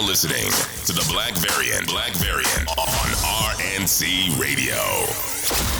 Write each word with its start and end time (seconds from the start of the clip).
now 0.00 0.06
listening 0.06 0.50
to 0.86 0.92
the 0.92 1.06
Black 1.10 1.34
Variant. 1.36 1.88
Black 1.88 2.12
Variant 2.14 2.68
on 2.78 2.86
RNC 3.56 4.38
Radio. 4.38 5.77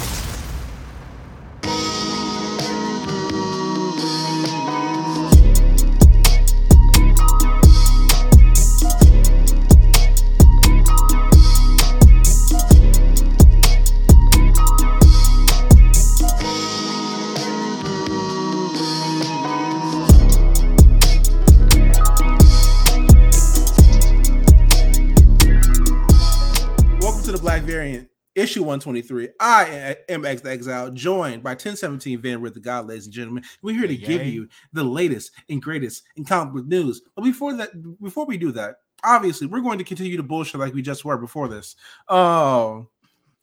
Issue 28.58 28.64
123. 28.64 29.28
I 29.40 29.96
am 30.08 30.24
X 30.24 30.42
the 30.42 30.50
Exile, 30.50 30.90
joined 30.90 31.42
by 31.42 31.50
1017 31.50 32.20
Van 32.20 32.40
with 32.40 32.54
the 32.54 32.60
God, 32.60 32.86
ladies 32.88 33.06
and 33.06 33.14
gentlemen. 33.14 33.44
We're 33.62 33.76
here 33.78 33.86
to 33.86 33.94
Yeah, 33.94 34.06
give 34.06 34.26
you 34.26 34.48
the 34.72 34.84
latest 34.84 35.32
and 35.48 35.62
greatest 35.62 36.02
in 36.16 36.24
comic 36.24 36.54
book 36.54 36.66
news. 36.66 37.02
But 37.14 37.22
before 37.22 37.54
that, 37.54 37.70
before 38.02 38.26
we 38.26 38.36
do 38.36 38.50
that, 38.52 38.76
obviously 39.04 39.46
we're 39.46 39.60
going 39.60 39.78
to 39.78 39.84
continue 39.84 40.16
to 40.16 40.22
bullshit 40.22 40.60
like 40.60 40.74
we 40.74 40.82
just 40.82 41.04
were 41.04 41.16
before 41.18 41.48
this. 41.48 41.76
Oh, 42.08 42.88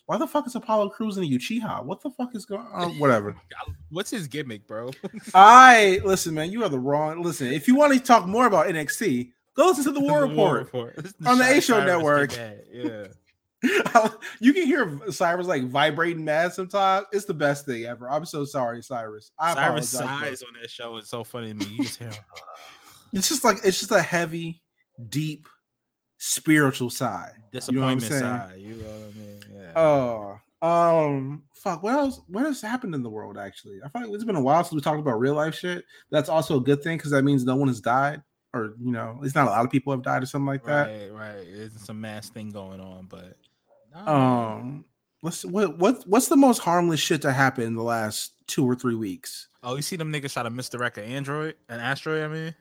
why 0.06 0.18
the 0.18 0.28
fuck 0.28 0.46
is 0.48 0.56
Apollo 0.56 0.90
Crews 0.90 1.18
in 1.18 1.24
a 1.24 1.28
Uchiha? 1.28 1.84
What 1.84 2.02
the 2.02 2.12
fuck 2.12 2.36
is 2.36 2.46
going 2.46 2.68
uh, 2.74 2.76
on? 2.86 3.00
Whatever. 3.00 3.36
What's 3.90 4.12
his 4.12 4.28
gimmick, 4.28 4.68
bro? 4.68 4.92
I 5.34 6.02
listen, 6.04 6.34
man. 6.36 6.52
You 6.52 6.64
are 6.64 6.70
the 6.70 6.80
wrong. 6.80 7.24
Listen, 7.24 7.48
if 7.48 7.68
you 7.68 7.76
want 7.76 7.94
to 7.94 8.00
talk 8.00 8.28
more 8.28 8.48
about 8.48 8.68
NXT, 8.68 9.32
go 9.56 9.68
listen 9.68 9.86
to 9.86 9.92
the 9.92 10.02
War 10.02 10.22
Report. 10.58 10.98
On 11.26 11.38
the 11.38 11.46
A 11.46 11.62
Show 11.62 11.84
Network. 11.86 12.36
Yeah. 12.72 13.08
you 14.40 14.54
can 14.54 14.66
hear 14.66 15.00
Cyrus 15.12 15.48
like 15.48 15.64
vibrating 15.66 16.26
mad 16.26 16.54
sometimes. 16.54 17.06
It's 17.12 17.26
the 17.26 17.34
best 17.34 17.66
thing 17.66 17.86
ever. 17.86 18.10
I'm 18.10 18.26
so 18.26 18.46
sorry, 18.46 18.82
Cyrus. 18.82 19.32
I 19.40 19.54
Cyrus 19.54 19.90
sighs 19.90 20.44
on 20.44 20.50
that 20.62 20.70
show 20.70 20.98
is 20.98 21.10
so 21.10 21.24
funny 21.24 21.50
to 21.50 21.54
me. 21.54 21.66
You 21.66 21.84
just 21.84 22.00
hear 22.00 22.10
him. 22.10 22.18
It's 23.14 23.30
just 23.30 23.46
like 23.46 23.60
it's 23.64 23.80
just 23.80 23.92
a 23.92 24.02
heavy, 24.02 24.62
deep, 25.08 25.48
spiritual 26.18 26.90
sigh. 26.90 27.32
You 27.54 27.72
know 27.72 27.82
what 27.82 27.92
I'm 27.92 28.00
disappointment 28.00 28.12
saying? 28.12 28.22
side. 28.22 28.60
You 28.60 28.76
know 28.76 28.90
what 28.90 29.14
I 29.14 29.18
mean? 29.18 29.40
Yeah. 29.54 29.72
Oh, 29.78 30.40
um, 30.62 31.44
fuck. 31.54 31.84
What 31.84 31.94
else? 31.94 32.22
What 32.28 32.46
has 32.46 32.62
happened 32.62 32.96
in 32.96 33.04
the 33.04 33.10
world? 33.10 33.38
Actually, 33.38 33.80
I 33.84 33.90
feel 33.90 34.02
like 34.02 34.12
it's 34.14 34.24
been 34.24 34.36
a 34.36 34.42
while 34.42 34.64
since 34.64 34.74
we 34.74 34.82
talked 34.82 35.00
about 35.00 35.20
real 35.20 35.36
life 35.36 35.56
shit. 35.56 35.86
That's 36.12 36.30
also 36.30 36.58
a 36.58 36.62
good 36.62 36.84
thing 36.84 36.98
because 36.98 37.12
that 37.12 37.24
means 37.24 37.46
no 37.46 37.56
one 37.56 37.68
has 37.68 37.80
died, 37.80 38.22
or 38.54 38.74
you 38.82 38.92
know, 38.92 39.20
it's 39.24 39.36
not 39.36 39.48
a 39.48 39.52
lot 39.52 39.66
of 39.66 39.72
people 39.72 39.94
have 39.94 40.02
died 40.02 40.24
or 40.24 40.26
something 40.26 40.48
like 40.48 40.64
that. 40.66 40.88
right, 40.88 41.14
right. 41.14 41.46
There's 41.54 41.80
some 41.80 42.02
mass 42.02 42.30
thing 42.30 42.50
going 42.50 42.80
on, 42.80 43.06
but 43.06 43.38
Um, 43.96 44.86
what's 45.22 45.46
what 45.46 45.78
what 45.78 46.04
what's 46.08 46.28
the 46.28 46.38
most 46.38 46.60
harmless 46.60 47.00
shit 47.00 47.22
to 47.24 47.32
happen 47.32 47.64
in 47.64 47.76
the 47.76 47.84
last 47.84 48.34
two 48.48 48.66
or 48.70 48.76
three 48.76 48.96
weeks? 48.96 49.48
oh, 49.64 49.76
you 49.76 49.82
see 49.82 49.96
them 49.96 50.14
niggas 50.14 50.34
try 50.34 50.44
to 50.44 50.50
misdirect 50.52 50.98
an 51.00 51.06
android, 51.06 51.56
an 51.70 51.80
asteroid. 51.80 52.24
I 52.24 52.28
mean, 52.28 52.56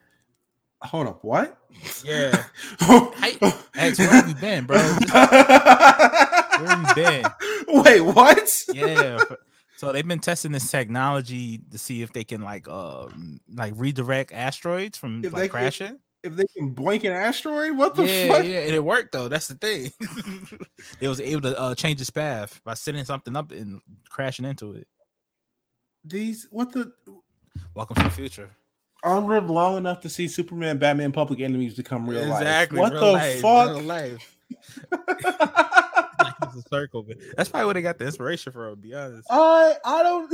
Hold 0.80 1.06
up, 1.06 1.24
what? 1.24 1.58
yeah. 2.05 2.44
Hey, 3.16 3.38
X, 3.74 3.98
where 3.98 4.08
have 4.10 4.28
you 4.28 4.34
been, 4.34 4.64
bro? 4.64 4.77
Where 4.78 6.68
have 6.68 6.88
you 6.88 6.94
been? 6.94 7.24
Wait, 7.82 8.00
what? 8.00 8.50
yeah. 8.72 9.18
So 9.77 9.92
they've 9.92 10.06
been 10.06 10.20
testing 10.20 10.52
this 10.52 10.70
technology 10.70 11.58
to 11.72 11.78
see 11.78 12.02
if 12.02 12.12
they 12.12 12.24
can 12.24 12.42
like 12.42 12.68
um 12.68 13.40
like 13.52 13.74
redirect 13.77 14.32
asteroids 14.32 14.96
from 14.96 15.24
If 15.24 15.32
like 15.32 15.50
crashing. 15.50 15.98
If 16.25 16.36
they 16.36 16.47
can 16.56 16.70
blink 16.70 17.05
an 17.05 17.12
asteroid, 17.12 17.77
what 17.77 17.94
the 17.94 18.06
Yeah, 18.06 18.28
fuck? 18.28 18.44
yeah, 18.47 18.61
and 18.61 18.75
it 18.75 18.83
worked 18.83 19.12
though. 19.12 19.28
That's 19.28 19.47
the 19.47 19.55
thing. 19.56 19.92
it 21.00 21.06
was 21.08 21.20
able 21.20 21.42
to 21.42 21.61
uh, 21.61 21.75
change 21.75 22.00
its 22.00 22.08
path 22.08 22.62
by 22.64 22.72
setting 22.72 23.05
something 23.05 23.36
up 23.36 23.53
and 23.53 23.83
crashing 24.08 24.47
into 24.47 24.72
it. 24.72 24.89
These 26.02 26.48
what 26.51 26.73
the? 26.73 26.90
Welcome 27.74 27.96
to 27.96 28.02
the 28.05 28.11
future. 28.11 28.48
I 29.05 29.18
lived 29.18 29.51
long 29.51 29.77
enough 29.77 30.01
to 30.01 30.08
see 30.08 30.27
Superman, 30.29 30.79
Batman, 30.79 31.12
Public 31.12 31.40
Enemies 31.40 31.74
become 31.74 32.08
real 32.08 32.23
exactly. 32.23 32.80
life. 32.80 32.92
What 32.92 32.98
the 32.98 33.12
life, 33.12 33.41
fuck? 33.41 33.83
life. 33.85 34.36
It's 36.55 36.67
a 36.67 36.68
circle, 36.68 37.02
but 37.02 37.17
that's 37.36 37.48
probably 37.48 37.67
where 37.67 37.74
they 37.74 37.83
got 37.83 37.98
the 37.98 38.06
inspiration 38.06 38.52
from. 38.52 38.70
To 38.70 38.77
be 38.77 38.95
honest, 38.95 39.27
I 39.30 39.74
I 39.85 40.02
don't. 40.02 40.30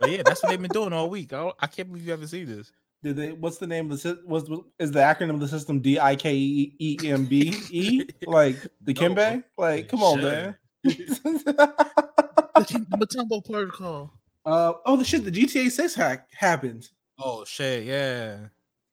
but 0.00 0.10
yeah, 0.10 0.22
that's 0.24 0.42
what 0.42 0.50
they've 0.50 0.60
been 0.60 0.70
doing 0.70 0.92
all 0.92 1.08
week. 1.10 1.32
I, 1.32 1.50
I 1.58 1.66
can't 1.66 1.88
believe 1.88 2.04
you 2.04 2.10
haven't 2.10 2.28
seen 2.28 2.46
this. 2.46 2.70
Did 3.02 3.16
they? 3.16 3.32
What's 3.32 3.58
the 3.58 3.66
name 3.66 3.86
of 3.86 3.90
the 3.92 3.98
system? 3.98 4.24
Was 4.26 4.44
is 4.78 4.90
the 4.90 5.00
acronym 5.00 5.30
of 5.34 5.40
the 5.40 5.48
system 5.48 5.80
D 5.80 6.00
I 6.00 6.16
K 6.16 6.34
E 6.34 6.76
E 6.80 6.98
M 7.10 7.26
B 7.26 7.54
E? 7.70 8.04
Like 8.26 8.56
the 8.82 8.94
No. 8.94 9.00
Kimbe? 9.00 9.44
Like, 9.56 9.88
come 9.88 10.02
on, 10.02 10.22
man. 10.22 10.56
the 10.84 11.74
Mutombo 12.98 13.44
protocol. 13.44 14.12
uh 14.46 14.72
oh, 14.86 14.96
the 14.96 15.04
shit. 15.04 15.24
The 15.24 15.30
GTA 15.30 15.70
Six 15.70 15.94
hack 15.94 16.28
happened. 16.32 16.88
Oh 17.18 17.44
shit, 17.44 17.84
yeah. 17.84 18.38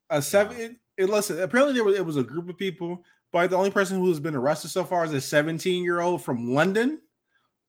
A 0.09 0.21
seven. 0.21 0.57
It, 0.57 0.75
it- 0.97 1.09
listen. 1.09 1.39
Apparently, 1.41 1.73
there 1.73 1.83
was 1.83 1.95
it 1.95 2.05
was 2.05 2.17
a 2.17 2.23
group 2.23 2.49
of 2.49 2.57
people, 2.57 3.03
but 3.31 3.49
the 3.49 3.57
only 3.57 3.71
person 3.71 3.99
who 3.99 4.07
has 4.09 4.19
been 4.19 4.35
arrested 4.35 4.69
so 4.69 4.83
far 4.83 5.05
is 5.05 5.13
a 5.13 5.21
17 5.21 5.83
year 5.83 5.99
old 5.99 6.23
from 6.23 6.53
London. 6.53 6.99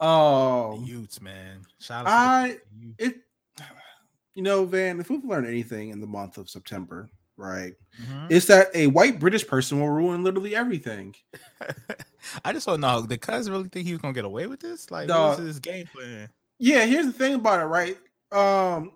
The 0.00 0.06
Um, 0.06 0.84
youths, 0.84 1.22
man. 1.22 1.60
Shout 1.80 2.06
out 2.06 2.12
I- 2.12 2.48
to 2.50 2.58
the 2.78 2.86
youth. 2.86 2.94
it. 2.98 3.16
You 4.36 4.42
know, 4.42 4.64
Van. 4.66 5.00
If 5.00 5.10
we've 5.10 5.24
learned 5.24 5.46
anything 5.48 5.88
in 5.88 6.00
the 6.00 6.06
month 6.06 6.36
of 6.38 6.48
September, 6.50 7.08
right, 7.38 7.72
Mhm. 8.00 8.26
it's 8.30 8.46
that 8.46 8.68
a 8.74 8.86
white 8.88 9.18
British 9.18 9.46
person 9.46 9.80
will 9.80 9.88
ruin 9.88 10.22
literally 10.22 10.54
everything. 10.54 11.14
I 12.44 12.52
just 12.52 12.66
don't 12.66 12.80
know. 12.80 13.04
Did 13.06 13.20
Cuz 13.22 13.48
really 13.50 13.68
think 13.68 13.86
he 13.86 13.92
was 13.92 14.02
gonna 14.02 14.12
get 14.14 14.24
away 14.26 14.46
with 14.46 14.60
this? 14.60 14.90
Like, 14.90 15.08
what 15.08 15.38
was 15.38 15.46
his 15.46 15.58
game 15.58 15.86
plan? 15.86 16.28
Yeah, 16.58 16.84
here's 16.84 17.06
the 17.06 17.12
thing 17.12 17.34
about 17.34 17.60
it, 17.60 17.64
right? 17.64 17.98
Um, 18.30 18.92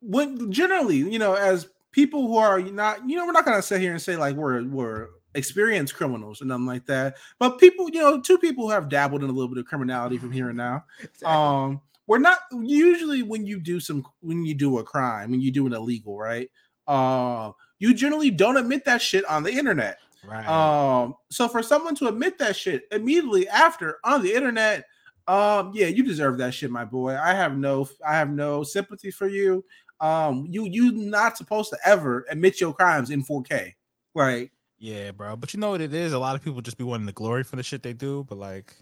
when 0.00 0.52
generally, 0.52 0.96
you 0.96 1.18
know, 1.18 1.34
as 1.34 1.68
people 1.92 2.28
who 2.28 2.36
are 2.36 2.60
not, 2.60 3.08
you 3.08 3.16
know, 3.16 3.24
we're 3.26 3.32
not 3.32 3.44
gonna 3.44 3.62
sit 3.62 3.80
here 3.80 3.92
and 3.92 4.02
say 4.02 4.16
like 4.16 4.36
we're 4.36 4.64
we're 4.64 5.08
experienced 5.34 5.94
criminals 5.94 6.40
and 6.40 6.48
nothing 6.48 6.66
like 6.66 6.84
that, 6.86 7.16
but 7.38 7.58
people, 7.58 7.88
you 7.90 8.00
know, 8.00 8.20
two 8.20 8.38
people 8.38 8.64
who 8.66 8.70
have 8.70 8.88
dabbled 8.88 9.22
in 9.22 9.30
a 9.30 9.32
little 9.32 9.48
bit 9.48 9.58
of 9.58 9.66
criminality 9.66 10.18
from 10.18 10.32
here 10.32 10.48
and 10.48 10.56
now. 10.58 10.84
Um, 11.24 11.80
we're 12.08 12.18
not 12.18 12.38
usually 12.52 13.22
when 13.22 13.46
you 13.46 13.60
do 13.60 13.78
some 13.78 14.04
when 14.20 14.44
you 14.44 14.54
do 14.54 14.78
a 14.78 14.82
crime, 14.82 15.30
when 15.30 15.40
you 15.40 15.52
do 15.52 15.66
an 15.66 15.74
illegal, 15.74 16.18
right? 16.18 16.50
Uh, 16.88 17.52
you 17.78 17.94
generally 17.94 18.30
don't 18.30 18.56
admit 18.56 18.84
that 18.86 19.00
shit 19.00 19.24
on 19.26 19.42
the 19.44 19.52
internet. 19.52 19.98
right. 20.26 20.48
Um, 20.48 21.14
so 21.30 21.46
for 21.46 21.62
someone 21.62 21.94
to 21.96 22.08
admit 22.08 22.38
that 22.38 22.56
shit 22.56 22.84
immediately 22.90 23.46
after 23.48 23.98
on 24.04 24.22
the 24.22 24.34
internet, 24.34 24.84
um, 25.28 25.72
yeah, 25.74 25.86
you 25.86 26.02
deserve 26.02 26.38
that 26.38 26.54
shit, 26.54 26.70
my 26.70 26.86
boy. 26.86 27.14
I 27.14 27.34
have 27.34 27.56
no, 27.56 27.86
I 28.04 28.14
have 28.16 28.30
no 28.30 28.64
sympathy 28.64 29.10
for 29.10 29.28
you. 29.28 29.64
Um, 30.00 30.46
you 30.48 30.64
you 30.64 30.92
not 30.92 31.36
supposed 31.36 31.70
to 31.70 31.78
ever 31.84 32.24
admit 32.30 32.60
your 32.60 32.72
crimes 32.72 33.10
in 33.10 33.22
4K, 33.22 33.74
right? 34.14 34.50
yeah, 34.78 35.10
bro. 35.10 35.36
But 35.36 35.52
you 35.52 35.60
know 35.60 35.70
what 35.70 35.80
it 35.80 35.92
is? 35.92 36.12
A 36.12 36.18
lot 36.18 36.36
of 36.36 36.42
people 36.42 36.62
just 36.62 36.78
be 36.78 36.84
wanting 36.84 37.06
the 37.06 37.12
glory 37.12 37.42
for 37.44 37.56
the 37.56 37.62
shit 37.62 37.82
they 37.82 37.92
do, 37.92 38.24
but 38.28 38.38
like, 38.38 38.74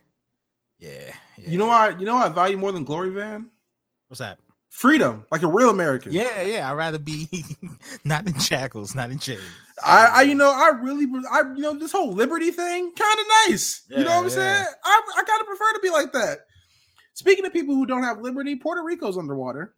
yeah. 0.78 1.12
You 1.36 1.58
know 1.58 1.66
yeah. 1.66 1.88
what? 1.88 2.00
You 2.00 2.06
know 2.06 2.14
what 2.16 2.26
I 2.30 2.34
value 2.34 2.56
more 2.56 2.72
than 2.72 2.84
glory, 2.84 3.10
Van? 3.10 3.50
What's 4.08 4.20
that? 4.20 4.38
Freedom, 4.70 5.24
like 5.30 5.42
a 5.42 5.46
real 5.46 5.70
American. 5.70 6.12
Yeah, 6.12 6.42
yeah. 6.42 6.70
I'd 6.70 6.74
rather 6.74 6.98
be 6.98 7.28
not 8.04 8.26
in 8.26 8.38
shackles, 8.38 8.94
not 8.94 9.10
in 9.10 9.18
chains. 9.18 9.40
I, 9.82 10.06
I, 10.06 10.22
you 10.22 10.34
know, 10.34 10.50
I 10.50 10.68
really, 10.82 11.06
I, 11.30 11.40
you 11.54 11.62
know, 11.62 11.74
this 11.78 11.92
whole 11.92 12.12
liberty 12.12 12.50
thing, 12.50 12.92
kind 12.92 13.20
of 13.20 13.26
nice. 13.48 13.84
you 13.88 13.96
know 13.96 14.02
Yeah, 14.02 14.08
what 14.08 14.16
I'm 14.18 14.24
yeah. 14.24 14.28
saying? 14.30 14.66
I, 14.84 15.02
I 15.18 15.22
kind 15.22 15.40
of 15.40 15.46
prefer 15.46 15.72
to 15.72 15.80
be 15.82 15.90
like 15.90 16.12
that. 16.12 16.38
Speaking 17.14 17.46
of 17.46 17.52
people 17.54 17.74
who 17.74 17.86
don't 17.86 18.02
have 18.02 18.20
liberty, 18.20 18.54
Puerto 18.56 18.82
Rico's 18.82 19.16
underwater. 19.16 19.74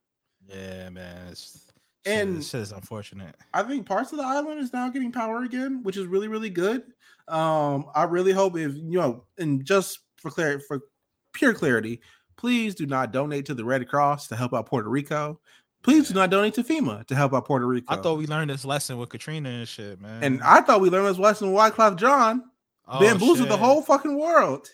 Yeah, 0.49 0.91
man. 0.91 1.29
It's, 1.31 1.71
And- 2.05 2.31
and 2.31 2.39
this 2.39 2.55
is 2.55 2.73
unfortunate. 2.73 3.37
I 3.55 3.63
think 3.63 3.87
parts 3.87 4.11
of 4.13 4.19
the 4.19 4.25
island 4.25 4.61
is 4.61 4.73
now 4.73 4.89
getting 4.89 5.13
power 5.13 5.45
again, 5.45 5.81
which 5.85 5.97
is 5.97 6.07
really, 6.07 6.27
really 6.27 6.51
good. 6.51 6.83
Um, 7.29 7.87
I 7.95 8.05
really 8.05 8.33
hope 8.33 8.57
if 8.57 8.75
you 8.75 8.99
know, 8.99 9.25
and 9.37 9.65
just 9.65 10.01
for 10.19 10.31
clarity, 10.31 10.63
for 10.67 10.81
pure 11.33 11.55
clarity, 11.55 12.01
please 12.37 12.75
do 12.75 12.87
not 12.87 13.13
donate 13.13 13.47
to 13.47 13.55
the 13.55 13.65
Red 13.65 13.87
Cross 13.89 14.29
to 14.29 14.37
help 14.37 14.53
out 14.55 14.67
Puerto 14.67 14.89
Rico. 14.89 15.41
Please 15.83 16.09
do 16.09 16.15
not 16.15 16.31
donate 16.31 16.55
to 16.55 16.65
FEMA 16.65 17.07
to 17.07 17.15
help 17.15 17.33
out 17.33 17.47
Puerto 17.47 17.67
Rico. 17.67 17.87
I 17.89 17.97
thought 18.01 18.19
we 18.19 18.27
learned 18.27 18.51
this 18.51 18.65
lesson 18.65 18.99
with 18.99 19.09
Katrina 19.11 19.49
and 19.49 19.69
shit, 19.69 20.01
man. 20.01 20.23
and 20.25 20.43
I 20.43 20.61
thought 20.61 20.81
we 20.81 20.91
learned 20.91 21.07
this 21.07 21.19
lesson 21.19 21.53
with 21.53 21.57
Wyclef 21.61 21.97
Jean 21.97 22.43
Oh, 22.91 23.01
bamboozled 23.01 23.49
the 23.49 23.57
whole 23.57 23.83
fucking 23.83 24.19
world 24.19 24.67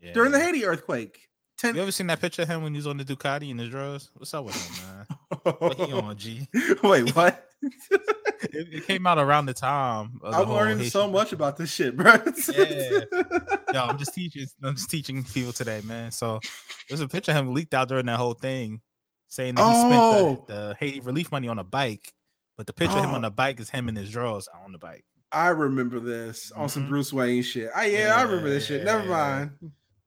Yeah. 0.00 0.12
during 0.12 0.32
the 0.32 0.40
Haiti 0.40 0.64
earthquake. 0.66 1.28
Ten- 1.56 1.76
You 1.76 1.82
ever 1.82 1.92
seen 1.92 2.08
that 2.08 2.20
picture 2.20 2.42
of 2.42 2.48
him 2.48 2.62
when 2.62 2.72
he 2.74 2.78
was 2.78 2.86
on 2.86 2.96
the 2.96 3.04
Ducati 3.04 3.50
in 3.50 3.58
his 3.58 3.68
drawers? 3.70 4.10
What's 4.14 4.34
up 4.34 4.44
with 4.44 4.54
him, 4.56 4.86
man? 4.86 5.06
What 5.60 5.76
he 5.76 5.92
on, 5.92 6.16
G? 6.18 6.48
Wait, 6.82 7.14
what? 7.16 7.46
It, 8.42 8.68
it 8.72 8.86
came 8.86 9.06
out 9.06 9.18
around 9.18 9.46
the 9.46 9.54
time. 9.54 10.20
Of 10.22 10.34
I'm 10.34 10.44
whole 10.46 10.56
learning 10.56 10.88
so 10.88 11.08
much 11.10 11.32
about 11.32 11.56
this 11.56 11.70
shit, 11.72 11.96
bro. 11.96 12.14
Yeah. 12.52 13.00
Yo, 13.72 13.80
I'm 13.84 13.98
just 13.98 14.14
teaching. 14.14 14.46
I'm 14.62 14.74
just 14.76 14.90
teaching 14.90 15.22
people 15.24 15.52
today, 15.52 15.80
man. 15.84 16.10
So 16.10 16.40
there's 16.88 17.00
a 17.00 17.08
picture 17.08 17.32
of 17.32 17.38
him 17.38 17.52
leaked 17.54 17.74
out 17.74 17.88
during 17.88 18.06
that 18.06 18.16
whole 18.18 18.34
thing, 18.34 18.80
saying 19.28 19.54
that 19.56 19.62
he 19.62 19.72
Oh. 19.74 20.34
spent 20.34 20.46
the, 20.46 20.54
the 20.54 20.76
Haiti 20.80 21.00
relief 21.00 21.30
money 21.30 21.48
on 21.48 21.58
a 21.58 21.64
bike, 21.64 22.12
but 22.56 22.66
the 22.66 22.72
picture 22.72 22.96
of 22.98 23.04
him 23.04 23.10
Oh. 23.10 23.16
on 23.16 23.22
the 23.22 23.30
bike 23.30 23.60
is 23.60 23.70
him 23.70 23.88
in 23.88 23.96
his 23.96 24.10
drawers 24.10 24.48
on 24.64 24.72
the 24.72 24.78
bike. 24.78 25.04
I 25.32 25.48
remember 25.48 26.00
this 26.00 26.50
on 26.52 26.68
some 26.68 26.86
Mhm. 26.86 26.88
Bruce 26.88 27.12
Wayne 27.12 27.42
shit. 27.42 27.70
I 27.74 27.86
yeah, 27.86 28.16
I 28.16 28.22
remember 28.22 28.48
this 28.50 28.66
shit. 28.66 28.84
Never 28.84 29.04
Yeah. 29.04 29.08
mind. 29.10 29.50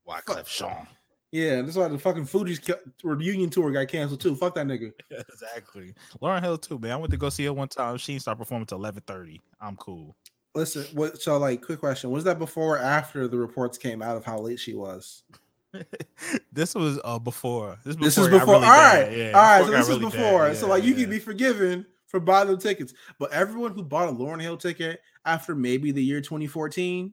Wyclef 0.06 0.46
Jean. 0.48 0.86
Yeah, 1.34 1.62
that's 1.62 1.76
why 1.76 1.88
the 1.88 1.98
fucking 1.98 2.26
Fugees 2.26 2.78
reunion 3.02 3.50
tour 3.50 3.72
got 3.72 3.88
canceled 3.88 4.20
too. 4.20 4.36
Fuck 4.36 4.54
that 4.54 4.68
nigga. 4.68 4.92
exactly. 5.10 5.92
Lauryn 6.22 6.40
Hill 6.40 6.56
too, 6.56 6.78
man. 6.78 6.92
I 6.92 6.96
went 6.96 7.10
to 7.10 7.16
go 7.16 7.28
see 7.28 7.44
her 7.46 7.52
one 7.52 7.66
time. 7.66 7.96
She 7.96 8.12
didn't 8.12 8.22
start 8.22 8.38
performing 8.38 8.66
till 8.66 8.78
eleven 8.78 9.02
thirty. 9.04 9.40
I'm 9.60 9.74
cool. 9.74 10.14
Listen, 10.54 10.84
what? 10.92 11.20
So, 11.20 11.36
like, 11.38 11.60
quick 11.60 11.80
question: 11.80 12.12
Was 12.12 12.22
that 12.22 12.38
before 12.38 12.76
or 12.76 12.78
after 12.78 13.26
the 13.26 13.36
reports 13.36 13.78
came 13.78 14.00
out 14.00 14.16
of 14.16 14.24
how 14.24 14.38
late 14.38 14.60
she 14.60 14.74
was? 14.74 15.24
this 16.52 16.72
was 16.72 17.00
uh 17.02 17.18
before. 17.18 17.80
This, 17.84 17.96
This 17.96 18.14
before 18.14 18.22
is 18.22 18.28
it 18.28 18.30
got 18.30 18.38
before. 18.38 18.54
really 18.54 18.66
all 18.66 18.72
right, 18.72 19.16
yeah, 19.16 19.32
all 19.34 19.42
right. 19.42 19.64
So 19.64 19.70
this 19.72 19.74
got 19.74 19.80
is 19.80 19.88
really 19.88 20.10
before. 20.12 20.46
bad, 20.46 20.56
so, 20.56 20.68
like, 20.68 20.84
you 20.84 20.94
yeah. 20.94 21.00
can 21.00 21.10
be 21.10 21.18
forgiven 21.18 21.84
for 22.06 22.20
buying 22.20 22.46
them 22.46 22.58
tickets, 22.58 22.94
but 23.18 23.32
everyone 23.32 23.72
who 23.72 23.82
bought 23.82 24.08
a 24.08 24.12
Lauryn 24.12 24.40
Hill 24.40 24.56
ticket 24.56 25.00
after 25.24 25.56
maybe 25.56 25.90
the 25.90 26.00
year 26.00 26.20
2014, 26.20 27.12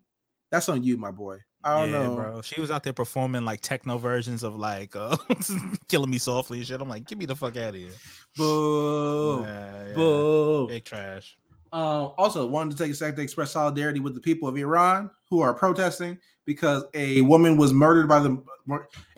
that's 0.51 0.69
on 0.69 0.83
you, 0.83 0.95
my 0.95 1.09
boy. 1.09 1.39
I 1.63 1.80
don't 1.80 1.92
Yeah, 1.92 2.08
know, 2.08 2.16
bro. 2.16 2.42
She 2.42 2.60
was 2.60 2.72
out 2.72 2.84
there 2.84 2.94
performing 2.94 3.46
like 3.46 3.62
techno 3.62 3.98
versions 3.98 4.42
of 4.44 4.56
like 4.56 4.96
uh 4.96 5.16
killing 5.88 6.10
me 6.10 6.18
softly 6.18 6.58
and 6.60 6.68
shit. 6.68 6.81
I'm 6.81 6.90
like, 6.90 7.06
get 7.08 7.18
me 7.18 7.25
the 7.25 7.36
fuck 7.36 7.56
out 7.58 7.69
of 7.69 7.75
here. 7.75 7.92
Boo, 8.36 9.42
Yeah, 9.44 9.88
yeah. 9.88 9.94
boo. 9.94 10.68
Big 10.68 10.84
trash. 10.86 11.38
Uh, 11.74 12.08
also, 12.18 12.46
wanted 12.48 12.75
to 12.75 12.84
take 12.84 12.92
a 12.92 12.96
second 12.96 13.16
to 13.16 13.22
express 13.22 13.52
solidarity 13.52 14.00
with 14.02 14.13
the 14.13 14.19
people 14.19 14.50
of 14.50 14.58
Iran 14.58 15.10
who 15.30 15.40
are 15.40 15.54
protesting 15.54 16.18
because 16.46 16.84
a 16.94 17.22
woman 17.22 17.56
was 17.58 17.72
murdered 17.74 18.08
by 18.10 18.19
the. 18.19 18.38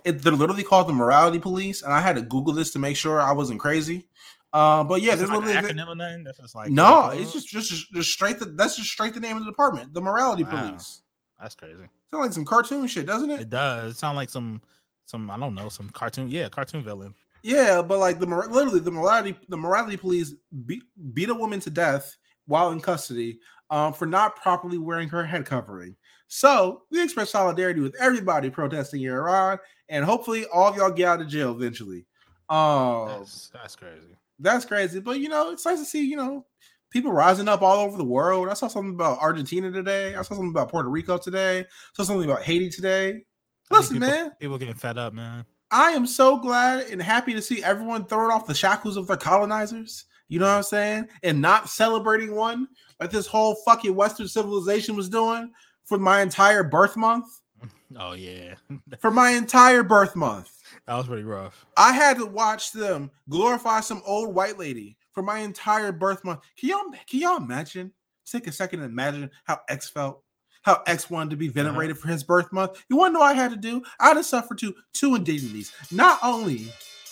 It, 0.04 0.22
they're 0.22 0.34
literally 0.34 0.64
called 0.64 0.88
the 0.88 0.94
morality 0.94 1.40
police, 1.40 1.82
and 1.82 1.94
I 1.94 2.00
had 2.02 2.16
to 2.18 2.22
Google 2.22 2.54
this 2.54 2.72
to 2.74 2.80
make 2.80 2.96
sure 2.98 3.22
I 3.22 3.32
wasn't 3.32 3.60
crazy. 3.60 4.08
Uh, 4.52 4.84
but 4.84 5.02
yeah, 5.02 5.16
there's 5.16 5.30
like 5.32 5.40
literally 5.44 5.74
acronym 5.74 5.88
or 5.88 5.96
nothing? 5.96 6.24
That's 6.24 6.38
just 6.40 6.54
like 6.54 6.70
no. 6.70 7.10
It's 7.10 7.34
just, 7.34 7.48
just 7.48 7.92
just 7.92 8.12
straight. 8.12 8.38
The, 8.38 8.46
that's 8.46 8.76
just 8.76 8.90
straight 8.90 9.14
the 9.16 9.20
name 9.20 9.38
of 9.38 9.46
the 9.46 9.50
department, 9.50 9.94
the 9.94 10.02
morality 10.02 10.44
Wow. 10.44 10.50
police. 10.50 11.02
that's 11.42 11.56
crazy. 11.56 11.88
Sound 12.14 12.26
like 12.26 12.34
some 12.34 12.46
cartoon 12.46 12.86
shit, 12.86 13.08
doesn't 13.08 13.32
it? 13.32 13.42
It 13.42 13.50
does. 13.50 13.94
It 13.94 13.98
sound 13.98 14.16
like 14.18 14.30
some 14.30 14.62
some 15.06 15.32
I 15.32 15.38
don't 15.40 15.56
know 15.56 15.68
some 15.68 15.90
cartoon. 15.90 16.30
Yeah, 16.30 16.48
cartoon 16.48 16.84
villain. 16.84 17.16
Yeah, 17.42 17.82
but 17.82 17.98
like 17.98 18.20
the 18.20 18.28
literally 18.28 18.82
the 18.82 18.92
morality 18.92 19.36
the 19.50 19.58
morality 19.58 19.98
police 19.98 20.36
beat 20.68 20.84
beat 21.14 21.30
a 21.30 21.34
woman 21.34 21.60
to 21.62 21.72
death 21.72 22.16
while 22.46 22.72
in 22.72 22.80
custody 22.82 23.40
um, 23.72 23.94
for 23.94 24.06
not 24.06 24.36
properly 24.36 24.78
wearing 24.78 25.10
her 25.10 25.26
head 25.26 25.48
covering. 25.48 25.96
So 26.28 26.84
we 26.92 27.02
express 27.04 27.32
solidarity 27.32 27.80
with 27.80 27.96
everybody 28.00 28.52
protesting 28.52 29.02
in 29.02 29.10
Iran, 29.10 29.58
and 29.90 30.06
hopefully 30.06 30.46
all 30.54 30.68
of 30.68 30.76
y'all 30.78 30.92
get 30.92 31.08
out 31.08 31.22
of 31.22 31.28
jail 31.30 31.52
eventually. 31.52 32.06
Um, 32.48 33.08
That's 33.08 33.50
that's 33.50 33.76
crazy. 33.76 34.16
that's 34.38 34.66
crazy, 34.66 35.00
but 35.00 35.20
you 35.20 35.30
know 35.30 35.50
it's 35.50 35.66
nice 35.66 35.80
to 35.80 35.86
see 35.86 36.06
you 36.06 36.18
know 36.18 36.46
people 36.94 37.12
rising 37.12 37.48
up 37.50 37.62
all 37.62 37.80
over 37.80 37.98
the 37.98 38.04
world. 38.06 38.48
I 38.48 38.54
saw 38.54 38.68
something 38.68 38.94
about 38.94 39.20
Argentina 39.20 39.72
today. 39.72 40.16
I 40.16 40.22
saw 40.22 40.36
something 40.36 40.52
about 40.52 40.70
Puerto 40.70 40.88
Rico 40.90 41.18
today. 41.18 41.62
I 41.62 41.66
saw 41.96 42.04
something 42.04 42.30
about 42.30 42.44
Haiti 42.44 42.70
today. 42.70 43.24
Listen, 43.72 43.96
people, 43.96 44.08
man. 44.08 44.32
people 44.40 44.58
getting 44.60 44.76
fed 44.76 44.98
up, 44.98 45.14
man. 45.14 45.46
I 45.72 45.92
am 45.92 46.06
so 46.06 46.38
glad 46.38 46.88
and 46.92 47.02
happy 47.02 47.34
to 47.34 47.42
see 47.42 47.64
everyone 47.64 48.06
throwing 48.06 48.32
off 48.32 48.46
the 48.46 48.54
shackles 48.54 48.96
of 48.96 49.08
their 49.08 49.18
colonizers. 49.18 50.06
You 50.28 50.40
know 50.40 50.46
what 50.46 50.58
I'm 50.58 50.64
saying? 50.64 51.08
And 51.24 51.42
not 51.42 51.68
celebrating 51.70 52.36
one 52.36 52.68
like 53.00 53.10
this 53.10 53.26
whole 53.28 53.56
fucking 53.66 53.96
Western 53.96 54.28
civilization 54.28 54.96
was 54.96 55.10
doing 55.10 55.52
for 55.86 55.98
my 55.98 56.22
entire 56.22 56.64
birth 56.64 56.96
month. 56.96 57.26
Oh 57.96 58.14
yeah, 58.14 58.56
For 59.00 59.12
my 59.12 59.30
entire 59.30 59.84
birth 59.84 60.16
month. 60.16 60.50
that 60.88 60.96
was 60.96 61.06
pretty 61.06 61.22
rough. 61.22 61.64
I 61.78 61.94
had 61.94 62.18
to 62.18 62.26
watch 62.26 62.72
them 62.72 63.12
glorify 63.30 63.82
some 63.82 64.02
old 64.04 64.34
white 64.34 64.58
lady 64.58 64.98
for 65.14 65.24
my 65.24 65.40
entire 65.40 65.92
birth 65.92 66.24
month. 66.24 66.42
Can 66.58 66.70
y'all 66.70 66.84
can 67.08 67.20
y'all 67.20 67.38
imagine? 67.38 67.92
Take 68.30 68.48
a 68.48 68.52
second 68.52 68.82
and 68.82 68.92
imagine 68.92 69.30
how 69.46 69.60
X 69.70 69.90
felt. 69.90 70.24
How 70.64 70.82
X 70.88 71.10
wanted 71.10 71.32
to 71.32 71.36
be 71.36 71.50
uh-huh. 71.50 71.64
venerated 71.64 71.98
for 71.98 72.08
his 72.08 72.24
birth 72.24 72.52
month. 72.54 72.84
You 72.90 72.96
want 72.96 73.10
to 73.10 73.14
know 73.14 73.20
what 73.20 73.36
I 73.36 73.40
had 73.40 73.52
to 73.52 73.58
do? 73.58 73.84
I 74.00 74.08
had 74.10 74.14
to 74.14 74.24
suffer 74.24 74.56
to 74.56 74.74
two 74.94 75.16
indignities. 75.16 75.74
Not 75.92 76.20
only 76.24 76.72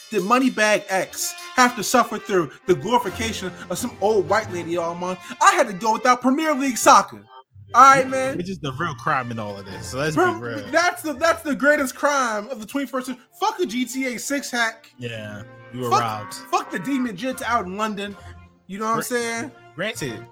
did 0.10 0.24
Moneybag 0.24 0.86
X 0.88 1.34
have 1.56 1.76
to 1.76 1.84
suffer 1.84 2.18
through 2.18 2.52
the 2.66 2.76
glorification 2.76 3.52
of 3.70 3.78
some 3.78 3.98
old 4.00 4.30
white 4.30 4.52
lady 4.54 4.78
all 4.78 4.96
month, 4.96 5.20
I 5.42 5.54
had 5.54 5.68
to 5.68 5.74
go 5.74 5.94
without 5.94 6.22
Premier 6.22 6.54
League 6.54 6.78
soccer. 6.78 7.26
All 7.74 7.96
right, 7.96 8.08
man. 8.08 8.38
Which 8.38 8.50
is 8.50 8.60
the 8.60 8.74
real 8.74 8.96
crime 8.96 9.32
in 9.32 9.40
all 9.40 9.58
of 9.58 9.66
this. 9.66 9.88
So 9.88 10.00
let's 10.00 10.16
Bro, 10.16 10.36
be 10.36 10.42
real. 10.42 10.72
that's 10.72 11.02
the 11.02 11.14
that's 11.14 11.42
the 11.42 11.56
greatest 11.56 11.96
crime 11.96 12.50
of 12.50 12.60
the 12.60 12.66
21st 12.66 13.04
century. 13.04 13.24
Fuck 13.40 13.60
a 13.60 13.64
GTA 13.64 14.20
6 14.20 14.52
hack. 14.52 14.92
Yeah, 14.98 15.44
you 15.74 15.82
were 15.82 15.90
Fuck- 15.90 16.02
robbed. 16.02 16.34
Fuck 16.34 16.72
the 16.72 16.80
demon 16.80 17.16
jets 17.16 17.42
out 17.42 17.66
in 17.66 17.78
London. 17.78 18.16
You 18.68 18.80
know 18.80 18.86
what 18.86 18.98
I'm 18.98 19.02
saying? 19.04 19.52
Granted, 19.76 20.26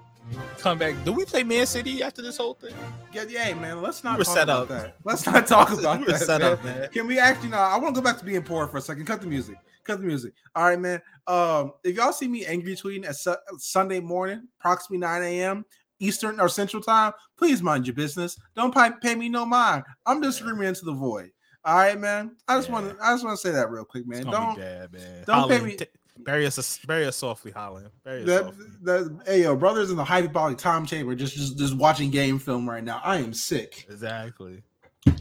come 0.58 0.78
back. 0.78 0.94
Do 1.04 1.12
we 1.12 1.24
play 1.24 1.42
Man 1.42 1.66
City 1.66 2.02
after 2.02 2.22
this 2.22 2.36
whole 2.36 2.54
thing? 2.54 2.74
Yeah, 3.12 3.24
yeah, 3.28 3.52
man. 3.54 3.82
Let's 3.82 4.02
not 4.04 4.18
were 4.18 4.24
talk 4.24 4.34
set 4.34 4.42
about 4.44 4.62
up. 4.62 4.68
that. 4.68 4.96
Let's 5.04 5.26
not 5.26 5.46
talk 5.46 5.70
about 5.78 5.98
We 6.00 6.06
were 6.06 6.12
that. 6.12 6.20
set 6.20 6.40
man. 6.40 6.52
up, 6.52 6.64
man. 6.64 6.88
Can 6.90 7.06
we 7.06 7.18
actually? 7.18 7.50
No, 7.50 7.58
I 7.58 7.76
want 7.78 7.94
to 7.94 8.00
go 8.00 8.04
back 8.04 8.18
to 8.18 8.24
being 8.24 8.42
poor 8.42 8.66
for 8.66 8.78
a 8.78 8.80
second. 8.80 9.04
Cut 9.06 9.20
the 9.20 9.26
music. 9.26 9.56
Cut 9.84 9.98
the 10.00 10.06
music. 10.06 10.32
All 10.54 10.64
right, 10.64 10.78
man. 10.78 11.00
Um, 11.26 11.72
if 11.84 11.96
y'all 11.96 12.12
see 12.12 12.28
me 12.28 12.44
angry 12.46 12.76
tweeting 12.76 13.06
at 13.06 13.16
Su- 13.16 13.34
Sunday 13.58 14.00
morning, 14.00 14.46
approximately 14.60 14.98
9 14.98 15.22
a.m. 15.22 15.64
Eastern 15.98 16.40
or 16.40 16.48
Central 16.48 16.82
Time, 16.82 17.12
please 17.36 17.62
mind 17.62 17.86
your 17.86 17.94
business. 17.94 18.38
Don't 18.56 18.72
pay, 18.74 18.90
pay 19.02 19.14
me 19.14 19.28
no 19.28 19.44
mind. 19.44 19.84
I'm 20.06 20.22
just 20.22 20.38
screaming 20.38 20.66
into 20.68 20.84
the 20.86 20.92
void. 20.92 21.30
All 21.64 21.76
right, 21.76 21.98
man. 21.98 22.36
I 22.48 22.56
just 22.56 22.70
want 22.70 22.88
to. 22.90 23.04
I 23.04 23.12
just 23.12 23.24
want 23.24 23.38
to 23.38 23.40
say 23.40 23.52
that 23.52 23.70
real 23.70 23.84
quick, 23.84 24.06
man. 24.06 24.24
Don't 24.24 24.56
bad, 24.56 24.92
man. 24.92 25.24
don't 25.26 25.48
pay 25.48 25.60
me- 25.60 25.76
T- 25.76 25.86
bury 26.18 26.46
us, 26.46 26.78
bury 26.86 27.04
us 27.06 27.16
softly, 27.16 27.52
Haaland. 27.52 27.90
Bury 28.04 28.22
us 28.22 28.26
that 28.28 28.44
softly. 28.44 28.66
that 28.82 29.20
hey 29.26 29.42
yo, 29.42 29.54
brothers 29.56 29.90
in 29.90 29.96
the 29.96 30.04
hyperbolic 30.04 30.56
time 30.58 30.86
chamber 30.86 31.14
just 31.14 31.34
just 31.34 31.58
just 31.58 31.76
watching 31.76 32.10
game 32.10 32.38
film 32.38 32.68
right 32.68 32.82
now. 32.84 33.00
I 33.04 33.18
am 33.18 33.34
sick. 33.34 33.86
Exactly. 33.90 34.62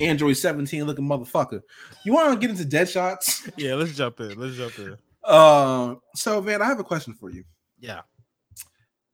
Android 0.02 0.36
17 0.36 0.84
looking 0.86 1.06
motherfucker. 1.08 1.62
You 2.04 2.14
want 2.14 2.34
to 2.34 2.40
get 2.40 2.50
into 2.50 2.66
dead 2.66 2.90
shots? 2.90 3.50
Yeah, 3.58 3.76
let's 3.76 3.96
jump 3.96 4.20
in. 4.20 4.38
Let's 4.40 4.56
jump 4.58 4.78
in. 4.80 4.98
Uh, 5.24 5.96
so 6.16 6.42
man, 6.42 6.62
I 6.62 6.66
have 6.66 6.80
a 6.80 6.84
question 6.84 7.14
for 7.14 7.30
you. 7.30 7.44
Yeah. 7.80 8.02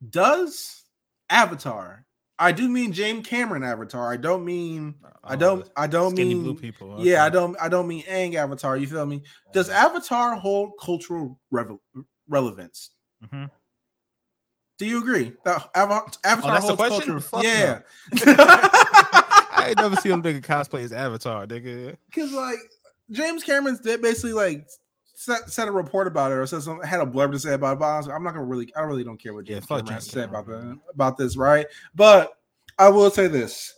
Does 0.08 0.84
Avatar? 1.30 2.06
I 2.38 2.52
do 2.52 2.68
mean 2.68 2.92
James 2.92 3.26
Cameron 3.28 3.64
Avatar. 3.64 4.12
I 4.12 4.18
don't 4.18 4.44
mean 4.44 4.96
I 5.24 5.36
don't 5.36 5.68
I 5.78 5.88
don't 5.88 6.08
Oh, 6.08 6.16
skinny 6.16 6.34
mean 6.36 6.44
blue 6.44 6.56
people. 6.56 6.98
yeah, 7.00 7.24
I 7.24 7.30
don't 7.30 7.56
I 7.62 7.70
don't 7.70 7.88
mean 7.88 8.04
Aang 8.04 8.36
Avatar. 8.36 8.76
You 8.78 8.88
feel 8.88 9.06
me? 9.06 9.24
Does 9.54 9.70
Avatar 9.70 10.36
hold 10.36 10.74
cultural 10.82 11.40
revel- 11.52 11.82
relevance? 12.28 12.92
Mhm. 13.24 13.50
Do 14.78 14.86
you 14.86 15.00
agree 15.00 15.32
that 15.46 15.70
Ava- 15.76 16.04
Avatar 16.26 16.52
Oh, 16.52 16.54
that's 16.54 16.68
the 16.68 16.76
holds 16.76 16.76
question? 16.76 16.98
cultural? 17.14 17.22
Fuck 17.22 17.44
yeah. 17.44 17.80
I 19.58 19.68
ain't 19.70 19.78
never 19.78 19.96
seen 19.96 20.12
them 20.12 20.22
nigga 20.24 20.42
cosplay 20.42 20.84
as 20.84 20.92
Avatar, 20.92 21.48
nigga. 21.48 21.96
Because 22.08 22.34
like 22.34 22.60
James 23.12 23.44
Cameron's 23.44 23.80
did 23.80 24.02
basically 24.02 24.34
like 24.34 24.68
set, 25.16 25.50
said 25.50 25.68
a 25.68 25.72
report 25.72 26.08
about 26.08 26.32
it 26.32 26.36
or 26.36 26.46
said 26.46 26.62
some 26.62 26.82
had 26.82 27.00
a 27.00 27.06
blurb 27.06 27.32
to 27.32 27.40
say 27.40 27.54
about 27.54 27.74
it. 27.74 27.80
But 27.80 27.86
I 27.86 27.98
was, 27.98 28.08
I'm 28.08 28.24
not 28.24 28.34
gonna 28.34 28.46
really 28.46 28.72
I 28.76 28.82
really 28.82 29.04
don't 29.04 29.18
care 29.18 29.34
what 29.34 29.48
Yeah, 29.48 29.56
James 29.56 29.66
fuck 29.66 29.80
Cameron 29.80 29.94
has 29.94 30.06
to 30.06 30.12
say 30.12 30.24
about 30.24 30.46
that 30.48 30.78
about 30.94 31.18
this, 31.18 31.36
right? 31.38 31.66
But 31.96 32.38
I 32.78 32.90
will 32.90 33.10
say 33.10 33.28
this: 33.28 33.74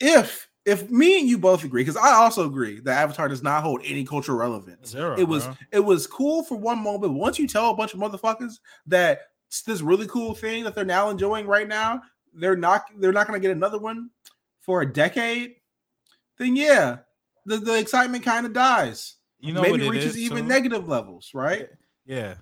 if 0.00 0.48
if 0.64 0.90
me 0.90 1.18
and 1.18 1.28
you 1.28 1.38
both 1.38 1.64
agree, 1.64 1.82
because 1.82 1.96
I 1.96 2.12
also 2.12 2.46
agree 2.46 2.80
that 2.80 3.02
Avatar 3.02 3.28
does 3.28 3.42
not 3.42 3.62
hold 3.62 3.80
any 3.84 4.04
cultural 4.04 4.38
relevance. 4.38 4.90
Zero. 4.90 5.16
it 5.18 5.24
was 5.24 5.44
bro. 5.44 5.56
it 5.72 5.80
was 5.80 6.06
cool 6.06 6.42
for 6.44 6.56
one 6.56 6.78
moment. 6.78 7.02
but 7.02 7.10
Once 7.10 7.38
you 7.38 7.48
tell 7.48 7.70
a 7.70 7.74
bunch 7.74 7.94
of 7.94 8.00
motherfuckers 8.00 8.58
that 8.86 9.22
it's 9.48 9.62
this 9.62 9.80
really 9.80 10.06
cool 10.06 10.34
thing 10.34 10.64
that 10.64 10.74
they're 10.74 10.84
now 10.84 11.08
enjoying 11.08 11.46
right 11.46 11.66
now, 11.66 12.02
they're 12.34 12.56
not 12.56 12.84
they're 12.98 13.12
not 13.12 13.26
gonna 13.26 13.40
get 13.40 13.50
another 13.50 13.78
one 13.78 14.10
for 14.60 14.82
a 14.82 14.92
decade. 14.92 15.54
Then 16.36 16.54
yeah, 16.54 16.98
the, 17.46 17.56
the 17.56 17.78
excitement 17.78 18.24
kind 18.24 18.46
of 18.46 18.52
dies. 18.52 19.16
You 19.40 19.52
know 19.52 19.62
Maybe 19.62 19.86
it 19.86 19.90
reaches 19.90 20.18
even 20.18 20.38
too? 20.38 20.48
negative 20.48 20.88
levels, 20.88 21.30
right? 21.34 21.68
Yeah. 22.04 22.34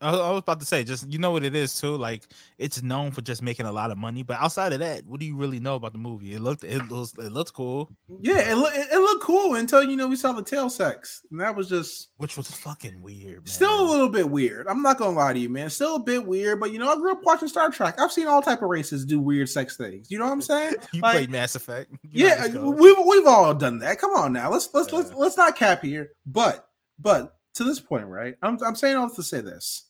I, 0.00 0.12
was 0.12 0.38
about 0.38 0.60
to 0.60 0.66
say, 0.66 0.84
just 0.84 1.10
you 1.10 1.18
know 1.18 1.32
what 1.32 1.44
it 1.44 1.54
is 1.56 1.78
too. 1.80 1.96
Like 1.96 2.22
it's 2.58 2.82
known 2.82 3.10
for 3.10 3.20
just 3.20 3.42
making 3.42 3.66
a 3.66 3.72
lot 3.72 3.90
of 3.90 3.98
money, 3.98 4.22
but 4.22 4.38
outside 4.40 4.72
of 4.72 4.78
that, 4.78 5.04
what 5.06 5.18
do 5.18 5.26
you 5.26 5.36
really 5.36 5.58
know 5.58 5.74
about 5.74 5.92
the 5.92 5.98
movie? 5.98 6.34
It 6.34 6.40
looked, 6.40 6.62
it 6.64 6.88
was, 6.88 7.14
it 7.18 7.32
looked 7.32 7.52
cool, 7.52 7.90
Yeah, 8.20 8.38
it, 8.50 8.54
loo- 8.54 8.66
it, 8.66 8.88
it 8.92 8.98
looked 8.98 9.24
cool 9.24 9.56
until 9.56 9.82
you 9.82 9.96
know 9.96 10.06
we 10.06 10.16
saw 10.16 10.32
the 10.32 10.42
tail 10.42 10.70
sex, 10.70 11.22
and 11.30 11.40
that 11.40 11.54
was 11.56 11.68
just 11.68 12.10
which 12.18 12.36
was 12.36 12.50
fucking 12.50 13.02
weird. 13.02 13.38
Man. 13.38 13.46
still 13.46 13.80
a 13.80 13.88
little 13.90 14.08
bit 14.08 14.30
weird. 14.30 14.68
I'm 14.68 14.82
not 14.82 14.98
gonna 14.98 15.16
lie 15.16 15.32
to 15.32 15.38
you, 15.38 15.48
man. 15.48 15.70
Still 15.70 15.96
a 15.96 16.00
bit 16.00 16.24
weird, 16.24 16.60
but 16.60 16.72
you 16.72 16.78
know 16.78 16.90
I 16.92 16.96
grew 16.96 17.12
up 17.12 17.24
watching 17.24 17.48
Star 17.48 17.70
Trek. 17.70 18.00
I've 18.00 18.12
seen 18.12 18.28
all 18.28 18.42
type 18.42 18.62
of 18.62 18.68
races 18.68 19.04
do 19.04 19.18
weird 19.20 19.48
sex 19.48 19.76
things. 19.76 20.10
You 20.10 20.18
know 20.18 20.26
what 20.26 20.32
I'm 20.32 20.42
saying? 20.42 20.74
You 20.92 21.02
Like, 21.02 21.16
played 21.16 21.30
Mass 21.30 21.54
Effect. 21.54 21.90
You 22.02 22.26
yeah, 22.26 22.46
we've 22.56 22.96
we've 23.04 23.26
all 23.26 23.54
done 23.54 23.78
that. 23.80 23.98
Come 23.98 24.12
on 24.12 24.32
now, 24.32 24.50
let's 24.50 24.68
let's 24.72 24.92
let's 24.92 25.12
let's 25.12 25.36
not 25.36 25.56
cap 25.56 25.82
here. 25.82 26.10
But 26.24 26.66
but 26.98 27.36
to 27.54 27.64
this 27.64 27.80
point, 27.80 28.06
right? 28.06 28.36
I'm 28.42 28.58
I'm 28.64 28.76
saying 28.76 28.96
all 28.96 29.10
to 29.10 29.22
say 29.22 29.40
this. 29.40 29.87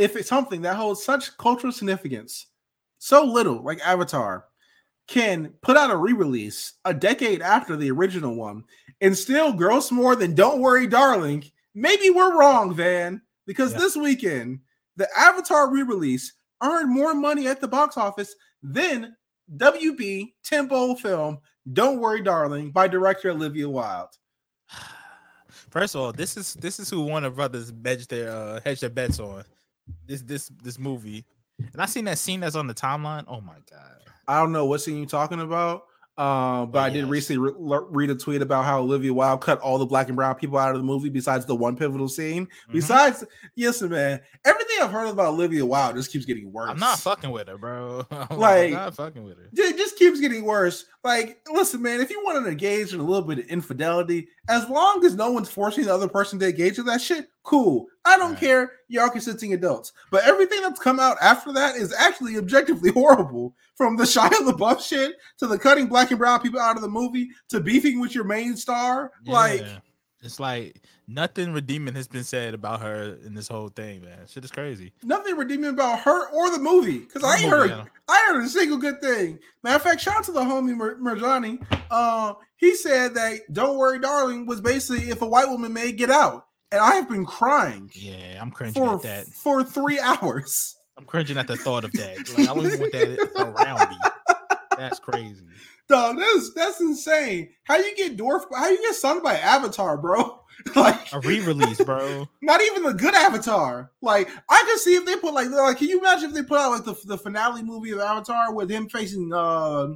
If 0.00 0.16
it's 0.16 0.30
something 0.30 0.62
that 0.62 0.76
holds 0.76 1.04
such 1.04 1.36
cultural 1.36 1.72
significance, 1.74 2.46
so 2.98 3.22
little 3.22 3.62
like 3.62 3.80
Avatar, 3.80 4.46
can 5.06 5.52
put 5.62 5.76
out 5.76 5.90
a 5.90 5.96
re-release 5.96 6.74
a 6.86 6.94
decade 6.94 7.42
after 7.42 7.76
the 7.76 7.90
original 7.90 8.34
one 8.34 8.64
and 9.02 9.16
still 9.16 9.52
gross 9.52 9.90
more 9.90 10.16
than 10.16 10.34
Don't 10.34 10.60
Worry, 10.60 10.86
Darling, 10.86 11.44
maybe 11.74 12.08
we're 12.10 12.38
wrong, 12.38 12.72
Van, 12.74 13.20
because 13.46 13.72
Yeah. 13.72 13.80
this 13.80 13.96
weekend 13.96 14.60
the 14.96 15.08
Avatar 15.18 15.70
re-release 15.70 16.32
earned 16.62 16.90
more 16.90 17.12
money 17.14 17.46
at 17.46 17.60
the 17.60 17.68
box 17.68 17.96
office 17.98 18.34
than 18.62 19.16
WB 19.56 20.34
tempo 20.44 20.94
film 20.94 21.40
"Don't 21.74 21.98
Worry, 22.00 22.22
Darling" 22.22 22.70
by 22.70 22.88
director 22.88 23.30
Olivia 23.30 23.68
Wilde. 23.68 24.16
First 25.70 25.94
of 25.94 26.00
all, 26.00 26.12
this 26.12 26.36
is 26.36 26.54
this 26.54 26.80
is 26.80 26.88
who 26.88 27.04
Warner 27.04 27.30
Brothers 27.30 27.72
hedge 27.84 28.06
their 28.06 28.30
uh, 28.30 28.60
hedge 28.64 28.80
their 28.80 28.90
bets 28.90 29.20
on. 29.20 29.44
This 30.06 30.22
this 30.22 30.50
this 30.62 30.78
movie, 30.78 31.24
and 31.58 31.80
I 31.80 31.86
seen 31.86 32.04
that 32.06 32.18
scene 32.18 32.40
that's 32.40 32.56
on 32.56 32.66
the 32.66 32.74
timeline. 32.74 33.24
Oh 33.28 33.40
my 33.40 33.56
god! 33.70 33.98
I 34.28 34.38
don't 34.40 34.52
know 34.52 34.66
what 34.66 34.80
scene 34.80 34.96
you're 34.98 35.06
talking 35.06 35.40
about, 35.40 35.82
uh, 36.18 36.66
but 36.66 36.78
Oh, 36.78 36.82
I 36.82 36.90
did 36.90 37.06
recently 37.06 37.50
re- 37.50 37.80
read 37.90 38.10
a 38.10 38.14
tweet 38.14 38.42
about 38.42 38.64
how 38.64 38.80
Olivia 38.80 39.12
Wilde 39.14 39.40
cut 39.40 39.58
all 39.60 39.78
the 39.78 39.86
black 39.86 40.08
and 40.08 40.16
brown 40.16 40.34
people 40.36 40.58
out 40.58 40.70
of 40.72 40.76
the 40.76 40.84
movie 40.84 41.08
besides 41.08 41.46
the 41.46 41.54
one 41.56 41.76
pivotal 41.76 42.08
scene. 42.08 42.46
Mhm. 42.68 42.72
Besides, 42.72 43.24
yes, 43.56 43.80
man, 43.82 44.20
everything 44.44 44.76
I've 44.82 44.90
heard 44.92 45.08
about 45.08 45.28
Olivia 45.34 45.64
Wilde 45.66 45.96
just 45.96 46.12
keeps 46.12 46.24
getting 46.26 46.52
worse. 46.52 46.70
I'm 46.70 46.78
not 46.78 46.98
fucking 47.00 47.30
with 47.30 47.48
her, 47.48 47.58
bro. 47.58 48.06
I'm 48.10 48.38
Like- 48.38 48.72
not 48.72 48.94
fucking 48.94 49.24
with 49.24 49.38
her. 49.38 49.48
it 49.52 49.76
just 49.76 49.96
keeps 49.98 50.20
getting 50.20 50.44
worse. 50.44 50.84
Like, 51.02 51.38
listen, 51.50 51.80
man, 51.82 52.00
if 52.00 52.10
you 52.10 52.22
want 52.22 52.44
to 52.44 52.50
engage 52.50 52.92
in 52.92 53.00
a 53.00 53.04
little 53.04 53.26
bit 53.26 53.38
of 53.38 53.46
infidelity, 53.46 54.28
as 54.48 54.68
long 54.68 55.04
as 55.04 55.14
no 55.14 55.30
one's 55.32 55.48
forcing 55.48 55.84
the 55.86 55.94
other 55.94 56.08
person 56.08 56.38
to 56.40 56.48
engage 56.48 56.76
with 56.76 56.86
that 56.86 57.00
shit, 57.00 57.28
cool. 57.42 57.86
I 58.04 58.16
don't 58.16 58.30
Right. 58.32 58.40
care. 58.40 58.72
Y'all 58.88 59.08
consenting 59.10 59.52
adults. 59.54 59.92
But 60.10 60.24
everything 60.24 60.60
that's 60.62 60.80
come 60.80 60.98
out 61.00 61.16
after 61.20 61.52
that 61.52 61.76
is 61.76 61.92
actually 61.92 62.36
objectively 62.38 62.90
horrible. 62.94 63.54
From 63.76 63.96
the 63.96 64.04
Shia 64.14 64.30
LaBeouf 64.30 64.80
shit 64.80 65.14
to 65.38 65.46
the 65.46 65.58
cutting 65.58 65.86
black 65.86 66.10
and 66.10 66.18
brown 66.18 66.40
people 66.40 66.60
out 66.60 66.76
of 66.76 66.82
the 66.82 66.88
movie 66.88 67.30
to 67.48 67.60
beefing 67.60 68.00
with 68.00 68.14
your 68.14 68.24
main 68.24 68.56
star. 68.56 69.10
Like, 69.26 69.64
it's 70.22 70.38
like 70.38 70.82
nothing 71.08 71.54
redeeming 71.54 71.94
has 71.94 72.06
been 72.06 72.24
said 72.24 72.52
about 72.52 72.82
her 72.82 73.16
in 73.24 73.32
this 73.32 73.48
whole 73.48 73.68
thing, 73.70 74.02
man. 74.02 74.26
Shit 74.28 74.44
is 74.44 74.50
crazy. 74.50 74.92
nothing 75.02 75.34
redeeming 75.36 75.70
about 75.70 76.00
her 76.00 76.28
or 76.30 76.50
the 76.50 76.58
movie. 76.58 76.98
Because 76.98 77.24
I 77.24 77.36
ain't 77.38 77.48
heard 77.50 77.70
yeah. 77.70 77.84
I 78.06 78.26
heard 78.32 78.44
a 78.44 78.48
single 78.48 78.76
good 78.76 79.00
thing. 79.00 79.38
Matter 79.62 79.76
of 79.76 79.82
fact, 79.82 80.02
shout 80.02 80.16
out 80.16 80.24
to 80.24 80.32
the 80.32 80.40
homie 80.40 80.76
Mer- 80.76 80.98
Merjani. 80.98 81.64
Uh, 81.90 82.34
he 82.56 82.74
said 82.74 83.14
that 83.14 83.38
"Don't 83.50 83.78
Worry, 83.78 83.98
Darling" 83.98 84.44
was 84.44 84.60
basically 84.60 85.08
if 85.08 85.22
a 85.22 85.26
white 85.26 85.48
woman 85.48 85.72
made 85.72 85.96
Get 85.96 86.10
Out, 86.10 86.44
and 86.72 86.80
I 86.80 86.94
have 86.94 87.08
been 87.08 87.24
crying 87.26 87.90
Yeah, 87.94 88.38
I'm 88.40 88.50
cringing 88.50 88.74
for 88.74 88.94
at 88.96 89.02
that. 89.02 89.26
for 89.28 89.62
three 89.64 89.98
hours. 90.02 90.76
I'm 90.98 91.04
cringing 91.04 91.38
at 91.38 91.46
the 91.46 91.56
thought 91.56 91.84
of 91.84 91.92
that. 91.92 92.18
Like 92.36 92.48
I 92.48 92.54
don't 92.54 92.66
even 92.66 92.80
want 92.80 92.92
that 92.92 93.30
around 93.36 93.90
me. 93.90 93.96
That's 94.76 94.98
crazy. 94.98 95.44
Dog, 95.88 96.18
that's 96.18 96.54
that's 96.54 96.80
insane. 96.80 97.50
How 97.64 97.76
you 97.76 97.94
get 97.96 98.16
dwarfed? 98.16 98.46
How 98.54 98.68
you 98.68 98.78
get 98.80 98.94
sung 98.94 99.22
by 99.22 99.34
Avatar, 99.34 99.98
bro? 99.98 100.40
like 100.76 101.12
A 101.12 101.18
re-release, 101.20 101.82
bro. 101.82 102.28
not 102.42 102.60
even 102.62 102.84
the 102.84 102.94
good 102.94 103.12
Avatar. 103.14 103.90
Like 104.00 104.28
I 104.48 104.62
could 104.66 104.78
see 104.78 104.94
if 104.94 105.04
they 105.04 105.16
put 105.16 105.34
like 105.34 105.50
like 105.50 105.78
can 105.78 105.88
you 105.88 105.98
imagine 105.98 106.30
if 106.30 106.34
they 106.36 106.44
put 106.44 106.60
out 106.60 106.70
like 106.70 106.84
the, 106.84 106.94
the 107.06 107.18
finale 107.18 107.62
movie 107.64 107.90
of 107.90 107.98
Avatar 107.98 108.54
with 108.54 108.70
him 108.70 108.88
facing 108.88 109.32
uh 109.34 109.88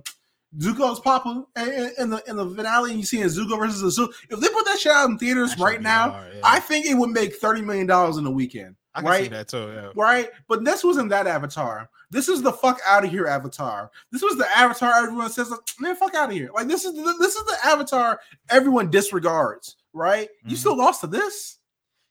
Zuko's 0.59 1.01
Papa 1.01 1.45
in, 1.57 1.91
in 1.99 2.11
the 2.11 2.23
in 2.29 2.37
the 2.37 2.49
finale 2.51 2.91
and 2.91 3.01
you 3.01 3.07
see 3.07 3.21
in 3.21 3.27
Zuko 3.29 3.59
versus 3.59 3.99
Zuko. 3.99 4.13
If 4.31 4.41
they 4.41 4.49
put 4.49 4.65
that 4.67 4.79
shit 4.79 4.93
out 4.93 5.11
in 5.11 5.19
theaters 5.19 5.51
That 5.57 5.61
right 5.61 5.83
now, 5.83 6.11
hard, 6.11 6.33
yeah. 6.35 6.41
I 6.45 6.61
think 6.61 6.87
it 6.87 6.95
would 6.95 7.11
make 7.11 7.35
thirty 7.37 7.61
million 7.63 7.87
dollars 7.87 8.17
in 8.17 8.27
a 8.27 8.31
weekend. 8.31 8.77
I 8.95 9.03
can 9.03 9.23
see 9.25 9.29
that 9.29 9.49
too. 9.49 9.73
Yeah. 9.75 9.91
Right? 9.97 10.31
But 10.47 10.65
this 10.65 10.85
wasn't 10.85 11.09
that 11.09 11.27
Avatar. 11.27 11.89
This 12.11 12.29
is 12.29 12.43
the 12.43 12.53
fuck 12.53 12.79
out 12.87 13.05
of 13.05 13.11
here 13.11 13.27
Avatar. 13.27 13.91
This 14.13 14.23
was 14.23 14.37
the 14.37 14.47
Avatar 14.57 14.93
everyone 14.95 15.31
says, 15.31 15.51
like, 15.51 15.59
man, 15.81 15.97
fuck 15.97 16.15
out 16.15 16.29
of 16.29 16.35
here. 16.37 16.51
Like 16.55 16.69
this 16.69 16.85
is 16.85 16.95
the, 16.95 17.15
this 17.19 17.35
is 17.35 17.45
the 17.45 17.57
Avatar 17.65 18.21
everyone 18.51 18.91
disregards. 18.91 19.77
Right? 19.93 20.29
You 20.45 20.55
Mhm. 20.55 20.61
still 20.61 20.77
lost 20.77 21.01
to 21.01 21.09
this. 21.09 21.59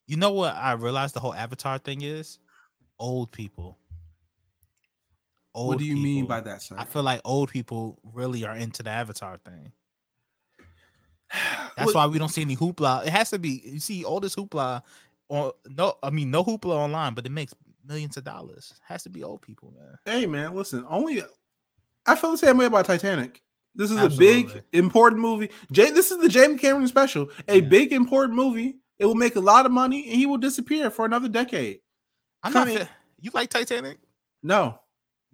You 0.08 0.18
know 0.18 0.32
what 0.32 0.56
I 0.56 0.74
realized 0.74 1.16
the 1.16 1.22
whole 1.22 1.34
Avatar 1.34 1.78
thing 1.78 2.02
is? 2.02 2.40
Old 3.00 3.32
people. 3.32 3.78
Old 5.56 5.68
what 5.68 5.78
do 5.78 5.86
you 5.86 5.96
mean 5.96 6.26
by 6.26 6.42
that, 6.42 6.62
sir? 6.62 6.76
I 6.80 6.86
feel 6.86 7.04
like 7.04 7.22
old 7.24 7.50
people 7.52 8.00
really 8.14 8.44
are 8.46 8.56
into 8.56 8.82
the 8.84 8.90
Avatar 8.90 9.38
thing. 9.38 9.72
That's 11.78 11.94
Well, 11.94 12.08
why 12.08 12.08
we 12.08 12.20
don't 12.20 12.30
see 12.30 12.42
any 12.42 12.56
hoopla. 12.56 13.06
It 13.06 13.10
has 13.10 13.30
to 13.32 13.40
be 13.40 13.62
you 13.66 13.80
see 13.80 14.04
all 14.04 14.20
this 14.20 14.36
hoopla 14.36 14.82
on 15.30 15.52
no 15.68 15.96
I 16.04 16.10
mean 16.10 16.32
no 16.32 16.44
hoopla 16.44 16.74
online, 16.76 17.14
but 17.14 17.26
it 17.26 17.32
makes 17.32 17.54
millions 17.86 18.18
of 18.18 18.24
dollars. 18.24 18.74
has 18.88 19.04
to 19.04 19.10
be 19.10 19.24
old 19.24 19.42
people, 19.42 19.74
man. 19.78 19.98
Hey 20.06 20.26
man, 20.26 20.56
listen. 20.56 20.86
Only 20.90 21.24
I 22.06 22.16
feel 22.16 22.32
the 22.32 22.38
same 22.38 22.58
way 22.58 22.66
about 22.66 22.86
Titanic. 22.86 23.42
This 23.76 23.90
is 23.90 23.98
a 23.98 24.10
big 24.10 24.64
important 24.72 25.20
movie. 25.22 25.50
Jay, 25.72 25.90
this 25.90 26.12
is 26.12 26.20
the 26.22 26.30
James 26.30 26.62
Cameron 26.62 26.88
special. 26.88 27.30
A 27.48 27.56
Yeah. 27.56 27.62
big 27.68 27.92
important 27.92 28.36
movie. 28.36 28.78
It 29.00 29.06
will 29.06 29.16
make 29.16 29.36
a 29.36 29.40
lot 29.40 29.66
of 29.66 29.72
money, 29.72 30.08
and 30.08 30.16
he 30.16 30.28
will 30.28 30.38
disappear 30.38 30.92
for 30.92 31.06
another 31.06 31.28
decade. 31.28 31.80
I'm 32.44 32.54
not 32.54 32.68
Coming- 32.68 32.88
you 33.20 33.32
like 33.34 33.50
Titanic? 33.50 33.98
No, 34.44 34.80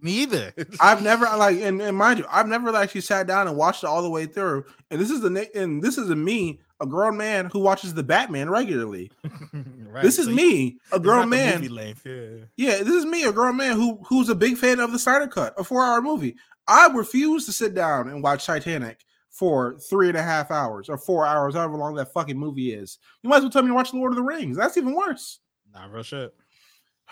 Me 0.01 0.23
either. 0.23 0.53
I've 0.79 1.01
never 1.03 1.25
like, 1.37 1.57
and, 1.57 1.81
and 1.81 1.97
mind 1.97 2.19
you, 2.19 2.25
I've 2.29 2.47
never 2.47 2.75
actually 2.75 3.01
sat 3.01 3.27
down 3.27 3.47
and 3.47 3.57
watched 3.57 3.83
it 3.83 3.87
all 3.87 4.01
the 4.01 4.09
way 4.09 4.25
through. 4.25 4.65
And 4.91 4.99
this 4.99 5.09
is 5.09 5.21
the 5.21 5.49
and 5.55 5.81
this 5.81 5.97
is 5.97 6.09
a 6.09 6.15
me, 6.15 6.59
a 6.79 6.85
grown 6.85 7.17
man 7.17 7.49
who 7.51 7.59
watches 7.59 7.93
the 7.93 8.03
Batman 8.03 8.49
regularly. 8.49 9.11
Right, 9.91 10.03
This 10.03 10.19
is 10.19 10.27
so 10.27 10.31
me, 10.31 10.77
a 10.91 10.99
grown 10.99 11.29
man. 11.29 11.63
yeah. 11.63 12.35
Yeah, 12.57 12.77
this 12.83 12.93
is 12.93 13.05
me, 13.07 13.23
a 13.23 13.31
grown 13.31 13.57
man 13.57 13.75
who 13.75 13.99
who's 14.07 14.29
a 14.29 14.35
big 14.35 14.55
fan 14.55 14.79
of 14.79 14.91
the 14.91 14.99
Snyder 14.99 15.25
Cut, 15.25 15.55
a 15.59 15.63
four-hour 15.63 15.99
movie. 16.03 16.35
I 16.67 16.89
refuse 16.93 17.47
to 17.47 17.51
sit 17.51 17.73
down 17.73 18.07
and 18.07 18.21
watch 18.21 18.45
Titanic 18.45 19.03
for 19.31 19.79
three 19.79 20.09
and 20.09 20.17
a 20.17 20.21
half 20.21 20.51
hours 20.51 20.89
or 20.89 20.97
four 20.99 21.25
hours, 21.25 21.55
however 21.55 21.75
long 21.75 21.95
that 21.95 22.13
fucking 22.13 22.37
movie 22.37 22.71
is. 22.71 22.99
You 23.23 23.31
might 23.31 23.37
as 23.37 23.41
well 23.45 23.49
tell 23.49 23.63
me 23.63 23.69
to 23.69 23.73
watch 23.73 23.95
Lord 23.95 24.11
of 24.11 24.17
the 24.17 24.21
Rings. 24.23 24.55
That's 24.57 24.77
even 24.77 24.93
worse. 24.93 25.39
Nah, 25.73 25.87
real 25.87 26.03
shit. 26.03 26.35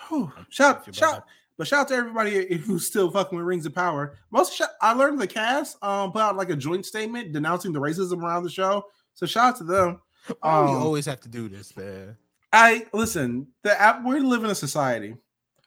Whew. 0.08 0.32
Shout, 0.50 0.84
shout. 0.94 1.24
But 1.58 1.66
shout 1.66 1.80
out 1.80 1.88
to 1.88 1.94
everybody 1.94 2.56
who's 2.64 2.86
still 2.86 3.10
fucking 3.10 3.36
with 3.36 3.46
Rings 3.46 3.66
of 3.66 3.74
Power. 3.74 4.16
Most 4.30 4.54
shout, 4.54 4.70
I 4.80 4.94
learned 4.94 5.20
the 5.20 5.26
cast 5.26 5.76
um 5.84 6.12
put 6.12 6.22
out 6.22 6.36
like 6.36 6.48
a 6.50 6.56
joint 6.56 6.86
statement 6.86 7.32
denouncing 7.32 7.72
the 7.72 7.80
racism 7.80 8.22
around 8.22 8.44
the 8.44 8.50
show. 8.50 8.84
So 9.14 9.26
shout 9.26 9.50
out 9.54 9.56
to 9.58 9.64
them. 9.64 10.00
Why 10.40 10.60
do 10.60 10.66
we 10.70 10.76
Um, 10.76 10.82
always 10.82 11.04
have 11.06 11.20
to 11.22 11.28
do 11.28 11.48
this, 11.48 11.76
man? 11.76 12.16
I 12.52 12.86
listen. 12.94 13.48
The 13.62 13.78
app 13.78 14.02
we 14.04 14.20
live 14.20 14.44
in 14.44 14.50
a 14.50 14.54
society. 14.54 15.16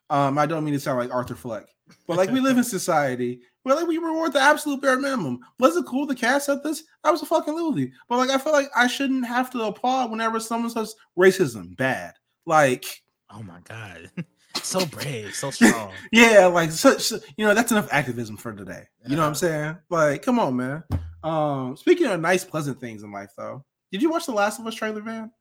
Um, 0.09 0.37
I 0.37 0.45
don't 0.45 0.63
mean 0.65 0.73
to 0.73 0.79
sound 0.79 0.97
like 0.99 1.13
Arthur 1.13 1.35
Fleck, 1.35 1.67
but 2.07 2.17
like 2.17 2.31
we 2.31 2.39
live 2.39 2.57
in 2.57 2.63
society 2.79 3.41
where 3.63 3.75
like 3.75 3.87
we 3.87 3.97
reward 3.97 4.33
the 4.33 4.41
absolute 4.41 4.81
bare 4.81 4.99
minimum. 4.99 5.39
Was 5.59 5.77
it 5.77 5.85
cool 5.85 6.05
the 6.05 6.15
cast 6.15 6.47
said 6.47 6.63
this? 6.63 6.83
I 7.03 7.11
was 7.11 7.21
a 7.21 7.25
fucking 7.25 7.53
movie, 7.53 7.93
but 8.09 8.17
like 8.17 8.29
I 8.29 8.37
feel 8.37 8.51
like 8.53 8.69
I 8.75 8.87
shouldn't 8.87 9.25
have 9.25 9.49
to 9.51 9.63
applaud 9.63 10.11
whenever 10.11 10.39
someone 10.39 10.69
says 10.71 10.95
racism 11.17 11.75
bad. 11.77 12.13
Like 12.45 12.85
Oh 13.29 13.43
my 13.43 13.59
god. 13.63 14.09
so 14.63 14.85
brave, 14.85 15.33
so 15.35 15.51
strong. 15.51 15.91
yeah, 16.11 16.45
like 16.47 16.71
such 16.71 17.11
you 17.11 17.45
know 17.45 17.53
that's 17.53 17.71
enough 17.71 17.87
activism 17.91 18.37
for 18.37 18.53
today. 18.53 18.83
You 19.07 19.15
know 19.15 19.21
what 19.23 19.29
I'm 19.29 19.35
saying? 19.35 19.77
Like 19.89 20.21
come 20.21 20.39
on, 20.39 20.55
man. 20.55 20.83
Um, 21.23 21.77
speaking 21.77 22.07
of 22.07 22.19
nice, 22.19 22.43
pleasant 22.43 22.79
things 22.79 23.03
in 23.03 23.11
life, 23.11 23.31
though, 23.37 23.63
did 23.91 24.01
you 24.01 24.09
watch 24.09 24.25
the 24.25 24.31
Last 24.31 24.59
of 24.59 24.65
Us 24.67 24.75
trailer, 24.75 25.01
man? 25.03 25.31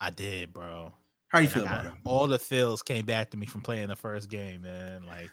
I 0.00 0.10
did, 0.10 0.52
bro. 0.52 0.92
How 1.28 1.38
you 1.38 1.44
And 1.44 1.52
feel 1.52 1.64
got- 1.64 1.80
about 1.82 1.86
it? 1.86 1.92
All 2.04 2.26
the 2.26 2.38
feels 2.38 2.82
came 2.82 3.04
back 3.06 3.30
to 3.30 3.36
me 3.36 3.46
from 3.46 3.60
playing 3.60 3.88
the 3.88 3.96
first 3.96 4.28
game, 4.28 4.62
man. 4.62 5.04
Like 5.06 5.30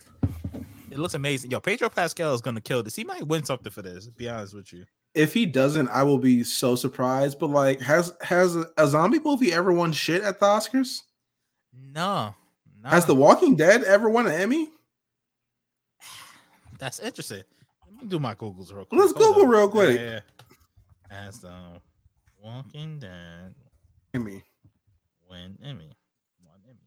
it 0.92 0.98
looks 0.98 1.14
amazing. 1.14 1.52
Yo, 1.52 1.60
Pedro 1.60 1.90
Pascal 1.90 2.34
is 2.34 2.42
gonna 2.42 2.62
kill 2.62 2.84
this. 2.84 2.96
He 2.96 3.04
might 3.04 3.28
win 3.28 3.44
something 3.44 3.72
for 3.72 3.82
this, 3.82 4.06
to 4.06 4.12
be 4.12 4.30
honest 4.30 4.54
with 4.54 4.72
you. 4.74 4.86
if 5.16 5.34
he 5.34 5.46
doesn't, 5.48 5.90
I 5.90 6.04
will 6.04 6.20
be 6.20 6.44
so 6.44 6.76
surprised. 6.76 7.40
But 7.40 7.50
like, 7.50 7.82
has 7.82 8.14
has 8.22 8.56
a, 8.56 8.68
a 8.78 8.88
zombie 8.88 9.20
movie 9.20 9.52
ever 9.52 9.74
won 9.74 9.92
shit 9.92 10.22
at 10.24 10.40
the 10.40 10.46
Oscars? 10.46 11.02
No, 11.74 12.34
no. 12.84 12.90
Has 12.90 13.06
The 13.06 13.16
Walking 13.16 13.56
Dead 13.56 13.84
ever 13.84 14.10
won 14.10 14.28
an 14.28 14.34
Emmy? 14.34 14.70
That's 16.80 17.00
interesting. 17.00 17.44
Let 17.86 18.04
me 18.04 18.10
do 18.10 18.20
my 18.20 18.36
Googles 18.36 18.74
real 18.74 18.86
quick. 18.86 19.00
Let's 19.00 19.14
Hold 19.14 19.36
Google 19.36 19.48
real 19.48 19.68
quick. 19.70 20.00
Yeah. 20.00 20.20
As 21.12 21.40
the 21.40 21.54
Walking 22.42 23.00
Dead 23.00 23.54
Emmy. 24.14 24.44
win 25.30 25.58
Emmy. 25.64 25.92
One 26.44 26.60
Emmy. 26.68 26.78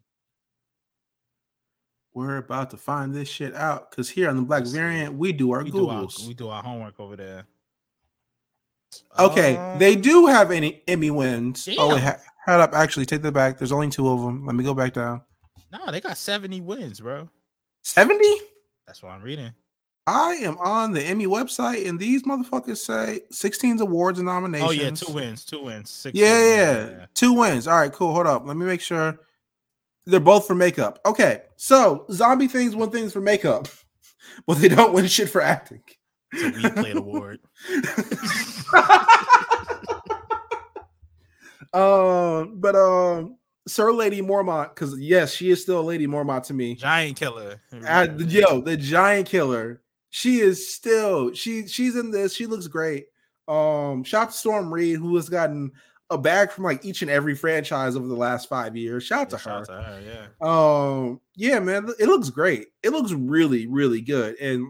We're 2.15 2.39
about 2.39 2.71
to 2.71 2.77
find 2.77 3.15
this 3.15 3.29
shit 3.29 3.55
out 3.55 3.91
because 3.91 4.09
here 4.11 4.29
on 4.31 4.37
the 4.37 4.43
Black 4.43 4.65
Variant, 4.65 5.15
we 5.15 5.33
do 5.33 5.53
our 5.53 5.63
We 5.65 5.71
do 5.71 5.89
our, 5.89 6.03
Googles. 6.05 6.27
we 6.27 6.35
do 6.35 6.49
our 6.49 6.63
homework 6.63 6.99
over 7.01 7.17
there. 7.17 7.47
okay, 9.19 9.77
they 9.79 9.95
Um, 9.97 10.01
do 10.03 10.27
have 10.27 10.51
any 10.51 10.83
Emmy 10.87 11.11
wins. 11.11 11.69
Oh, 11.79 11.95
wait, 11.95 12.03
ha- 12.03 12.19
up. 12.47 12.75
Actually, 12.75 13.07
take 13.07 13.23
that 13.23 13.33
back. 13.33 13.59
There's 13.59 13.73
only 13.73 13.89
two 13.91 14.09
of 14.09 14.21
them. 14.21 14.45
Let 14.47 14.55
me 14.55 14.65
go 14.65 14.75
back 14.75 14.93
down. 14.95 15.23
No, 15.73 15.91
they 15.91 16.01
got 16.01 16.19
70 16.19 16.61
wins, 16.61 17.01
bro. 17.01 17.29
70? 17.83 18.25
That's 18.87 19.03
what 19.03 19.13
I'm 19.13 19.23
reading. 19.23 19.53
I 20.07 20.33
am 20.43 20.59
on 20.59 20.93
the 20.93 21.03
Emmy 21.03 21.27
website, 21.27 21.89
and 21.89 21.99
these 21.99 22.25
motherfuckers 22.25 22.79
say 22.79 23.21
16 23.31 23.81
awards 23.81 24.19
and 24.19 24.27
nominations. 24.27 24.69
Oh 24.69 24.73
yeah, 24.73 24.91
two 24.91 25.13
wins, 25.13 25.45
two 25.45 25.63
wins, 25.63 25.91
six. 25.91 26.19
Yeah, 26.19 26.81
wins, 26.81 26.99
yeah, 26.99 27.07
two 27.15 27.33
wins. 27.35 27.69
All 27.69 27.79
right, 27.79 27.93
cool. 27.93 28.13
Hold 28.13 28.27
up. 28.27 28.45
Let 28.45 28.57
me 28.57 28.67
make 28.67 28.81
sure 28.81 29.21
they're 30.05 30.19
both 30.19 30.47
for 30.47 30.57
makeup. 30.57 30.99
Okay, 31.07 31.43
so 31.57 32.05
zombie 32.11 32.49
things 32.49 32.75
win 32.75 32.91
things 32.91 33.13
for 33.13 33.21
makeup, 33.21 33.69
but 34.47 34.59
they 34.59 34.69
don't 34.69 34.93
win 34.93 35.07
shit 35.07 35.31
for 35.31 35.41
acting. 35.41 35.83
It's 36.33 36.43
a 36.43 36.69
replay 36.69 36.95
award. 36.95 37.39
um, 41.73 42.57
but 42.61 42.75
um, 42.75 43.37
Sir 43.67 43.93
Lady 43.93 44.21
Mormont, 44.21 44.71
because 44.75 44.99
yes, 44.99 45.33
she 45.33 45.51
is 45.51 45.63
still 45.63 45.81
a 45.81 45.83
Lady 45.83 46.07
Mormont 46.07 46.45
to 46.45 46.55
me. 46.55 46.75
Giant 46.75 47.17
killer. 47.17 47.61
Uh, 47.87 48.09
yo, 48.19 48.61
the 48.61 48.77
giant 48.77 49.29
killer. 49.29 49.81
She 50.11 50.41
is 50.41 50.75
still 50.75 51.33
she 51.33 51.67
she's 51.67 51.97
in 51.97 52.11
this. 52.11 52.35
She 52.35 52.47
looks 52.47 52.67
great. 52.67 53.07
Um, 53.49 54.05
shout 54.05 54.25
out 54.25 54.31
to 54.33 54.37
Storm 54.37 54.73
Reed, 54.73 54.99
who 54.99 55.15
has 55.17 55.29
gotten 55.29 55.73
a 56.11 56.19
bag 56.19 56.51
from 56.51 56.65
like 56.65 56.85
each 56.85 57.01
and 57.03 57.11
every 57.11 57.35
franchise 57.35 57.97
over 57.97 58.07
the 58.07 58.15
last 58.15 58.49
five 58.49 58.77
years. 58.77 59.05
Shout 59.05 59.23
out 59.23 59.31
to 59.31 59.39
Shout 59.39 59.69
her. 59.69 59.75
out 59.75 59.79
to 59.79 59.89
her, 59.89 60.01
yeah. 60.41 60.47
Um, 60.47 61.21
yeah, 61.37 61.59
man, 61.59 61.89
it 61.99 62.07
looks 62.07 62.29
great. 62.31 62.69
It 62.83 62.91
looks 62.91 63.13
really, 63.13 63.67
really 63.67 64.01
good. 64.03 64.37
And 64.39 64.67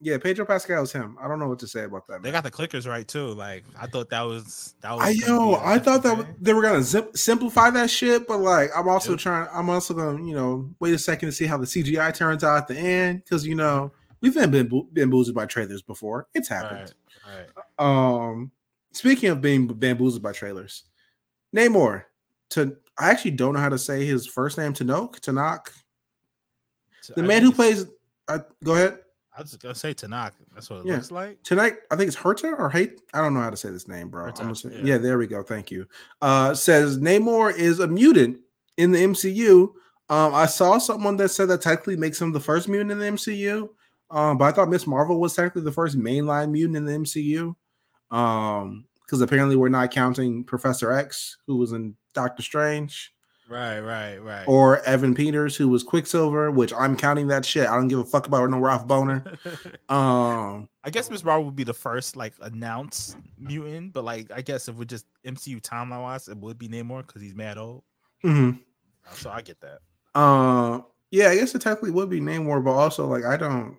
yeah, 0.00 0.18
Pedro 0.18 0.44
Pascal 0.44 0.82
is 0.82 0.92
him. 0.92 1.16
I 1.20 1.26
don't 1.26 1.38
know 1.38 1.48
what 1.48 1.58
to 1.60 1.66
say 1.68 1.84
about 1.84 2.06
that. 2.08 2.22
They 2.22 2.30
got 2.30 2.44
the 2.44 2.50
clickers 2.50 2.86
right 2.86 3.06
too. 3.06 3.28
Like 3.28 3.64
I 3.80 3.86
thought 3.86 4.10
that 4.10 4.22
was 4.22 4.74
that 4.82 4.92
was. 4.92 5.02
I 5.02 5.26
know. 5.26 5.56
I 5.56 5.78
thought 5.78 6.02
that 6.02 6.10
different 6.10 6.26
w- 6.28 6.38
they 6.40 6.52
were 6.54 6.62
gonna 6.62 6.82
zip, 6.82 7.16
simplify 7.16 7.70
that 7.70 7.88
shit, 7.90 8.26
but 8.28 8.38
like, 8.38 8.70
I'm 8.76 8.88
also 8.88 9.12
Yep. 9.12 9.20
trying. 9.20 9.48
I'm 9.52 9.70
also 9.70 9.94
gonna, 9.94 10.22
you 10.24 10.34
know, 10.34 10.74
wait 10.80 10.94
a 10.94 10.98
second 10.98 11.28
to 11.28 11.32
see 11.32 11.46
how 11.46 11.56
the 11.56 11.66
CGI 11.66 12.12
turns 12.14 12.44
out 12.44 12.58
at 12.58 12.68
the 12.68 12.76
end 12.76 13.24
because 13.24 13.46
you 13.46 13.54
know 13.54 13.90
we've 14.20 14.34
been 14.34 14.50
been 14.50 14.86
bamboozled 14.92 15.34
by 15.34 15.46
trailers 15.46 15.82
before. 15.82 16.28
It's 16.34 16.48
happened. 16.48 16.92
Right, 17.26 17.46
right. 17.78 18.26
Um, 18.28 18.50
speaking 18.92 19.30
of 19.30 19.40
being 19.40 19.66
bamboozled 19.66 20.22
by 20.22 20.32
trailers, 20.32 20.84
Namor. 21.54 22.04
To 22.50 22.76
I 22.98 23.10
actually 23.10 23.32
don't 23.32 23.54
know 23.54 23.60
how 23.60 23.70
to 23.70 23.78
say 23.78 24.04
his 24.04 24.26
first 24.26 24.56
name. 24.58 24.72
Tanok, 24.72 25.20
Tanakh, 25.20 25.68
So 27.00 27.14
the 27.16 27.22
man 27.22 27.42
who 27.42 27.50
plays. 27.50 27.86
I 28.28 28.40
go 28.62 28.74
ahead. 28.74 28.98
I 29.36 29.42
was 29.42 29.50
just 29.50 29.62
gonna 29.62 29.74
say 29.74 29.92
Tanakh. 29.94 30.32
That's 30.54 30.70
what 30.70 30.80
it 30.80 30.86
Yeah. 30.86 30.94
looks 30.94 31.10
like. 31.10 31.42
Tonight, 31.42 31.74
I 31.90 31.96
think 31.96 32.08
it's 32.08 32.16
Herta 32.16 32.58
or 32.58 32.70
Hate. 32.70 33.00
I 33.12 33.20
don't 33.20 33.34
know 33.34 33.40
how 33.40 33.50
to 33.50 33.56
say 33.56 33.68
this 33.70 33.86
name, 33.86 34.08
bro. 34.08 34.24
Herta, 34.32 34.56
say- 34.56 34.70
yeah. 34.76 34.80
yeah. 34.94 34.98
there 34.98 35.18
we 35.18 35.26
go. 35.26 35.42
Thank 35.42 35.70
you. 35.70 35.86
Uh, 36.22 36.54
says 36.54 36.98
Namor 36.98 37.54
is 37.54 37.78
a 37.80 37.86
mutant 37.86 38.38
in 38.78 38.92
the 38.92 38.98
MCU. 39.02 39.74
Um, 40.08 40.34
I 40.34 40.46
saw 40.46 40.78
someone 40.78 41.16
that 41.18 41.30
said 41.30 41.48
that 41.48 41.60
technically 41.60 41.96
makes 41.96 42.20
him 42.20 42.32
the 42.32 42.40
first 42.40 42.68
mutant 42.68 42.92
in 42.92 42.98
the 42.98 43.06
MCU. 43.06 43.68
Um, 44.10 44.38
but 44.38 44.44
I 44.44 44.52
thought 44.52 44.70
Miss 44.70 44.86
Marvel 44.86 45.20
was 45.20 45.34
technically 45.34 45.62
the 45.62 45.72
first 45.72 45.98
mainline 45.98 46.50
mutant 46.52 46.76
in 46.76 46.84
the 46.86 46.92
MCU. 46.92 47.54
Um, 48.10 48.84
because 49.04 49.20
apparently 49.20 49.54
we're 49.56 49.68
not 49.68 49.90
counting 49.92 50.42
Professor 50.44 50.90
X, 50.92 51.36
who 51.46 51.56
was 51.56 51.72
in 51.72 51.94
Doctor 52.14 52.42
Strange, 52.42 53.12
Right, 53.48 53.78
right, 53.78 54.18
right. 54.18 54.44
or 54.48 54.80
Evan 54.82 55.14
Peters, 55.14 55.54
who 55.54 55.68
was 55.68 55.84
Quicksilver, 55.84 56.50
which 56.50 56.72
I'm 56.72 56.96
counting 56.96 57.28
that 57.28 57.44
shit. 57.44 57.68
I 57.68 57.76
don't 57.76 57.86
give 57.86 58.00
a 58.00 58.04
fuck 58.04 58.26
about 58.26 58.50
no 58.50 58.58
Ralph 58.58 58.86
Bohner. 58.86 59.38
Um, 59.88 60.68
I 60.82 60.90
guess 60.90 61.08
Miss 61.10 61.22
Marvel 61.22 61.44
would 61.44 61.54
be 61.54 61.62
the 61.62 61.72
first 61.72 62.16
like 62.16 62.34
announced 62.40 63.16
mutant, 63.38 63.92
but 63.92 64.02
like 64.04 64.32
I 64.34 64.42
guess 64.42 64.68
if 64.68 64.74
we're 64.74 64.84
just 64.84 65.06
MCU 65.24 65.60
timeline 65.60 66.02
wise, 66.02 66.26
it 66.28 66.36
would 66.38 66.58
be 66.58 66.68
Namor 66.68 67.06
because 67.06 67.22
he's 67.22 67.34
mad 67.36 67.56
old. 67.56 67.84
mhm. 68.24 68.58
So 69.12 69.30
I 69.30 69.42
get 69.42 69.60
that. 69.60 69.78
Uh, 70.16 70.80
yeah, 71.12 71.28
I 71.28 71.36
guess 71.36 71.54
it 71.54 71.60
technically 71.60 71.92
would 71.92 72.10
be 72.10 72.20
Namor, 72.20 72.64
but 72.64 72.72
also 72.72 73.06
like 73.06 73.24
I 73.24 73.36
don't. 73.36 73.76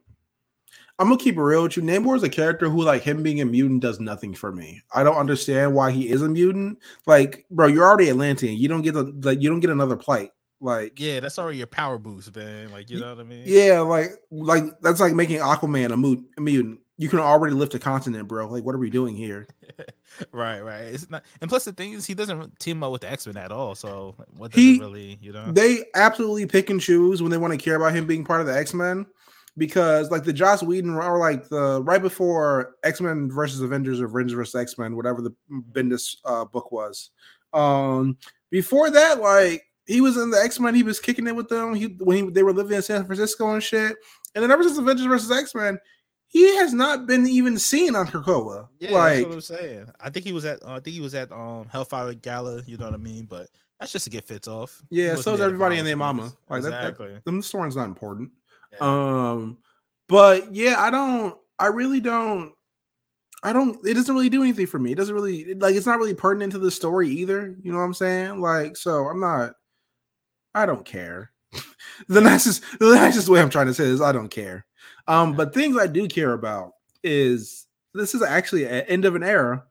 I'm 0.99 1.07
gonna 1.09 1.17
keep 1.19 1.35
it 1.37 1.41
real 1.41 1.63
with 1.63 1.77
you. 1.77 1.83
Namor 1.83 2.15
is 2.15 2.23
a 2.23 2.29
character 2.29 2.69
who, 2.69 2.81
like 2.83 3.03
him 3.03 3.21
being 3.23 3.39
a 3.41 3.45
mutant, 3.45 3.81
does 3.81 3.99
nothing 3.99 4.33
for 4.33 4.51
me. 4.51 4.81
I 4.93 5.03
don't 5.03 5.15
understand 5.17 5.73
why 5.75 5.91
he 5.91 6.09
is 6.09 6.21
a 6.21 6.29
mutant. 6.29 6.79
Like, 7.05 7.45
bro, 7.51 7.67
you're 7.67 7.85
already 7.85 8.09
Atlantean. 8.09 8.57
You 8.57 8.67
don't 8.67 8.81
get 8.81 8.93
the 8.93 9.03
like, 9.21 9.41
you 9.41 9.49
don't 9.49 9.59
get 9.59 9.69
another 9.69 9.95
plight. 9.95 10.31
Like, 10.59 10.99
Yeah, 10.99 11.19
that's 11.19 11.37
already 11.37 11.59
your 11.59 11.67
power 11.67 11.99
boost, 11.99 12.35
man. 12.35 12.71
Like 12.71 12.89
you 12.89 12.99
know 12.99 13.09
what 13.09 13.19
I 13.19 13.23
mean? 13.23 13.43
yeah, 13.45 13.79
like, 13.81 14.09
like 14.31 14.63
that's 14.81 14.99
like 14.99 15.13
making 15.13 15.37
Aquaman 15.39 15.91
a, 15.91 15.97
mut- 15.97 16.23
a 16.35 16.41
mutant. 16.41 16.79
You 16.99 17.09
can 17.09 17.19
already 17.19 17.53
lift 17.53 17.75
a 17.75 17.79
continent, 17.79 18.27
bro. 18.27 18.47
Like, 18.49 18.63
what 18.63 18.73
are 18.73 18.79
we 18.79 18.89
doing 18.89 19.15
here? 19.15 19.47
right, 20.31 20.61
right. 20.61 20.81
It's 20.85 21.07
not, 21.11 21.23
and 21.41 21.47
plus 21.49 21.65
the 21.65 21.71
thing 21.73 21.93
is, 21.93 22.07
he 22.07 22.15
doesn't 22.15 22.59
team 22.59 22.81
up 22.81 22.91
with 22.91 23.01
the 23.01 23.11
X 23.11 23.27
Men 23.27 23.37
at 23.37 23.51
all. 23.51 23.75
So 23.75 24.15
what 24.35 24.51
does 24.51 24.59
He- 24.59 24.77
it 24.77 24.79
really, 24.79 25.19
you 25.21 25.31
know? 25.31 25.51
They 25.51 25.83
absolutely 25.93 26.47
pick 26.47 26.71
and 26.71 26.81
choose 26.81 27.21
when 27.21 27.29
they 27.29 27.37
want 27.37 27.53
to 27.53 27.57
care 27.63 27.75
about 27.75 27.93
him 27.93 28.07
being 28.07 28.25
part 28.25 28.41
of 28.41 28.47
the 28.47 28.57
X 28.57 28.73
Men, 28.73 29.05
because 29.57 30.11
like 30.11 30.23
the 30.23 30.33
Joss 30.33 30.61
Whedon 30.63 30.95
or 30.95 31.17
like 31.19 31.49
the 31.49 31.81
right 31.83 32.01
before 32.01 32.75
X 32.83 33.01
Men 33.01 33.29
versus 33.31 33.61
Avengers 33.61 33.99
or 33.99 34.05
Avengers 34.05 34.33
versus 34.33 34.55
X 34.55 34.77
Men, 34.77 34.95
whatever 34.95 35.21
the 35.21 35.33
Bendis 35.71 36.17
uh, 36.25 36.45
book 36.45 36.71
was. 36.71 37.09
Um, 37.53 38.17
before 38.51 38.89
that, 38.91 39.19
like 39.19 39.63
he 39.85 40.01
was 40.01 40.17
in 40.17 40.29
the 40.29 40.37
X 40.37 40.59
Men, 40.59 40.75
he 40.75 40.83
was 40.83 40.99
kicking 40.99 41.27
it 41.27 41.35
with 41.35 41.49
them. 41.49 41.73
He 41.73 41.85
when 41.99 42.17
he, 42.25 42.29
they 42.31 42.43
were 42.43 42.53
living 42.53 42.75
in 42.75 42.81
San 42.81 43.05
Francisco 43.05 43.53
and 43.53 43.63
shit, 43.63 43.95
and 44.35 44.43
then 44.43 44.51
ever 44.51 44.63
since 44.63 44.77
Avengers 44.77 45.05
versus 45.05 45.31
X 45.31 45.55
Men, 45.55 45.79
he 46.27 46.55
has 46.57 46.73
not 46.73 47.07
been 47.07 47.25
even 47.27 47.57
seen 47.57 47.95
on 47.95 48.05
Krakoa. 48.07 48.67
Yeah, 48.79 48.91
like 48.91 49.15
that's 49.15 49.25
what 49.27 49.33
I'm 49.33 49.41
saying. 49.41 49.91
I 49.99 50.09
think 50.09 50.25
he 50.25 50.33
was 50.33 50.45
at. 50.45 50.61
Uh, 50.63 50.73
I 50.73 50.79
think 50.79 50.95
he 50.95 51.01
was 51.01 51.15
at 51.15 51.31
um 51.31 51.67
Hellfire 51.71 52.13
Gala. 52.13 52.61
You 52.67 52.77
know 52.77 52.85
what 52.85 52.93
I 52.93 52.97
mean? 52.97 53.25
But 53.25 53.47
that's 53.79 53.91
just 53.91 54.05
to 54.05 54.11
get 54.11 54.25
fits 54.25 54.47
off. 54.47 54.83
Yeah, 54.89 55.15
so 55.15 55.33
is 55.33 55.41
everybody 55.41 55.77
in 55.77 55.85
their 55.85 55.97
mama. 55.97 56.33
Like, 56.49 56.63
that- 56.63 56.69
that- 56.71 56.81
exactly. 56.89 57.19
them 57.25 57.41
story's 57.41 57.75
not 57.75 57.85
important. 57.85 58.31
Yeah. 58.79 59.29
Um, 59.31 59.57
but 60.07 60.53
yeah, 60.53 60.75
I 60.77 60.89
don't. 60.89 61.35
I 61.59 61.67
really 61.67 61.99
don't. 61.99 62.53
I 63.43 63.53
don't. 63.53 63.77
It 63.85 63.93
doesn't 63.93 64.13
really 64.13 64.29
do 64.29 64.41
anything 64.41 64.67
for 64.67 64.79
me. 64.79 64.91
It 64.91 64.97
doesn't 64.97 65.13
really 65.13 65.53
like. 65.55 65.75
It's 65.75 65.85
not 65.85 65.99
really 65.99 66.13
pertinent 66.13 66.51
to 66.53 66.59
the 66.59 66.71
story 66.71 67.09
either. 67.09 67.55
You 67.61 67.71
know 67.71 67.77
what 67.77 67.85
I'm 67.85 67.93
saying? 67.93 68.41
Like, 68.41 68.77
so 68.77 69.07
I'm 69.07 69.19
not. 69.19 69.53
I 70.55 70.65
don't 70.65 70.85
care. 70.85 71.31
the 72.07 72.21
nicest, 72.21 72.63
the 72.79 72.95
nicest 72.95 73.29
way 73.29 73.41
I'm 73.41 73.49
trying 73.49 73.67
to 73.67 73.73
say 73.73 73.85
is 73.85 74.01
I 74.01 74.11
don't 74.11 74.29
care. 74.29 74.65
Um, 75.07 75.33
but 75.33 75.53
things 75.53 75.77
I 75.77 75.87
do 75.87 76.07
care 76.07 76.33
about 76.33 76.71
is 77.03 77.67
this 77.93 78.13
is 78.13 78.21
actually 78.21 78.65
an 78.65 78.85
end 78.87 79.05
of 79.05 79.15
an 79.15 79.23
era. 79.23 79.63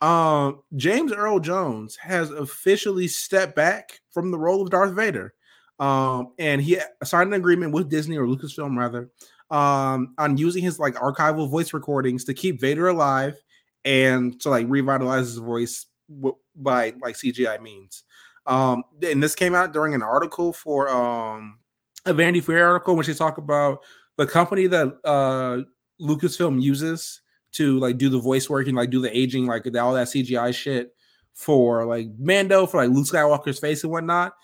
Um, 0.00 0.62
James 0.76 1.12
Earl 1.12 1.40
Jones 1.40 1.96
has 1.96 2.30
officially 2.30 3.08
stepped 3.08 3.54
back 3.54 4.00
from 4.12 4.30
the 4.30 4.38
role 4.38 4.62
of 4.62 4.70
Darth 4.70 4.94
Vader. 4.94 5.34
Um, 5.80 6.34
and 6.38 6.60
he 6.60 6.78
signed 7.02 7.28
an 7.28 7.40
agreement 7.40 7.72
with 7.72 7.88
Disney 7.88 8.18
or 8.18 8.26
Lucasfilm 8.26 8.76
rather, 8.76 9.10
um, 9.50 10.14
on 10.18 10.36
using 10.36 10.62
his 10.62 10.78
like 10.78 10.94
archival 10.94 11.50
voice 11.50 11.72
recordings 11.72 12.24
to 12.24 12.34
keep 12.34 12.60
Vader 12.60 12.88
alive 12.88 13.42
and 13.84 14.38
to 14.42 14.50
like 14.50 14.66
revitalize 14.68 15.26
his 15.26 15.38
voice 15.38 15.86
w- 16.14 16.36
by 16.54 16.92
like 17.00 17.16
CGI 17.16 17.60
means. 17.62 18.04
Um, 18.46 18.84
and 19.02 19.22
this 19.22 19.34
came 19.34 19.54
out 19.54 19.72
during 19.72 19.94
an 19.94 20.02
article 20.02 20.52
for 20.52 20.88
um 20.90 21.58
a 22.06 22.12
Vanity 22.12 22.40
Fair 22.40 22.68
article 22.68 22.96
which 22.96 23.06
they 23.06 23.14
talk 23.14 23.38
about 23.38 23.80
the 24.16 24.26
company 24.26 24.66
that 24.66 24.98
uh 25.04 25.62
Lucasfilm 26.00 26.60
uses 26.60 27.22
to 27.52 27.78
like 27.78 27.98
do 27.98 28.08
the 28.08 28.18
voice 28.18 28.48
work 28.48 28.66
and 28.66 28.76
like 28.76 28.90
do 28.90 29.00
the 29.00 29.16
aging, 29.16 29.46
like 29.46 29.66
all 29.76 29.94
that 29.94 30.08
CGI 30.08 30.54
shit 30.54 30.94
for 31.34 31.84
like 31.86 32.08
Mando, 32.18 32.66
for 32.66 32.78
like 32.78 32.94
Luke 32.94 33.06
Skywalker's 33.06 33.58
face 33.58 33.82
and 33.82 33.92
whatnot. 33.92 34.34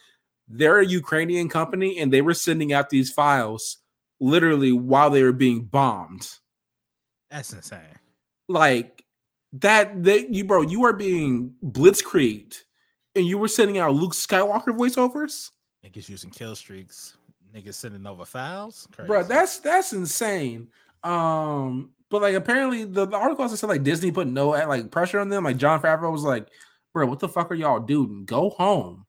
They're 0.49 0.79
a 0.79 0.87
Ukrainian 0.87 1.49
company 1.49 1.99
and 1.99 2.13
they 2.13 2.23
were 2.23 2.35
sending 2.35 2.73
out 2.73 2.91
these 2.91 3.13
files 3.13 3.79
literally 4.21 4.73
while 4.73 5.11
they 5.11 5.23
were 5.23 5.33
being 5.33 5.65
bombed. 5.65 6.29
That's 7.31 7.53
insane. 7.53 7.81
Like 8.49 9.05
that, 9.55 10.05
that 10.05 10.31
you, 10.31 10.45
bro, 10.45 10.63
you 10.63 10.85
are 10.85 10.93
being 10.93 11.55
blitzkrieged 11.65 12.63
and 13.15 13.27
you 13.27 13.39
were 13.39 13.49
sending 13.49 13.79
out 13.79 13.95
Luke 13.95 14.13
Skywalker 14.13 14.69
voiceovers. 14.69 15.51
Niggas 15.85 16.09
using 16.09 16.31
kill 16.31 16.55
streaks. 16.55 17.17
Niggas 17.55 17.75
sending 17.75 18.07
over 18.07 18.25
files. 18.27 18.87
bro 19.07 19.23
that's 19.23 19.61
that's 19.61 19.95
insane 19.95 20.69
um 21.05 21.91
but 22.11 22.21
like 22.21 22.35
apparently 22.35 22.85
the, 22.85 23.07
the 23.07 23.17
article 23.17 23.43
also 23.43 23.55
said 23.55 23.69
like 23.69 23.83
disney 23.83 24.11
put 24.11 24.27
no 24.27 24.49
like 24.49 24.91
pressure 24.91 25.21
on 25.21 25.31
them 25.31 25.45
like 25.45 25.57
jon 25.57 25.81
favreau 25.81 26.13
was 26.13 26.23
like 26.23 26.49
bro 26.93 27.07
what 27.07 27.19
the 27.19 27.29
fuck 27.29 27.51
are 27.51 27.55
y'all 27.55 27.81
doing 27.81 28.25
go 28.27 28.51
home 28.51 29.06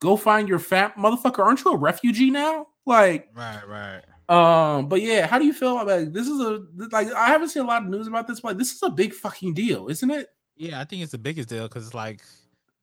go 0.00 0.16
find 0.16 0.48
your 0.48 0.58
fat 0.58 0.96
motherfucker 0.96 1.38
aren't 1.40 1.64
you 1.64 1.72
a 1.72 1.76
refugee 1.76 2.30
now 2.30 2.66
like 2.86 3.28
right, 3.34 3.62
right. 3.68 4.02
um 4.28 4.88
but 4.88 5.00
yeah 5.02 5.26
how 5.26 5.38
do 5.38 5.44
you 5.44 5.52
feel 5.52 5.78
about 5.78 6.12
this 6.12 6.26
is 6.26 6.40
a 6.40 6.62
like 6.90 7.12
i 7.14 7.26
haven't 7.28 7.48
seen 7.50 7.62
a 7.62 7.66
lot 7.66 7.82
of 7.82 7.88
news 7.88 8.06
about 8.08 8.26
this 8.26 8.40
but 8.40 8.58
this 8.58 8.72
is 8.72 8.82
a 8.82 8.90
big 8.90 9.12
fucking 9.12 9.54
deal 9.54 9.88
isn't 9.88 10.10
it 10.10 10.28
Yeah, 10.56 10.80
I 10.80 10.84
think 10.84 11.02
it's 11.02 11.12
the 11.12 11.18
biggest 11.18 11.48
deal 11.48 11.68
because 11.68 11.86
it's 11.86 11.94
like 11.94 12.20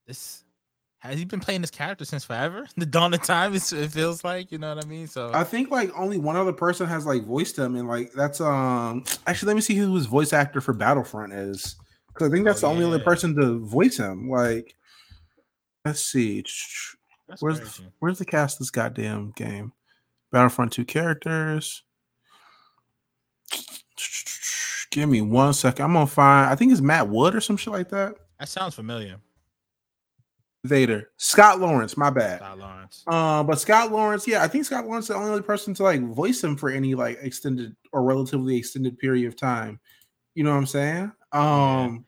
this. 0.08 0.44
Has 1.00 1.20
he 1.20 1.26
been 1.26 1.40
playing 1.40 1.62
this 1.62 1.70
character 1.70 2.06
since 2.06 2.26
forever? 2.26 2.66
The 2.76 2.86
dawn 2.88 3.14
of 3.14 3.22
time. 3.22 3.54
It 3.54 3.62
feels 3.62 4.24
like 4.24 4.52
you 4.52 4.58
know 4.58 4.74
what 4.74 4.84
I 4.84 4.88
mean. 4.88 5.06
So 5.06 5.30
I 5.32 5.44
think 5.44 5.70
like 5.70 5.92
only 5.96 6.18
one 6.18 6.36
other 6.36 6.54
person 6.54 6.88
has 6.88 7.06
like 7.06 7.24
voiced 7.24 7.56
him, 7.58 7.76
and 7.76 7.88
like 7.88 8.12
that's 8.14 8.42
um 8.42 9.04
actually 9.28 9.48
let 9.48 9.56
me 9.56 9.62
see 9.62 9.76
who 9.76 9.94
his 9.96 10.08
voice 10.08 10.34
actor 10.34 10.60
for 10.60 10.74
Battlefront 10.74 11.34
is 11.34 11.76
because 12.08 12.30
I 12.30 12.32
think 12.32 12.46
that's 12.46 12.64
Oh, 12.64 12.70
the 12.70 12.74
only 12.74 12.86
other 12.86 13.04
person 13.04 13.36
to 13.36 13.60
voice 13.60 13.98
him. 13.98 14.28
Like, 14.28 14.74
let's 15.86 16.02
see, 16.02 16.44
that's 17.28 17.42
where's 17.42 17.60
crazy. 17.60 17.84
where's 18.00 18.20
the 18.20 18.26
cast 18.26 18.56
of 18.56 18.60
this 18.60 18.72
goddamn 18.72 19.34
game? 19.36 19.74
Battlefront 20.32 20.74
two 20.74 20.86
characters. 20.86 21.84
Give 24.92 25.10
me 25.10 25.22
one 25.22 25.54
second. 25.54 25.86
I'm 25.86 25.94
gonna 25.94 26.08
find. 26.08 26.50
I 26.50 26.56
think 26.56 26.72
it's 26.72 26.82
Matt 26.82 27.08
Wood 27.08 27.36
or 27.36 27.42
some 27.42 27.58
shit 27.58 27.74
like 27.74 27.90
that. 27.90 28.16
That 28.40 28.50
sounds 28.50 28.76
familiar. 28.76 29.18
Vader, 30.64 31.10
Scott 31.18 31.60
Lawrence. 31.60 31.98
My 31.98 32.10
bad. 32.10 32.40
Scott 32.40 32.60
Lawrence. 32.60 33.04
Uh, 33.08 33.44
but 33.44 33.60
Scott 33.60 33.92
Lawrence, 33.92 34.28
yeah, 34.28 34.44
I 34.44 34.48
think 34.48 34.66
Scott 34.66 34.86
Lawrence 34.86 35.06
is 35.06 35.10
the 35.10 35.16
only 35.16 35.32
other 35.32 35.42
person 35.42 35.74
to 35.76 35.84
like 35.84 36.02
voice 36.02 36.44
him 36.44 36.56
for 36.56 36.70
any 36.70 36.96
like 36.96 37.20
extended 37.22 37.76
or 37.92 38.04
relatively 38.04 38.58
extended 38.58 38.98
period 38.98 39.28
of 39.28 39.36
time. 39.36 39.80
You 40.36 40.44
know 40.44 40.52
what 40.52 40.58
I'm 40.58 40.66
saying? 40.66 41.12
Um, 41.32 42.06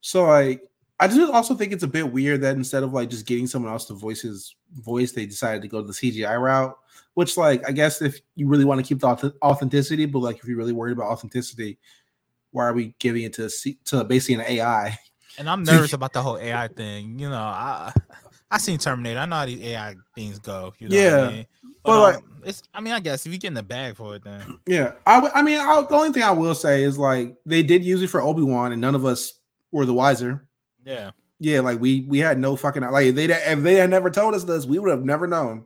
so 0.00 0.24
like 0.24 0.62
I 1.02 1.08
just 1.08 1.32
also 1.32 1.56
think 1.56 1.72
it's 1.72 1.82
a 1.82 1.88
bit 1.88 2.12
weird 2.12 2.42
that 2.42 2.54
instead 2.54 2.84
of 2.84 2.92
like 2.92 3.10
just 3.10 3.26
getting 3.26 3.48
someone 3.48 3.72
else 3.72 3.86
to 3.86 3.94
voice 3.94 4.22
his 4.22 4.54
voice, 4.72 5.10
they 5.10 5.26
decided 5.26 5.60
to 5.62 5.68
go 5.68 5.82
the 5.82 5.92
CGI 5.92 6.40
route. 6.40 6.78
Which, 7.14 7.36
like, 7.36 7.68
I 7.68 7.72
guess 7.72 8.00
if 8.00 8.20
you 8.36 8.46
really 8.46 8.64
want 8.64 8.78
to 8.78 8.86
keep 8.86 9.00
the 9.00 9.34
authenticity, 9.42 10.06
but 10.06 10.20
like 10.20 10.38
if 10.38 10.44
you're 10.44 10.56
really 10.56 10.72
worried 10.72 10.92
about 10.92 11.10
authenticity, 11.10 11.80
why 12.52 12.66
are 12.66 12.72
we 12.72 12.94
giving 13.00 13.24
it 13.24 13.32
to 13.32 13.50
to 13.86 14.04
basically 14.04 14.36
an 14.36 14.42
AI? 14.42 14.96
And 15.38 15.50
I'm 15.50 15.62
nervous 15.64 15.92
about 15.92 16.12
the 16.12 16.22
whole 16.22 16.38
AI 16.38 16.68
thing. 16.68 17.18
You 17.18 17.30
know, 17.30 17.36
I 17.36 17.92
I 18.48 18.58
seen 18.58 18.78
Terminator. 18.78 19.18
I 19.18 19.26
know 19.26 19.36
how 19.36 19.46
these 19.46 19.60
AI 19.60 19.96
things 20.14 20.38
go. 20.38 20.72
You 20.78 20.88
know 20.88 20.96
yeah, 20.96 21.20
I 21.20 21.32
mean? 21.32 21.46
but, 21.62 21.72
but 21.82 22.00
like, 22.00 22.16
um, 22.18 22.42
it's. 22.44 22.62
I 22.72 22.80
mean, 22.80 22.92
I 22.92 23.00
guess 23.00 23.26
if 23.26 23.32
you 23.32 23.40
get 23.40 23.48
in 23.48 23.54
the 23.54 23.64
bag 23.64 23.96
for 23.96 24.14
it, 24.14 24.22
then 24.22 24.60
yeah. 24.68 24.92
I 25.04 25.28
I 25.34 25.42
mean, 25.42 25.58
I, 25.58 25.80
the 25.82 25.96
only 25.96 26.12
thing 26.12 26.22
I 26.22 26.30
will 26.30 26.54
say 26.54 26.84
is 26.84 26.96
like 26.96 27.34
they 27.44 27.64
did 27.64 27.84
use 27.84 28.02
it 28.02 28.08
for 28.08 28.22
Obi 28.22 28.42
Wan, 28.42 28.70
and 28.70 28.80
none 28.80 28.94
of 28.94 29.04
us 29.04 29.40
were 29.72 29.84
the 29.84 29.94
wiser. 29.94 30.46
Yeah. 30.84 31.10
Yeah, 31.38 31.60
like 31.60 31.80
we 31.80 32.02
we 32.02 32.18
had 32.18 32.38
no 32.38 32.54
fucking 32.54 32.82
like 32.82 33.06
if 33.06 33.14
they 33.16 33.24
if 33.24 33.60
they 33.62 33.74
had 33.74 33.90
never 33.90 34.10
told 34.10 34.34
us 34.34 34.44
this, 34.44 34.64
we 34.64 34.78
would 34.78 34.90
have 34.90 35.04
never 35.04 35.26
known. 35.26 35.64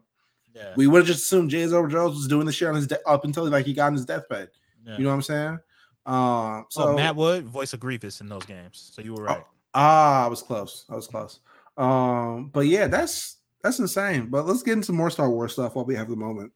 Yeah. 0.54 0.72
We 0.74 0.86
would 0.86 1.00
have 1.00 1.06
just 1.06 1.24
assumed 1.24 1.50
J. 1.50 1.66
Jones 1.66 1.92
was 1.92 2.28
doing 2.28 2.46
the 2.46 2.52
shit 2.52 2.68
on 2.68 2.76
his 2.76 2.86
de- 2.86 3.06
up 3.06 3.24
until 3.24 3.46
like 3.48 3.66
he 3.66 3.74
got 3.74 3.88
on 3.88 3.92
his 3.92 4.06
deathbed. 4.06 4.48
Yeah. 4.86 4.96
You 4.96 5.04
know 5.04 5.10
what 5.10 5.16
I'm 5.16 5.22
saying? 5.22 5.58
Uh, 6.06 6.62
so 6.70 6.88
oh, 6.88 6.96
Matt 6.96 7.16
Wood, 7.16 7.44
voice 7.46 7.74
of 7.74 7.80
Grievous 7.80 8.20
in 8.22 8.28
those 8.28 8.46
games. 8.46 8.90
So 8.94 9.02
you 9.02 9.12
were 9.12 9.24
right. 9.24 9.38
Oh, 9.42 9.46
ah, 9.74 10.24
I 10.24 10.28
was 10.28 10.42
close. 10.42 10.86
I 10.88 10.94
was 10.94 11.08
close. 11.08 11.40
Um, 11.76 12.48
but 12.54 12.60
yeah, 12.60 12.86
that's 12.86 13.36
that's 13.62 13.78
insane. 13.78 14.28
But 14.28 14.46
let's 14.46 14.62
get 14.62 14.74
into 14.74 14.92
more 14.92 15.10
Star 15.10 15.28
Wars 15.28 15.52
stuff 15.52 15.74
while 15.74 15.84
we 15.84 15.94
have 15.96 16.08
the 16.08 16.16
moment. 16.16 16.52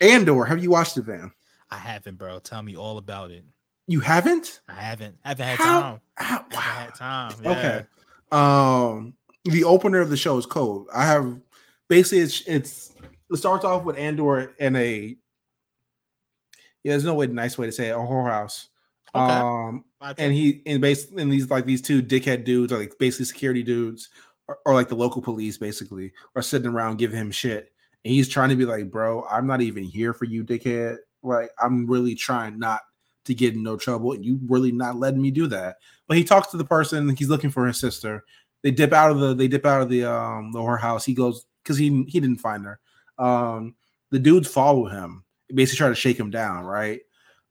Andor, 0.00 0.44
have 0.44 0.62
you 0.62 0.70
watched 0.70 0.96
it, 0.96 1.04
Van? 1.04 1.30
I 1.70 1.76
haven't, 1.76 2.16
bro. 2.18 2.38
Tell 2.38 2.62
me 2.62 2.76
all 2.76 2.98
about 2.98 3.30
it. 3.30 3.44
You 3.86 4.00
haven't? 4.00 4.60
I 4.68 4.74
haven't. 4.74 5.16
I 5.24 5.28
haven't 5.28 5.46
had 5.46 5.58
How? 5.58 5.80
time. 5.80 6.00
How? 6.14 6.38
Wow. 6.38 6.46
I 6.50 6.60
haven't 6.60 6.84
had 6.84 6.94
time. 6.94 7.32
Yeah. 7.42 7.50
Okay. 7.50 7.86
Um, 8.32 9.14
the 9.44 9.64
opener 9.64 10.00
of 10.00 10.10
the 10.10 10.16
show 10.16 10.36
is 10.38 10.46
cold. 10.46 10.88
I 10.94 11.06
have 11.06 11.40
basically 11.88 12.20
it's 12.20 12.42
it's 12.46 12.92
it 13.30 13.36
starts 13.36 13.64
off 13.64 13.84
with 13.84 13.96
Andor 13.96 14.52
in 14.58 14.76
a 14.76 15.16
yeah, 16.82 16.92
there's 16.92 17.04
no 17.04 17.14
way 17.14 17.26
nice 17.28 17.56
way 17.56 17.66
to 17.66 17.72
say 17.72 17.88
it, 17.88 17.92
a 17.92 17.98
whorehouse. 17.98 18.66
Okay. 19.14 19.34
Um 19.34 19.84
and 20.18 20.32
he 20.32 20.62
and 20.66 20.80
basically 20.80 21.22
and 21.22 21.32
these 21.32 21.48
like 21.48 21.64
these 21.64 21.82
two 21.82 22.02
dickhead 22.02 22.44
dudes 22.44 22.72
are 22.72 22.78
like 22.78 22.94
basically 22.98 23.24
security 23.26 23.62
dudes 23.62 24.08
or, 24.48 24.58
or 24.66 24.74
like 24.74 24.88
the 24.88 24.96
local 24.96 25.22
police 25.22 25.58
basically 25.58 26.12
are 26.34 26.42
sitting 26.42 26.70
around 26.70 26.98
giving 26.98 27.18
him 27.18 27.30
shit. 27.30 27.72
And 28.04 28.14
he's 28.14 28.28
trying 28.28 28.50
to 28.50 28.56
be 28.56 28.64
like, 28.64 28.90
bro, 28.90 29.24
I'm 29.30 29.46
not 29.46 29.60
even 29.60 29.84
here 29.84 30.12
for 30.12 30.26
you, 30.26 30.44
dickhead. 30.44 30.98
Like, 31.22 31.50
I'm 31.60 31.86
really 31.86 32.14
trying 32.14 32.58
not 32.58 32.80
to 33.26 33.34
get 33.34 33.54
in 33.54 33.62
no 33.62 33.76
trouble, 33.76 34.12
and 34.12 34.24
you 34.24 34.38
really 34.46 34.72
not 34.72 34.96
letting 34.96 35.22
me 35.22 35.30
do 35.30 35.46
that. 35.48 35.76
But 36.08 36.16
he 36.16 36.24
talks 36.24 36.48
to 36.48 36.56
the 36.56 36.64
person. 36.64 37.14
He's 37.16 37.28
looking 37.28 37.50
for 37.50 37.66
his 37.66 37.78
sister. 37.78 38.24
They 38.62 38.70
dip 38.70 38.92
out 38.92 39.10
of 39.10 39.20
the 39.20 39.34
they 39.34 39.48
dip 39.48 39.66
out 39.66 39.82
of 39.82 39.88
the 39.88 40.04
um 40.04 40.52
the 40.52 40.58
whorehouse. 40.58 41.04
He 41.04 41.14
goes 41.14 41.46
because 41.62 41.76
he 41.76 42.04
he 42.08 42.20
didn't 42.20 42.40
find 42.40 42.64
her. 42.64 42.80
Um, 43.18 43.74
the 44.10 44.18
dudes 44.18 44.48
follow 44.48 44.86
him, 44.86 45.24
basically 45.52 45.78
try 45.78 45.88
to 45.88 45.94
shake 45.94 46.18
him 46.18 46.30
down, 46.30 46.64
right? 46.64 47.00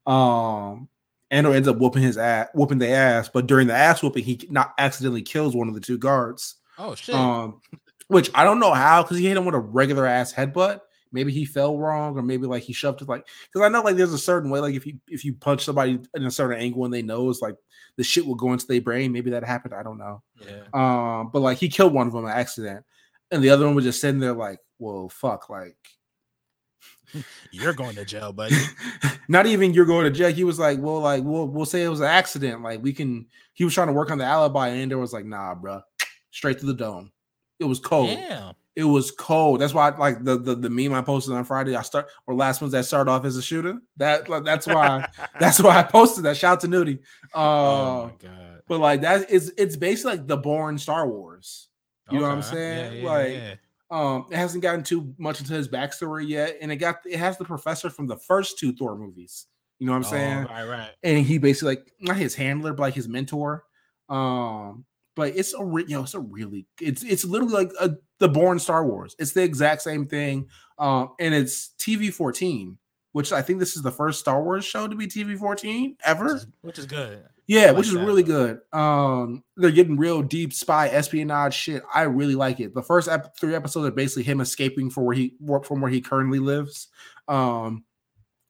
Um, 0.05 0.89
Andor 1.31 1.53
ends 1.53 1.67
up 1.67 1.77
whooping 1.77 2.03
his 2.03 2.17
ass, 2.17 2.49
whooping 2.53 2.77
the 2.77 2.89
ass. 2.89 3.29
But 3.29 3.47
during 3.47 3.67
the 3.67 3.73
ass 3.73 4.01
whooping, 4.01 4.23
he 4.23 4.47
not 4.49 4.73
accidentally 4.77 5.21
kills 5.21 5.55
one 5.55 5.67
of 5.67 5.73
the 5.73 5.81
two 5.81 5.97
guards. 5.97 6.55
Oh 6.77 6.95
shit! 6.95 7.15
Um, 7.15 7.61
which 8.07 8.29
I 8.33 8.43
don't 8.43 8.59
know 8.59 8.73
how 8.73 9.03
because 9.03 9.17
he 9.17 9.27
hit 9.27 9.37
him 9.37 9.45
with 9.45 9.55
a 9.55 9.59
regular 9.59 10.05
ass 10.05 10.33
headbutt 10.33 10.81
maybe 11.15 11.31
he 11.31 11.45
fell 11.45 11.79
wrong 11.79 12.15
or 12.17 12.21
maybe 12.21 12.45
like 12.45 12.61
he 12.61 12.73
shoved 12.73 13.01
it 13.01 13.09
like 13.09 13.25
because 13.45 13.65
I 13.65 13.69
know 13.69 13.81
like 13.81 13.95
there's 13.95 14.13
a 14.13 14.17
certain 14.19 14.51
way 14.51 14.59
like 14.59 14.75
if 14.75 14.85
you 14.85 14.99
if 15.07 15.25
you 15.25 15.33
punch 15.33 15.63
somebody 15.63 15.99
in 16.13 16.25
a 16.25 16.29
certain 16.29 16.59
angle 16.59 16.85
and 16.85 16.93
they 16.93 17.01
know 17.01 17.29
it's 17.29 17.41
like 17.41 17.55
the 17.97 18.03
shit 18.03 18.25
will 18.25 18.35
go 18.35 18.53
into 18.53 18.67
their 18.67 18.81
brain. 18.81 19.11
Maybe 19.11 19.31
that 19.31 19.43
happened. 19.43 19.73
I 19.73 19.83
don't 19.83 19.97
know. 19.97 20.21
Yeah. 20.45 20.65
Um, 20.73 21.29
but 21.31 21.39
like 21.39 21.57
he 21.57 21.69
killed 21.69 21.93
one 21.93 22.07
of 22.07 22.13
them 22.13 22.25
by 22.25 22.33
accident, 22.33 22.85
and 23.31 23.43
the 23.43 23.49
other 23.49 23.65
one 23.65 23.75
was 23.75 23.85
just 23.85 24.01
sitting 24.01 24.19
there 24.19 24.33
like, 24.33 24.59
well, 24.79 25.09
fuck, 25.09 25.49
like 25.49 25.77
you're 27.51 27.73
going 27.73 27.95
to 27.95 28.05
jail, 28.05 28.33
buddy. 28.33 28.55
Not 29.27 29.45
even 29.45 29.73
you're 29.73 29.85
going 29.85 30.05
to 30.05 30.11
jail. 30.11 30.31
He 30.31 30.43
was 30.43 30.59
like, 30.59 30.79
well, 30.79 30.99
like 30.99 31.23
we'll 31.23 31.47
we'll 31.47 31.65
say 31.65 31.83
it 31.83 31.89
was 31.89 32.01
an 32.01 32.07
accident. 32.07 32.61
Like 32.61 32.83
we 32.83 32.93
can. 32.93 33.27
He 33.53 33.63
was 33.63 33.73
trying 33.73 33.87
to 33.87 33.93
work 33.93 34.11
on 34.11 34.17
the 34.17 34.25
alibi, 34.25 34.67
and 34.69 34.91
there 34.91 34.97
was 34.97 35.13
like, 35.13 35.25
nah, 35.25 35.55
bro, 35.55 35.81
straight 36.31 36.59
to 36.59 36.65
the 36.65 36.73
dome. 36.73 37.11
It 37.59 37.65
was 37.65 37.79
cold. 37.79 38.09
Yeah. 38.09 38.51
It 38.75 38.83
was 38.83 39.11
cold. 39.11 39.61
That's 39.61 39.73
why, 39.73 39.89
like 39.89 40.23
the, 40.23 40.37
the 40.37 40.55
the 40.55 40.69
meme 40.69 40.93
I 40.93 41.01
posted 41.01 41.33
on 41.33 41.45
Friday, 41.45 41.75
I 41.75 41.81
start 41.81 42.09
or 42.27 42.35
last 42.35 42.61
ones 42.61 42.73
that 42.73 42.85
started 42.85 43.09
off 43.09 43.23
as 43.23 43.37
a 43.37 43.41
shooter. 43.41 43.79
That 43.97 44.27
like, 44.27 44.43
that's 44.43 44.67
why 44.67 45.07
that's 45.39 45.61
why 45.61 45.77
I 45.77 45.83
posted 45.83 46.25
that. 46.25 46.35
Shout 46.35 46.59
to 46.61 46.67
Nudie. 46.67 46.99
Uh, 47.33 47.37
oh 47.37 48.05
my 48.05 48.27
god! 48.27 48.61
But 48.67 48.79
like 48.79 49.01
that 49.01 49.29
is 49.29 49.53
it's 49.57 49.77
basically 49.77 50.17
like 50.17 50.27
the 50.27 50.37
Bourne 50.37 50.77
Star 50.77 51.07
Wars. 51.07 51.69
You 52.11 52.17
okay. 52.17 52.23
know 52.23 52.29
what 52.29 52.35
I'm 52.35 52.43
saying? 52.43 52.93
Yeah, 52.93 52.99
yeah, 52.99 53.09
like, 53.09 53.33
yeah. 53.33 53.55
um, 53.89 54.25
it 54.29 54.35
hasn't 54.35 54.61
gotten 54.61 54.83
too 54.83 55.13
much 55.17 55.39
into 55.39 55.53
his 55.53 55.67
backstory 55.67 56.27
yet, 56.27 56.57
and 56.61 56.71
it 56.71 56.75
got 56.75 56.97
it 57.05 57.17
has 57.17 57.37
the 57.37 57.45
professor 57.45 57.89
from 57.89 58.07
the 58.07 58.17
first 58.17 58.59
two 58.59 58.73
Thor 58.73 58.97
movies. 58.97 59.47
You 59.79 59.87
know 59.87 59.93
what 59.93 59.99
I'm 59.99 60.05
oh, 60.05 60.09
saying? 60.09 60.43
Right, 60.45 60.67
right. 60.67 60.91
And 61.03 61.25
he 61.25 61.37
basically 61.37 61.75
like 61.75 61.91
not 61.99 62.17
his 62.17 62.35
handler, 62.35 62.73
but 62.73 62.83
like 62.83 62.93
his 62.93 63.07
mentor. 63.07 63.63
Um, 64.09 64.85
but 65.15 65.35
it's 65.35 65.53
a 65.53 65.63
re- 65.63 65.85
you 65.87 65.95
know 65.95 66.03
it's 66.03 66.13
a 66.13 66.19
really 66.19 66.67
it's 66.79 67.03
it's 67.03 67.25
literally 67.25 67.53
like 67.53 67.71
a, 67.79 67.95
the 68.19 68.29
Bourne 68.29 68.59
Star 68.59 68.85
Wars. 68.85 69.15
It's 69.19 69.33
the 69.33 69.43
exact 69.43 69.81
same 69.81 70.05
thing, 70.05 70.47
um, 70.77 71.09
and 71.19 71.33
it's 71.33 71.73
TV 71.77 72.13
fourteen, 72.13 72.77
which 73.11 73.31
I 73.31 73.41
think 73.41 73.59
this 73.59 73.75
is 73.75 73.81
the 73.81 73.91
first 73.91 74.19
Star 74.19 74.41
Wars 74.43 74.65
show 74.65 74.87
to 74.87 74.95
be 74.95 75.07
TV 75.07 75.37
fourteen 75.37 75.97
ever, 76.03 76.25
which 76.25 76.33
is, 76.33 76.47
which 76.61 76.79
is 76.79 76.85
good. 76.85 77.23
Yeah, 77.47 77.67
like 77.67 77.77
which 77.77 77.87
is 77.87 77.93
that, 77.93 78.05
really 78.05 78.23
good. 78.23 78.59
Um, 78.73 79.43
they're 79.55 79.69
getting 79.69 79.97
real 79.97 80.23
deep 80.23 80.51
spy 80.51 80.87
espionage 80.87 81.53
shit. 81.53 81.83
I 81.93 82.03
really 82.03 82.35
like 82.35 82.59
it. 82.59 82.73
The 82.73 82.81
first 82.81 83.07
ep- 83.07 83.37
three 83.37 83.53
episodes 83.53 83.87
are 83.87 83.91
basically 83.91 84.23
him 84.23 84.41
escaping 84.41 84.89
from 84.89 85.05
where 85.05 85.15
he 85.15 85.35
from 85.63 85.81
where 85.81 85.91
he 85.91 86.01
currently 86.01 86.39
lives. 86.39 86.87
Um, 87.27 87.83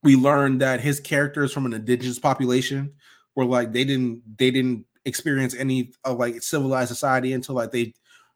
we 0.02 0.16
learned 0.16 0.62
that 0.62 0.80
his 0.80 1.00
character 1.00 1.44
is 1.44 1.52
from 1.52 1.66
an 1.66 1.74
indigenous 1.74 2.20
population, 2.20 2.94
where 3.34 3.46
like 3.46 3.74
they 3.74 3.84
didn't 3.84 4.22
they 4.38 4.52
didn't 4.52 4.86
experience 5.04 5.54
any 5.54 5.92
of 6.04 6.18
like 6.18 6.42
civilized 6.42 6.90
society 6.90 7.34
until 7.34 7.56
like 7.56 7.72
they 7.72 7.94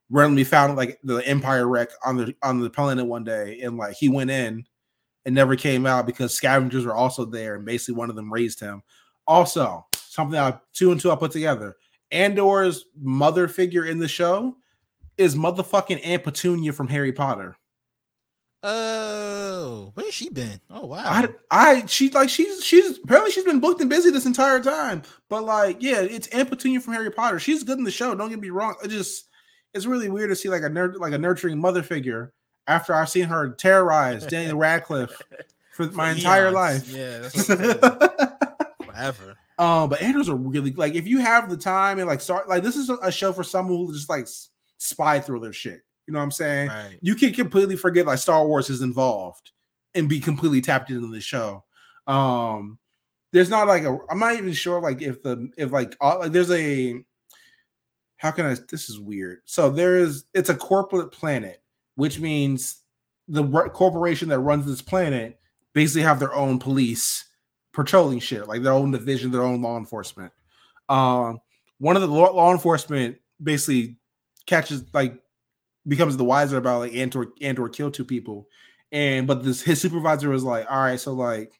randomly 0.10 0.44
found 0.44 0.76
like 0.76 1.00
the 1.04 1.18
empire 1.28 1.68
wreck 1.68 1.90
on 2.04 2.18
the 2.18 2.36
on 2.44 2.60
the 2.60 2.70
planet 2.70 3.06
one 3.06 3.24
day 3.24 3.60
and 3.62 3.78
like 3.78 3.96
he 3.96 4.10
went 4.10 4.32
in 4.32 4.64
and 5.26 5.36
never 5.36 5.56
came 5.56 5.86
out 5.86 6.06
because 6.06 6.34
scavengers 6.34 6.86
were 6.86 6.96
also 6.96 7.26
there 7.26 7.56
and 7.56 7.66
basically 7.66 7.96
one 7.96 8.10
of 8.10 8.16
them 8.16 8.32
raised 8.32 8.60
him 8.60 8.82
also 9.28 9.86
something 9.96 10.40
I 10.40 10.60
two 10.74 10.92
and 10.92 11.00
two 11.00 11.12
I 11.12 11.16
put 11.16 11.32
together 11.32 11.76
Andor's 12.12 12.86
mother 13.00 13.48
figure 13.48 13.86
in 13.86 14.00
the 14.00 14.08
show 14.08 14.56
is 15.18 15.36
motherfucking 15.36 16.02
Aunt 16.04 16.24
Petunia 16.24 16.74
from 16.74 16.88
Harry 16.88 17.12
Potter 17.14 17.56
Oh, 18.62 19.92
where's 19.94 20.14
she 20.14 20.30
been? 20.30 20.60
Oh 20.70 20.86
wow. 20.86 21.04
I, 21.06 21.30
I 21.50 21.86
she 21.86 22.10
like 22.10 22.30
she's 22.30 22.62
she's 22.64 22.98
apparently 22.98 23.32
she's 23.32 23.46
been 23.46 23.62
booked 23.62 23.80
and 23.80 23.90
busy 23.90 24.10
this 24.12 24.26
entire 24.26 24.60
time. 24.60 25.04
But 25.30 25.46
like, 25.46 25.78
yeah, 25.80 26.02
it's 26.02 26.28
Aunt 26.28 26.50
Petunia 26.50 26.82
from 26.82 26.94
Harry 26.94 27.10
Potter. 27.10 27.40
She's 27.40 27.64
good 27.64 27.78
in 27.78 27.86
the 27.86 27.92
show. 27.92 28.14
Don't 28.16 28.30
get 28.30 28.42
me 28.42 28.50
wrong. 28.50 28.76
I 28.84 28.88
just 28.88 29.29
it's 29.74 29.86
really 29.86 30.10
weird 30.10 30.30
to 30.30 30.36
see 30.36 30.50
like 30.50 30.64
a 30.64 30.70
nerd 30.70 30.98
like 31.00 31.14
a 31.14 31.18
nurturing 31.18 31.60
mother 31.60 31.84
figure 31.84 32.34
after 32.68 32.94
I've 32.94 33.10
seen 33.10 33.26
her 33.26 33.50
terrorize 33.50 34.26
Daniel 34.26 34.58
Radcliffe 34.60 35.22
for, 35.74 35.88
for 35.88 35.96
my 35.96 36.10
eons. 36.10 36.20
entire 36.20 36.52
life. 36.52 36.92
Yeah, 36.92 37.28
forever. 38.86 39.38
Um, 39.58 39.90
but 39.90 40.02
Andor's 40.02 40.30
a 40.30 40.36
really 40.36 40.72
like 40.72 40.96
if 40.96 41.08
you 41.08 41.20
have 41.20 41.50
the 41.50 41.58
time 41.58 42.00
and 42.00 42.08
like 42.08 42.22
start 42.22 42.48
like 42.48 42.64
this 42.64 42.76
is 42.76 42.90
a 42.90 43.12
show 43.12 43.34
for 43.34 43.44
someone 43.44 43.78
who 43.78 43.94
just 43.94 44.10
like 44.10 44.28
spy 44.78 45.20
thriller 45.20 45.52
shit. 45.52 45.82
You 46.08 46.14
know 46.14 46.20
what 46.20 46.24
I'm 46.24 46.32
saying? 46.32 46.70
Right. 46.70 46.98
You 47.02 47.14
can 47.16 47.34
completely 47.34 47.76
forget 47.76 48.06
like 48.06 48.18
Star 48.18 48.48
Wars 48.48 48.70
is 48.70 48.82
involved 48.82 49.52
and 49.94 50.10
be 50.10 50.20
completely 50.20 50.62
tapped 50.62 50.90
into 50.90 51.08
the 51.08 51.22
show. 51.22 51.64
Um, 52.08 52.80
there's 53.32 53.50
not 53.50 53.68
like 53.68 53.84
a 53.84 53.98
I'm 54.10 54.20
not 54.20 54.36
even 54.36 54.54
sure 54.54 54.82
like 54.82 55.02
if 55.02 55.22
the 55.22 55.52
if 55.58 55.72
like, 55.72 55.96
all, 56.02 56.20
like 56.20 56.32
there's 56.32 56.52
a 56.52 57.04
how 58.20 58.32
can 58.32 58.46
I 58.46 58.56
this 58.70 58.90
is 58.90 59.00
weird. 59.00 59.40
So 59.46 59.70
there 59.70 59.98
is 59.98 60.26
it's 60.34 60.50
a 60.50 60.56
corporate 60.56 61.12
planet, 61.12 61.64
which 61.96 62.20
means 62.20 62.84
the 63.30 63.44
corporation 63.70 64.28
that 64.30 64.40
runs 64.40 64.66
this 64.66 64.82
planet 64.82 65.40
basically 65.74 66.02
have 66.02 66.20
their 66.20 66.34
own 66.34 66.60
police 66.60 67.26
patrolling 67.74 68.20
shit, 68.20 68.46
like 68.46 68.62
their 68.62 68.74
own 68.74 68.92
division, 68.92 69.32
their 69.32 69.44
own 69.44 69.62
law 69.62 69.78
enforcement. 69.78 70.34
Um, 70.90 71.40
one 71.78 71.96
of 71.96 72.02
the 72.02 72.10
law, 72.10 72.30
law 72.34 72.52
enforcement 72.52 73.18
basically 73.42 73.98
catches 74.46 74.84
like 74.94 75.18
becomes 75.88 76.18
the 76.18 76.26
wiser 76.26 76.58
about 76.58 76.80
like 76.80 76.96
Andor 76.96 77.28
and 77.42 77.58
or 77.58 77.70
kill 77.70 77.90
two 77.90 78.04
people, 78.04 78.50
and 78.92 79.28
but 79.28 79.44
this 79.46 79.62
his 79.62 79.80
supervisor 79.80 80.28
was 80.30 80.44
like, 80.44 80.70
all 80.70 80.82
right, 80.82 81.00
so 81.00 81.14
like, 81.14 81.54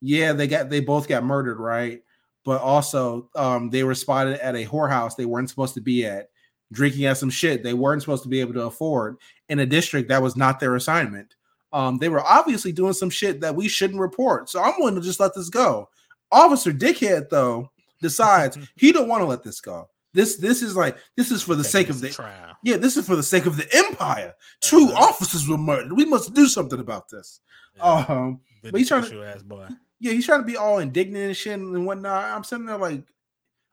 yeah, 0.00 0.32
they 0.32 0.48
got 0.48 0.70
they 0.70 0.80
both 0.80 1.06
got 1.06 1.22
murdered, 1.22 1.60
right? 1.60 2.02
But 2.44 2.60
also, 2.62 3.28
um, 3.36 3.68
they 3.70 3.84
were 3.84 3.94
spotted 3.94 4.40
at 4.40 4.54
a 4.56 4.64
whorehouse 4.64 5.14
they 5.16 5.26
weren't 5.26 5.50
supposed 5.50 5.74
to 5.74 5.80
be 5.80 6.06
at, 6.06 6.28
drinking 6.72 7.04
at 7.04 7.18
some 7.18 7.30
shit 7.30 7.62
they 7.62 7.74
weren't 7.74 8.00
supposed 8.00 8.22
to 8.22 8.28
be 8.28 8.40
able 8.40 8.54
to 8.54 8.62
afford 8.62 9.16
in 9.48 9.58
a 9.58 9.66
district 9.66 10.08
that 10.08 10.22
was 10.22 10.36
not 10.36 10.58
their 10.60 10.76
assignment. 10.76 11.34
Um, 11.72 11.98
they 11.98 12.08
were 12.08 12.24
obviously 12.24 12.72
doing 12.72 12.92
some 12.94 13.10
shit 13.10 13.40
that 13.42 13.54
we 13.54 13.68
shouldn't 13.68 14.00
report. 14.00 14.48
So 14.48 14.62
I'm 14.62 14.74
willing 14.78 14.94
to 14.96 15.00
just 15.00 15.20
let 15.20 15.34
this 15.34 15.48
go. 15.50 15.88
Officer 16.32 16.72
Dickhead, 16.72 17.28
though, 17.28 17.70
decides 18.00 18.56
he 18.76 18.90
don't 18.92 19.08
want 19.08 19.20
to 19.20 19.26
let 19.26 19.42
this 19.42 19.60
go. 19.60 19.88
This 20.12 20.36
this 20.38 20.62
is 20.62 20.74
like 20.74 20.96
this 21.16 21.30
is 21.30 21.42
for 21.42 21.54
the 21.54 21.62
sake 21.62 21.88
of 21.88 22.00
the 22.00 22.08
trial. 22.08 22.56
yeah. 22.64 22.76
This 22.76 22.96
is 22.96 23.06
for 23.06 23.14
the 23.14 23.22
sake 23.22 23.46
of 23.46 23.56
the 23.56 23.68
empire. 23.72 24.34
2 24.62 24.76
Uh-huh. 24.92 25.04
officers 25.08 25.46
were 25.46 25.58
murdered. 25.58 25.92
We 25.92 26.04
must 26.04 26.34
do 26.34 26.46
something 26.48 26.80
about 26.80 27.08
this. 27.08 27.40
Yeah. 27.76 27.82
Um, 28.08 28.40
but 28.62 28.74
he's 28.76 28.88
trying 28.88 29.04
to- 29.08 29.22
ass 29.24 29.42
boy. 29.42 29.68
Yeah, 30.00 30.12
he's 30.12 30.26
trying 30.26 30.40
to 30.40 30.46
be 30.46 30.56
all 30.56 30.78
indignant 30.78 31.24
and 31.26 31.36
shit 31.36 31.52
and 31.58 31.86
whatnot. 31.86 32.24
I'm 32.24 32.42
sitting 32.44 32.66
there 32.66 32.76
like, 32.78 33.02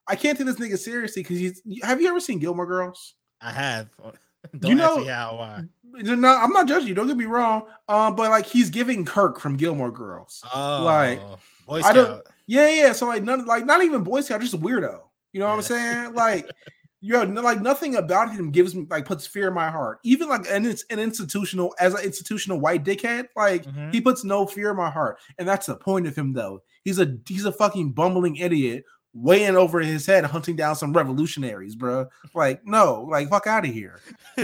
I 0.08 0.16
can't 0.16 0.38
take 0.38 0.48
this 0.48 0.58
nigga 0.58 0.78
seriously 0.78 1.24
because 1.24 1.38
he's. 1.38 1.62
Have 1.84 2.00
you 2.02 2.08
ever 2.10 2.20
seen 2.20 2.40
Gilmore 2.40 2.66
Girls? 2.68 3.16
I 3.42 3.52
have. 3.52 3.90
Don't 4.60 4.72
You 4.72 4.76
know- 4.78 5.04
how 5.06 5.38
why. 5.38 5.64
No, 6.00 6.28
I'm 6.28 6.52
not 6.52 6.68
judging 6.68 6.90
you. 6.90 6.94
Don't 6.94 7.08
get 7.08 7.18
me 7.18 7.26
wrong. 7.26 7.64
Um, 7.88 8.16
but 8.16 8.30
like 8.30 8.46
he's 8.46 8.70
giving 8.70 9.04
Kirk 9.04 9.40
from 9.40 9.56
Gilmore 9.58 9.90
Girls. 9.92 10.44
Oh, 10.54 10.84
Like, 10.84 11.20
Boy 11.66 11.82
I 11.82 11.92
don't- 11.94 12.24
Yeah, 12.46 12.70
yeah. 12.70 12.92
So 12.92 13.08
like 13.08 13.24
none, 13.24 13.46
like 13.46 13.66
not 13.66 13.84
even 13.84 14.04
Boy 14.04 14.22
Scout, 14.22 14.42
just 14.42 14.54
a 14.54 14.58
weirdo. 14.60 15.00
You 15.34 15.40
know 15.40 15.48
what 15.48 15.56
I'm 15.56 15.62
saying? 15.64 16.14
Like, 16.14 16.48
yo, 17.02 17.24
no, 17.26 17.42
like 17.42 17.62
nothing 17.62 17.96
about 17.96 18.32
him 18.32 18.52
gives 18.52 18.74
me 18.76 18.86
like 18.90 19.06
puts 19.06 19.26
fear 19.28 19.48
in 19.50 19.54
my 19.54 19.70
heart. 19.70 20.00
Even 20.04 20.30
like 20.30 20.46
and 20.50 20.66
it's 20.66 20.84
an 20.90 21.00
institutional 21.00 21.76
as 21.80 21.94
an 21.94 22.02
institutional 22.04 22.60
white 22.60 22.84
dickhead, 22.84 23.26
like 23.36 23.66
Mhm. 23.66 23.94
he 23.94 24.02
puts 24.02 24.24
no 24.24 24.46
fear 24.46 24.72
in 24.72 24.78
my 24.78 24.90
heart, 24.90 25.20
and 25.38 25.48
that's 25.48 25.66
the 25.68 25.76
point 25.76 26.08
of 26.08 26.16
him 26.16 26.34
though. 26.34 26.62
He's 26.84 27.00
a 27.00 27.18
he's 27.28 27.46
a 27.46 27.52
fucking 27.52 27.92
bumbling 27.94 28.36
idiot, 28.38 28.84
weighing 29.14 29.56
over 29.56 29.80
his 29.80 30.06
head, 30.06 30.24
hunting 30.26 30.56
down 30.56 30.76
some 30.76 30.94
revolutionaries, 30.94 31.76
bro. 31.76 32.08
Like, 32.36 32.66
no, 32.66 33.08
like 33.10 33.30
fuck 33.30 33.48
out 33.48 33.66
of 33.66 33.72
here. 33.74 34.00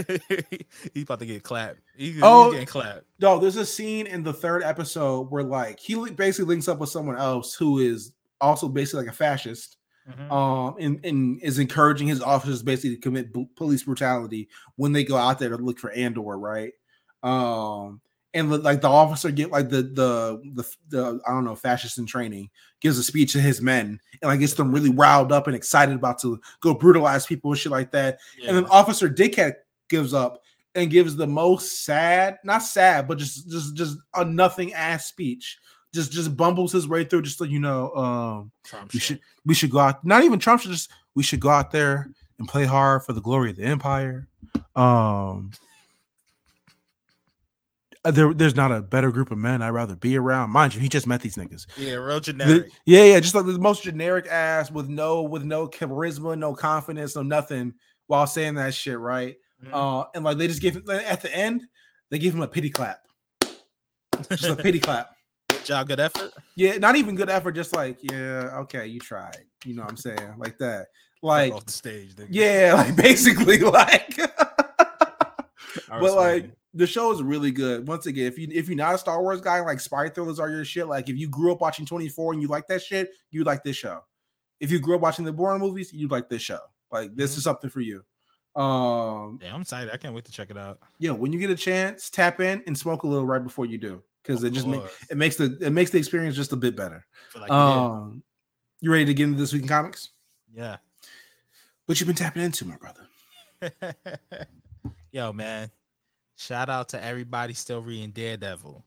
he's 0.94 1.02
about 1.04 1.20
to 1.20 1.26
get 1.26 1.42
clapped. 1.42 1.78
He, 1.96 2.18
Oh. 2.22 2.44
he's 2.46 2.52
getting 2.54 2.66
clapped. 2.66 3.04
No, 3.20 3.38
there's 3.38 3.56
a 3.56 3.66
scene 3.66 4.06
in 4.06 4.22
the 4.22 4.32
third 4.32 4.62
episode 4.62 5.30
where 5.30 5.42
like 5.44 5.78
he 5.80 5.94
basically 6.10 6.46
links 6.46 6.68
up 6.68 6.78
with 6.78 6.90
someone 6.90 7.16
else 7.16 7.54
who 7.54 7.78
is 7.78 8.12
also 8.40 8.68
basically 8.68 9.04
like 9.04 9.12
a 9.12 9.16
fascist. 9.16 9.76
Mhm. 10.08 10.30
um 10.30 10.76
and, 10.78 11.04
and 11.04 11.40
is 11.42 11.58
encouraging 11.58 12.06
his 12.08 12.20
officers 12.20 12.62
basically 12.62 12.96
to 12.96 13.00
commit 13.00 13.32
bu- 13.32 13.46
police 13.56 13.84
brutality 13.84 14.48
when 14.76 14.92
they 14.92 15.02
go 15.04 15.16
out 15.16 15.38
there 15.38 15.48
to 15.48 15.56
look 15.56 15.78
for 15.78 15.90
Andor, 15.92 16.38
right? 16.38 16.72
Um 17.22 18.00
and 18.34 18.50
the- 18.52 18.58
like 18.58 18.80
the 18.80 18.88
officer 18.88 19.30
get 19.30 19.50
like 19.50 19.70
the 19.70 19.82
the 19.82 20.42
the, 20.54 20.64
the 20.88 21.20
I 21.26 21.30
don't 21.30 21.44
know 21.44 21.54
fascist 21.54 21.98
in 21.98 22.04
training 22.06 22.50
gives 22.80 22.98
a 22.98 23.04
speech 23.04 23.32
to 23.32 23.40
his 23.40 23.62
men 23.62 23.98
and 24.20 24.28
like 24.28 24.40
gets 24.40 24.54
them 24.54 24.72
really 24.72 24.90
riled 24.90 25.32
up 25.32 25.46
and 25.46 25.56
excited 25.56 25.94
about 25.94 26.20
to 26.20 26.38
go 26.60 26.74
brutalize 26.74 27.24
people 27.26 27.52
and 27.52 27.58
shit 27.58 27.72
like 27.72 27.90
that. 27.92 28.18
And 28.46 28.56
then 28.56 28.66
Officer 28.66 29.08
Dickhead 29.08 29.54
gives 29.88 30.12
up 30.12 30.42
and 30.74 30.90
gives 30.90 31.14
the 31.16 31.26
most 31.26 31.84
sad, 31.84 32.38
not 32.44 32.58
sad, 32.58 33.06
but 33.08 33.16
just 33.18 33.48
just 33.48 33.74
just 33.74 33.96
a 34.14 34.24
nothing 34.24 34.74
ass 34.74 35.06
speech. 35.06 35.58
Just 35.94 36.12
just 36.12 36.36
bumbles 36.36 36.72
his 36.72 36.86
way 36.88 37.04
through, 37.04 37.22
just 37.22 37.38
so 37.38 37.44
you 37.44 37.60
know. 37.60 37.90
Um, 37.94 38.50
Trump 38.64 38.92
we 38.92 38.98
should 39.00 39.20
we 39.46 39.54
should 39.54 39.70
go 39.70 39.78
out 39.78 40.04
not 40.04 40.24
even 40.24 40.38
trump 40.38 40.60
should 40.60 40.72
just 40.72 40.90
we 41.14 41.22
should 41.22 41.38
go 41.40 41.48
out 41.50 41.70
there 41.70 42.08
and 42.38 42.48
play 42.48 42.64
hard 42.64 43.04
for 43.04 43.12
the 43.12 43.20
glory 43.20 43.50
of 43.50 43.56
the 43.56 43.62
empire 43.62 44.26
um 44.74 45.52
uh, 48.04 48.10
there, 48.10 48.34
there's 48.34 48.56
not 48.56 48.70
a 48.72 48.82
better 48.82 49.10
group 49.10 49.30
of 49.30 49.38
men 49.38 49.62
I'd 49.62 49.70
rather 49.70 49.96
be 49.96 50.16
around. 50.18 50.50
Mind 50.50 50.74
you, 50.74 50.80
he 50.80 50.88
just 50.90 51.06
met 51.06 51.22
these 51.22 51.36
niggas. 51.36 51.66
Yeah, 51.78 51.94
real 51.94 52.16
The- 52.16 52.32
generic. 52.32 52.72
yeah, 52.84 53.04
yeah, 53.04 53.20
just 53.20 53.34
like 53.34 53.46
the 53.46 53.58
most 53.58 53.82
generic 53.82 54.26
ass 54.26 54.70
with 54.70 54.88
no 54.88 55.22
with 55.22 55.44
no 55.44 55.68
charisma, 55.68 56.36
no 56.36 56.54
confidence, 56.54 57.16
no 57.16 57.22
nothing 57.22 57.72
while 58.08 58.26
saying 58.26 58.54
that 58.56 58.74
shit, 58.74 58.98
right? 58.98 59.36
Mhm. 59.64 59.70
Uh, 59.72 60.06
and 60.14 60.24
like 60.24 60.36
they 60.38 60.48
just 60.48 60.60
give 60.60 60.76
at 60.88 61.22
the 61.22 61.34
end, 61.34 61.62
they 62.10 62.18
give 62.18 62.34
him 62.34 62.42
a 62.42 62.48
pity 62.48 62.68
clap, 62.68 62.98
just 64.30 64.44
a 64.44 64.56
pity 64.56 64.80
clap. 64.80 65.13
Good 65.56 65.64
job, 65.64 65.88
good 65.88 66.00
effort. 66.00 66.32
Yeah, 66.56 66.78
not 66.78 66.96
even 66.96 67.14
good 67.14 67.30
effort, 67.30 67.52
just 67.52 67.74
like, 67.74 67.98
yeah, 68.02 68.50
okay, 68.60 68.86
you 68.86 69.00
tried. 69.00 69.44
You 69.64 69.74
know 69.74 69.82
what 69.82 69.90
I'm 69.90 69.96
saying? 69.96 70.34
Like 70.38 70.58
that. 70.58 70.86
Like, 71.22 71.52
off 71.54 71.64
the 71.66 71.72
stage. 71.72 72.14
nigga. 72.14 72.26
yeah, 72.30 72.74
like 72.76 72.96
basically, 72.96 73.58
like 73.58 74.16
but 75.88 76.14
like 76.14 76.50
the 76.74 76.86
show 76.86 77.12
is 77.12 77.22
really 77.22 77.50
good. 77.50 77.86
Once 77.88 78.06
again, 78.06 78.26
if 78.26 78.38
you 78.38 78.48
if 78.52 78.68
you're 78.68 78.76
not 78.76 78.94
a 78.94 78.98
Star 78.98 79.22
Wars 79.22 79.40
guy, 79.40 79.60
like 79.60 79.80
spy 79.80 80.08
thrillers 80.08 80.38
are 80.38 80.50
your 80.50 80.64
shit. 80.64 80.86
Like 80.86 81.08
if 81.08 81.16
you 81.16 81.28
grew 81.28 81.52
up 81.52 81.60
watching 81.60 81.86
24 81.86 82.34
and 82.34 82.42
you 82.42 82.48
like 82.48 82.66
that 82.68 82.82
shit, 82.82 83.10
you 83.30 83.44
like 83.44 83.62
this 83.64 83.76
show. 83.76 84.00
If 84.60 84.70
you 84.70 84.78
grew 84.80 84.96
up 84.96 85.00
watching 85.00 85.24
the 85.24 85.32
Bourne 85.32 85.60
movies, 85.60 85.92
you 85.92 86.08
like 86.08 86.28
this 86.28 86.42
show. 86.42 86.58
Like 86.92 87.14
this 87.16 87.34
Mhm. 87.34 87.38
is 87.38 87.44
something 87.44 87.70
for 87.70 87.80
you. 87.80 88.04
Um, 88.60 89.38
yeah, 89.42 89.54
I'm 89.54 89.62
excited. 89.62 89.92
I 89.92 89.96
can't 89.96 90.14
wait 90.14 90.24
to 90.26 90.32
check 90.32 90.50
it 90.50 90.56
out. 90.58 90.78
yeah, 90.98 91.10
when 91.10 91.32
you 91.32 91.38
get 91.40 91.50
a 91.50 91.56
chance, 91.56 92.08
tap 92.10 92.40
in 92.40 92.62
and 92.66 92.76
smoke 92.78 93.02
a 93.02 93.06
little 93.06 93.26
right 93.26 93.42
before 93.42 93.66
you 93.66 93.78
do, 93.78 94.02
because 94.24 94.42
it 94.42 94.52
just 94.52 94.66
makes 94.66 94.90
it 95.10 95.16
makes 95.16 95.36
the 95.36 95.56
it 95.60 95.70
makes 95.70 95.90
the 95.90 95.98
experience 95.98 96.34
just 96.34 96.52
a 96.52 96.56
bit 96.56 96.74
better. 96.76 97.04
Like 97.38 97.50
you 97.50 97.54
Um, 97.54 98.22
you 98.80 98.90
ready 98.90 99.04
to 99.04 99.14
get 99.14 99.24
into 99.24 99.38
this 99.38 99.52
week 99.52 99.62
in 99.62 99.68
comics? 99.68 100.10
Yeah. 100.52 100.78
What 101.86 102.00
you 102.00 102.06
been 102.06 102.14
tapping 102.14 102.42
into, 102.42 102.64
my 102.64 102.76
brother? 102.76 103.06
Yo, 105.12 105.32
man. 105.32 105.70
Shout 106.36 106.68
out 106.68 106.88
to 106.90 107.02
everybody 107.02 107.54
still 107.54 107.80
reading 107.82 108.10
Daredevil. 108.10 108.82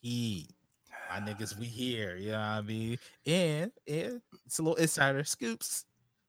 He, 0.00 0.48
my 1.10 1.20
niggas, 1.20 1.58
we 1.58 1.66
here. 1.66 2.16
You 2.16 2.32
know 2.32 2.38
what 2.38 2.44
I 2.44 2.60
mean? 2.62 2.98
And, 3.26 3.72
and 3.86 4.22
it's 4.46 4.58
a 4.58 4.62
little 4.62 4.76
insider 4.76 5.24
scoops. 5.24 5.84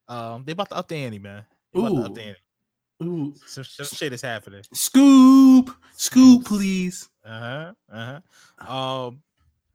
Um, 0.08 0.43
they 0.46 0.52
about 0.52 0.70
to 0.70 0.76
up 0.76 0.88
the 0.88 0.96
ante, 0.96 1.20
man. 1.20 1.46
They 1.74 1.80
about 1.80 1.96
to 1.96 2.02
up 2.02 2.15
the 2.15 2.22
Ooh. 2.22 2.24
ante. 2.24 2.39
Ooh, 3.04 3.34
So, 3.46 3.62
so 3.62 3.84
shit 3.84 4.12
is 4.12 4.22
happening. 4.22 4.63
scoop, 4.74 5.70
scoop, 5.97 6.45
please. 6.45 7.10
Uh 7.25 7.39
huh. 7.39 7.73
Uh 7.91 8.19
huh. 8.60 8.73
Um, 9.07 9.21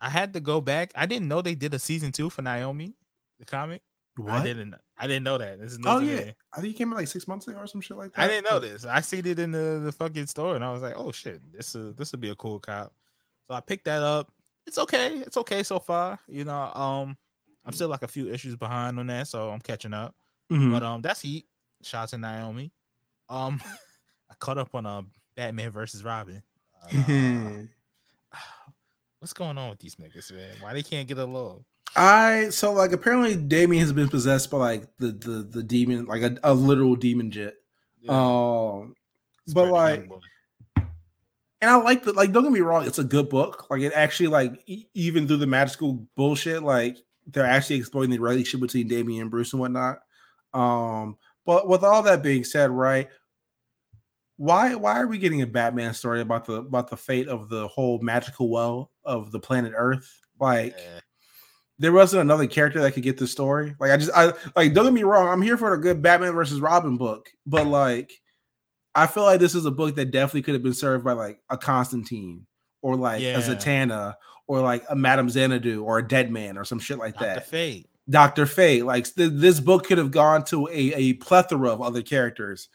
I 0.01 0.09
had 0.09 0.33
to 0.33 0.41
go 0.41 0.61
back. 0.61 0.93
I 0.97 1.07
didn't 1.07 1.29
know 1.29 1.43
they 1.43 1.55
did 1.55 1.75
a 1.75 1.79
season 1.79 2.11
two 2.13 2.31
for 2.31 2.43
Naomi, 2.43 2.95
the 3.39 3.45
comic. 3.45 3.83
I 4.29 4.43
didn't. 4.43 4.75
I 4.99 5.07
didn't 5.07 5.23
know 5.25 5.39
that. 5.39 5.61
This 5.61 5.73
is 5.73 5.79
Oh 5.85 6.01
yeah. 6.01 6.33
I 6.53 6.61
think 6.61 6.75
it 6.75 6.79
came 6.79 6.93
out 6.93 6.97
like 6.99 7.09
six 7.09 7.27
months 7.27 7.49
ago 7.49 7.59
or 7.59 7.67
some 7.67 7.81
shit 7.81 7.97
like 7.97 8.13
that. 8.13 8.21
I 8.23 8.29
didn't 8.29 8.45
know 8.51 8.59
this. 8.59 8.85
I 8.85 9.01
seen 9.01 9.27
it 9.27 9.39
in 9.39 9.53
the, 9.53 9.81
the 9.85 9.93
fucking 9.93 10.27
store, 10.27 10.55
and 10.55 10.65
I 10.65 10.71
was 10.71 10.83
like, 10.83 10.95
"Oh 10.97 11.13
shit, 11.13 11.41
this 11.53 11.75
is 11.75 11.95
this 11.95 12.13
would 12.13 12.21
be 12.21 12.31
a 12.31 12.35
cool 12.35 12.61
cop." 12.61 12.93
So 13.49 13.55
I 13.55 13.61
picked 13.61 13.85
that 13.87 14.03
up. 14.03 14.31
It's 14.67 14.79
okay. 14.79 15.17
It's 15.19 15.37
okay 15.39 15.63
so 15.63 15.79
far. 15.79 16.19
You 16.29 16.45
know, 16.45 16.73
um, 16.75 17.17
I'm 17.65 17.73
still 17.73 17.89
like 17.89 18.03
a 18.03 18.09
few 18.09 18.29
issues 18.33 18.55
behind 18.55 18.99
on 18.99 19.07
that, 19.09 19.29
so 19.29 19.51
I'm 19.51 19.61
catching 19.61 19.95
up. 19.95 20.15
Mhm. 20.51 20.73
But 20.73 20.83
um, 20.83 21.01
that's 21.03 21.21
Heat. 21.23 21.47
Shout 21.83 22.05
out 22.05 22.09
to 22.11 22.19
Naomi. 22.19 22.71
Um, 23.29 23.61
I 24.31 24.35
caught 24.39 24.59
up 24.59 24.75
on 24.75 24.87
uh 24.87 25.03
Batman 25.37 25.71
versus 25.71 26.05
Robin. 26.05 26.43
Uh, 26.93 27.63
what's 29.19 29.33
going 29.33 29.59
on 29.59 29.71
with 29.71 29.79
these 29.79 29.97
niggas, 29.97 30.33
man? 30.33 30.57
Why 30.61 30.73
they 30.73 30.83
can't 30.83 31.09
get 31.09 31.19
a 31.19 31.25
along? 31.25 31.65
I 31.95 32.49
so 32.49 32.73
like 32.73 32.93
apparently 32.93 33.37
Damian 33.37 33.83
has 33.83 33.93
been 33.93 34.09
possessed 34.09 34.51
by 34.51 34.57
like 34.57 34.97
the 34.99 35.09
the 35.09 35.43
the 35.43 35.63
demon, 35.63 36.07
like 36.07 36.23
a, 36.23 36.39
a 36.43 36.55
literal 36.55 36.97
demon 36.97 37.31
jet. 37.31 37.55
Um, 38.09 38.95
but 39.53 39.71
like, 39.71 40.09
and 40.77 41.71
I 41.71 41.77
like 41.77 42.05
the 42.05 42.13
like. 42.15 42.33
Don't 42.33 42.45
get 42.45 42.53
me 42.53 42.61
wrong, 42.61 42.87
it's 42.87 42.99
a 42.99 43.05
good 43.05 43.29
book. 43.29 43.67
Like 43.71 43.83
it 43.83 43.93
actually 43.95 44.29
like 44.29 44.63
e- 44.67 44.87
even 44.95 45.27
through 45.29 45.37
the 45.39 45.47
magical 45.47 46.07
bullshit, 46.17 46.63
like 46.63 46.97
they're 47.27 47.47
actually 47.47 47.77
exploring 47.77 48.11
the 48.11 48.19
relationship 48.19 48.61
between 48.61 48.89
Damian 48.89 49.23
and 49.23 49.31
Bruce 49.31 49.53
and 49.53 49.61
whatnot. 49.61 50.01
Um, 50.55 51.19
but 51.45 51.69
with 51.69 51.85
all 51.85 52.03
that 52.03 52.23
being 52.23 52.45
said, 52.45 52.71
right? 52.71 53.09
Why 54.43 54.75
why 54.75 54.99
are 55.01 55.07
we 55.07 55.19
getting 55.19 55.41
a 55.43 55.47
Batman 55.47 55.95
story 55.95 56.21
about 56.21 56.47
the 56.47 56.55
about 56.55 56.91
the 56.91 56.97
fate 56.97 57.29
of 57.29 57.49
the 57.49 57.69
whole 57.69 58.01
magical 58.01 58.51
well 58.51 58.91
of 59.05 59.31
the 59.31 59.39
planet 59.39 59.73
Earth? 59.77 60.11
Like 60.41 60.75
Yeah. 60.77 60.99
there 61.79 61.93
wasn't 61.93 62.23
another 62.23 62.49
character 62.49 62.81
that 62.81 62.91
could 62.95 63.05
get 63.05 63.19
the 63.19 63.29
story. 63.29 63.77
Like 63.79 63.93
I 63.93 63.97
just 63.99 64.11
I 64.17 64.33
like 64.57 64.75
don't 64.75 64.85
get 64.87 64.95
me 64.95 65.05
wrong, 65.05 65.29
I'm 65.29 65.43
here 65.43 65.57
for 65.57 65.73
a 65.75 65.81
good 65.81 66.03
Batman 66.03 66.33
versus 66.33 66.61
Robin 66.61 66.97
book, 66.97 67.29
but 67.47 67.69
like 67.69 68.13
I 68.97 69.07
feel 69.07 69.23
like 69.23 69.39
this 69.39 69.55
is 69.55 69.65
a 69.65 69.71
book 69.71 69.95
that 69.95 70.11
definitely 70.11 70.43
could 70.43 70.55
have 70.55 70.63
been 70.65 70.75
served 70.75 71.05
by 71.05 71.13
like 71.13 71.39
a 71.49 71.57
Constantine 71.57 72.45
or 72.83 72.97
like 72.97 73.23
Yeah. 73.23 73.39
a 73.39 73.43
Zatanna 73.43 74.15
or 74.49 74.59
like 74.61 74.83
a 74.91 74.97
Madame 74.97 75.31
Xanadu 75.31 75.85
or 75.85 75.99
a 75.99 76.09
Dead 76.09 76.33
Man 76.33 76.59
or 76.59 76.65
some 76.65 76.81
shit 76.81 76.99
like 76.99 77.15
Dr. 77.15 77.27
that. 77.27 77.47
Fate. 77.47 77.89
Dr. 78.11 78.47
Fate. 78.47 78.85
Like 78.85 79.05
th- 79.15 79.31
this 79.35 79.61
book 79.61 79.87
could 79.87 79.99
have 79.99 80.11
gone 80.11 80.43
to 80.47 80.67
a, 80.67 80.93
a 80.95 81.13
plethora 81.13 81.71
of 81.71 81.81
other 81.81 82.03
characters, 82.03 82.69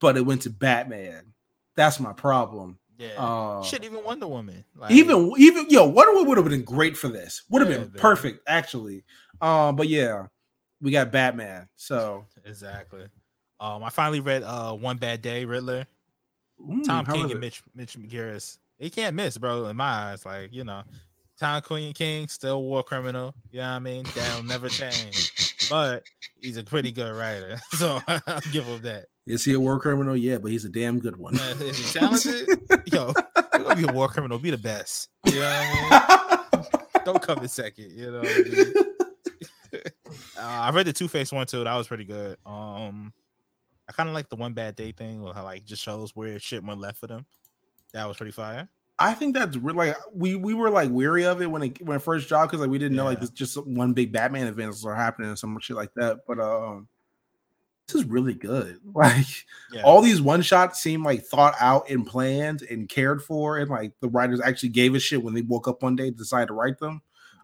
but 0.00 0.16
it 0.16 0.22
went 0.22 0.42
to 0.42 0.50
Batman. 0.50 1.32
That's 1.76 1.98
my 2.00 2.12
problem. 2.12 2.78
Yeah. 2.98 3.08
Uh, 3.18 3.62
Shit, 3.62 3.84
even 3.84 4.04
Wonder 4.04 4.28
Woman. 4.28 4.64
Like, 4.76 4.92
even 4.92 5.32
even 5.38 5.66
yo, 5.68 5.86
Wonder 5.88 6.12
Woman 6.12 6.28
would 6.28 6.38
have 6.38 6.48
been 6.48 6.62
great 6.64 6.96
for 6.96 7.08
this. 7.08 7.42
Would 7.50 7.62
have 7.62 7.70
Yeah, 7.70 7.78
been 7.78 7.88
dude. 7.88 8.00
perfect 8.00 8.40
actually. 8.46 9.04
Um, 9.40 9.74
but 9.76 9.88
yeah, 9.88 10.26
we 10.80 10.90
got 10.92 11.10
Batman. 11.10 11.68
So 11.76 12.24
exactly. 12.44 13.06
Um, 13.60 13.82
I 13.82 13.88
finally 13.90 14.20
read 14.20 14.42
uh 14.44 14.72
One 14.74 14.96
Bad 14.98 15.22
Day 15.22 15.44
Riddler. 15.44 15.86
mm, 16.60 16.84
Tom 16.84 17.04
King 17.06 17.32
and? 17.32 17.40
Mitch 17.40 17.62
Mitch 17.74 17.98
McGarris. 17.98 18.58
He 18.78 18.90
can't 18.90 19.16
miss, 19.16 19.38
bro. 19.38 19.66
In 19.66 19.76
my 19.76 19.84
eyes, 20.12 20.24
like 20.24 20.52
you 20.52 20.62
know, 20.62 20.82
Tom 21.38 21.62
Queen 21.62 21.92
King 21.94 22.28
still 22.28 22.62
war 22.62 22.82
criminal. 22.84 23.34
You 23.50 23.58
know 23.60 23.70
what 23.70 23.74
I 23.76 23.78
mean? 23.80 24.04
That'll 24.14 24.44
never 24.44 24.68
change. 24.68 25.32
But 25.70 26.02
he's 26.42 26.58
a 26.58 26.62
pretty 26.62 26.92
good 26.92 27.16
writer, 27.16 27.58
so 27.70 27.98
I'll 28.06 28.40
give 28.52 28.64
him 28.66 28.82
that. 28.82 29.06
Is 29.26 29.44
he 29.44 29.54
a 29.54 29.60
war 29.60 29.78
criminal? 29.80 30.16
Yeah, 30.16 30.38
but 30.38 30.50
he's 30.50 30.64
a 30.64 30.68
damn 30.68 30.98
good 30.98 31.16
one. 31.16 31.34
Man, 31.36 31.56
is 31.62 31.78
he 31.78 31.98
talented? 31.98 32.46
Yo, 32.92 33.08
you 33.54 33.58
gonna 33.64 33.76
be 33.76 33.84
a 33.88 33.92
war 33.92 34.08
criminal? 34.08 34.38
Be 34.38 34.50
the 34.50 34.58
best. 34.58 35.08
You 35.24 35.40
know 35.40 35.40
what 35.40 35.52
I 35.52 36.56
mean? 36.56 36.64
Don't 37.04 37.22
come 37.22 37.38
in 37.38 37.48
second. 37.48 37.90
You 37.92 38.10
know. 38.10 38.18
What 38.20 38.28
I 38.28 38.42
mean? 38.42 38.74
Uh, 40.38 40.42
I 40.42 40.70
read 40.70 40.86
the 40.86 40.92
Two 40.92 41.08
Face 41.08 41.32
one 41.32 41.46
too. 41.46 41.64
That 41.64 41.74
was 41.74 41.88
pretty 41.88 42.04
good. 42.04 42.36
Um, 42.46 43.12
I 43.88 43.92
kind 43.92 44.08
of 44.08 44.14
like 44.14 44.28
the 44.28 44.36
one 44.36 44.52
bad 44.52 44.76
day 44.76 44.92
thing, 44.92 45.20
where 45.20 45.34
how 45.34 45.42
like 45.42 45.64
just 45.64 45.82
shows 45.82 46.14
where 46.14 46.38
shit 46.38 46.62
went 46.62 46.80
left 46.80 46.98
for 46.98 47.08
them. 47.08 47.26
That 47.92 48.06
was 48.06 48.16
pretty 48.16 48.30
fire. 48.30 48.68
I 49.00 49.14
think 49.14 49.34
that's 49.34 49.56
really 49.56 49.88
like 49.88 49.96
we 50.12 50.36
we 50.36 50.54
were 50.54 50.70
like 50.70 50.90
weary 50.90 51.24
of 51.24 51.42
it 51.42 51.50
when 51.50 51.62
it 51.64 51.82
when 51.84 51.96
it 51.96 52.02
first 52.02 52.28
dropped 52.28 52.52
because 52.52 52.60
like 52.60 52.70
we 52.70 52.78
didn't 52.78 52.96
know 52.96 53.04
like 53.04 53.16
Yeah. 53.18 53.22
this 53.22 53.30
just 53.30 53.66
one 53.66 53.92
big 53.94 54.12
Batman 54.12 54.46
events 54.46 54.84
are 54.84 54.94
happening 54.94 55.30
and 55.30 55.38
some 55.38 55.58
shit 55.60 55.76
like 55.76 55.90
that. 55.96 56.18
But 56.28 56.38
um, 56.38 56.86
this 57.86 57.96
is 57.96 58.04
really 58.04 58.34
good. 58.34 58.80
Like 58.94 59.26
Yeah. 59.72 59.82
all 59.82 60.00
these 60.02 60.22
one 60.22 60.42
shots 60.42 60.80
seem 60.80 61.04
like 61.04 61.24
thought 61.24 61.54
out 61.60 61.88
and 61.90 62.06
planned 62.06 62.62
and 62.62 62.88
cared 62.88 63.22
for, 63.22 63.58
and 63.58 63.68
like 63.70 63.92
the 64.00 64.08
writers 64.08 64.40
actually 64.40 64.68
gave 64.70 64.94
a 64.94 65.00
shit 65.00 65.22
when 65.22 65.34
they 65.34 65.42
woke 65.42 65.68
up 65.68 65.82
one 65.82 65.96
day 65.96 66.08
and 66.08 66.16
decided 66.16 66.46
to 66.48 66.54
write 66.54 66.78
them. 66.78 67.02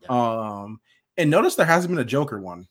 Um, 0.09 0.81
and 1.17 1.29
notice 1.31 1.57
there 1.57 1.67
hasn't 1.67 1.91
been 1.95 2.01
a 2.01 2.05
Joker 2.05 2.41
one. 2.41 2.69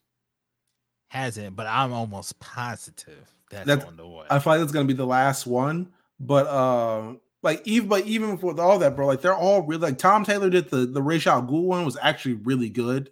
hasn't, 1.09 1.55
but 1.55 1.67
I'm 1.67 1.91
almost 1.93 2.39
positive 2.39 3.27
that's, 3.51 3.65
That's- 3.65 3.87
on 3.87 3.97
the 3.97 4.07
way. 4.07 4.25
I 4.29 4.39
feel 4.39 4.53
like 4.53 4.61
it's 4.61 4.71
gonna 4.71 4.85
be 4.85 4.93
the 4.93 5.05
last 5.05 5.45
one. 5.47 5.89
But 6.19 6.47
um, 6.47 7.19
like 7.43 7.61
even 7.65 7.87
but 7.89 8.05
even 8.05 8.37
with 8.39 8.59
all 8.59 8.77
that, 8.79 8.95
bro, 8.95 9.07
like 9.07 9.21
they're 9.21 9.33
all 9.35 9.61
really 9.63 9.81
like 9.81 9.97
Tom 9.97 10.23
Taylor 10.23 10.49
did 10.49 10.69
the 10.69 10.85
the 10.85 11.01
Ra's 11.01 11.25
al 11.27 11.41
Ghul 11.43 11.63
one 11.63 11.85
was 11.85 11.97
actually 12.01 12.35
really 12.35 12.69
good. 12.69 13.09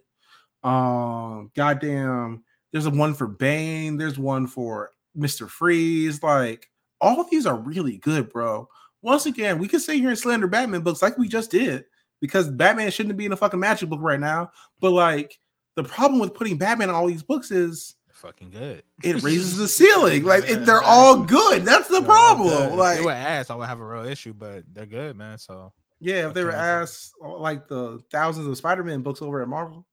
Um, 0.64 1.52
goddamn, 1.56 2.44
there's 2.78 2.86
a 2.86 2.92
one 2.92 3.16
for 3.16 3.26
Bane. 3.26 3.98
There's 3.98 4.20
one 4.20 4.46
for 4.46 4.92
Mister 5.16 5.48
Freeze. 5.48 6.22
Like 6.22 6.70
all 7.02 7.20
of 7.20 7.28
these 7.32 7.48
are 7.48 7.56
really 7.58 7.98
good, 7.98 8.32
bro. 8.32 8.70
Once 9.02 9.26
again, 9.26 9.58
we 9.58 9.68
could 9.68 9.82
sit 9.82 9.96
here 9.96 10.10
and 10.10 10.18
slander 10.18 10.46
Batman 10.46 10.82
books 10.82 11.02
like 11.02 11.18
we 11.18 11.28
just 11.28 11.50
did 11.50 11.86
because 12.22 12.48
Batman 12.50 12.92
shouldn't 12.92 13.18
be 13.18 13.26
in 13.26 13.32
a 13.32 13.38
fucking 13.38 13.60
magic 13.60 13.90
book 13.90 14.00
right 14.00 14.20
now. 14.20 14.52
But 14.80 14.92
like 14.92 15.40
the 15.76 15.84
problem 15.84 16.20
with 16.20 16.36
putting 16.36 16.60
Batman 16.60 16.90
in 16.90 16.96
all 16.96 17.08
these 17.08 17.24
books 17.24 17.50
is 17.50 17.96
fucking 18.12 18.52
good. 18.52 18.84
it 19.04 19.24
raises 19.24 19.58
the 19.58 19.68
ceiling. 19.68 20.24
Like 20.24 20.48
it, 20.48 20.64
they're 20.68 20.84
all 20.84 21.24
good. 21.24 21.66
That's 21.66 21.88
the 21.88 22.00
They're 22.00 22.08
problem. 22.08 22.74
if 22.74 22.78
Like 22.78 23.00
they 23.00 23.06
were 23.06 23.12
ass, 23.12 23.50
I 23.50 23.56
would 23.56 23.68
have 23.68 23.80
a 23.80 23.86
real 23.86 24.06
issue, 24.06 24.34
but 24.34 24.66
they're 24.72 24.86
good, 24.86 25.16
man. 25.16 25.40
So 25.40 25.74
yeah, 26.00 26.28
if 26.28 26.36
they 26.36 26.44
were 26.44 26.52
asked 26.52 27.14
like 27.20 27.68
the 27.68 28.00
thousands 28.12 28.46
of 28.46 28.56
Spider-Man 28.56 29.02
books 29.02 29.24
over 29.24 29.42
at 29.42 29.48
Marvel. 29.48 29.88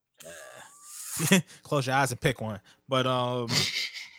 close 1.62 1.86
your 1.86 1.96
eyes 1.96 2.10
and 2.10 2.20
pick 2.20 2.40
one. 2.40 2.60
But 2.88 3.06
um, 3.06 3.48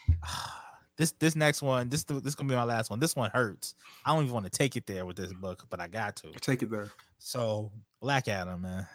this 0.98 1.12
this 1.14 1.36
next 1.36 1.62
one, 1.62 1.90
this 1.90 2.04
this 2.04 2.24
is 2.26 2.36
gonna 2.36 2.50
be 2.50 2.56
my 2.56 2.64
last 2.64 2.90
one. 2.90 3.00
This 3.00 3.16
one 3.16 3.32
hurts. 3.32 3.76
I 4.06 4.14
don't 4.14 4.24
even 4.24 4.34
want 4.34 4.46
to 4.46 4.52
take 4.52 4.76
it 4.76 4.86
there 4.88 5.06
with 5.06 5.18
this 5.18 5.34
book, 5.34 5.66
but 5.70 5.80
I 5.80 5.88
got 5.88 6.16
to. 6.18 6.32
Take 6.42 6.64
it 6.64 6.70
there. 6.70 6.92
So 7.20 7.72
Black 8.02 8.28
Adam, 8.28 8.62
man. 8.62 8.88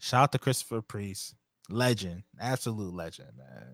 Shout 0.00 0.24
out 0.24 0.32
to 0.32 0.38
Christopher 0.38 0.82
Priest, 0.82 1.34
legend, 1.70 2.24
absolute 2.40 2.92
legend, 2.94 3.30
man. 3.36 3.68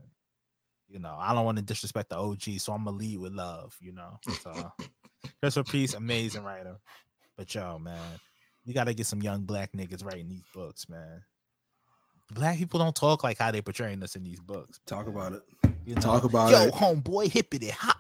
You 0.88 0.98
know, 0.98 1.16
I 1.18 1.35
don't 1.35 1.44
want 1.44 1.59
to 1.59 1.64
disrespect 1.64 2.11
the 2.11 2.16
OG, 2.16 2.42
so 2.59 2.72
I'm 2.72 2.85
gonna 2.85 2.96
lead 2.96 3.18
with 3.18 3.33
love. 3.33 3.77
You 3.81 3.92
know, 3.92 4.18
so 4.42 4.72
Christopher 5.40 5.68
Priest, 5.68 5.94
amazing 5.94 6.44
writer. 6.44 6.77
But 7.37 7.55
yo, 7.55 7.79
man, 7.79 8.20
you 8.64 8.74
gotta 8.74 8.94
get 8.94 9.07
some 9.07 9.22
young 9.22 9.42
black 9.42 9.72
niggas 9.72 10.05
writing 10.05 10.29
these 10.29 10.44
books, 10.55 10.88
man. 10.88 11.22
Black 12.33 12.59
people 12.59 12.79
don't 12.79 12.95
talk 12.95 13.25
like 13.25 13.38
how 13.38 13.51
they're 13.51 13.62
portraying 13.62 14.03
us 14.03 14.17
in 14.17 14.25
these 14.25 14.41
books. 14.41 14.81
Talk 14.87 15.07
about 15.07 15.33
it. 15.33 15.43
You 15.87 15.95
know? 15.95 16.01
Talk 16.01 16.25
about 16.25 16.51
Yo, 16.51 16.62
it. 16.62 16.67
Yo, 16.67 16.71
homeboy, 16.73 17.33
hippity 17.33 17.71
hop. 17.71 17.97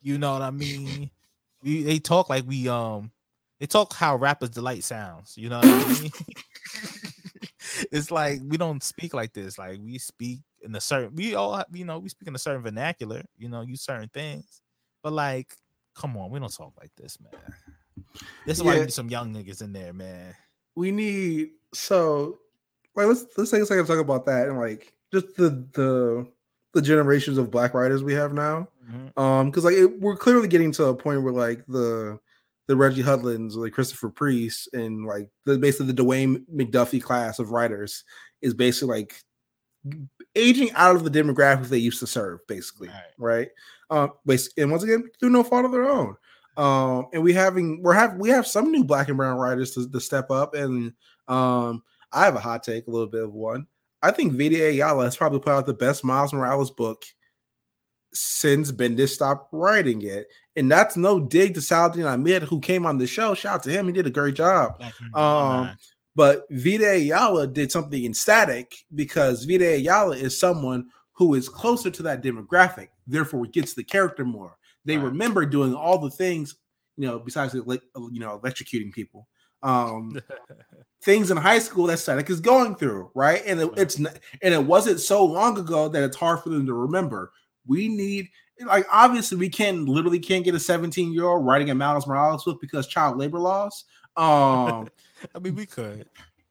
You 0.00 0.18
know 0.18 0.32
what 0.32 0.42
I 0.42 0.50
mean? 0.50 1.10
We 1.62 1.82
they 1.82 1.98
talk 1.98 2.30
like 2.30 2.46
we 2.46 2.70
um 2.70 3.10
they 3.58 3.66
talk 3.66 3.92
how 3.92 4.16
rappers 4.16 4.48
delight 4.48 4.82
sounds. 4.82 5.36
You 5.36 5.50
know 5.50 5.58
what 5.58 5.66
I 5.66 6.00
mean? 6.00 6.10
it's 7.92 8.10
like 8.10 8.40
we 8.48 8.56
don't 8.56 8.82
speak 8.82 9.12
like 9.12 9.34
this. 9.34 9.58
Like 9.58 9.78
we 9.78 9.98
speak 9.98 10.40
in 10.62 10.74
a 10.74 10.80
certain 10.80 11.14
we 11.14 11.34
all 11.34 11.62
you 11.70 11.84
know, 11.84 11.98
we 11.98 12.08
speak 12.08 12.28
in 12.28 12.34
a 12.34 12.38
certain 12.38 12.62
vernacular, 12.62 13.22
you 13.36 13.50
know, 13.50 13.60
use 13.60 13.82
certain 13.82 14.08
things. 14.08 14.62
But 15.02 15.12
like, 15.12 15.54
come 15.94 16.16
on, 16.16 16.30
we 16.30 16.40
don't 16.40 16.50
talk 16.50 16.72
like 16.80 16.92
this, 16.96 17.18
man. 17.20 17.32
This 18.46 18.56
is 18.58 18.64
why 18.64 18.76
we 18.76 18.80
need 18.80 18.92
some 18.94 19.10
young 19.10 19.34
niggas 19.34 19.62
in 19.62 19.74
there, 19.74 19.92
man. 19.92 20.34
We 20.74 20.90
need 20.90 21.50
so 21.74 22.38
like 22.96 23.06
let's 23.06 23.26
let's 23.36 23.50
take 23.50 23.62
a 23.62 23.66
second 23.66 23.84
to 23.86 23.92
talk 23.92 24.00
about 24.00 24.26
that 24.26 24.48
and 24.48 24.58
like 24.58 24.92
just 25.12 25.34
the 25.36 25.50
the 25.72 26.26
the 26.74 26.82
generations 26.82 27.38
of 27.38 27.50
black 27.50 27.74
writers 27.74 28.02
we 28.02 28.14
have 28.14 28.32
now. 28.32 28.68
Mhm. 28.90 29.18
Um, 29.18 29.50
because 29.50 29.64
like 29.64 29.76
it, 29.76 30.00
we're 30.00 30.16
clearly 30.16 30.48
getting 30.48 30.72
to 30.72 30.86
a 30.86 30.94
point 30.94 31.22
where 31.22 31.32
like 31.32 31.64
the 31.66 32.18
the 32.68 32.76
Reggie 32.76 33.02
Hudlins, 33.02 33.56
like 33.56 33.72
Christopher 33.72 34.10
Priest, 34.10 34.68
and 34.72 35.04
like 35.04 35.28
the 35.44 35.58
basically 35.58 35.92
the 35.92 36.02
Dwayne 36.02 36.44
McDuffie 36.54 37.02
class 37.02 37.38
of 37.40 37.50
writers 37.50 38.04
is 38.42 38.54
basically 38.54 38.96
like 38.96 39.14
aging 40.36 40.70
out 40.72 40.94
of 40.94 41.04
the 41.04 41.10
demographics 41.10 41.66
they 41.68 41.78
used 41.78 42.00
to 42.00 42.06
serve, 42.06 42.38
basically, 42.46 42.88
Right. 42.88 43.02
right? 43.18 43.48
Um, 43.90 44.12
and 44.56 44.70
once 44.70 44.82
again, 44.84 45.08
through 45.18 45.30
no 45.30 45.42
fault 45.42 45.64
of 45.64 45.72
their 45.72 45.88
own. 45.90 46.16
Um, 46.56 47.06
and 47.12 47.22
we 47.22 47.32
having 47.32 47.82
we're 47.82 47.94
have 47.94 48.16
we 48.16 48.28
have 48.28 48.46
some 48.46 48.70
new 48.70 48.84
black 48.84 49.08
and 49.08 49.16
brown 49.16 49.38
writers 49.38 49.72
to, 49.72 49.88
to 49.90 50.00
step 50.00 50.30
up, 50.30 50.54
and 50.54 50.92
um, 51.28 51.82
I 52.12 52.24
have 52.24 52.36
a 52.36 52.40
hot 52.40 52.62
take, 52.62 52.86
a 52.86 52.90
little 52.90 53.06
bit 53.06 53.22
of 53.24 53.32
one. 53.32 53.66
I 54.02 54.10
think 54.10 54.32
Vita 54.32 54.68
Ayala 54.68 55.04
has 55.04 55.16
probably 55.16 55.40
put 55.40 55.52
out 55.52 55.66
the 55.66 55.74
best 55.74 56.04
Miles 56.04 56.32
Morales 56.32 56.70
book 56.70 57.04
since 58.12 58.72
Bendis 58.72 59.10
stopped 59.10 59.48
writing 59.52 60.02
it. 60.02 60.26
And 60.56 60.70
that's 60.70 60.96
no 60.96 61.20
dig 61.20 61.54
to 61.54 61.60
Saladin 61.60 62.04
Ahmed, 62.04 62.42
who 62.42 62.60
came 62.60 62.84
on 62.86 62.98
the 62.98 63.06
show. 63.06 63.34
Shout 63.34 63.56
out 63.56 63.62
to 63.64 63.70
him. 63.70 63.86
He 63.86 63.92
did 63.92 64.06
a 64.06 64.10
great 64.10 64.34
job. 64.34 64.82
Um. 65.14 65.76
But 66.16 66.44
Vita 66.50 66.90
Ayala 66.90 67.46
did 67.46 67.70
something 67.70 68.02
in 68.04 68.12
static 68.12 68.74
because 68.94 69.44
Vita 69.44 69.74
Ayala 69.74 70.16
is 70.16 70.38
someone 70.38 70.88
who 71.12 71.34
is 71.34 71.48
closer 71.48 71.88
to 71.88 72.02
that 72.02 72.22
demographic, 72.22 72.88
therefore 73.06 73.46
gets 73.46 73.74
the 73.74 73.84
character 73.84 74.24
more. 74.24 74.56
They 74.84 74.96
Right. 74.96 75.04
remember 75.06 75.46
doing 75.46 75.72
all 75.72 75.98
the 75.98 76.10
things, 76.10 76.56
you 76.96 77.06
know, 77.06 77.20
besides 77.20 77.54
like 77.54 77.82
you 77.94 78.18
know, 78.18 78.38
electrocuting 78.40 78.92
people. 78.92 79.28
Um, 79.62 80.20
things 81.02 81.30
in 81.30 81.36
high 81.36 81.58
school 81.58 81.86
that 81.86 81.98
Static 81.98 82.28
is 82.30 82.40
going 82.40 82.76
through, 82.76 83.10
right? 83.14 83.42
And 83.46 83.60
it, 83.60 83.70
it's 83.76 83.96
and 83.96 84.08
it 84.42 84.64
wasn't 84.64 85.00
so 85.00 85.24
long 85.24 85.58
ago 85.58 85.88
that 85.88 86.02
it's 86.02 86.16
hard 86.16 86.40
for 86.40 86.50
them 86.50 86.66
to 86.66 86.74
remember. 86.74 87.32
We 87.66 87.88
need 87.88 88.28
like 88.66 88.86
obviously 88.92 89.38
we 89.38 89.48
can 89.48 89.86
literally 89.86 90.18
can't 90.18 90.44
get 90.44 90.54
a 90.54 90.60
17 90.60 91.12
year 91.12 91.24
old 91.24 91.44
writing 91.44 91.70
a 91.70 91.74
Miles 91.74 92.06
Morales 92.06 92.44
book 92.44 92.60
because 92.60 92.86
child 92.86 93.16
labor 93.16 93.38
laws. 93.38 93.84
Um, 94.16 94.88
I 95.34 95.38
mean, 95.40 95.54
we 95.54 95.66
could. 95.66 96.06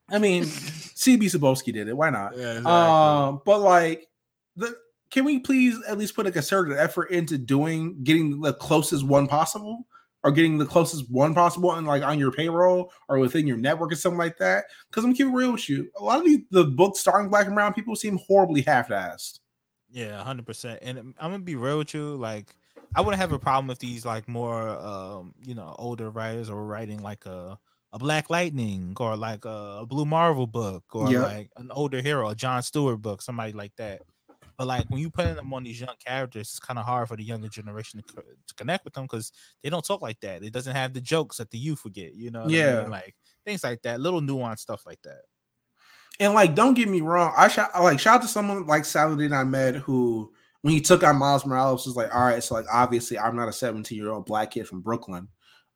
I 0.09 0.17
mean, 0.17 0.43
CB 0.45 1.23
Cebulski 1.23 1.73
did 1.73 1.87
it. 1.87 1.95
Why 1.95 2.09
not? 2.09 2.35
Yeah, 2.35 2.57
exactly. 2.57 2.71
Um, 2.71 3.41
but 3.45 3.59
like 3.59 4.07
the 4.55 4.75
can 5.11 5.25
we 5.25 5.39
please 5.39 5.77
at 5.87 5.97
least 5.97 6.15
put 6.15 6.27
a 6.27 6.31
concerted 6.31 6.77
effort 6.77 7.05
into 7.05 7.37
doing 7.37 8.03
getting 8.03 8.41
the 8.41 8.53
closest 8.53 9.05
one 9.05 9.27
possible 9.27 9.85
or 10.23 10.31
getting 10.31 10.57
the 10.57 10.65
closest 10.65 11.09
one 11.09 11.33
possible 11.33 11.71
and 11.73 11.87
like 11.87 12.03
on 12.03 12.19
your 12.19 12.31
payroll 12.31 12.91
or 13.07 13.19
within 13.19 13.47
your 13.47 13.57
network 13.57 13.91
or 13.91 13.95
something 13.95 14.17
like 14.17 14.37
that? 14.37 14.65
Because 14.89 15.03
I'm 15.05 15.13
keeping 15.13 15.33
real 15.33 15.51
with 15.53 15.69
you. 15.69 15.89
A 15.99 16.03
lot 16.03 16.19
of 16.19 16.25
these 16.25 16.39
the 16.51 16.65
books 16.65 16.99
starting 16.99 17.29
black 17.29 17.45
and 17.45 17.55
brown 17.55 17.73
people 17.73 17.95
seem 17.95 18.19
horribly 18.27 18.61
half-assed. 18.61 19.39
Yeah, 19.91 20.21
hundred 20.23 20.45
percent. 20.45 20.79
And 20.81 20.99
I'm 20.99 21.31
gonna 21.31 21.39
be 21.39 21.55
real 21.55 21.79
with 21.79 21.93
you. 21.93 22.15
Like, 22.15 22.53
I 22.95 23.01
wouldn't 23.01 23.19
have 23.19 23.31
a 23.31 23.39
problem 23.39 23.71
if 23.71 23.79
these 23.79 24.05
like 24.05 24.27
more, 24.27 24.69
um, 24.69 25.33
you 25.43 25.55
know, 25.55 25.75
older 25.79 26.09
writers 26.09 26.49
are 26.49 26.63
writing 26.63 27.01
like 27.01 27.25
a 27.25 27.57
a 27.91 27.97
Black 27.97 28.29
Lightning 28.29 28.93
or 28.99 29.17
like 29.17 29.45
a, 29.45 29.83
Blue 29.87 30.05
Marvel 30.05 30.45
book 30.45 30.83
or 30.93 31.11
Yeah. 31.11 31.23
like 31.23 31.49
an 31.57 31.71
older 31.71 32.01
hero, 32.03 32.29
a 32.29 32.35
John 32.35 32.61
Stewart 32.61 33.01
book, 33.01 33.21
somebody 33.23 33.51
like 33.51 33.75
that. 33.77 34.03
But 34.59 34.67
like 34.67 34.89
when 34.89 34.99
you 34.99 35.09
put 35.09 35.37
them 35.37 35.53
on 35.53 35.63
these 35.63 35.79
young 35.79 35.95
characters, 36.05 36.49
it's 36.49 36.59
kind 36.59 36.77
of 36.77 36.85
hard 36.85 37.07
for 37.07 37.15
the 37.15 37.23
younger 37.23 37.47
generation 37.47 38.03
to, 38.05 38.13
co- 38.13 38.21
to 38.21 38.53
connect 38.55 38.83
with 38.83 38.93
them 38.93 39.05
because 39.05 39.31
they 39.63 39.69
don't 39.69 39.85
talk 39.85 40.01
like 40.01 40.19
that. 40.19 40.43
It 40.43 40.51
doesn't 40.51 40.75
have 40.75 40.93
the 40.93 40.99
jokes 40.99 41.37
that 41.37 41.49
the 41.49 41.57
youth 41.57 41.85
would 41.85 41.93
get. 41.93 42.13
You 42.13 42.29
know? 42.29 42.41
what 42.41 42.51
I 42.51 42.55
Yeah. 42.55 42.81
mean? 42.81 42.89
like 42.91 43.15
things 43.45 43.63
like 43.63 43.81
that, 43.83 44.01
little 44.01 44.19
nuanced 44.19 44.59
stuff 44.59 44.85
like 44.85 45.01
that. 45.03 45.21
And 46.19 46.33
like, 46.33 46.55
don't 46.55 46.73
get 46.73 46.89
me 46.89 46.99
wrong, 46.99 47.33
I 47.37 47.47
shout 47.47 47.69
like 47.81 48.01
shout 48.01 48.15
out 48.15 48.21
to 48.23 48.27
someone 48.27 48.67
like 48.67 48.83
Saladin 48.83 49.31
Ahmed 49.31 49.75
who 49.77 50.33
when 50.61 50.73
he 50.73 50.81
took 50.81 51.05
on 51.05 51.15
Miles 51.15 51.45
Morales 51.45 51.85
was 51.85 51.95
like, 51.95 52.13
all 52.13 52.25
right, 52.25 52.43
so 52.43 52.53
like 52.55 52.65
obviously 52.69 53.17
I'm 53.17 53.37
not 53.37 53.47
a 53.47 53.53
17 53.53 53.97
year 53.97 54.11
old 54.11 54.25
black 54.25 54.51
kid 54.51 54.67
from 54.67 54.81
Brooklyn. 54.81 55.29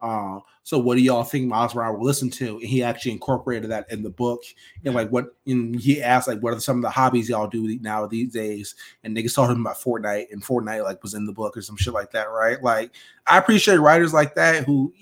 Um, 0.04 0.42
so 0.64 0.78
what 0.78 0.96
do 0.96 1.02
y'all 1.02 1.24
think 1.24 1.48
Miles 1.48 1.74
Morales 1.74 1.98
will 1.98 2.06
listen 2.06 2.30
to? 2.32 2.58
And 2.58 2.68
he 2.68 2.84
actually 2.84 3.14
incorporated 3.14 3.72
that 3.72 3.90
in 3.90 4.04
the 4.04 4.10
book. 4.10 4.44
And 4.84 4.94
like 4.94 5.10
what 5.10 5.36
and 5.48 5.80
he 5.80 6.04
asked 6.04 6.28
like 6.28 6.42
what 6.42 6.54
are 6.54 6.60
some 6.60 6.78
of 6.78 6.84
the 6.84 6.90
hobbies 6.90 7.30
y'all 7.30 7.48
do 7.48 7.80
now 7.80 8.06
these 8.06 8.34
days? 8.34 8.76
And 9.04 9.16
niggas 9.16 9.34
told 9.34 9.50
him 9.50 9.62
about 9.62 9.78
Fortnite, 9.78 10.32
and 10.32 10.44
Fortnite 10.44 10.84
like 10.84 11.02
was 11.02 11.14
in 11.14 11.26
the 11.26 11.32
book 11.32 11.56
or 11.56 11.62
some 11.62 11.78
shit 11.78 11.94
like 11.94 12.12
that, 12.12 12.30
right? 12.30 12.62
Like 12.62 12.92
I 13.26 13.38
appreciate 13.38 13.78
writers 13.78 14.14
like 14.14 14.36
that 14.36 14.66
who 14.66 14.94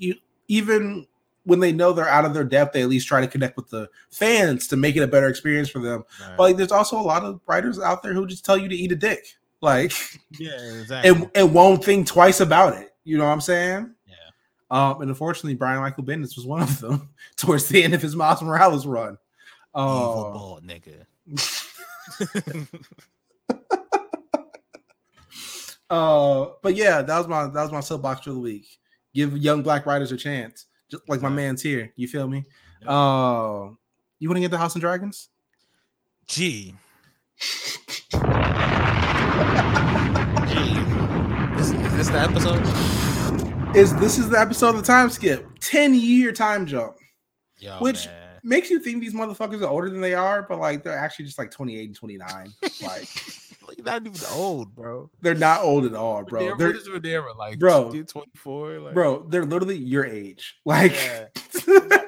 even 0.48 1.08
when 1.44 1.60
they 1.60 1.72
know 1.72 1.92
they're 1.92 2.08
out 2.08 2.26
of 2.26 2.34
their 2.34 2.44
depth, 2.44 2.74
they 2.74 2.84
at 2.84 2.90
least 2.90 3.08
try 3.08 3.22
to 3.22 3.28
connect 3.28 3.58
with 3.58 3.70
the 3.70 3.90
fans 4.12 4.68
to 4.68 4.78
make 4.78 4.96
it 4.96 5.02
a 5.02 5.08
better 5.08 5.28
experience 5.28 5.70
for 5.70 5.80
them. 5.80 6.04
Right. 6.22 6.38
But 6.38 6.44
like, 6.44 6.58
there's 6.58 6.72
also 6.72 7.00
a 7.00 7.02
lot 7.02 7.24
of 7.24 7.40
writers 7.48 7.80
out 7.80 8.04
there 8.04 8.14
who 8.14 8.28
just 8.28 8.46
tell 8.46 8.58
you 8.58 8.70
to 8.70 8.76
eat 8.76 8.92
a 8.92 8.96
dick, 8.96 9.38
like, 9.62 9.92
yeah, 10.38 10.52
exactly. 10.80 11.10
and, 11.10 11.32
and 11.34 11.54
won't 11.54 11.84
think 11.84 12.06
twice 12.06 12.42
about 12.42 12.78
it. 12.78 12.94
You 13.04 13.18
know 13.18 13.26
what 13.26 13.32
I'm 13.32 13.42
saying? 13.42 13.96
Um, 14.72 15.02
and 15.02 15.10
unfortunately, 15.10 15.54
Brian 15.56 15.82
Michael 15.82 16.04
Bendis 16.06 16.36
was 16.38 16.46
one 16.46 16.62
of 16.62 16.80
them 16.80 17.10
towards 17.36 17.68
the 17.68 17.84
end 17.84 17.94
of 17.94 18.02
his 18.02 18.16
Miles 18.16 18.42
Morales 18.42 18.88
run. 18.88 19.18
Evil 19.76 19.86
Oh, 19.86 20.34
bald 20.34 20.66
nigga. 20.66 21.06
Uh, 25.90 26.52
but 26.62 26.74
yeah, 26.74 27.02
that 27.02 27.18
was 27.18 27.28
my 27.28 27.48
that 27.48 27.62
was 27.64 27.72
my 27.74 27.82
soapbox 27.82 28.22
for 28.24 28.32
the 28.32 28.40
week. 28.40 28.66
Give 29.14 29.38
young 29.38 29.62
black 29.62 29.86
writers 29.86 30.14
a 30.14 30.18
chance, 30.18 30.68
just 30.90 31.04
like 31.10 31.22
my 31.22 31.28
man's 31.28 31.62
here. 31.62 31.92
You 31.98 32.08
feel 32.08 32.30
me? 32.30 32.46
Uh, 32.88 33.72
you 34.18 34.30
want 34.30 34.38
to 34.38 34.40
get 34.40 34.52
the 34.52 34.58
House 34.58 34.74
and 34.74 34.82
Dragons? 34.82 35.28
G. 36.28 36.74
G. 37.42 37.48
Is, 41.60 41.72
is 41.72 41.94
this 41.98 42.08
the 42.08 42.22
episode? 42.22 43.01
Is 43.74 43.96
this 43.96 44.18
is 44.18 44.30
the 44.30 44.38
episode 44.38 44.70
of 44.70 44.76
the 44.78 44.82
time 44.82 45.10
skip? 45.10 45.48
Ten 45.62 45.94
year 45.94 46.32
time 46.34 46.66
jump 46.66 46.98
Yo, 47.58 47.78
Which- 47.80 48.08
man. 48.08 48.16
makes 48.44 48.70
you 48.70 48.80
think 48.80 49.02
these 49.02 49.14
motherfuckers 49.14 49.62
are 49.62 49.68
older 49.68 49.90
than 49.90 50.02
they 50.02 50.14
are, 50.14 50.42
but 50.44 50.60
like 50.60 50.84
they're 50.84 50.98
actually 50.98 51.26
just 51.26 51.38
like 51.38 51.52
twenty 51.52 51.78
eight 51.80 51.86
and 51.88 51.96
twenty 51.96 52.18
nine. 52.18 52.52
like 52.82 53.08
Like, 53.68 53.86
not 53.86 54.06
even 54.06 54.20
old, 54.34 54.76
bro. 54.76 55.10
they're 55.22 55.36
not 55.36 55.62
old 55.64 55.86
at 55.86 55.94
all, 55.94 56.24
bro. 56.24 56.40
They're, 56.58 56.74
They're 56.74 57.00
they're, 57.00 57.00
they're 57.22 57.34
like, 57.38 57.60
Bro. 57.60 57.92
24. 57.92 58.80
Like, 58.80 58.94
bro, 58.94 59.26
they're 59.30 59.46
literally 59.46 59.78
your 59.78 60.06
age. 60.06 60.58
Like 60.66 60.92
yeah. 60.92 61.26
they're 61.66 61.80
not 61.88 62.06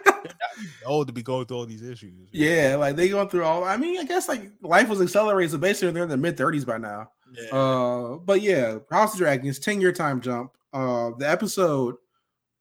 even 0.57 0.72
old 0.86 1.07
to 1.07 1.14
be 1.14 1.24
going 1.24 1.45
through 1.45 1.57
all 1.57 1.66
these 1.66 1.82
issues. 1.84 2.28
Yeah, 2.34 2.76
like 2.78 2.97
they 2.97 3.07
going 3.07 3.30
through 3.30 3.45
all. 3.45 3.64
I 3.64 3.78
mean, 3.78 3.99
I 3.99 4.03
guess 4.03 4.28
like 4.28 4.51
life 4.61 4.89
was 4.89 5.01
accelerated, 5.01 5.51
so 5.51 5.57
basically 5.57 5.91
they're 5.93 6.03
in 6.03 6.09
their 6.09 6.18
mid 6.18 6.36
thirties 6.36 6.66
by 6.66 6.78
now. 6.78 7.09
Yeah. 7.34 7.55
Uh, 7.55 8.17
but 8.17 8.41
yeah, 8.41 8.77
House 8.89 9.13
of 9.13 9.19
Dragons, 9.19 9.59
ten 9.59 9.81
year 9.81 9.91
time 9.91 10.21
jump. 10.21 10.51
Uh, 10.71 11.11
the 11.17 11.29
episode 11.29 11.95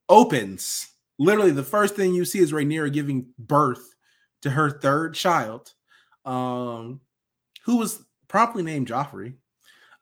opens. 0.08 0.88
Literally, 1.18 1.50
the 1.50 1.62
first 1.62 1.94
thing 1.94 2.14
you 2.14 2.24
see 2.24 2.40
is 2.40 2.52
Rhaenyra 2.52 2.92
giving 2.92 3.26
birth 3.38 3.94
to 4.42 4.50
her 4.50 4.70
third 4.70 5.14
child, 5.14 5.72
um, 6.24 7.00
who 7.64 7.76
was 7.76 8.04
promptly 8.28 8.62
named 8.62 8.88
Joffrey, 8.88 9.34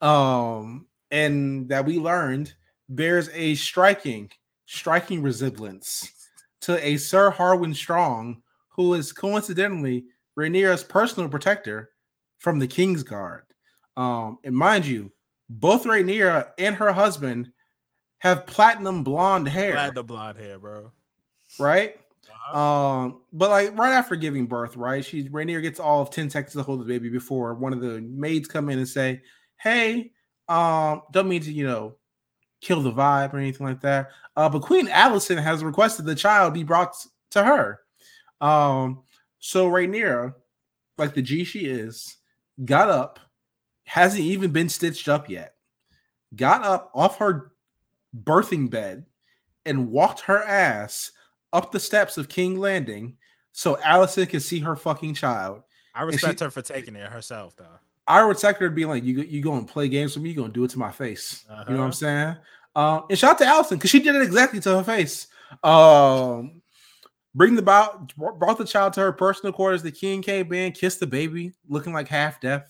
um, 0.01 0.87
and 1.11 1.69
that 1.69 1.85
we 1.85 1.99
learned 1.99 2.55
bears 2.89 3.29
a 3.35 3.55
striking, 3.55 4.31
striking 4.67 5.23
resemblance 5.23 6.11
to 6.63 6.85
a 6.85 6.97
Sir 6.97 7.31
Harwin 7.31 7.75
Strong, 7.75 8.43
who 8.69 8.95
is 8.95 9.13
coincidentally 9.13 10.05
Rhaenyra's 10.39 10.85
personal 10.85 11.29
protector 11.29 11.91
from 12.39 12.59
the 12.59 12.67
King's 12.67 13.03
Guard. 13.03 13.45
Um, 14.01 14.39
and 14.45 14.57
mind 14.57 14.87
you, 14.87 15.13
both 15.51 15.85
Rhaenyra 15.85 16.53
and 16.57 16.75
her 16.75 16.91
husband 16.91 17.53
have 18.19 18.47
platinum 18.47 19.05
blonde 19.05 19.47
hair, 19.47 19.91
the 19.91 20.03
blonde 20.03 20.39
hair, 20.39 20.59
bro. 20.59 20.91
right? 21.59 22.01
Uh-huh. 22.31 22.59
Um, 22.59 23.21
but 23.31 23.51
like 23.51 23.77
right 23.77 23.93
after 23.93 24.17
giving 24.17 24.47
birth, 24.47 24.75
right? 24.77 25.05
She's 25.05 25.29
Rhaenyra 25.29 25.61
gets 25.61 25.81
all 25.81 26.01
of 26.01 26.11
10 26.11 26.31
seconds 26.31 26.55
to 26.55 26.63
hold 26.63 26.81
the 26.81 26.87
baby 26.87 27.11
before 27.11 27.53
one 27.55 27.75
of 27.75 27.83
the 27.83 28.01
maids 28.01 28.49
come 28.49 28.71
in 28.71 28.79
and 28.79 28.89
say, 28.89 29.21
Hey, 29.59 30.13
um, 30.49 31.03
don't 31.13 31.29
mean 31.29 31.43
to, 31.43 31.53
you 31.53 31.67
know, 31.67 31.97
kill 32.63 32.81
the 32.81 32.93
vibe 32.93 33.35
or 33.35 33.39
anything 33.39 33.67
like 33.67 33.83
that. 33.83 34.13
Uh, 34.35 34.49
but 34.49 34.63
Queen 34.63 34.87
Alicent 34.87 35.43
has 35.43 35.63
requested 35.63 36.07
the 36.07 36.15
child 36.15 36.55
be 36.55 36.65
brought 36.65 36.95
to 37.33 37.45
her. 37.45 37.81
Um, 38.41 39.03
so 39.41 39.69
Rhaenyra, 39.69 40.33
like 40.97 41.13
the 41.13 41.21
G 41.21 41.45
she 41.45 41.67
is, 41.67 42.17
got 42.65 42.89
up, 42.89 43.21
hasn't 43.91 44.23
even 44.23 44.53
been 44.53 44.69
stitched 44.69 45.09
up 45.09 45.29
yet, 45.29 45.55
got 46.37 46.63
up 46.65 46.93
off 46.95 47.19
her 47.19 47.51
birthing 48.23 48.71
bed 48.71 49.05
and 49.67 49.91
walked 49.91 50.21
her 50.21 50.43
ass 50.45 51.11
up 51.53 51.73
the 51.73 51.81
steps 51.81 52.17
of 52.17 52.29
King 52.29 52.57
Landing 52.61 53.17
so 53.51 53.75
Alicent 53.77 54.29
can 54.29 54.39
see 54.39 54.61
her 54.61 54.77
fucking 54.77 55.15
child. 55.15 55.63
I 55.93 56.03
she- 56.03 56.07
respect 56.07 56.39
her 56.39 56.51
for 56.53 56.63
taking 56.63 56.95
it 56.95 57.11
herself, 57.11 57.57
though. 57.57 57.67
I 58.07 58.21
respect 58.21 58.61
her 58.61 58.69
to 58.69 58.75
be 58.75 58.85
like, 58.85 59.03
"You 59.03 59.17
go- 59.17 59.29
you 59.29 59.43
go 59.43 59.55
and 59.55 59.67
play 59.67 59.89
games 59.89 60.15
with 60.15 60.23
me, 60.23 60.31
you 60.31 60.37
gonna 60.37 60.53
do 60.53 60.63
it 60.65 60.71
to 60.71 60.79
my 60.79 60.93
face." 60.93 61.45
You 61.49 61.51
know 61.51 61.57
what 61.59 61.69
Uh-huh. 61.71 61.83
I'm 61.83 61.93
saying? 61.93 62.37
Um, 62.77 63.05
and 63.11 63.19
shout 63.19 63.33
out 63.33 63.39
to 63.39 63.45
Alicent 63.45 63.71
because 63.79 63.91
she 63.91 63.99
did 64.01 64.15
it 64.15 64.23
exactly 64.23 64.61
to 64.61 64.77
her 64.79 64.85
face. 64.85 65.27
Um, 65.65 66.63
bring 67.35 67.57
the 67.57 67.63
bout, 67.63 68.15
brought 68.17 68.57
the 68.59 68.65
child 68.65 68.93
to 68.95 69.01
her 69.01 69.13
personal 69.13 69.53
quarters. 69.53 69.83
The 69.83 69.91
king 69.93 70.23
came 70.23 70.53
in, 70.53 70.71
kissed 70.73 71.01
the 71.01 71.07
baby, 71.09 71.53
looking 71.69 71.93
like 71.93 72.07
half 72.09 72.41
deaf. 72.41 72.63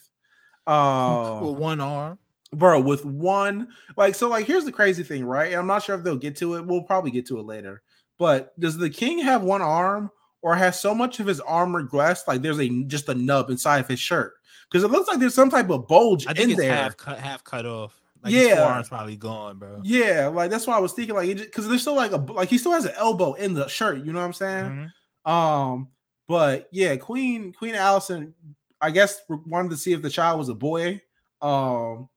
Uh, 0.66 1.40
With 1.42 1.56
one 1.58 1.80
arm. 1.80 2.18
bro 2.52 2.80
with 2.80 3.04
one 3.04 3.68
like 3.96 4.14
so 4.14 4.28
like 4.28 4.46
here's 4.46 4.64
the 4.64 4.72
crazy 4.72 5.02
thing 5.02 5.24
right 5.24 5.54
i'm 5.54 5.66
not 5.66 5.82
sure 5.82 5.94
if 5.96 6.02
they'll 6.04 6.16
get 6.16 6.36
to 6.36 6.54
it 6.56 6.66
we'll 6.66 6.82
probably 6.82 7.10
get 7.10 7.26
to 7.26 7.38
it 7.38 7.44
later 7.44 7.80
but 8.18 8.58
does 8.60 8.76
the 8.76 8.90
king 8.90 9.18
have 9.20 9.42
one 9.42 9.62
arm 9.62 10.10
or 10.42 10.54
has 10.56 10.78
so 10.80 10.94
much 10.94 11.18
of 11.20 11.26
his 11.26 11.40
arm 11.40 11.72
regressed 11.72 12.26
like 12.26 12.42
there's 12.42 12.58
a 12.60 12.68
just 12.84 13.08
a 13.08 13.14
nub 13.14 13.50
inside 13.50 13.78
of 13.78 13.88
his 13.88 14.00
shirt 14.00 14.34
because 14.70 14.84
it 14.84 14.90
looks 14.90 15.08
like 15.08 15.18
there's 15.18 15.34
some 15.34 15.48
type 15.50 15.70
of 15.70 15.86
bulge 15.88 16.26
I 16.26 16.32
think 16.34 16.50
in 16.52 16.56
there 16.56 16.74
half 16.74 16.96
cut, 16.96 17.18
half 17.18 17.42
cut 17.44 17.66
off. 17.66 18.00
Like 18.22 18.32
his 18.34 18.48
Yeah. 18.48 18.56
forearm's 18.66 18.88
probably 18.88 19.16
gone, 19.16 19.58
bro. 19.58 19.80
yeah 19.84 20.26
like 20.28 20.50
that's 20.50 20.66
why 20.66 20.76
i 20.76 20.80
was 20.80 20.92
thinking 20.92 21.14
like 21.14 21.36
because 21.36 21.68
there's 21.68 21.80
still 21.82 21.94
like 21.96 22.12
a 22.12 22.16
like 22.16 22.48
he 22.48 22.58
still 22.58 22.72
has 22.72 22.84
an 22.84 22.92
elbow 22.96 23.32
in 23.34 23.54
the 23.54 23.66
shirt 23.68 24.04
you 24.04 24.12
know 24.12 24.18
what 24.20 24.26
i'm 24.26 24.32
saying 24.32 24.90
Mhm. 25.26 25.30
Um, 25.30 25.88
but 26.28 26.68
yeah, 26.72 26.96
Queen 26.96 27.52
Queen 27.52 27.74
Alicent, 27.74 28.32
I 28.80 28.90
guess 28.90 29.20
we 29.28 29.36
wanted 29.46 29.70
to 29.70 29.76
see 29.76 29.92
if 29.92 30.02
the 30.02 30.10
child 30.10 30.38
was 30.38 30.48
a 30.48 30.54
boy. 30.54 31.00
Um, 31.42 32.08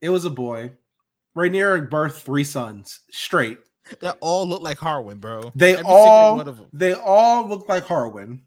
it 0.00 0.10
was 0.10 0.24
a 0.24 0.30
boy. 0.30 0.72
Rhaenyra 1.36 1.88
birthed 1.88 2.22
three 2.22 2.44
sons 2.44 3.00
straight. 3.10 3.58
They 4.00 4.10
all 4.20 4.46
look 4.46 4.62
like 4.62 4.78
Harwin, 4.78 5.20
bro. 5.20 5.52
They 5.54 5.74
Every 5.74 5.84
all 5.86 6.36
one 6.36 6.48
of 6.48 6.56
them. 6.56 6.66
they 6.72 6.92
all 6.94 7.46
look 7.46 7.68
like 7.68 7.84
Harwin. 7.84 8.40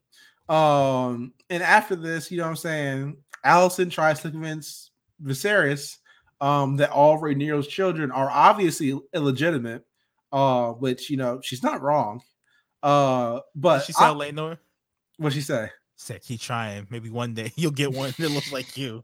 Um, 0.50 1.34
and 1.50 1.64
after 1.64 1.96
this, 1.96 2.32
you 2.32 2.38
know 2.38 2.44
what 2.44 2.50
I'm 2.50 2.56
saying, 2.58 3.18
Alicent 3.46 3.92
tries 3.92 4.20
to 4.22 4.32
convince 4.32 4.92
Viserys 5.24 5.98
um 6.42 6.78
that 6.78 6.90
all 6.92 7.20
Rhaenyra's 7.20 7.68
children 7.68 8.12
are 8.12 8.30
obviously 8.30 8.98
illegitimate. 9.14 9.86
Uh, 10.32 10.72
which 10.74 11.10
you 11.10 11.18
know, 11.18 11.40
she's 11.44 11.64
not 11.64 11.82
wrong. 11.82 12.22
Uh, 12.84 13.40
but 13.56 13.80
Did 13.80 13.86
she 13.88 13.94
tell 13.94 14.16
Laenor? 14.16 14.58
what'd 15.18 15.36
she 15.36 15.42
say? 15.42 15.70
Said 16.02 16.22
keep 16.22 16.39
trying. 16.39 16.88
Maybe 16.89 17.10
one 17.10 17.34
day 17.34 17.52
you'll 17.58 17.72
get 17.72 17.91
one 17.91 18.14
that 18.18 18.30
looks 18.32 18.54
like 18.54 18.78
you. 18.78 19.04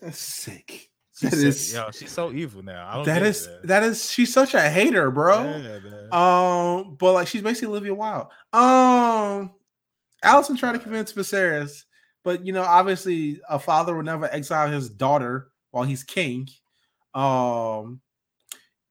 That's 0.00 0.18
sick. 0.18 0.88
She 1.16 1.26
That 1.26 1.36
said- 1.36 1.44
is- 1.46 1.72
yo, 1.74 1.90
she's 1.92 2.10
so 2.10 2.32
evil 2.32 2.62
now. 2.62 2.88
I 2.88 2.94
don't 2.96 3.04
That 3.04 3.22
is 3.22 3.46
it, 3.46 3.66
that 3.66 3.82
is 3.82 4.10
she's 4.10 4.32
such 4.32 4.54
a 4.54 4.62
hater, 4.70 5.10
bro. 5.10 5.44
Yeah. 5.44 5.78
Um, 6.10 6.96
but 6.98 7.12
like 7.12 7.28
she's 7.28 7.42
basically 7.42 7.68
Olivia 7.68 7.94
Wilde. 7.94 8.28
Um, 8.54 9.52
Alicent 10.24 10.58
tried 10.58 10.72
to 10.72 10.78
convince 10.78 11.12
Viserys, 11.12 11.84
but 12.24 12.44
you 12.46 12.52
know, 12.54 12.62
obviously, 12.62 13.40
a 13.48 13.58
father 13.58 13.94
would 13.94 14.06
never 14.06 14.24
exile 14.32 14.70
his 14.70 14.88
daughter 14.88 15.48
while 15.72 15.84
he's 15.84 16.02
king. 16.02 16.48
Um, 17.14 18.00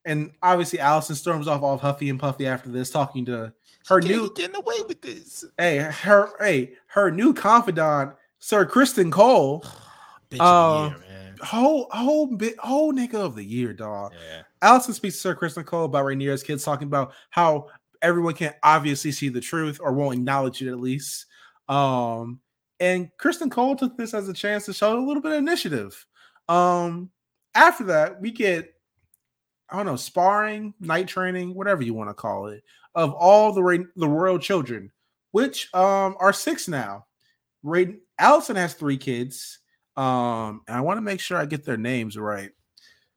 and 0.05 0.31
obviously, 0.43 0.77
Alicent 0.79 1.15
storms 1.15 1.47
off 1.47 1.63
all 1.63 1.77
huffy 1.79 2.09
and 2.09 2.19
puffy 2.19 2.45
after 2.45 2.69
this, 2.69 2.89
talking 2.91 3.25
to 3.25 3.53
her 3.87 3.99
Can't 3.99 4.11
new 4.11 4.33
getting 4.33 4.55
away 4.55 4.75
with 4.87 5.01
this. 5.01 5.45
hey 5.57 5.77
her 5.77 6.29
hey 6.39 6.73
her 6.87 7.11
new 7.11 7.33
confidant, 7.33 8.13
Sir 8.39 8.65
Criston 8.65 9.11
Cole. 9.11 9.63
Bitch 10.29 10.39
Uh, 10.39 10.85
of 10.85 10.93
the 10.93 10.97
year, 10.99 11.05
man. 11.09 11.35
Whole 11.41 11.87
whole 11.91 12.27
bit 12.27 12.57
whole 12.59 12.93
nigga 12.93 13.15
of 13.15 13.35
the 13.35 13.43
year, 13.43 13.73
dog. 13.73 14.13
Yeah. 14.13 14.43
Alicent 14.61 14.93
speaks 14.93 15.15
to 15.15 15.21
Sir 15.21 15.35
Criston 15.35 15.65
Cole 15.65 15.85
about 15.85 16.05
Rhaenyra's 16.05 16.43
kids, 16.43 16.63
talking 16.63 16.87
about 16.87 17.13
how 17.29 17.67
everyone 18.01 18.33
can 18.33 18.53
obviously 18.63 19.11
see 19.11 19.29
the 19.29 19.41
truth 19.41 19.79
or 19.81 19.93
won't 19.93 20.15
acknowledge 20.15 20.61
it 20.61 20.69
at 20.69 20.79
least. 20.79 21.25
Um, 21.69 22.39
and 22.79 23.09
Criston 23.21 23.51
Cole 23.51 23.75
took 23.75 23.97
this 23.97 24.13
as 24.13 24.27
a 24.27 24.33
chance 24.33 24.65
to 24.65 24.73
show 24.73 24.97
a 24.97 25.05
little 25.05 25.21
bit 25.21 25.31
of 25.33 25.37
initiative. 25.37 26.05
Um, 26.49 27.09
after 27.55 27.85
that, 27.85 28.19
we 28.21 28.31
get 28.31 28.73
I 29.69 29.77
don't 29.77 29.85
know 29.85 29.95
sparring, 29.95 30.73
night 30.79 31.07
training, 31.07 31.55
whatever 31.55 31.81
you 31.81 31.93
want 31.93 32.09
to 32.09 32.13
call 32.13 32.47
it, 32.47 32.63
of 32.95 33.13
all 33.13 33.51
the 33.53 33.63
Ra- 33.63 33.85
the 33.95 34.07
royal 34.07 34.39
children, 34.39 34.91
which 35.31 35.73
um 35.73 36.15
are 36.19 36.33
six 36.33 36.67
now. 36.67 37.05
Ra- 37.63 37.83
Alicent 38.19 38.55
has 38.57 38.73
three 38.73 38.97
kids. 38.97 39.59
Um, 39.95 40.61
and 40.67 40.75
I 40.75 40.81
want 40.81 40.97
to 40.97 41.01
make 41.01 41.19
sure 41.19 41.37
I 41.37 41.45
get 41.45 41.63
their 41.63 41.77
names 41.77 42.17
right 42.17 42.49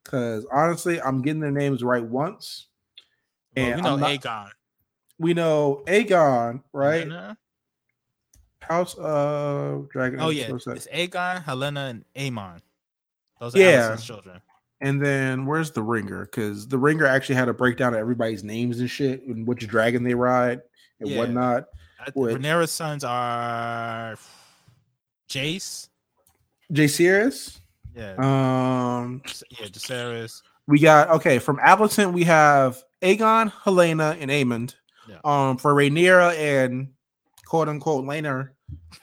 because 0.05 0.47
honestly, 0.53 1.01
I'm 1.01 1.23
getting 1.23 1.41
their 1.41 1.51
names 1.51 1.83
right 1.83 2.05
once. 2.05 2.69
Well, 3.57 3.77
we 3.77 3.81
know 3.81 3.97
not- 3.97 4.11
Aegon. 4.11 4.49
We 5.19 5.33
know 5.33 5.83
Aegon, 5.87 6.63
right? 6.75 7.09
Helena? 7.09 7.39
House 8.61 8.95
of 8.95 9.89
Dragon. 9.89 10.21
Oh 10.21 10.29
yeah, 10.29 10.51
it's 10.55 10.87
Aegon, 10.89 11.43
Helena, 11.43 11.87
and 11.87 12.05
Aemon. 12.15 12.61
Those 13.41 13.55
are 13.55 13.59
Yeah. 13.59 13.91
Alicent's 13.91 14.05
children. 14.05 14.41
And 14.81 15.01
then 15.05 15.47
where's 15.47 15.71
the 15.71 15.83
Ringer? 15.83 16.27
Because 16.27 16.69
the 16.69 16.79
Ringer 16.79 17.07
actually 17.07 17.37
had 17.37 17.49
a 17.49 17.55
breakdown 17.55 17.95
of 17.95 18.01
everybody's 18.01 18.45
names 18.45 18.79
and 18.81 18.91
shit 18.91 19.23
and 19.23 19.47
which 19.47 19.67
dragon 19.67 20.05
they 20.05 20.15
ride 20.15 20.61
and 21.01 21.09
Yeah. 21.09 21.19
whatnot. 21.19 21.65
With- 22.15 22.37
Rhaenyra's 22.37 22.71
sons 22.71 23.03
are 23.05 24.17
Jace. 25.29 25.89
Jacaerys. 26.73 27.59
Yeah, 27.95 28.15
Um, 28.19 29.23
yeah, 29.51 29.67
Jacaerys. 29.69 30.43
we 30.67 30.79
got 30.81 31.09
okay 31.11 31.39
from 31.39 31.59
Appleton. 31.63 32.13
We 32.13 32.25
have 32.25 32.83
Aegon, 33.01 33.51
Helena, 33.65 34.17
and 34.21 34.31
Aemond. 34.31 34.75
Yeah. 35.09 35.19
Um, 35.25 35.57
for 35.57 35.73
Rhaenyra 35.75 36.37
and 36.37 36.89
quote 37.47 37.69
unquote 37.69 38.05
Laenor, 38.05 38.51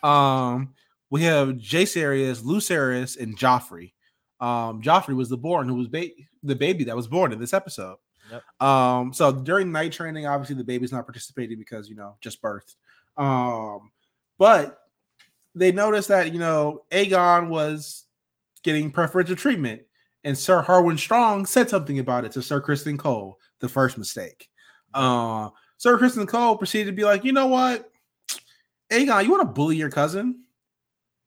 um, 0.04 0.76
we 1.10 1.24
have 1.24 1.50
Jacaerys, 1.50 2.42
Lucerys, 2.44 3.18
and 3.20 3.38
Joffrey. 3.38 3.93
Um, 4.44 4.82
Joffrey 4.82 5.16
was 5.16 5.30
the 5.30 5.38
born 5.38 5.70
who 5.70 5.76
was 5.76 5.88
ba- 5.88 6.10
the 6.44 6.56
baby 6.56 6.84
that 6.84 6.96
was 6.96 7.08
born 7.08 7.32
in 7.32 7.40
this 7.40 7.54
episode. 7.54 7.96
Yep. 8.30 8.62
Um, 8.62 9.14
so 9.14 9.32
during 9.32 9.72
night 9.72 9.94
training, 9.94 10.26
obviously 10.26 10.56
the 10.56 10.66
baby's 10.66 10.92
not 10.92 11.06
participating 11.06 11.58
because 11.58 11.88
you 11.88 11.96
know 11.96 12.18
just 12.20 12.42
birth. 12.42 12.76
Um, 13.16 13.92
but 14.38 14.80
they 15.56 15.72
noticed 15.72 16.10
that 16.10 16.34
you 16.34 16.40
know 16.40 16.84
Aegon 16.92 17.48
was 17.48 18.04
getting 18.64 18.92
preferential 18.92 19.38
treatment, 19.38 19.84
and 20.26 20.38
Sir 20.38 20.62
Harwin 20.62 21.00
Strong 21.00 21.46
said 21.46 21.70
something 21.70 22.00
about 22.00 22.26
it 22.26 22.34
to 22.34 22.42
Sir 22.42 22.60
Criston 22.60 23.00
Cole. 23.00 23.40
The 23.60 23.70
first 23.70 23.98
mistake. 23.98 24.50
Uh, 24.94 25.52
Sir 25.78 25.98
Criston 25.98 26.28
Cole 26.28 26.58
proceeded 26.58 26.88
to 26.88 26.96
be 26.96 27.06
like, 27.06 27.24
you 27.24 27.32
know 27.32 27.48
what, 27.48 27.90
Aegon, 28.92 29.24
you 29.24 29.32
want 29.32 29.42
to 29.42 29.54
bully 29.54 29.78
your 29.78 29.90
cousin? 29.90 30.43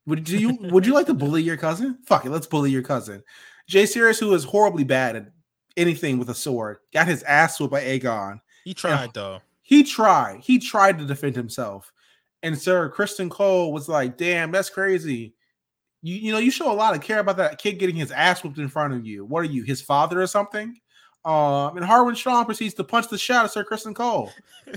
Would 0.07 0.29
you 0.29 0.57
would 0.61 0.85
you 0.85 0.93
like 0.93 1.05
to 1.07 1.13
bully 1.13 1.43
your 1.43 1.57
cousin? 1.57 1.99
Fuck 2.05 2.25
it, 2.25 2.31
let's 2.31 2.47
bully 2.47 2.71
your 2.71 2.81
cousin. 2.81 3.23
Jacaerys, 3.69 4.19
who 4.19 4.33
is 4.33 4.45
horribly 4.45 4.85
bad 4.85 5.17
at 5.17 5.31
anything 5.75 6.17
with 6.17 6.29
a 6.29 6.33
sword, 6.33 6.77
got 6.93 7.07
his 7.07 7.23
ass 7.23 7.59
whooped 7.59 7.71
by 7.71 7.81
Aegon. 7.81 8.39
He 8.63 8.73
tried 8.73 9.13
though. 9.13 9.41
He 9.61 9.83
tried. 9.83 10.39
He 10.39 10.59
tried 10.59 10.97
to 10.99 11.05
defend 11.05 11.35
himself. 11.35 11.91
And 12.41 12.57
Sir 12.57 12.89
Criston 12.89 13.29
Cole 13.29 13.73
was 13.73 13.89
like, 13.89 14.17
damn, 14.17 14.51
that's 14.51 14.69
crazy. 14.69 15.33
You, 16.01 16.15
you 16.15 16.31
know, 16.31 16.37
you 16.37 16.51
show 16.51 16.71
a 16.71 16.73
lot 16.73 16.95
of 16.95 17.01
care 17.01 17.19
about 17.19 17.37
that 17.37 17.57
kid 17.57 17.73
getting 17.73 17.95
his 17.95 18.11
ass 18.11 18.43
whooped 18.43 18.59
in 18.59 18.69
front 18.69 18.93
of 18.93 19.05
you. 19.05 19.25
What 19.25 19.41
are 19.41 19.49
you, 19.49 19.63
his 19.63 19.81
father 19.81 20.21
or 20.21 20.27
something? 20.27 20.79
Um, 21.25 21.75
and 21.75 21.85
Harwin 21.85 22.15
Strong 22.15 22.45
proceeds 22.45 22.75
to 22.75 22.85
punch 22.85 23.09
the 23.09 23.17
shot 23.17 23.43
at 23.43 23.51
Sir 23.51 23.65
Criston 23.65 23.93
Cole 23.93 24.31
You 24.67 24.75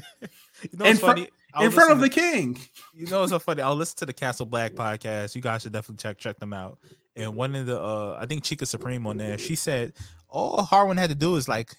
know 0.74 0.86
fr- 0.94 1.06
funny? 1.06 1.22
I 1.22 1.28
in 1.58 1.70
front 1.70 1.92
of 1.92 2.00
the 2.00 2.08
king. 2.08 2.58
You 2.94 3.06
know 3.06 3.20
what's 3.20 3.32
so 3.32 3.38
funny? 3.38 3.62
I'll 3.62 3.76
listen 3.76 3.98
to 3.98 4.06
the 4.06 4.12
Castle 4.12 4.46
Black 4.46 4.72
podcast. 4.72 5.34
You 5.34 5.42
guys 5.42 5.62
should 5.62 5.72
definitely 5.72 6.02
check 6.02 6.18
check 6.18 6.38
them 6.38 6.52
out. 6.52 6.78
And 7.16 7.34
one 7.34 7.54
of 7.54 7.66
the 7.66 7.80
uh 7.80 8.18
I 8.20 8.26
think 8.26 8.44
Chica 8.44 8.66
Supreme 8.66 9.06
on 9.06 9.16
there, 9.16 9.38
she 9.38 9.54
said 9.54 9.94
all 10.28 10.58
Harwin 10.58 10.98
had 10.98 11.10
to 11.10 11.16
do 11.16 11.36
is 11.36 11.48
like 11.48 11.74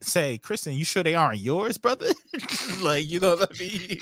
say, 0.00 0.38
Criston, 0.42 0.76
you 0.76 0.84
sure 0.84 1.02
they 1.02 1.14
aren't 1.14 1.38
yours, 1.38 1.78
brother? 1.78 2.10
like, 2.80 3.08
you 3.08 3.20
know 3.20 3.36
what 3.36 3.50
I 3.54 3.58
mean? 3.58 4.00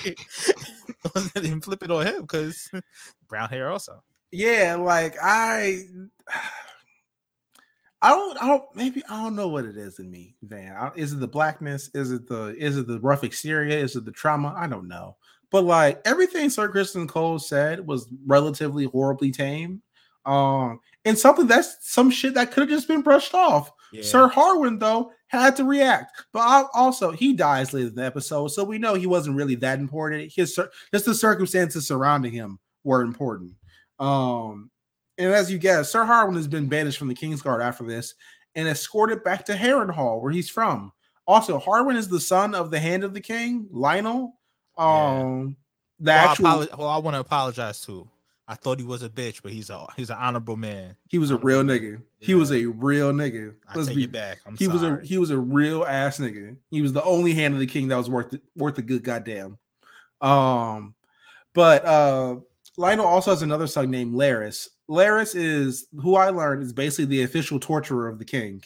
and 1.52 1.64
flip 1.64 1.82
it 1.82 1.90
on 1.90 2.06
him 2.06 2.22
because 2.22 2.70
brown 3.28 3.48
hair 3.48 3.70
also. 3.70 4.02
Yeah, 4.32 4.76
like 4.76 5.16
I 5.22 5.82
I 8.04 8.10
don't 8.10 8.42
I 8.42 8.46
don't 8.48 8.64
maybe 8.76 9.02
I 9.08 9.22
don't 9.22 9.34
know 9.36 9.48
what 9.48 9.64
it 9.64 9.76
is 9.76 9.98
in 9.98 10.10
me, 10.10 10.34
Van. 10.42 10.76
I- 10.76 10.92
Is 10.94 11.12
it 11.12 11.20
the 11.20 11.26
blackness? 11.28 11.90
Is 11.94 12.12
it 12.12 12.26
the 12.28 12.54
is 12.58 12.76
it 12.76 12.86
the 12.86 13.00
rough 13.00 13.24
exterior? 13.24 13.76
Is 13.76 13.96
it 13.96 14.04
the 14.04 14.12
trauma? 14.12 14.54
I 14.56 14.66
don't 14.66 14.88
know. 14.88 15.16
But 15.50 15.64
like 15.64 16.00
everything 16.04 16.50
Sir 16.50 16.70
Criston 16.70 17.08
Cole 17.08 17.38
said 17.38 17.86
was 17.86 18.08
relatively 18.26 18.84
horribly 18.84 19.30
tame. 19.30 19.82
Um 20.26 20.80
and 21.04 21.18
something 21.18 21.46
that's 21.46 21.76
some 21.80 22.10
shit 22.10 22.34
that 22.34 22.50
could 22.52 22.62
have 22.62 22.70
just 22.70 22.88
been 22.88 23.02
brushed 23.02 23.34
off. 23.34 23.70
Yeah. 23.92 24.02
Sir 24.02 24.28
Harwin, 24.28 24.80
though, 24.80 25.12
had 25.28 25.54
to 25.56 25.64
react. 25.64 26.24
But 26.32 26.40
al- 26.40 26.70
also, 26.74 27.10
he 27.12 27.32
dies 27.34 27.72
later 27.72 27.88
in 27.88 27.94
the 27.94 28.04
episode, 28.04 28.48
so 28.48 28.64
we 28.64 28.78
know 28.78 28.94
he 28.94 29.06
wasn't 29.06 29.36
really 29.36 29.54
that 29.56 29.78
important. 29.78 30.32
His 30.34 30.58
just 30.92 31.04
the 31.04 31.14
circumstances 31.14 31.86
surrounding 31.86 32.32
him 32.32 32.58
were 32.84 33.02
important. 33.02 33.52
Um, 34.00 34.70
and 35.18 35.32
as 35.32 35.50
you 35.50 35.58
guess, 35.58 35.90
Sir 35.92 36.04
Harwin 36.04 36.36
has 36.36 36.48
been 36.48 36.66
banished 36.68 36.98
from 36.98 37.08
the 37.08 37.14
Kingsguard 37.14 37.62
after 37.62 37.84
this 37.84 38.14
and 38.54 38.68
escorted 38.68 39.22
back 39.24 39.44
to 39.46 39.54
Harrenhal, 39.54 40.20
where 40.22 40.32
he's 40.32 40.48
from. 40.48 40.92
Also, 41.26 41.58
Harwin 41.58 41.96
is 41.96 42.08
the 42.08 42.20
son 42.20 42.54
of 42.54 42.70
the 42.70 42.78
Hand 42.78 43.02
of 43.04 43.14
the 43.14 43.20
King, 43.20 43.66
Lyonel. 43.72 44.32
Yeah. 44.78 45.20
Um, 45.20 45.56
the 46.00 46.10
Well, 46.10 46.18
I 46.18 46.30
actual 46.30 46.44
apolo- 46.46 46.78
well, 46.78 46.88
I 46.88 46.98
want 46.98 47.14
to 47.14 47.20
apologize 47.20 47.80
too. 47.80 48.08
I 48.46 48.56
thought 48.56 48.78
he 48.78 48.84
was 48.84 49.02
a 49.02 49.08
bitch, 49.08 49.40
but 49.42 49.52
he's 49.52 49.70
a 49.70 49.86
he's 49.96 50.10
an 50.10 50.18
honorable 50.20 50.56
man. 50.56 50.96
he 51.08 51.18
was 51.18 51.30
a 51.30 51.38
real 51.38 51.62
nigga. 51.62 52.02
He 52.18 52.34
was 52.34 52.52
a 52.52 52.66
real 52.66 53.10
nigga. 53.10 53.54
Let's 53.74 53.86
take 53.88 53.96
be 53.96 54.04
it 54.04 54.12
back. 54.12 54.38
I'm 54.46 54.54
he 54.58 54.68
was 54.68 54.82
a 54.82 55.00
he 55.02 55.16
was 55.16 55.30
a 55.30 55.38
real 55.38 55.82
ass 55.84 56.18
nigga. 56.18 56.54
He 56.70 56.82
was 56.82 56.92
the 56.92 57.02
only 57.04 57.32
hand 57.32 57.54
of 57.54 57.60
the 57.60 57.66
king 57.66 57.88
that 57.88 57.96
was 57.96 58.10
worth 58.10 58.34
worth 58.54 58.76
a 58.76 58.82
good 58.82 59.02
goddamn. 59.02 59.56
Um, 60.20 60.94
but 61.54 61.84
uh, 61.86 62.36
Lyonel 62.76 63.04
also 63.04 63.30
has 63.30 63.40
another 63.42 63.66
son 63.66 63.90
named 63.90 64.14
Larys. 64.14 64.68
Larys 64.88 65.34
is 65.34 65.86
who 66.02 66.14
I 66.16 66.30
learned 66.30 66.62
is 66.62 66.72
basically 66.72 67.06
the 67.06 67.22
official 67.22 67.58
torturer 67.58 68.08
of 68.08 68.18
the 68.18 68.24
king. 68.24 68.62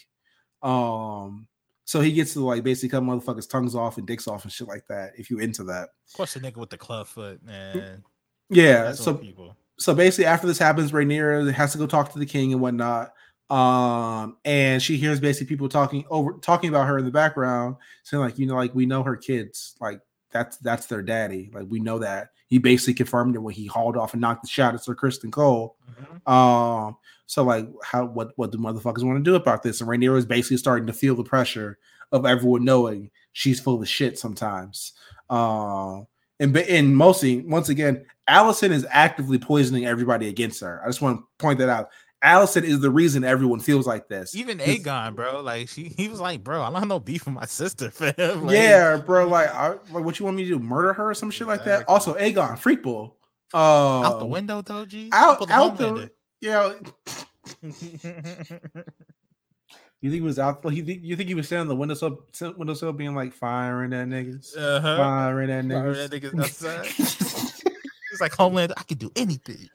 Um, 0.63 1.47
so 1.85 2.01
he 2.01 2.13
gets 2.13 2.33
to 2.35 2.45
like 2.45 2.65
basically 2.65 2.89
cut 2.91 3.03
motherfuckers' 3.03 3.49
tongues 3.49 3.75
off 3.75 3.97
and 3.99 4.07
dicks 4.07 4.27
off 4.29 4.45
and 4.45 4.53
shit 4.53 4.69
like 4.69 4.87
that. 4.89 5.13
If 5.17 5.31
you 5.31 5.39
into 5.39 5.65
that, 5.65 5.91
Of 6.09 6.13
course, 6.15 6.35
the 6.35 6.41
nigga 6.41 6.57
with 6.57 6.71
the 6.71 6.77
club 6.79 7.07
foot, 7.07 7.43
man. 7.45 8.03
yeah. 8.51 8.85
That's 8.85 9.03
So 9.03 9.15
people. 9.15 9.57
so 9.79 9.95
basically 9.95 10.27
after 10.27 10.47
this 10.47 10.59
happens 10.59 10.93
Rhaenyra 10.93 11.51
has 11.53 11.73
to 11.73 11.79
go 11.79 11.87
talk 11.87 12.13
to 12.13 12.19
the 12.19 12.27
king 12.27 12.53
and 12.53 12.61
whatnot 12.61 13.13
um 13.51 14.37
and 14.45 14.83
she 14.83 14.99
hears 14.99 15.21
basically 15.21 15.47
people 15.47 15.71
talking 15.71 16.05
over 16.11 16.33
talking 16.43 16.69
about 16.69 16.87
her 16.87 16.99
in 16.99 17.07
the 17.07 17.11
background 17.11 17.77
saying 18.03 18.21
like 18.23 18.39
you 18.39 18.45
know 18.47 18.57
like 18.57 18.75
we 18.75 18.85
know 18.85 19.03
her 19.03 19.17
kids 19.17 19.75
like 19.81 20.01
that's 20.31 20.57
that's 20.59 20.87
their 20.87 21.03
daddy 21.03 21.51
like 21.55 21.67
we 21.69 21.81
know 21.81 21.99
that 21.99 22.31
he 22.49 22.59
basically 22.59 22.95
confirmed 22.95 23.35
it 23.35 23.41
when 23.41 23.55
he 23.55 23.67
hauled 23.67 23.97
off 23.97 24.13
and 24.13 24.21
knocked 24.21 24.43
the 24.43 24.49
shot 24.49 24.75
at 24.75 24.83
sir 24.85 24.95
criston 24.95 25.31
cole 25.33 25.77
Mhm. 26.01 26.31
um 26.33 26.97
so 27.27 27.43
like 27.45 27.67
how 27.83 28.05
what 28.07 28.33
what 28.37 28.53
do 28.53 28.59
motherfuckers 28.59 29.03
want 29.05 29.19
to 29.23 29.31
do 29.31 29.35
about 29.35 29.63
this 29.63 29.81
and 29.81 29.89
Rhaenyra 29.91 30.17
is 30.19 30.27
basically 30.27 30.57
starting 30.59 30.87
to 30.87 30.93
feel 30.93 31.15
the 31.15 31.25
pressure 31.25 31.79
of 32.13 32.25
everyone 32.27 32.65
knowing 32.65 33.11
she's 33.33 33.61
full 33.61 33.81
of 33.83 33.89
shit 33.89 34.19
sometimes 34.19 34.93
um 35.31 36.07
and 36.41 36.57
and 36.57 36.97
mostly 36.97 37.41
once 37.43 37.69
again 37.69 38.05
Alicent 38.29 38.71
is 38.71 38.87
actively 38.91 39.39
poisoning 39.39 39.87
everybody 39.87 40.29
against 40.29 40.61
her. 40.61 40.83
I 40.85 40.89
just 40.89 41.01
want 41.01 41.19
to 41.21 41.25
point 41.39 41.59
that 41.61 41.71
out. 41.71 41.89
Alicent 42.25 42.65
is 42.65 42.81
the 42.81 42.91
reason 42.91 43.23
everyone 43.23 43.61
feels 43.61 43.87
like 43.87 44.09
this. 44.09 44.35
Even 44.35 44.59
Aegon, 44.59 45.15
bro, 45.15 45.41
like 45.41 45.69
she, 45.69 45.85
he 45.97 46.09
was 46.09 46.19
like, 46.21 46.43
bro, 46.43 46.63
I 46.63 46.71
don't 46.71 46.81
have 46.81 46.89
no 46.89 46.99
beef 46.99 47.27
with 47.27 47.35
my 47.35 47.47
sister, 47.47 47.91
fam. 47.93 48.45
Like, 48.45 48.55
yeah, 48.55 48.97
bro. 48.97 49.29
Like, 49.29 49.55
I, 49.55 49.69
like, 49.93 50.05
what 50.05 50.19
you 50.19 50.25
want 50.25 50.37
me 50.37 50.43
to 50.45 50.49
do? 50.51 50.59
Murder 50.59 50.93
her 50.95 51.11
or 51.11 51.15
some 51.15 51.31
shit 51.31 51.47
like 51.47 51.65
that? 51.65 51.85
Also, 51.89 52.15
Aegon, 52.15 52.59
freak 52.59 52.83
bull. 52.83 53.17
Uh, 53.55 54.03
out 54.03 54.19
the 54.19 54.27
window 54.27 54.61
though, 54.63 54.85
G. 54.85 55.11
out- 55.13 55.39
Pull 55.39 55.47
out 55.51 55.79
the- 55.79 56.11
Yeah, 56.41 56.73
you 57.63 57.73
think 60.11 60.13
he 60.13 60.21
was 60.21 60.39
out? 60.39 60.61
You 60.71 60.85
think 60.85 61.03
you 61.03 61.17
think 61.17 61.29
he 61.29 61.35
was 61.35 61.47
standing 61.47 61.63
on 61.63 61.69
the 61.69 61.77
windowsill, 61.77 62.25
windowsill, 62.57 62.93
being 62.93 63.15
like 63.15 63.33
firing 63.33 63.93
at 63.93 64.07
niggas, 64.09 64.57
uh-huh. 64.57 64.97
firing 64.97 65.51
at 65.51 65.65
Fire 65.65 65.95
niggas. 65.95 66.11
that 66.11 66.23
niggas 66.23 66.41
outside. 66.41 66.87
It's 68.13 68.21
like 68.21 68.35
Homeland. 68.35 68.73
I 68.77 68.83
can 68.83 68.99
do 68.99 69.11
anything. 69.17 69.69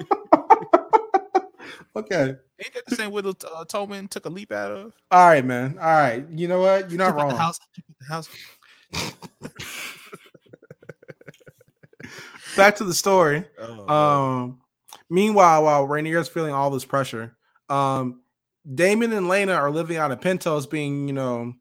okay. 1.96 2.34
Ain't 2.64 2.74
that 2.74 2.84
the 2.86 2.96
same 2.96 3.10
window 3.10 3.30
uh, 3.30 3.64
Tommen 3.64 4.08
took 4.08 4.26
a 4.26 4.28
leap 4.28 4.52
out 4.52 4.70
of? 4.70 4.92
All 5.10 5.26
right, 5.26 5.44
man. 5.44 5.76
All 5.78 5.86
right. 5.86 6.24
You 6.30 6.48
know 6.48 6.60
what? 6.60 6.90
You're 6.90 6.98
not 6.98 7.14
wrong. 7.14 7.28
The 7.28 7.36
house. 7.36 7.58
The 8.00 8.06
house. 8.08 8.28
Back 12.56 12.76
to 12.76 12.84
the 12.84 12.94
story. 12.94 13.44
Oh, 13.58 13.88
Um, 13.92 14.60
meanwhile, 15.10 15.64
while 15.64 15.86
Rhaenyra's 15.88 16.28
feeling 16.28 16.54
all 16.54 16.70
this 16.70 16.84
pressure, 16.84 17.36
um, 17.68 18.20
Daemon 18.72 19.12
and 19.12 19.26
Laena 19.26 19.56
are 19.56 19.70
living 19.70 19.96
out 19.96 20.12
of 20.12 20.20
Pentos, 20.20 20.70
being 20.70 21.08
you 21.08 21.14
know, 21.14 21.54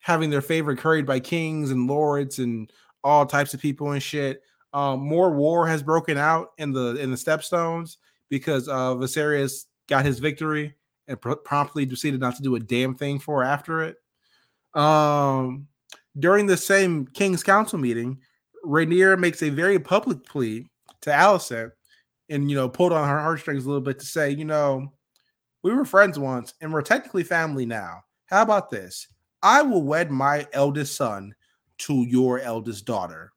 having 0.00 0.28
their 0.30 0.42
favorite 0.42 0.78
curried 0.78 1.06
by 1.06 1.20
kings 1.20 1.70
and 1.70 1.86
lords 1.88 2.38
and 2.38 2.70
all 3.02 3.24
types 3.24 3.54
of 3.54 3.60
people 3.60 3.92
and 3.92 4.02
shit. 4.02 4.42
Um, 4.76 5.00
more 5.00 5.30
war 5.30 5.66
has 5.66 5.82
broken 5.82 6.18
out 6.18 6.50
in 6.58 6.70
the 6.70 6.96
in 6.96 7.10
the 7.10 7.16
Stepstones 7.16 7.96
because 8.28 8.68
uh, 8.68 8.94
Viserys 8.94 9.64
got 9.88 10.04
his 10.04 10.18
victory 10.18 10.74
and 11.08 11.18
pr- 11.18 11.32
promptly 11.32 11.86
decided 11.86 12.20
not 12.20 12.36
to 12.36 12.42
do 12.42 12.56
a 12.56 12.60
damn 12.60 12.94
thing 12.94 13.18
for 13.18 13.42
after 13.42 13.82
it. 13.84 13.96
Um, 14.78 15.68
during 16.18 16.44
the 16.44 16.58
same 16.58 17.06
King's 17.06 17.42
Council 17.42 17.78
meeting, 17.78 18.18
Rhaenyra 18.66 19.18
makes 19.18 19.42
a 19.42 19.48
very 19.48 19.78
public 19.78 20.26
plea 20.26 20.68
to 21.00 21.10
Alicent 21.10 21.72
and 22.28 22.50
you 22.50 22.54
know 22.54 22.68
pulled 22.68 22.92
on 22.92 23.08
her 23.08 23.18
heartstrings 23.18 23.64
a 23.64 23.68
little 23.68 23.80
bit 23.80 23.98
to 24.00 24.04
say, 24.04 24.30
you 24.30 24.44
know, 24.44 24.92
we 25.62 25.72
were 25.72 25.86
friends 25.86 26.18
once 26.18 26.52
and 26.60 26.70
we're 26.70 26.82
technically 26.82 27.24
family 27.24 27.64
now. 27.64 28.02
How 28.26 28.42
about 28.42 28.68
this? 28.68 29.08
I 29.42 29.62
will 29.62 29.84
wed 29.84 30.10
my 30.10 30.46
eldest 30.52 30.96
son 30.96 31.34
to 31.78 32.04
your 32.06 32.40
eldest 32.40 32.84
daughter, 32.84 33.32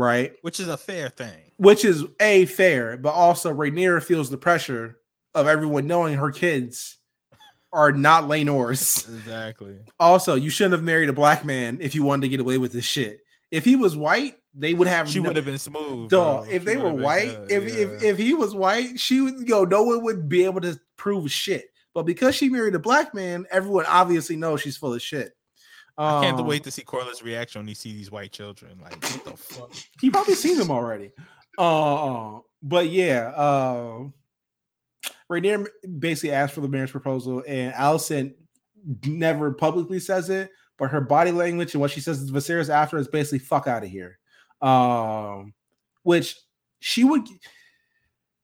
right? 0.00 0.32
which 0.42 0.58
is 0.60 0.68
a 0.68 0.76
fair 0.76 1.08
thing. 1.08 1.52
Which 1.58 1.84
is 1.84 2.04
a 2.20 2.46
fair, 2.46 2.96
but 2.96 3.10
also 3.14 3.52
Rhaenyra 3.52 4.02
feels 4.02 4.30
the 4.30 4.38
pressure 4.38 4.98
of 5.34 5.46
everyone 5.46 5.86
knowing 5.86 6.14
her 6.18 6.30
kids 6.30 6.98
are 7.72 7.92
not 7.92 8.24
Laenor's. 8.24 9.08
Exactly. 9.08 9.78
Also, 10.00 10.34
you 10.34 10.50
shouldn't 10.50 10.72
have 10.72 10.82
married 10.82 11.08
a 11.08 11.12
black 11.12 11.44
man 11.44 11.78
if 11.80 11.94
you 11.94 12.02
wanted 12.02 12.22
to 12.22 12.28
get 12.28 12.40
away 12.40 12.58
with 12.58 12.72
this 12.72 12.84
shit. 12.84 13.20
If 13.50 13.64
he 13.64 13.76
was 13.76 13.96
white, 13.96 14.36
they 14.54 14.74
would 14.74 14.88
have 14.88 15.08
She 15.08 15.20
no- 15.20 15.28
would 15.28 15.36
have 15.36 15.44
been 15.44 15.58
smooth. 15.58 16.10
Dog, 16.10 16.44
bro. 16.46 16.52
if 16.52 16.62
She 16.62 16.66
they 16.66 16.76
were 16.76 16.92
white, 16.92 17.46
good, 17.48 17.52
if, 17.52 17.76
if 17.76 18.02
if 18.02 18.18
he 18.18 18.34
was 18.34 18.54
white, 18.54 18.98
she 18.98 19.20
would 19.20 19.46
go. 19.46 19.64
No 19.64 19.82
one 19.84 20.02
would 20.04 20.28
be 20.28 20.44
able 20.44 20.60
to 20.62 20.80
prove 20.96 21.30
shit. 21.30 21.66
But 21.94 22.04
because 22.04 22.34
she 22.36 22.48
married 22.48 22.74
a 22.74 22.78
black 22.80 23.14
man, 23.14 23.46
everyone 23.50 23.84
obviously 23.86 24.36
knows 24.36 24.60
she's 24.60 24.76
full 24.76 24.94
of 24.94 25.02
shit. 25.02 25.32
I 25.98 26.22
can't 26.22 26.38
Um, 26.38 26.46
wait 26.46 26.64
to 26.64 26.70
see 26.70 26.82
Corlys' 26.82 27.22
reaction 27.22 27.60
when 27.60 27.68
he 27.68 27.74
see 27.74 27.92
these 27.92 28.10
white 28.10 28.32
children. 28.32 28.78
Like, 28.82 28.92
what 29.02 29.24
the 29.24 29.36
fuck? 29.36 29.70
He 30.00 30.10
probably 30.10 30.34
seen 30.34 30.58
them 30.58 30.70
already. 30.70 31.12
Uh, 31.58 32.38
but 32.62 32.88
yeah, 32.88 33.32
uh, 33.36 34.04
Rhaenyra 35.30 35.66
basically 35.98 36.32
asked 36.32 36.54
for 36.54 36.60
the 36.60 36.68
marriage 36.68 36.90
proposal, 36.90 37.42
and 37.46 37.72
Alicent 37.74 38.34
never 39.04 39.52
publicly 39.52 40.00
says 40.00 40.30
it, 40.30 40.50
but 40.78 40.90
her 40.90 41.00
body 41.00 41.32
language 41.32 41.74
and 41.74 41.80
what 41.80 41.90
she 41.90 42.00
says 42.00 42.24
to 42.26 42.32
Viserys 42.32 42.70
after 42.70 42.96
is 42.98 43.08
basically 43.08 43.38
"fuck 43.40 43.66
out 43.66 43.84
of 43.84 43.90
here," 43.90 44.18
um, 44.62 45.52
which 46.02 46.36
she 46.80 47.04
would. 47.04 47.26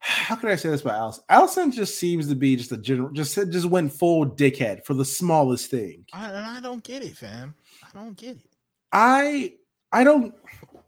How 0.07 0.37
can 0.37 0.51
I 0.51 0.55
say 0.55 0.69
this 0.69 0.83
about 0.83 1.01
Alicent? 1.01 1.27
Alicent 1.29 1.75
just 1.75 1.99
seems 1.99 2.29
to 2.29 2.37
be 2.37 2.55
just 2.55 2.71
a 2.71 2.77
general, 2.77 3.11
just 3.11 3.35
just 3.35 3.67
went 3.67 3.93
full 3.93 4.25
dickhead 4.25 4.85
for 4.85 4.95
the 4.95 5.05
smallest 5.05 5.69
thing. 5.69 6.05
I, 6.13 6.59
I 6.59 6.61
don't 6.61 6.85
get 6.85 7.03
it, 7.03 7.17
fam. 7.17 7.57
I 7.83 7.89
don't 7.93 8.17
get 8.17 8.37
it. 8.37 8.57
I 8.93 9.55
I 9.91 10.05
don't. 10.05 10.33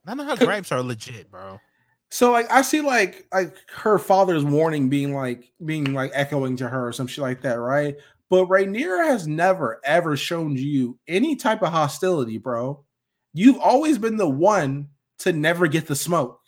None 0.06 0.20
of 0.20 0.38
her 0.38 0.46
gripes 0.46 0.70
are 0.70 0.82
legit, 0.82 1.32
bro. 1.32 1.58
So 2.10 2.30
like 2.30 2.50
I 2.50 2.62
see 2.62 2.80
like 2.80 3.26
like 3.32 3.56
her 3.70 3.98
father's 3.98 4.44
warning 4.44 4.88
being 4.88 5.12
like 5.12 5.52
being 5.64 5.94
like 5.94 6.12
echoing 6.14 6.56
to 6.58 6.68
her 6.68 6.86
or 6.86 6.92
some 6.92 7.08
shit 7.08 7.22
like 7.22 7.42
that, 7.42 7.58
right? 7.58 7.96
But 8.30 8.46
Rhaenyra 8.46 9.04
has 9.08 9.26
never 9.26 9.80
ever 9.84 10.16
shown 10.16 10.54
you 10.56 10.96
any 11.08 11.34
type 11.34 11.62
of 11.62 11.72
hostility, 11.72 12.38
bro. 12.38 12.84
You've 13.34 13.58
always 13.58 13.98
been 13.98 14.16
the 14.16 14.28
one 14.28 14.88
to 15.20 15.32
never 15.32 15.66
get 15.66 15.88
the 15.88 15.96
smoke. 15.96 16.40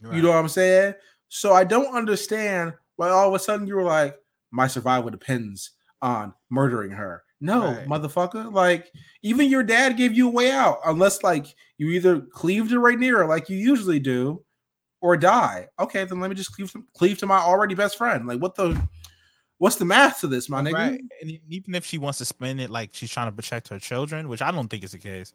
Right. 0.00 0.16
You 0.16 0.22
know 0.22 0.30
what 0.30 0.38
I'm 0.38 0.48
saying? 0.48 0.94
So 1.28 1.52
I 1.52 1.64
don't 1.64 1.94
understand 1.94 2.74
why 2.96 3.10
all 3.10 3.28
of 3.28 3.34
a 3.34 3.38
sudden 3.38 3.66
you 3.66 3.74
were 3.76 3.82
like, 3.82 4.16
my 4.50 4.66
survival 4.66 5.10
depends 5.10 5.72
on 6.02 6.32
murdering 6.50 6.90
her. 6.92 7.22
No, 7.40 7.74
Right. 7.74 7.86
motherfucker. 7.86 8.50
Like, 8.52 8.90
even 9.22 9.50
your 9.50 9.62
dad 9.62 9.96
gave 9.96 10.14
you 10.14 10.28
a 10.28 10.32
way 10.32 10.50
out, 10.50 10.78
unless 10.86 11.22
like 11.22 11.46
you 11.76 11.90
either 11.90 12.20
cleave 12.20 12.68
to 12.70 12.76
Rhaenyra 12.80 13.28
like 13.28 13.48
you 13.50 13.58
usually 13.58 13.98
do, 13.98 14.42
or 15.02 15.16
die. 15.16 15.68
Okay, 15.78 16.04
then 16.04 16.20
let 16.20 16.30
me 16.30 16.34
just 16.36 16.52
cleave 16.54 16.72
to, 16.72 16.82
cleave 16.94 17.18
to 17.18 17.26
my 17.26 17.38
already 17.38 17.74
best 17.74 17.98
friend. 17.98 18.26
Like, 18.26 18.40
what 18.40 18.54
the 18.54 18.80
what's 19.58 19.76
the 19.76 19.84
math 19.84 20.20
to 20.20 20.26
this, 20.26 20.48
my 20.48 20.62
nigga? 20.62 20.72
Right. 20.72 21.00
And 21.20 21.30
even 21.48 21.74
if 21.74 21.84
she 21.84 21.98
wants 21.98 22.18
to 22.18 22.24
spend 22.24 22.60
it 22.60 22.70
like 22.70 22.90
she's 22.92 23.10
trying 23.10 23.28
to 23.28 23.36
protect 23.36 23.68
her 23.68 23.78
children, 23.78 24.28
which 24.28 24.42
I 24.42 24.50
don't 24.50 24.68
think 24.68 24.84
is 24.84 24.92
the 24.92 24.98
case. 24.98 25.34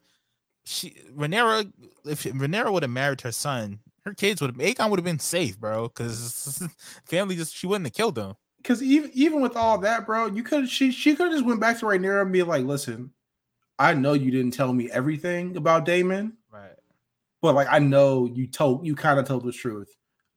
She 0.66 0.96
Rhaenyra, 1.16 1.72
if 2.06 2.24
Rhaenyra 2.24 2.72
would 2.72 2.84
have 2.84 2.92
married 2.92 3.22
her 3.22 3.32
son, 3.32 3.80
her 4.06 4.14
kids 4.14 4.42
would 4.42 4.50
have 4.56 4.58
Aegon 4.58 4.90
would 4.90 5.00
have 5.00 5.06
been 5.06 5.20
safe, 5.20 5.60
bro. 5.60 5.88
Because 5.88 6.62
family 7.06 7.36
just 7.36 7.56
she 7.56 7.68
wouldn't 7.68 7.86
have 7.88 7.94
killed 7.94 8.16
them. 8.16 8.36
Because 8.58 8.82
even 8.84 9.12
even 9.14 9.42
with 9.42 9.56
all 9.56 9.78
that, 9.80 10.06
bro, 10.06 10.28
you 10.28 10.44
could 10.44 10.70
she 10.70 10.92
she 10.92 11.16
could 11.16 11.26
have 11.26 11.34
just 11.34 11.46
went 11.46 11.60
back 11.60 11.80
to 11.80 11.86
Rhaenyra 11.86 12.22
and 12.22 12.32
be 12.34 12.44
like, 12.44 12.64
listen, 12.66 13.12
I 13.80 13.94
know 13.94 14.14
you 14.14 14.32
didn't 14.32 14.52
tell 14.52 14.72
me 14.74 14.90
everything 14.92 15.58
about 15.58 15.86
Daemon, 15.86 16.38
Right. 16.52 16.72
but 17.42 17.56
like 17.56 17.68
I 17.72 17.80
know 17.80 18.26
you 18.26 18.48
told 18.48 18.86
you 18.86 18.96
kind 18.96 19.20
of 19.20 19.26
told 19.28 19.44
the 19.46 19.52
truth. 19.52 19.90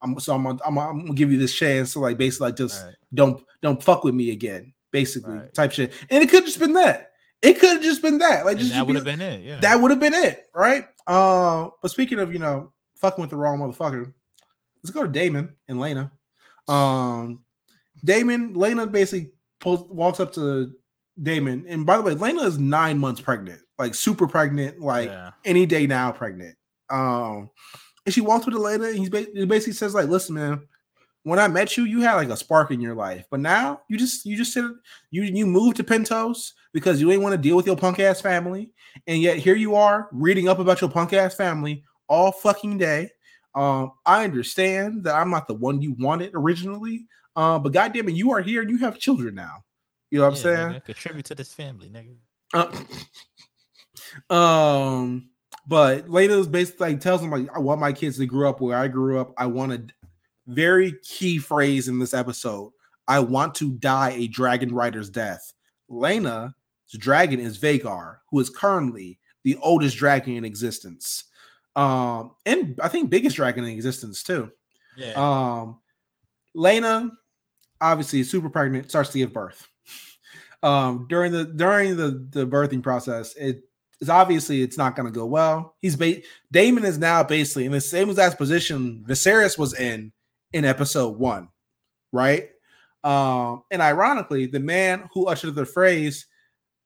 I'm 0.02 0.18
so 0.20 0.34
I'm 0.34 0.42
gonna, 0.44 0.58
I'm, 0.66 0.74
gonna- 0.74 0.90
I'm 0.90 1.00
gonna 1.00 1.14
give 1.14 1.32
you 1.32 1.38
this 1.38 1.54
chance 1.54 1.92
to 1.94 2.00
like 2.00 2.18
basically 2.18 2.48
like 2.48 2.56
just 2.56 2.84
Right. 2.84 2.94
don't 3.14 3.42
don't 3.62 3.82
fuck 3.82 4.04
with 4.04 4.14
me 4.14 4.30
again, 4.30 4.72
basically 4.90 5.34
Right. 5.34 5.54
type 5.54 5.72
shit. 5.72 5.92
And 6.10 6.22
it 6.22 6.28
could 6.28 6.40
have 6.40 6.46
just 6.46 6.58
been 6.58 6.74
that. 6.74 7.12
It 7.42 7.58
could 7.60 7.74
have 7.74 7.82
just 7.82 8.00
been 8.02 8.18
that. 8.18 8.44
Like 8.46 8.56
just 8.58 8.72
that 8.72 8.86
would 8.86 8.96
have 8.96 9.04
been 9.04 9.20
it. 9.20 9.42
Yeah. 9.42 9.60
that 9.60 9.80
would 9.80 9.90
have 9.90 10.00
been 10.00 10.14
it, 10.14 10.44
right? 10.54 10.86
Uh, 11.06 11.68
but 11.82 11.90
speaking 11.90 12.18
of 12.18 12.32
you 12.32 12.38
know 12.38 12.72
fucking 13.04 13.20
with 13.20 13.30
the 13.30 13.36
wrong 13.36 13.58
motherfucker, 13.58 14.10
let's 14.82 14.90
go 14.90 15.02
to 15.02 15.08
Daemon 15.08 15.54
and 15.68 15.78
Laena. 15.78 16.10
Um, 16.72 17.44
Daemon, 18.02 18.54
Laena 18.54 18.90
basically 18.90 19.32
pulls, 19.60 19.86
walks 19.90 20.20
up 20.20 20.32
to 20.34 20.72
Daemon, 21.22 21.66
and 21.68 21.84
by 21.84 21.98
the 21.98 22.02
way, 22.02 22.14
Laena 22.14 22.44
is 22.44 22.58
nine 22.58 22.98
months 22.98 23.20
pregnant, 23.20 23.60
like 23.78 23.94
super 23.94 24.26
pregnant, 24.26 24.80
like 24.80 25.10
yeah. 25.10 25.32
any 25.44 25.66
day 25.66 25.86
now 25.86 26.12
pregnant. 26.12 26.56
Um, 26.88 27.50
and 28.06 28.14
she 28.14 28.22
walks 28.22 28.46
with 28.46 28.54
Elena, 28.54 28.86
and 28.86 28.98
he 28.98 29.44
basically 29.44 29.74
says 29.74 29.94
like, 29.94 30.08
"Listen, 30.08 30.36
man, 30.36 30.66
when 31.24 31.38
I 31.38 31.46
met 31.48 31.76
you, 31.76 31.84
you 31.84 32.00
had 32.00 32.14
like 32.14 32.30
a 32.30 32.36
spark 32.36 32.70
in 32.70 32.80
your 32.80 32.94
life, 32.94 33.26
but 33.30 33.40
now 33.40 33.82
you 33.88 33.98
just 33.98 34.24
you 34.24 34.34
just 34.34 34.54
said 34.54 34.64
you 35.10 35.24
you 35.24 35.46
moved 35.46 35.76
to 35.76 35.84
Pentos 35.84 36.52
because 36.72 37.02
you 37.02 37.10
ain't 37.12 37.22
want 37.22 37.34
to 37.34 37.38
deal 37.38 37.56
with 37.56 37.66
your 37.66 37.76
punk 37.76 38.00
ass 38.00 38.22
family, 38.22 38.70
and 39.06 39.20
yet 39.20 39.36
here 39.36 39.56
you 39.56 39.74
are 39.74 40.08
reading 40.10 40.48
up 40.48 40.58
about 40.58 40.80
your 40.80 40.90
punk 40.90 41.12
ass 41.12 41.34
family 41.34 41.84
all 42.08 42.32
fucking 42.32 42.78
day. 42.78 43.10
Um, 43.54 43.92
I 44.04 44.24
understand 44.24 45.04
that 45.04 45.14
I'm 45.14 45.30
not 45.30 45.46
the 45.46 45.54
one 45.54 45.80
you 45.80 45.94
wanted 45.98 46.32
originally, 46.34 47.06
uh, 47.36 47.58
but 47.58 47.72
goddamn 47.72 48.08
it, 48.08 48.14
you 48.14 48.32
are 48.32 48.40
here 48.40 48.62
and 48.62 48.70
you 48.70 48.78
have 48.78 48.98
children 48.98 49.34
now. 49.34 49.64
You 50.10 50.18
know 50.18 50.24
what 50.24 50.36
I'm 50.36 50.36
saying? 50.36 50.68
nigga, 50.68 50.84
Contribute 50.84 51.26
to 51.26 51.34
this 51.34 51.52
family, 51.52 51.88
nigga. 51.90 52.16
Uh, 54.30 54.32
um, 54.34 55.30
but 55.66 56.08
Laena 56.08 56.50
basically 56.50 56.90
like 56.90 57.00
tells 57.00 57.22
him 57.22 57.30
like 57.30 57.48
I 57.54 57.58
want 57.58 57.80
my 57.80 57.92
kids 57.92 58.18
to 58.18 58.26
grow 58.26 58.50
up 58.50 58.60
where 58.60 58.76
I 58.76 58.88
grew 58.88 59.20
up. 59.20 59.32
I 59.38 59.46
want 59.46 59.72
a 59.72 59.84
very 60.46 60.94
key 61.02 61.38
phrase 61.38 61.88
in 61.88 61.98
this 61.98 62.14
episode. 62.14 62.72
I 63.06 63.20
want 63.20 63.54
to 63.56 63.72
die 63.72 64.10
a 64.10 64.28
dragon 64.28 64.74
rider's 64.74 65.10
death. 65.10 65.52
Laena's 65.90 66.52
dragon 66.98 67.40
is 67.40 67.58
Vhagar, 67.58 68.18
who 68.30 68.40
is 68.40 68.50
currently 68.50 69.18
the 69.42 69.56
oldest 69.62 69.96
dragon 69.96 70.36
in 70.36 70.44
existence. 70.44 71.24
Um, 71.76 72.32
and 72.46 72.78
I 72.82 72.88
think 72.88 73.10
biggest 73.10 73.36
dragon 73.36 73.64
in 73.64 73.70
existence 73.70 74.22
too. 74.22 74.50
Yeah. 74.96 75.12
Um, 75.16 75.80
Laena, 76.56 77.10
obviously 77.80 78.22
super 78.22 78.48
pregnant, 78.48 78.90
starts 78.90 79.10
to 79.10 79.18
give 79.18 79.32
birth. 79.32 79.68
Um, 80.62 81.06
during 81.08 81.32
the 81.32 81.44
during 81.44 81.96
the 81.96 82.26
the 82.30 82.46
birthing 82.46 82.82
process, 82.82 83.34
it 83.36 83.64
is 84.00 84.08
obviously 84.08 84.62
it's 84.62 84.78
not 84.78 84.96
going 84.96 85.06
to 85.06 85.12
go 85.12 85.26
well. 85.26 85.76
He's 85.80 85.96
ba- 85.96 86.22
Daemon 86.52 86.84
is 86.84 86.98
now 86.98 87.22
basically 87.22 87.66
in 87.66 87.72
the 87.72 87.80
same 87.80 88.08
exact 88.08 88.38
position 88.38 89.04
Viserys 89.06 89.58
was 89.58 89.74
in 89.74 90.12
in 90.52 90.64
episode 90.64 91.18
one, 91.18 91.48
right? 92.12 92.48
Um, 93.02 93.64
and 93.70 93.82
ironically, 93.82 94.46
the 94.46 94.60
man 94.60 95.08
who 95.12 95.26
ushered 95.26 95.54
the 95.54 95.66
phrase 95.66 96.26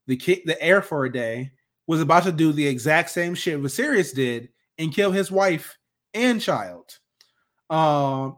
"the 0.06 0.16
ki- 0.16 0.42
the 0.44 0.60
heir 0.60 0.82
for 0.82 1.04
a 1.04 1.12
day" 1.12 1.52
was 1.86 2.00
about 2.00 2.24
to 2.24 2.32
do 2.32 2.52
the 2.52 2.66
exact 2.66 3.10
same 3.10 3.34
shit 3.34 3.62
Viserys 3.62 4.14
did 4.14 4.48
and 4.78 4.94
kill 4.94 5.12
his 5.12 5.30
wife 5.30 5.76
and 6.14 6.40
child. 6.40 6.98
Um, 7.70 8.36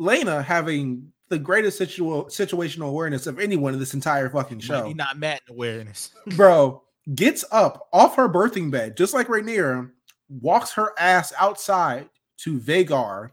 Laena 0.00 0.44
having 0.44 1.12
the 1.28 1.38
greatest 1.38 1.80
situa- 1.80 2.26
situational 2.26 2.88
awareness 2.88 3.26
of 3.26 3.38
anyone 3.38 3.72
in 3.72 3.80
this 3.80 3.94
entire 3.94 4.28
fucking 4.28 4.60
show, 4.60 4.92
not 4.92 5.18
mad 5.18 5.40
in 5.48 5.54
awareness. 5.54 6.10
bro, 6.36 6.82
gets 7.14 7.44
up 7.50 7.88
off 7.92 8.16
her 8.16 8.28
birthing 8.28 8.70
bed, 8.70 8.96
just 8.96 9.14
like 9.14 9.28
Rhaenyra, 9.28 9.90
walks 10.28 10.72
her 10.72 10.92
ass 10.98 11.32
outside 11.38 12.08
to 12.38 12.58
Vhagar 12.58 13.30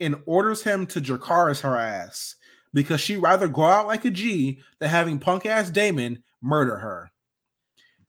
and 0.00 0.16
orders 0.26 0.62
him 0.62 0.86
to 0.86 1.00
Dracarys 1.00 1.60
her 1.60 1.76
ass 1.76 2.36
because 2.74 3.00
she'd 3.00 3.18
rather 3.18 3.48
go 3.48 3.64
out 3.64 3.86
like 3.86 4.04
a 4.04 4.10
G 4.10 4.60
than 4.78 4.88
having 4.88 5.18
punk 5.18 5.46
ass 5.46 5.70
Daemon 5.70 6.22
murder 6.42 6.76
her. 6.76 7.10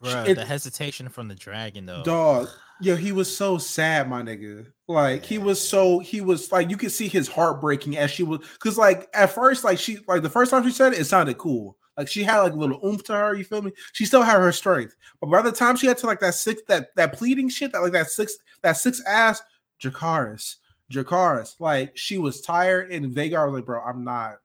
Bro, 0.02 0.34
the 0.34 0.44
hesitation 0.44 1.08
from 1.08 1.30
the 1.30 1.36
dragon 1.36 1.86
though. 1.86 2.04
Dog, 2.04 2.50
yo, 2.84 2.96
he 2.96 3.12
was 3.12 3.36
so 3.36 3.58
sad, 3.58 4.10
my 4.10 4.22
nigga. 4.22 4.68
Like 4.88 5.24
he 5.24 5.38
was 5.38 5.66
so 5.66 6.00
he 6.00 6.22
was 6.22 6.52
like 6.52 6.70
you 6.70 6.78
could 6.78 6.92
see 6.92 7.08
his 7.08 7.28
heart 7.28 7.62
breaking 7.62 7.98
as 7.98 8.12
she 8.12 8.24
was 8.24 8.40
because 8.54 8.78
like 8.78 9.10
at 9.14 9.32
first, 9.32 9.64
like 9.64 9.80
she 9.80 10.00
like 10.08 10.22
the 10.22 10.30
first 10.30 10.52
time 10.52 10.64
she 10.64 10.72
said 10.72 10.94
it, 10.94 11.00
it 11.00 11.06
sounded 11.06 11.38
cool. 11.38 11.78
Like 11.98 12.08
she 12.08 12.24
had 12.24 12.42
like 12.42 12.54
a 12.54 12.58
little 12.58 12.80
oomph 12.86 13.04
to 13.06 13.14
her, 13.14 13.36
you 13.36 13.44
feel 13.44 13.62
me? 13.62 13.72
She 13.94 14.06
still 14.06 14.24
had 14.24 14.40
her 14.40 14.52
strength. 14.52 14.96
But 15.22 15.30
by 15.30 15.42
the 15.42 15.52
time 15.52 15.76
she 15.76 15.88
had 15.88 15.98
to 16.00 16.08
like 16.08 16.20
that 16.20 16.34
six 16.34 16.62
that 16.68 16.90
that 16.96 17.14
pleading 17.14 17.50
shit, 17.50 17.72
that 17.72 17.82
like 17.82 17.94
that 17.94 18.10
six 18.10 18.36
that 18.62 18.78
six 18.78 19.02
ass 19.06 19.42
Jakaris, 19.82 20.58
Jakaris, 20.92 21.60
like 21.60 21.98
she 21.98 22.18
was 22.18 22.42
tired 22.42 22.92
and 22.92 23.16
Vhagar 23.16 23.46
was 23.46 23.56
like, 23.56 23.66
bro, 23.66 23.82
I'm 23.82 24.04
not, 24.04 24.38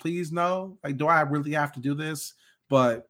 please 0.00 0.32
no. 0.32 0.78
Like, 0.82 0.96
do 0.96 1.06
I 1.06 1.20
really 1.20 1.52
have 1.52 1.72
to 1.72 1.80
do 1.80 1.94
this? 1.94 2.34
But 2.68 3.08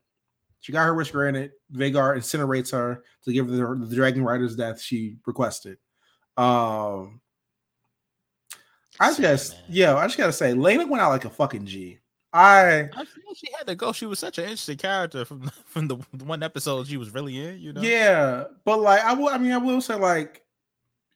she 0.64 0.72
got 0.72 0.86
her 0.86 0.94
wish 0.94 1.10
granted. 1.10 1.52
Vhagar 1.74 2.16
incinerates 2.16 2.72
her 2.72 3.04
to 3.24 3.32
give 3.34 3.50
her 3.50 3.76
the 3.76 3.94
Dragon 3.94 4.24
Rider's 4.24 4.56
death 4.56 4.80
she 4.80 5.16
requested. 5.26 5.76
Um, 6.38 7.20
I 8.98 9.12
Sad, 9.12 9.22
just, 9.22 9.52
man. 9.52 9.62
yeah, 9.68 9.94
I 9.96 10.06
just 10.06 10.16
gotta 10.16 10.32
say, 10.32 10.54
Laena 10.54 10.88
went 10.88 11.02
out 11.02 11.10
like 11.10 11.26
a 11.26 11.30
fucking 11.30 11.66
G. 11.66 11.98
I, 12.32 12.88
I 12.96 13.04
feel 13.04 13.34
she 13.36 13.48
had 13.58 13.66
to 13.66 13.74
go. 13.74 13.92
She 13.92 14.06
was 14.06 14.18
such 14.18 14.38
an 14.38 14.44
interesting 14.44 14.78
character 14.78 15.26
from 15.26 15.50
from 15.66 15.86
the, 15.86 15.98
the 16.14 16.24
one 16.24 16.42
episode 16.42 16.86
she 16.86 16.96
was 16.96 17.12
really 17.12 17.38
in. 17.46 17.58
You 17.58 17.74
know. 17.74 17.82
yeah, 17.82 18.44
but 18.64 18.80
like, 18.80 19.04
I 19.04 19.12
will, 19.12 19.28
I 19.28 19.36
mean, 19.36 19.52
I 19.52 19.58
will 19.58 19.82
say, 19.82 19.96
like, 19.96 20.44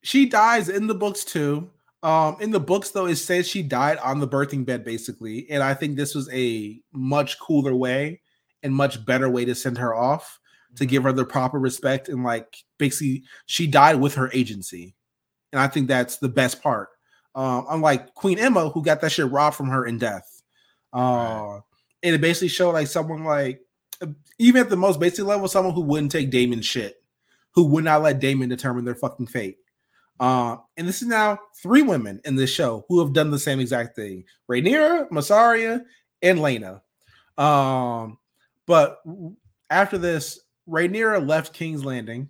she 0.03 0.28
dies 0.28 0.68
in 0.68 0.86
the 0.86 0.94
books 0.94 1.24
too. 1.24 1.70
Um, 2.03 2.36
in 2.40 2.51
the 2.51 2.61
books, 2.61 2.90
though, 2.90 3.07
it 3.07 3.16
says 3.16 3.49
she 3.49 3.62
died 3.62 3.96
on 3.96 4.20
the 4.20 4.28
birthing 4.28 4.66
bed, 4.66 4.84
basically, 4.84 5.49
and 5.49 5.62
I 5.62 5.72
think 5.72 5.96
this 5.96 6.14
was 6.14 6.28
a 6.34 6.82
much 6.92 7.38
cooler 7.38 7.74
way 7.74 8.20
and 8.63 8.75
much 8.75 9.05
better 9.05 9.29
way 9.29 9.45
to 9.45 9.55
send 9.55 9.79
her 9.79 9.95
off. 9.95 10.41
to 10.77 10.85
give 10.87 11.03
her 11.03 11.13
the 11.13 11.25
proper 11.25 11.59
respect 11.59 12.09
and 12.09 12.23
like 12.25 12.59
basically 12.79 13.25
she 13.47 13.67
died 13.67 13.97
with 14.01 14.15
her 14.15 14.31
agency 14.35 14.95
and 15.53 15.61
i 15.61 15.67
think 15.67 15.89
that's 15.89 16.19
the 16.19 16.29
best 16.29 16.63
part 16.63 16.91
um 17.35 17.65
unlike 17.71 18.15
queen 18.15 18.37
aemma 18.39 18.71
who 18.73 18.83
got 18.83 19.01
that 19.01 19.11
shit 19.11 19.31
robbed 19.31 19.57
from 19.57 19.69
her 19.69 19.87
in 19.87 19.97
death 19.99 20.43
uh 20.93 20.99
Right. 21.01 21.61
and 22.03 22.15
it 22.15 22.21
basically 22.21 22.49
showed 22.49 22.73
like 22.73 22.87
someone 22.87 23.25
like 23.25 23.61
even 24.39 24.61
at 24.61 24.69
the 24.69 24.77
most 24.77 25.01
basic 25.01 25.25
level 25.25 25.49
someone 25.49 25.73
who 25.75 25.81
wouldn't 25.81 26.13
take 26.13 26.31
daemon's 26.31 26.67
shit 26.67 27.03
who 27.55 27.65
would 27.65 27.85
not 27.85 28.03
let 28.03 28.21
daemon 28.21 28.51
determine 28.51 28.85
their 28.85 28.95
fucking 28.95 29.27
fate 29.27 29.57
uh, 30.21 30.57
and 30.77 30.87
this 30.87 31.01
is 31.01 31.09
now 31.09 31.39
three 31.63 31.83
women 31.83 32.21
in 32.25 32.37
this 32.37 32.51
show 32.51 32.85
who 32.89 32.99
have 33.01 33.13
done 33.15 33.31
the 33.31 33.39
same 33.39 33.59
exact 33.61 33.97
thing 33.97 34.25
Rhaenyra, 34.51 35.09
Mysaria, 35.11 35.83
and 36.23 36.41
Laena. 36.41 36.83
Um, 37.43 38.19
but 38.69 39.03
after 39.71 39.97
this, 39.99 40.39
Rhaenyra 40.69 41.27
left 41.27 41.55
King's 41.55 41.85
Landing. 41.85 42.29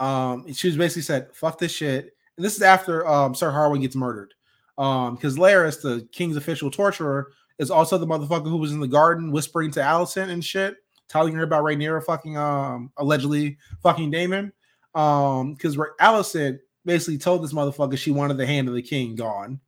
Um, 0.00 0.52
she 0.52 0.68
was 0.68 0.76
basically 0.76 1.02
said, 1.02 1.28
"Fuck 1.34 1.58
this 1.58 1.70
shit." 1.70 2.14
And 2.36 2.44
this 2.44 2.56
is 2.56 2.62
after 2.62 3.06
um 3.06 3.34
Sir 3.34 3.52
Harwin 3.52 3.82
gets 3.82 3.94
murdered. 3.94 4.34
Um, 4.78 5.14
because 5.14 5.38
Larys, 5.38 5.80
the 5.80 6.08
king's 6.12 6.36
official 6.36 6.70
torturer, 6.70 7.30
is 7.58 7.70
also 7.70 7.96
the 7.98 8.06
motherfucker 8.06 8.48
who 8.48 8.56
was 8.56 8.72
in 8.72 8.80
the 8.80 8.88
garden 8.88 9.30
whispering 9.30 9.70
to 9.72 9.80
Alicent 9.80 10.30
and 10.30 10.44
shit, 10.44 10.76
telling 11.08 11.34
her 11.34 11.44
about 11.44 11.62
Rhaenyra 11.62 12.02
fucking 12.04 12.36
um 12.36 12.90
allegedly 12.96 13.58
fucking 13.82 14.10
Daemon. 14.10 14.52
Um, 14.94 15.54
because 15.54 15.76
Alicent 16.00 16.58
basically 16.86 17.18
told 17.18 17.44
this 17.44 17.52
motherfucker 17.52 17.98
she 17.98 18.12
wanted 18.12 18.38
the 18.38 18.46
hand 18.46 18.68
of 18.68 18.74
the 18.74 18.82
king 18.82 19.14
gone. 19.14 19.60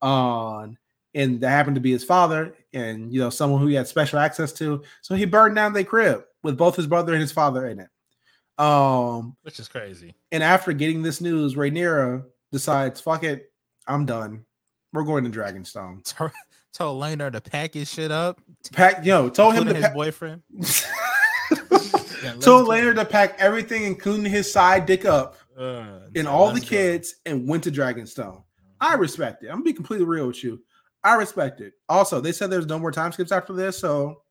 On 0.00 0.78
and 1.16 1.40
that 1.40 1.48
happened 1.48 1.74
to 1.76 1.80
be 1.80 1.90
his 1.90 2.04
father, 2.04 2.54
and 2.74 3.12
you 3.12 3.18
know, 3.18 3.30
someone 3.30 3.60
who 3.60 3.66
he 3.66 3.74
had 3.74 3.88
special 3.88 4.18
access 4.18 4.52
to. 4.52 4.82
So 5.00 5.14
he 5.14 5.24
burned 5.24 5.56
down 5.56 5.72
their 5.72 5.82
crib 5.82 6.22
with 6.42 6.58
both 6.58 6.76
his 6.76 6.86
brother 6.86 7.12
and 7.12 7.22
his 7.22 7.32
father 7.32 7.66
in 7.66 7.80
it. 7.80 8.62
Um, 8.62 9.36
which 9.42 9.58
is 9.58 9.66
crazy. 9.66 10.14
And 10.30 10.42
after 10.42 10.72
getting 10.72 11.02
this 11.02 11.22
news, 11.22 11.54
Rhaenyra 11.54 12.22
decides, 12.52 13.00
"Fuck 13.00 13.24
it, 13.24 13.50
I'm 13.88 14.04
done. 14.04 14.44
We're 14.92 15.04
going 15.04 15.24
to 15.24 15.30
Dragonstone." 15.30 16.04
told 16.74 17.02
Laenor 17.02 17.32
to 17.32 17.40
pack 17.40 17.72
his 17.72 17.90
shit 17.90 18.12
up. 18.12 18.38
Pack, 18.72 19.04
yo, 19.04 19.30
told 19.30 19.54
him 19.54 19.64
to 19.66 19.74
his 19.74 19.86
pa- 19.86 19.94
boyfriend. 19.94 20.42
yeah, 20.50 22.34
told 22.40 22.68
Laenor 22.68 22.94
to 22.94 23.06
pack 23.06 23.36
everything, 23.38 23.84
including 23.84 24.30
his 24.30 24.52
side 24.52 24.84
dick 24.84 25.06
up, 25.06 25.36
uh, 25.58 26.00
and 26.14 26.28
all 26.28 26.52
the 26.52 26.60
kids, 26.60 27.14
go. 27.24 27.32
and 27.32 27.48
went 27.48 27.64
to 27.64 27.70
Dragonstone. 27.70 28.42
I 28.78 28.94
respect 28.94 29.42
it. 29.42 29.46
I'm 29.46 29.54
gonna 29.54 29.64
be 29.64 29.72
completely 29.72 30.04
real 30.04 30.26
with 30.26 30.44
you. 30.44 30.60
I 31.06 31.14
respect 31.14 31.60
it. 31.60 31.74
Also, 31.88 32.20
they 32.20 32.32
said 32.32 32.50
there's 32.50 32.66
no 32.66 32.80
more 32.80 32.90
time 32.90 33.12
skips 33.12 33.30
after 33.30 33.52
this, 33.52 33.78
so 33.78 34.22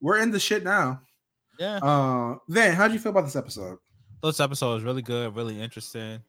we're 0.00 0.18
in 0.18 0.32
the 0.32 0.40
shit 0.40 0.64
now. 0.64 1.00
Yeah. 1.60 1.76
Uh, 1.76 2.38
Van, 2.48 2.74
how 2.74 2.88
do 2.88 2.94
you 2.94 2.98
feel 2.98 3.10
about 3.10 3.24
this 3.24 3.36
episode? 3.36 3.78
This 4.20 4.40
episode 4.40 4.74
was 4.74 4.82
really 4.82 5.02
good, 5.02 5.36
really 5.36 5.60
interesting. 5.60 6.20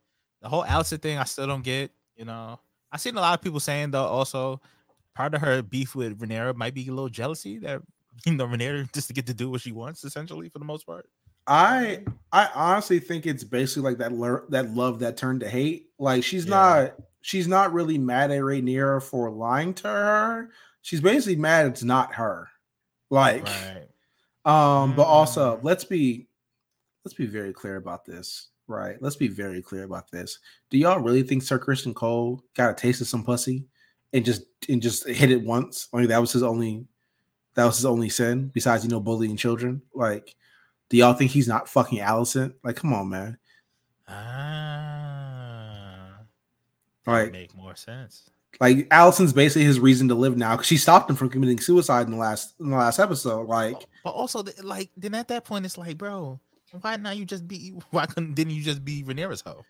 The 0.43 0.49
whole 0.49 0.63
Alicent 0.63 1.01
thing, 1.01 1.17
I 1.17 1.23
still 1.23 1.47
don't 1.47 1.63
get. 1.63 1.89
You 2.15 2.25
know, 2.25 2.59
I 2.91 2.97
seen 2.97 3.17
a 3.17 3.19
lot 3.19 3.33
of 3.33 3.43
people 3.43 3.59
saying 3.59 3.89
though. 3.89 4.05
Also, 4.05 4.61
part 5.15 5.33
of 5.33 5.41
her 5.41 5.63
beef 5.63 5.95
with 5.95 6.19
Rhaenyra 6.19 6.55
might 6.55 6.75
be 6.75 6.87
a 6.87 6.91
little 6.91 7.09
jealousy 7.09 7.57
that 7.59 7.81
you 8.27 8.35
know 8.35 8.45
Rhaenyra 8.45 8.93
just 8.93 9.07
to 9.07 9.13
get 9.13 9.25
to 9.25 9.33
do 9.33 9.49
what 9.49 9.61
she 9.61 9.71
wants, 9.71 10.03
essentially 10.03 10.49
for 10.49 10.59
the 10.59 10.65
most 10.65 10.85
part. 10.85 11.09
I 11.47 12.03
I 12.31 12.47
honestly 12.53 12.99
think 12.99 13.25
it's 13.25 13.43
basically 13.43 13.89
like 13.89 13.97
that 13.97 14.11
le- 14.11 14.47
that 14.49 14.69
love 14.69 14.99
that 14.99 15.17
turned 15.17 15.39
to 15.39 15.49
hate. 15.49 15.87
Like 15.97 16.23
she's 16.23 16.45
yeah. 16.45 16.51
not 16.51 16.95
she's 17.23 17.47
not 17.47 17.73
really 17.73 17.97
mad 17.97 18.29
at 18.29 18.41
Rhaenyra 18.41 19.01
for 19.01 19.31
lying 19.31 19.73
to 19.75 19.87
her. 19.87 20.49
She's 20.81 21.01
basically 21.01 21.37
mad 21.37 21.65
it's 21.65 21.81
not 21.81 22.13
her. 22.13 22.49
Like 23.09 23.47
right. 24.45 24.81
um, 24.81 24.95
but 24.95 25.03
also 25.03 25.57
mm. 25.57 25.63
let's 25.63 25.85
be 25.85 26.27
let's 27.03 27.15
be 27.15 27.25
very 27.25 27.53
clear 27.53 27.77
about 27.77 28.05
this, 28.05 28.49
right? 28.67 28.97
Let's 29.01 29.15
be 29.15 29.29
very 29.29 29.61
clear 29.61 29.83
about 29.83 30.11
this. 30.11 30.39
Do 30.69 30.77
y'all 30.77 30.99
really 30.99 31.23
think 31.23 31.41
Sir 31.41 31.57
Criston 31.57 31.95
Cole 31.95 32.43
got 32.55 32.71
a 32.71 32.73
taste 32.75 33.01
of 33.01 33.07
some 33.07 33.23
pussy 33.23 33.65
and 34.11 34.25
just 34.25 34.43
and 34.67 34.81
just 34.81 35.07
hit 35.07 35.31
it 35.31 35.43
once? 35.43 35.87
I 35.93 35.97
mean, 35.97 36.07
that 36.09 36.21
was 36.21 36.33
his 36.33 36.43
only 36.43 36.85
that 37.55 37.65
was 37.65 37.77
his 37.77 37.85
only 37.85 38.09
sin 38.09 38.51
besides 38.53 38.83
you 38.83 38.89
know 38.89 38.99
bullying 38.99 39.37
children. 39.37 39.81
Like, 39.93 40.35
do 40.89 40.97
y'all 40.97 41.13
think 41.13 41.31
he's 41.31 41.47
not 41.47 41.69
fucking 41.69 41.99
Alicent? 41.99 42.55
Like, 42.63 42.75
come 42.75 42.93
on, 42.93 43.09
man. 43.09 43.37
Ah. 44.09 45.02
Like 47.05 47.31
make 47.31 47.55
more 47.55 47.75
sense. 47.75 48.29
Like 48.59 48.87
Alicent's 48.89 49.33
basically 49.33 49.65
his 49.65 49.79
reason 49.79 50.07
to 50.09 50.15
live 50.15 50.37
now 50.37 50.51
because 50.51 50.67
she 50.67 50.77
stopped 50.77 51.09
him 51.09 51.15
from 51.15 51.29
committing 51.29 51.59
suicide 51.59 52.05
in 52.05 52.11
the 52.11 52.17
last 52.17 52.53
in 52.59 52.69
the 52.69 52.77
last 52.77 52.99
episode. 52.99 53.47
Like, 53.47 53.75
but 54.03 54.11
also 54.11 54.43
like 54.61 54.89
then 54.95 55.15
at 55.15 55.27
that 55.29 55.45
point 55.45 55.65
it's 55.65 55.77
like, 55.77 55.97
bro, 55.97 56.39
why 56.81 56.95
not 56.97 57.17
you 57.17 57.25
just 57.25 57.47
be? 57.47 57.73
Why 57.91 58.05
couldn't 58.05 58.35
didn't 58.35 58.53
you 58.53 58.63
just 58.63 58.83
be 58.83 59.03
Rhaenyra's 59.03 59.41
hoe? 59.41 59.65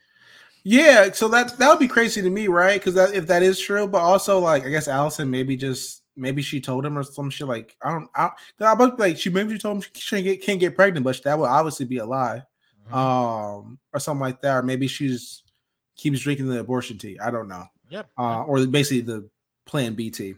Yeah, 0.64 1.12
so 1.12 1.28
that 1.30 1.58
that 1.58 1.70
would 1.70 1.80
be 1.80 1.88
crazy 1.88 2.22
to 2.22 2.30
me, 2.30 2.48
right? 2.48 2.80
Because 2.80 2.94
that 2.96 3.14
if 3.14 3.28
that 3.28 3.44
is 3.44 3.60
true, 3.60 3.88
but 3.88 4.02
also 4.02 4.40
like 4.40 4.66
I 4.66 4.70
guess 4.70 4.88
Alicent 4.88 5.30
maybe 5.30 5.58
just 5.58 6.04
maybe 6.16 6.42
she 6.42 6.62
told 6.62 6.86
him 6.86 6.98
or 6.98 7.04
some 7.04 7.30
shit 7.30 7.48
like 7.48 7.76
I 7.82 7.92
don't 7.92 8.10
I, 8.16 8.30
I 8.62 8.76
but 8.76 9.00
like 9.00 9.18
she 9.18 9.30
maybe 9.30 9.54
she 9.54 9.60
told 9.60 9.78
him 9.78 9.90
she 9.94 10.16
can't 10.16 10.24
get 10.24 10.42
can't 10.42 10.60
get 10.60 10.76
pregnant, 10.76 11.04
but 11.04 11.22
that 11.24 11.38
would 11.38 11.50
obviously 11.50 11.86
be 11.86 11.98
a 11.98 12.06
lie, 12.06 12.44
mm-hmm. 12.88 12.96
um, 12.96 13.80
or 13.94 14.00
something 14.00 14.22
like 14.22 14.42
that. 14.42 14.58
Or 14.58 14.64
maybe 14.64 14.88
she's 14.88 15.44
keeps 15.96 16.22
drinking 16.22 16.48
the 16.48 16.60
abortion 16.60 16.98
tea. 16.98 17.20
I 17.20 17.32
don't 17.32 17.48
know. 17.48 17.66
Yep. 17.90 18.10
Uh, 18.18 18.44
or 18.44 18.66
basically 18.66 19.02
the 19.02 19.30
Plan 19.66 19.94
B 19.94 20.10
tea. 20.10 20.36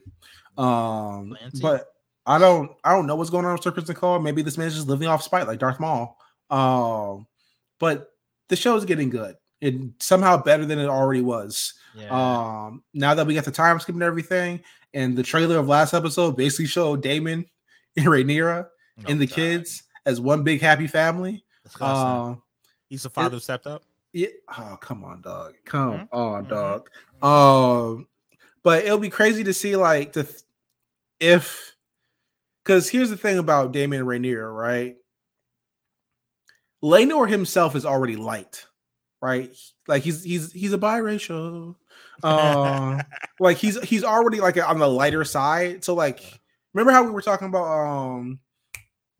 Um, 0.57 1.35
plan 1.37 1.51
but 1.61 1.87
I 2.25 2.39
don't 2.39 2.71
I 2.83 2.91
don't 2.91 3.07
know 3.07 3.15
what's 3.15 3.29
going 3.29 3.45
on 3.45 3.53
with 3.53 3.63
Sir 3.63 3.71
Criston 3.71 3.95
Cole. 3.95 4.19
Maybe 4.19 4.41
this 4.41 4.57
man's 4.57 4.75
just 4.75 4.87
living 4.87 5.07
off 5.07 5.23
spite 5.23 5.47
like 5.47 5.59
Darth 5.59 5.79
Maul. 5.79 6.17
Um, 6.49 7.27
but 7.79 8.11
the 8.49 8.55
show 8.55 8.75
is 8.75 8.85
getting 8.85 9.09
good. 9.09 9.35
It 9.61 9.75
somehow 9.99 10.41
better 10.41 10.65
than 10.65 10.79
it 10.79 10.87
already 10.87 11.21
was. 11.21 11.73
Yeah. 11.95 12.09
Um, 12.09 12.83
now 12.93 13.15
that 13.15 13.25
we 13.25 13.35
got 13.35 13.45
the 13.45 13.51
time 13.51 13.79
skip 13.79 13.95
and 13.95 14.03
everything, 14.03 14.61
and 14.93 15.17
the 15.17 15.23
trailer 15.23 15.57
of 15.57 15.67
last 15.67 15.93
episode 15.93 16.37
basically 16.37 16.67
showed 16.67 17.01
Daemon 17.01 17.45
and 17.97 18.05
Rhaenyra 18.05 18.65
oh, 18.65 19.03
and 19.07 19.19
the 19.19 19.27
God. 19.27 19.35
kids 19.35 19.83
as 20.05 20.19
one 20.21 20.43
big 20.43 20.61
happy 20.61 20.87
family. 20.87 21.43
Uh, 21.79 22.35
He's 22.89 23.03
the 23.03 23.09
father 23.09 23.27
it, 23.27 23.33
who 23.33 23.39
stepped 23.39 23.65
up. 23.65 23.83
Yeah. 24.15 24.29
Oh, 24.57 24.77
come 24.79 25.03
on, 25.03 25.19
dog. 25.19 25.55
Come 25.65 25.91
mm-hmm. 25.91 26.15
on, 26.15 26.45
mm-hmm. 26.45 26.53
dog. 26.53 26.89
Um, 27.21 28.07
but 28.63 28.85
it'll 28.85 28.97
be 28.97 29.09
crazy 29.09 29.43
to 29.43 29.53
see 29.53 29.75
like 29.75 30.13
the 30.13 30.25
if 31.19 31.75
because 32.63 32.87
here's 32.87 33.09
the 33.09 33.17
thing 33.17 33.39
about 33.39 33.73
Daemon 33.73 34.05
Rhaenyra, 34.05 34.55
right? 34.55 34.95
Laenor 36.81 37.27
himself 37.27 37.75
is 37.75 37.85
already 37.85 38.15
light, 38.15 38.65
right? 39.21 39.53
Like 39.85 40.03
he's 40.03 40.23
he's 40.23 40.53
he's 40.53 40.71
a 40.71 40.77
biracial. 40.77 41.75
Uh, 42.23 43.03
like 43.41 43.57
he's 43.57 43.77
he's 43.81 44.05
already 44.05 44.39
like 44.39 44.57
on 44.65 44.79
the 44.79 44.87
lighter 44.87 45.25
side. 45.25 45.83
So 45.83 45.93
like, 45.93 46.39
remember 46.73 46.93
how 46.93 47.03
we 47.03 47.11
were 47.11 47.21
talking 47.21 47.49
about 47.49 47.65
um 47.65 48.39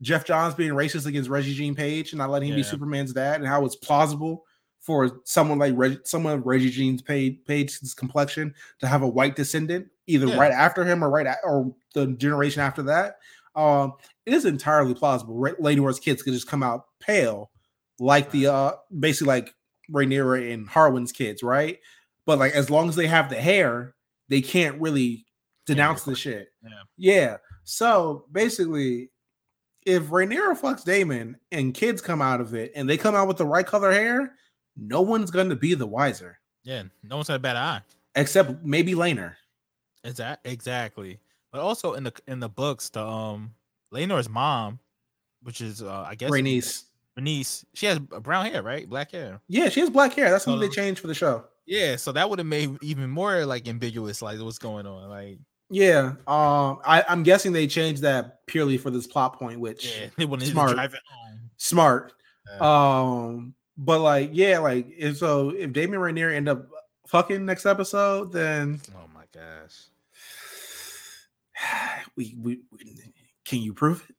Geoff 0.00 0.24
Johns 0.24 0.54
being 0.54 0.72
racist 0.72 1.04
against 1.04 1.28
Regé-Jean 1.28 1.74
Page 1.74 2.12
and 2.12 2.18
not 2.18 2.30
letting 2.30 2.48
him 2.48 2.54
yeah. 2.54 2.60
be 2.60 2.68
Superman's 2.68 3.12
dad, 3.12 3.40
and 3.40 3.46
how 3.46 3.62
it's 3.66 3.76
plausible 3.76 4.46
for 4.86 5.20
someone 5.24 5.58
like 5.58 5.74
Reg, 5.76 5.98
someone 6.04 6.34
of 6.38 6.44
Regé-Jean's 6.44 7.02
paid 7.02 7.44
Page's 7.44 7.92
complexion 7.92 8.54
to 8.78 8.86
have 8.86 9.02
a 9.02 9.08
white 9.08 9.34
descendant, 9.34 9.88
either 10.06 10.26
yeah. 10.26 10.36
right 10.36 10.52
after 10.52 10.84
him 10.84 11.02
or 11.02 11.10
right 11.10 11.26
at, 11.26 11.38
or 11.42 11.74
the 11.94 12.06
generation 12.06 12.62
after 12.62 12.84
that. 12.84 13.16
Um, 13.56 13.94
it 14.26 14.32
is 14.32 14.44
entirely 14.44 14.94
plausible. 14.94 15.36
Lady 15.58 15.80
Wars 15.80 15.98
kids 15.98 16.22
could 16.22 16.34
just 16.34 16.46
come 16.46 16.62
out 16.62 16.84
pale, 17.00 17.50
like 17.98 18.30
the 18.30 18.46
uh, 18.46 18.72
basically 18.96 19.26
like 19.26 19.54
Rhaenyra 19.92 20.52
and 20.54 20.68
Harwin's 20.68 21.10
kids, 21.10 21.42
right? 21.42 21.80
But 22.24 22.38
like 22.38 22.52
as 22.52 22.70
long 22.70 22.88
as 22.88 22.94
they 22.94 23.08
have 23.08 23.28
the 23.28 23.40
hair, 23.40 23.96
they 24.28 24.40
can't 24.40 24.80
really 24.80 25.26
denounce 25.66 26.06
yeah. 26.06 26.10
the 26.12 26.16
shit. 26.16 26.48
Yeah. 26.62 26.70
yeah. 26.96 27.36
So 27.64 28.26
basically, 28.30 29.10
if 29.84 30.04
Rhaenyra 30.04 30.60
fucks 30.60 30.84
Daemon 30.84 31.38
and 31.50 31.74
kids 31.74 32.00
come 32.00 32.22
out 32.22 32.40
of 32.40 32.54
it 32.54 32.70
and 32.76 32.88
they 32.88 32.96
come 32.96 33.16
out 33.16 33.26
with 33.26 33.38
the 33.38 33.46
right 33.46 33.66
color 33.66 33.90
hair, 33.90 34.32
no 34.76 35.02
one's 35.02 35.30
going 35.30 35.48
to 35.48 35.56
be 35.56 35.74
the 35.74 35.86
wiser. 35.86 36.38
Yeah, 36.64 36.84
no 37.02 37.16
one's 37.16 37.28
had 37.28 37.36
a 37.36 37.40
bad 37.40 37.56
eye 37.56 37.82
except 38.16 38.64
maybe 38.64 38.94
Laenor. 38.94 39.34
Exactly, 40.02 40.52
exactly. 40.52 41.20
But 41.52 41.60
also 41.60 41.94
in 41.94 42.04
the 42.04 42.12
in 42.26 42.40
the 42.40 42.48
books, 42.48 42.88
the 42.88 43.06
um 43.06 43.52
Laenor's 43.94 44.28
mom, 44.28 44.80
which 45.42 45.60
is 45.60 45.82
uh, 45.82 46.04
I 46.08 46.16
guess 46.16 46.30
Rhaenys. 46.30 46.84
Rhaenys, 47.18 47.64
she 47.74 47.86
has 47.86 47.98
brown 47.98 48.46
hair, 48.46 48.62
right? 48.62 48.88
Black 48.88 49.12
hair. 49.12 49.40
Yeah, 49.48 49.68
she 49.68 49.80
has 49.80 49.90
black 49.90 50.14
hair. 50.14 50.30
That's 50.30 50.44
something 50.44 50.60
they 50.60 50.74
changed 50.74 51.00
for 51.00 51.06
the 51.06 51.14
show. 51.14 51.44
Yeah, 51.66 51.96
so 51.96 52.12
that 52.12 52.28
would 52.28 52.38
have 52.38 52.46
made 52.46 52.76
even 52.82 53.08
more 53.10 53.46
like 53.46 53.68
ambiguous, 53.68 54.22
like 54.22 54.40
what's 54.40 54.58
going 54.58 54.86
on, 54.86 55.08
like. 55.08 55.38
Yeah, 55.68 56.12
um, 56.28 56.78
I, 56.84 57.04
I'm 57.08 57.24
guessing 57.24 57.52
they 57.52 57.66
changed 57.66 58.02
that 58.02 58.46
purely 58.46 58.78
for 58.78 58.90
this 58.90 59.08
plot 59.08 59.36
point, 59.36 59.58
which 59.58 59.98
yeah, 59.98 60.06
they 60.16 60.24
wanted 60.24 60.48
smart, 60.48 60.68
to 60.70 60.74
drive 60.76 60.94
it 60.94 61.00
home. 61.10 61.50
Smart. 61.56 62.12
Yeah. 62.48 62.58
Um, 62.60 63.54
but 63.76 64.00
like, 64.00 64.30
yeah, 64.32 64.58
like 64.58 64.86
if 64.96 65.18
so, 65.18 65.50
if 65.50 65.72
Daemon 65.72 66.00
Rhaenyra 66.00 66.34
end 66.34 66.48
up 66.48 66.66
fucking 67.06 67.44
next 67.44 67.66
episode, 67.66 68.32
then 68.32 68.80
oh 68.94 69.08
my 69.14 69.24
gosh, 69.32 69.86
we, 72.16 72.36
we, 72.40 72.60
we 72.72 72.96
can 73.44 73.60
you 73.60 73.72
prove 73.74 74.04
it? 74.08 74.14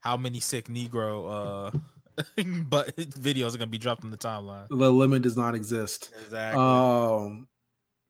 How 0.00 0.16
many 0.16 0.40
sick 0.40 0.68
Negro 0.68 1.72
uh 1.74 1.78
but 2.68 2.96
videos 2.96 3.54
are 3.54 3.58
gonna 3.58 3.66
be 3.66 3.78
dropped 3.78 4.04
in 4.04 4.10
the 4.10 4.16
timeline? 4.16 4.68
The 4.68 4.90
limit 4.90 5.22
does 5.22 5.36
not 5.36 5.54
exist. 5.54 6.10
Exactly. 6.24 6.62
Um, 6.62 7.48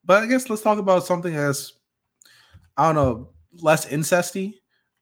but 0.05 0.23
I 0.23 0.27
guess 0.27 0.51
let's 0.51 0.63
talk 0.63 0.79
about 0.79 1.05
something 1.07 1.35
as 1.35 1.73
I 2.77 2.93
don't 2.93 2.95
know 2.95 3.29
less 3.61 3.87
incesty. 3.87 4.55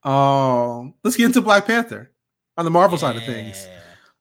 Um, 0.03 0.93
let's 1.03 1.17
get 1.17 1.25
into 1.25 1.41
Black 1.41 1.65
Panther 1.65 2.11
on 2.57 2.65
the 2.65 2.71
Marvel 2.71 2.97
yeah. 2.97 3.01
side 3.01 3.15
of 3.15 3.23
things. 3.23 3.67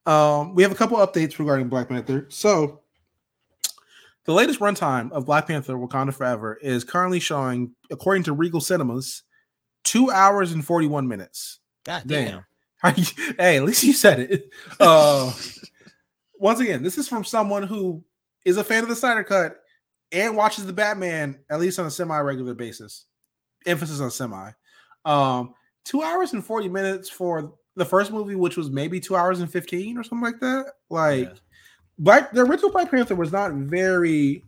Um, 0.06 0.54
we 0.54 0.62
have 0.62 0.72
a 0.72 0.76
couple 0.76 0.98
updates 0.98 1.38
regarding 1.38 1.68
Black 1.68 1.88
Panther. 1.88 2.26
So, 2.28 2.80
the 4.24 4.32
latest 4.32 4.60
runtime 4.60 5.10
of 5.12 5.26
Black 5.26 5.46
Panther: 5.46 5.74
Wakanda 5.74 6.12
Forever 6.12 6.58
is 6.60 6.84
currently 6.84 7.20
showing, 7.20 7.72
according 7.90 8.24
to 8.24 8.32
Regal 8.32 8.60
Cinemas, 8.60 9.22
two 9.84 10.10
hours 10.10 10.52
and 10.52 10.64
41 10.64 11.06
minutes. 11.06 11.60
God 11.84 12.02
Damn. 12.06 12.44
damn. 12.82 12.94
hey, 13.38 13.56
at 13.56 13.64
least 13.64 13.84
you 13.84 13.92
said 13.92 14.20
it. 14.20 14.50
Uh, 14.80 15.32
once 16.34 16.58
again, 16.58 16.82
this 16.82 16.98
is 16.98 17.08
from 17.08 17.24
someone 17.24 17.62
who 17.62 18.02
is 18.44 18.56
a 18.56 18.64
fan 18.64 18.82
of 18.82 18.88
the 18.88 18.96
Snyder 18.96 19.22
Cut 19.22 19.62
and 20.10 20.36
watches 20.36 20.66
the 20.66 20.72
Batman 20.72 21.38
at 21.48 21.60
least 21.60 21.78
on 21.78 21.86
a 21.86 21.90
semi-regular 21.90 22.54
basis. 22.54 23.06
Emphasis 23.66 24.00
on 24.00 24.10
semi. 24.10 24.50
Um, 25.04 25.54
two 25.84 26.02
hours 26.02 26.32
and 26.32 26.44
40 26.44 26.68
minutes 26.68 27.08
for 27.08 27.54
the 27.76 27.84
first 27.84 28.10
movie, 28.12 28.34
which 28.34 28.56
was 28.56 28.70
maybe 28.70 29.00
two 29.00 29.16
hours 29.16 29.40
and 29.40 29.50
15 29.50 29.96
or 29.98 30.02
something 30.02 30.24
like 30.24 30.40
that. 30.40 30.72
Like 30.90 31.28
Yeah. 31.28 31.34
Black 31.98 32.32
the 32.32 32.40
original 32.42 32.70
Black 32.72 32.90
Panther 32.90 33.14
was 33.14 33.32
not 33.32 33.52
very 33.52 34.42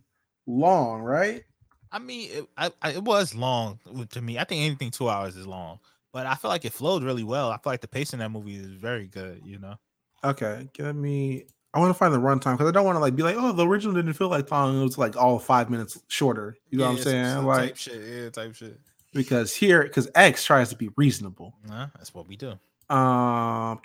long, 0.47 1.01
right? 1.01 1.43
I 1.91 1.99
mean, 1.99 2.29
it, 2.31 2.45
I, 2.57 2.71
I, 2.81 2.91
it 2.91 3.03
was 3.03 3.33
long 3.35 3.79
to 4.09 4.21
me. 4.21 4.37
I 4.37 4.43
think 4.43 4.63
anything 4.63 4.91
two 4.91 5.07
hours 5.09 5.37
is 5.37 5.47
long, 5.47 5.79
but 6.11 6.25
I 6.25 6.35
feel 6.35 6.49
like 6.49 6.65
it 6.65 6.73
flowed 6.73 7.03
really 7.03 7.23
well. 7.23 7.51
I 7.51 7.57
feel 7.57 7.71
like 7.71 7.81
the 7.81 7.87
pace 7.87 8.11
in 8.13 8.19
that 8.19 8.29
movie 8.29 8.55
is 8.55 8.67
very 8.67 9.07
good. 9.07 9.41
You 9.45 9.59
know, 9.59 9.75
Okay, 10.23 10.67
give 10.73 10.95
me. 10.95 11.45
I 11.73 11.79
want 11.79 11.89
to 11.89 11.93
find 11.93 12.13
the 12.13 12.19
runtime 12.19 12.53
because 12.53 12.67
I 12.67 12.71
don't 12.71 12.85
want 12.85 12.95
to 12.95 12.99
like 13.01 13.15
be 13.15 13.23
like, 13.23 13.35
oh, 13.37 13.51
the 13.51 13.67
original 13.67 13.93
didn't 13.93 14.13
feel 14.13 14.29
like 14.29 14.49
long. 14.49 14.79
It 14.79 14.83
was 14.83 14.97
like 14.97 15.15
all 15.15 15.39
five 15.39 15.69
minutes 15.69 16.01
shorter. 16.07 16.57
You 16.69 16.79
know 16.79 16.85
what 16.85 16.91
I'm 16.91 16.97
Yeah, 16.97 17.03
saying? 17.03 17.45
Like 17.45 17.67
type 17.69 17.77
shit, 17.77 18.01
yeah, 18.01 18.29
type 18.29 18.55
shit. 18.55 18.79
because 19.13 19.53
here, 19.53 19.83
because 19.83 20.09
X 20.15 20.43
tries 20.43 20.69
to 20.69 20.75
be 20.75 20.89
reasonable. 20.97 21.53
Nah, 21.67 21.87
that's 21.95 22.13
what 22.13 22.27
we 22.27 22.35
do. 22.35 22.53
Um, 22.89 23.79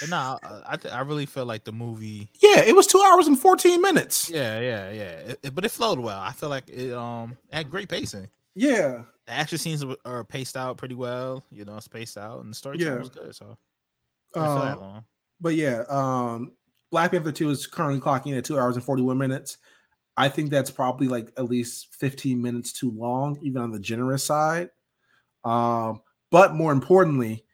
But 0.00 0.08
nah, 0.10 0.38
I, 0.42 0.62
I, 0.72 0.76
th- 0.76 0.92
I 0.92 1.00
really 1.00 1.26
feel 1.26 1.46
like 1.46 1.64
the 1.64 1.72
movie. 1.72 2.28
yeah, 2.42 2.60
it 2.60 2.74
was 2.74 2.86
two 2.86 3.00
hours 3.00 3.26
and 3.28 3.38
14 3.38 3.80
minutes. 3.80 4.28
Yeah, 4.30 4.58
yeah, 4.60 4.90
yeah. 4.90 5.02
It, 5.30 5.40
it- 5.44 5.54
but 5.54 5.64
it 5.64 5.70
flowed 5.70 5.98
well. 5.98 6.18
I 6.20 6.32
feel 6.32 6.48
like 6.48 6.68
it 6.68 6.92
um 6.92 7.36
had 7.52 7.70
great 7.70 7.88
pacing. 7.88 8.28
Yeah, 8.56 9.02
The 9.26 9.32
action 9.32 9.58
scenes 9.58 9.84
are 10.04 10.24
paced 10.24 10.56
out 10.56 10.76
pretty 10.76 10.94
well. 10.94 11.42
You 11.50 11.64
know, 11.64 11.78
spaced 11.80 12.16
out, 12.18 12.40
and 12.40 12.50
the 12.50 12.54
story 12.54 12.78
Yeah. 12.78 12.98
was 12.98 13.08
good. 13.08 13.34
So 13.34 13.56
I 14.34 14.38
didn't 14.40 14.54
feel 14.54 14.64
that 14.64 14.78
Uh, 14.78 15.00
but 15.40 15.54
yeah, 15.56 15.84
um, 15.88 16.52
Black 16.90 17.10
Panther 17.10 17.32
2 17.32 17.50
is 17.50 17.66
currently 17.66 18.00
clocking 18.00 18.36
at 18.38 18.44
two 18.44 18.58
hours 18.58 18.76
and 18.76 18.84
41 18.84 19.18
minutes. 19.18 19.58
I 20.16 20.28
think 20.28 20.50
that's 20.50 20.70
probably 20.70 21.08
like 21.08 21.32
at 21.36 21.46
least 21.46 21.92
15 21.96 22.40
minutes 22.40 22.72
too 22.72 22.92
long, 22.92 23.36
even 23.42 23.60
on 23.60 23.72
the 23.72 23.80
generous 23.80 24.22
side. 24.24 24.70
Um, 25.44 26.02
but 26.30 26.54
more 26.54 26.70
importantly, 26.72 27.44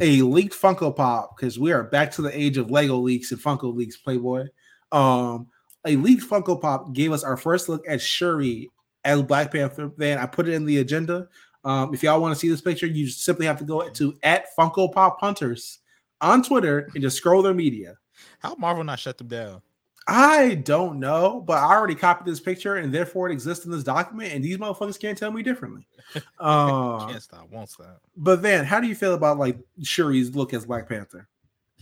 a 0.00 0.22
leaked 0.22 0.60
Funko 0.60 0.94
Pop, 0.94 1.36
because 1.36 1.58
we 1.58 1.72
are 1.72 1.84
back 1.84 2.10
to 2.12 2.22
the 2.22 2.36
age 2.36 2.56
of 2.56 2.70
Lego 2.70 2.96
leaks 2.96 3.30
and 3.32 3.40
Funko 3.40 3.74
leaks, 3.74 3.96
Playboy. 3.96 4.46
Um, 4.92 5.48
a 5.86 5.96
leaked 5.96 6.28
Funko 6.28 6.60
Pop 6.60 6.92
gave 6.92 7.12
us 7.12 7.24
our 7.24 7.36
first 7.36 7.68
look 7.68 7.84
at 7.88 8.00
Shuri 8.00 8.70
as 9.04 9.22
Black 9.22 9.52
Panther. 9.52 9.92
Then 9.96 10.18
I 10.18 10.26
put 10.26 10.48
it 10.48 10.54
in 10.54 10.64
the 10.64 10.78
agenda. 10.78 11.28
Um, 11.64 11.94
if 11.94 12.02
y'all 12.02 12.20
want 12.20 12.34
to 12.34 12.38
see 12.38 12.48
this 12.48 12.60
picture, 12.60 12.86
you 12.86 13.08
simply 13.08 13.46
have 13.46 13.58
to 13.58 13.64
go 13.64 13.88
to 13.88 14.18
at 14.22 14.46
Funko 14.58 14.92
Pop 14.92 15.18
Hunters 15.20 15.78
on 16.20 16.42
Twitter 16.42 16.90
and 16.94 17.02
just 17.02 17.16
scroll 17.16 17.42
their 17.42 17.54
media. 17.54 17.96
How 18.38 18.54
Marvel 18.56 18.84
not 18.84 18.98
shut 18.98 19.18
them 19.18 19.28
down? 19.28 19.62
I 20.06 20.56
don't 20.56 21.00
know, 21.00 21.40
but 21.40 21.58
I 21.58 21.74
already 21.74 21.94
copied 21.94 22.26
this 22.30 22.40
picture 22.40 22.76
and 22.76 22.92
therefore 22.92 23.30
it 23.30 23.32
exists 23.32 23.64
in 23.64 23.70
this 23.70 23.82
document, 23.84 24.32
and 24.32 24.44
these 24.44 24.58
motherfuckers 24.58 25.00
can't 25.00 25.16
tell 25.16 25.30
me 25.30 25.42
differently. 25.42 25.86
Uh, 26.38 27.08
Can't 27.08 27.22
stop, 27.22 27.50
won't 27.50 27.70
stop. 27.70 28.00
but 28.16 28.42
then, 28.42 28.64
how 28.64 28.78
do 28.78 28.86
you 28.86 28.94
feel 28.94 29.14
about 29.14 29.38
like 29.38 29.58
Shuri's 29.82 30.36
look 30.36 30.52
as 30.52 30.66
Black 30.66 30.86
Panther? 30.88 31.26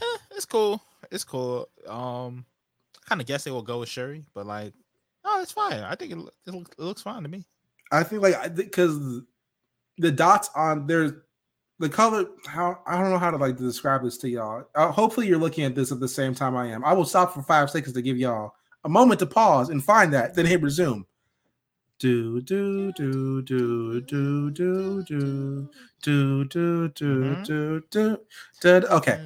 Eh, 0.00 0.16
it's 0.30 0.46
cool. 0.46 0.80
It's 1.10 1.24
cool. 1.24 1.68
Um, 1.88 2.46
I 2.96 3.08
kind 3.08 3.20
of 3.20 3.26
guess 3.26 3.42
they 3.44 3.50
will 3.50 3.62
go 3.62 3.80
with 3.80 3.88
Shuri, 3.88 4.24
but 4.32 4.46
like, 4.46 4.72
oh, 5.24 5.42
it's 5.42 5.52
fine. 5.52 5.80
I 5.80 5.96
think 5.96 6.12
it, 6.12 6.18
it, 6.46 6.54
look, 6.54 6.74
it 6.78 6.82
looks 6.82 7.02
fine 7.02 7.24
to 7.24 7.28
me. 7.28 7.44
I 7.90 8.04
think 8.04 8.22
like 8.22 8.54
because 8.54 9.20
the 9.98 10.12
dots 10.12 10.48
on 10.54 10.86
there's 10.86 11.12
the 11.82 11.88
color. 11.88 12.24
How 12.46 12.78
I 12.86 12.98
don't 12.98 13.10
know 13.10 13.18
how 13.18 13.30
to 13.30 13.36
like 13.36 13.56
describe 13.58 14.02
this 14.02 14.16
to 14.18 14.28
y'all. 14.28 14.64
Uh, 14.74 14.90
hopefully, 14.90 15.26
you're 15.26 15.38
looking 15.38 15.64
at 15.64 15.74
this 15.74 15.92
at 15.92 16.00
the 16.00 16.08
same 16.08 16.34
time 16.34 16.56
I 16.56 16.68
am. 16.68 16.84
I 16.84 16.92
will 16.94 17.04
stop 17.04 17.34
for 17.34 17.42
five 17.42 17.70
seconds 17.70 17.92
to 17.94 18.02
give 18.02 18.16
y'all 18.16 18.54
a 18.84 18.88
moment 18.88 19.20
to 19.20 19.26
pause 19.26 19.68
and 19.68 19.84
find 19.84 20.12
that, 20.14 20.34
then 20.34 20.46
hit 20.46 20.62
resume. 20.62 21.04
Do 21.98 22.40
do 22.40 22.90
do 22.92 23.42
do 23.42 24.00
do 24.02 24.50
do 24.50 25.02
do 25.04 25.68
do 26.02 26.44
do 26.44 26.88
do 26.88 26.88
Mhm. 26.88 27.46
do 27.46 27.82
do 27.90 28.18
do. 28.60 28.86
Okay. 28.88 29.20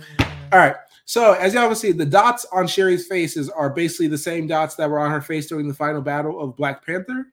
All 0.53 0.59
right. 0.59 0.75
So 1.07 1.33
as 1.35 1.55
y'all 1.55 1.69
can 1.69 1.77
see, 1.77 1.93
the 1.93 2.05
dots 2.05 2.45
on 2.53 2.67
Shuri's 2.67 3.07
faces 3.07 3.49
are 3.49 3.71
basically 3.71 4.09
the 4.09 4.19
same 4.19 4.47
dots 4.47 4.75
that 4.75 4.91
were 4.91 4.99
on 4.99 5.11
her 5.11 5.21
face 5.21 5.47
during 5.47 5.69
the 5.69 5.75
final 5.75 6.03
battle 6.03 6.39
of 6.41 6.57
Black 6.57 6.85
Panther. 6.85 7.29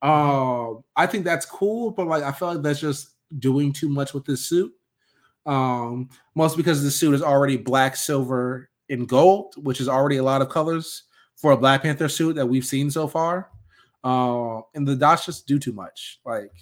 Um, 0.00 0.82
I 0.94 1.06
think 1.06 1.24
that's 1.24 1.44
cool, 1.44 1.90
but 1.90 2.06
like 2.06 2.22
I 2.22 2.30
feel 2.32 2.48
like 2.54 2.62
that's 2.62 2.80
just 2.80 3.08
doing 3.38 3.72
too 3.72 3.88
much 3.88 4.14
with 4.14 4.24
this 4.24 4.46
suit. 4.46 4.72
Um, 5.44 6.08
mostly 6.34 6.58
because 6.58 6.82
the 6.82 6.90
suit 6.90 7.14
is 7.14 7.22
already 7.22 7.56
black, 7.56 7.96
silver, 7.96 8.68
and 8.88 9.08
gold, 9.08 9.54
which 9.56 9.80
is 9.80 9.88
already 9.88 10.16
a 10.16 10.22
lot 10.22 10.42
of 10.42 10.48
colors 10.48 11.04
for 11.36 11.52
a 11.52 11.56
Black 11.56 11.82
Panther 11.82 12.08
suit 12.08 12.34
that 12.36 12.46
we've 12.46 12.64
seen 12.64 12.90
so 12.90 13.06
far. 13.06 13.50
Uh, 14.02 14.60
and 14.74 14.86
the 14.86 14.96
dots 14.96 15.26
just 15.26 15.46
do 15.46 15.58
too 15.58 15.72
much. 15.72 16.20
Like, 16.24 16.52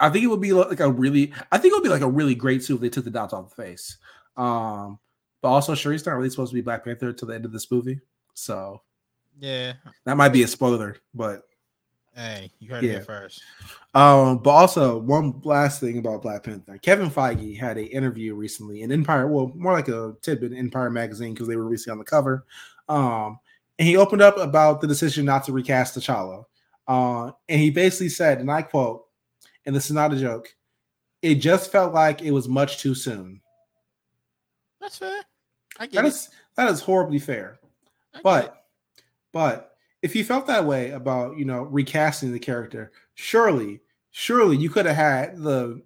I 0.00 0.10
think 0.10 0.24
it 0.24 0.28
would 0.28 0.40
be 0.40 0.52
like 0.52 0.80
a 0.80 0.90
really, 0.90 1.32
I 1.52 1.58
think 1.58 1.72
it 1.72 1.76
would 1.76 1.82
be 1.82 1.90
like 1.90 2.02
a 2.02 2.08
really 2.10 2.34
great 2.34 2.62
suit 2.64 2.76
if 2.76 2.80
they 2.80 2.88
took 2.88 3.04
the 3.04 3.10
dots 3.10 3.32
off 3.32 3.54
the 3.54 3.62
face. 3.62 3.98
Um, 4.36 4.98
but 5.40 5.48
also, 5.48 5.74
Shuri's 5.74 6.04
not 6.06 6.16
really 6.16 6.30
supposed 6.30 6.50
to 6.50 6.54
be 6.54 6.62
Black 6.62 6.84
Panther 6.84 7.12
till 7.12 7.28
the 7.28 7.34
end 7.34 7.44
of 7.44 7.52
this 7.52 7.70
movie, 7.70 8.00
so 8.32 8.80
Yeah. 9.38 9.74
that 10.04 10.16
might 10.16 10.30
be 10.30 10.42
a 10.42 10.48
spoiler. 10.48 10.96
But 11.14 11.42
Hey, 12.14 12.52
you 12.60 12.70
heard 12.70 12.84
it 12.84 12.86
Yeah. 12.88 12.92
here 12.94 13.04
first. 13.04 13.42
um, 13.94 14.38
but 14.38 14.50
also 14.50 14.98
one 14.98 15.40
last 15.42 15.80
thing 15.80 15.98
about 15.98 16.22
Black 16.22 16.44
Panther. 16.44 16.78
Kevin 16.78 17.10
Feige 17.10 17.58
had 17.58 17.76
a 17.76 17.84
interview 17.84 18.34
recently 18.34 18.82
in 18.82 18.92
Empire, 18.92 19.26
well, 19.26 19.50
more 19.56 19.72
like 19.72 19.88
a 19.88 20.14
tidbit 20.22 20.52
in 20.52 20.58
Empire 20.58 20.90
magazine 20.90 21.34
because 21.34 21.48
they 21.48 21.56
were 21.56 21.64
recently 21.66 21.92
on 21.92 21.98
the 21.98 22.04
cover. 22.04 22.44
Um, 22.88 23.38
and 23.78 23.88
he 23.88 23.96
opened 23.96 24.22
up 24.22 24.36
about 24.38 24.80
the 24.80 24.86
decision 24.86 25.24
not 25.24 25.42
to 25.44 25.52
recast 25.52 25.96
T'Challa. 25.98 26.44
Uh, 26.86 27.32
and 27.48 27.60
he 27.60 27.70
basically 27.70 28.08
said, 28.10 28.38
and 28.38 28.50
I 28.50 28.62
quote, 28.62 29.06
and 29.66 29.74
this 29.74 29.86
is 29.86 29.92
not 29.92 30.12
a 30.12 30.16
joke, 30.16 30.54
it 31.22 31.36
just 31.36 31.72
felt 31.72 31.92
like 31.94 32.22
it 32.22 32.30
was 32.30 32.46
much 32.48 32.78
too 32.78 32.94
soon. 32.94 33.40
That's 34.80 34.98
fair. 34.98 35.22
I 35.80 35.86
get 35.86 35.94
That 35.94 36.04
it. 36.04 36.08
is 36.08 36.28
that 36.56 36.70
is 36.70 36.80
horribly 36.80 37.18
fair. 37.18 37.58
It. 38.14 38.22
But 38.22 38.66
but 39.32 39.73
if 40.04 40.14
you 40.14 40.22
felt 40.22 40.46
that 40.46 40.66
way 40.66 40.90
about 40.90 41.38
you 41.38 41.46
know 41.46 41.62
recasting 41.62 42.30
the 42.30 42.38
character, 42.38 42.92
surely, 43.14 43.80
surely 44.10 44.54
you 44.54 44.68
could 44.68 44.84
have 44.84 44.94
had 44.94 45.38
the 45.38 45.82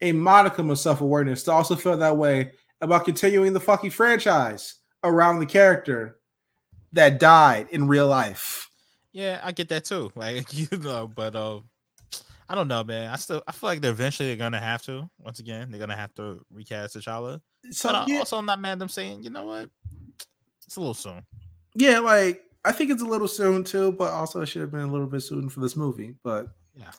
a 0.00 0.12
modicum 0.12 0.70
of 0.70 0.78
self-awareness 0.78 1.42
to 1.42 1.52
also 1.52 1.74
feel 1.74 1.96
that 1.96 2.16
way 2.16 2.52
about 2.80 3.04
continuing 3.04 3.52
the 3.52 3.60
fucking 3.60 3.90
franchise 3.90 4.76
around 5.02 5.40
the 5.40 5.46
character 5.46 6.18
that 6.92 7.18
died 7.18 7.66
in 7.70 7.88
real 7.88 8.06
life. 8.06 8.70
Yeah, 9.12 9.40
I 9.42 9.50
get 9.50 9.68
that 9.70 9.84
too. 9.84 10.12
Like 10.16 10.54
you 10.54 10.68
know, 10.78 11.08
but 11.08 11.34
uh, 11.34 11.58
I 12.48 12.54
don't 12.54 12.68
know, 12.68 12.84
man. 12.84 13.10
I 13.10 13.16
still 13.16 13.42
I 13.48 13.52
feel 13.52 13.68
like 13.68 13.80
they're 13.80 13.90
eventually 13.90 14.28
they're 14.28 14.36
gonna 14.36 14.60
have 14.60 14.82
to. 14.82 15.10
Once 15.18 15.40
again, 15.40 15.72
they're 15.72 15.80
gonna 15.80 15.96
have 15.96 16.14
to 16.14 16.40
recast 16.52 16.94
T'Challa. 16.96 17.40
So 17.72 17.88
but 17.88 17.96
I 17.96 18.04
yeah, 18.06 18.18
also 18.20 18.40
not 18.42 18.60
mad 18.60 18.72
at 18.72 18.78
them 18.78 18.88
saying, 18.88 19.24
you 19.24 19.30
know 19.30 19.44
what, 19.44 19.70
it's 20.64 20.76
a 20.76 20.80
little 20.80 20.94
soon. 20.94 21.26
yeah, 21.74 21.98
like 21.98 22.44
I 22.64 22.72
think 22.72 22.90
it's 22.90 23.02
a 23.02 23.06
little 23.06 23.28
soon 23.28 23.64
too, 23.64 23.92
but 23.92 24.10
also 24.12 24.40
it 24.40 24.46
should 24.46 24.62
have 24.62 24.70
been 24.70 24.80
a 24.80 24.90
little 24.92 25.06
bit 25.06 25.20
soon 25.22 25.48
for 25.48 25.60
this 25.60 25.76
movie. 25.76 26.14
But 26.22 26.48
Yeah. 26.74 26.90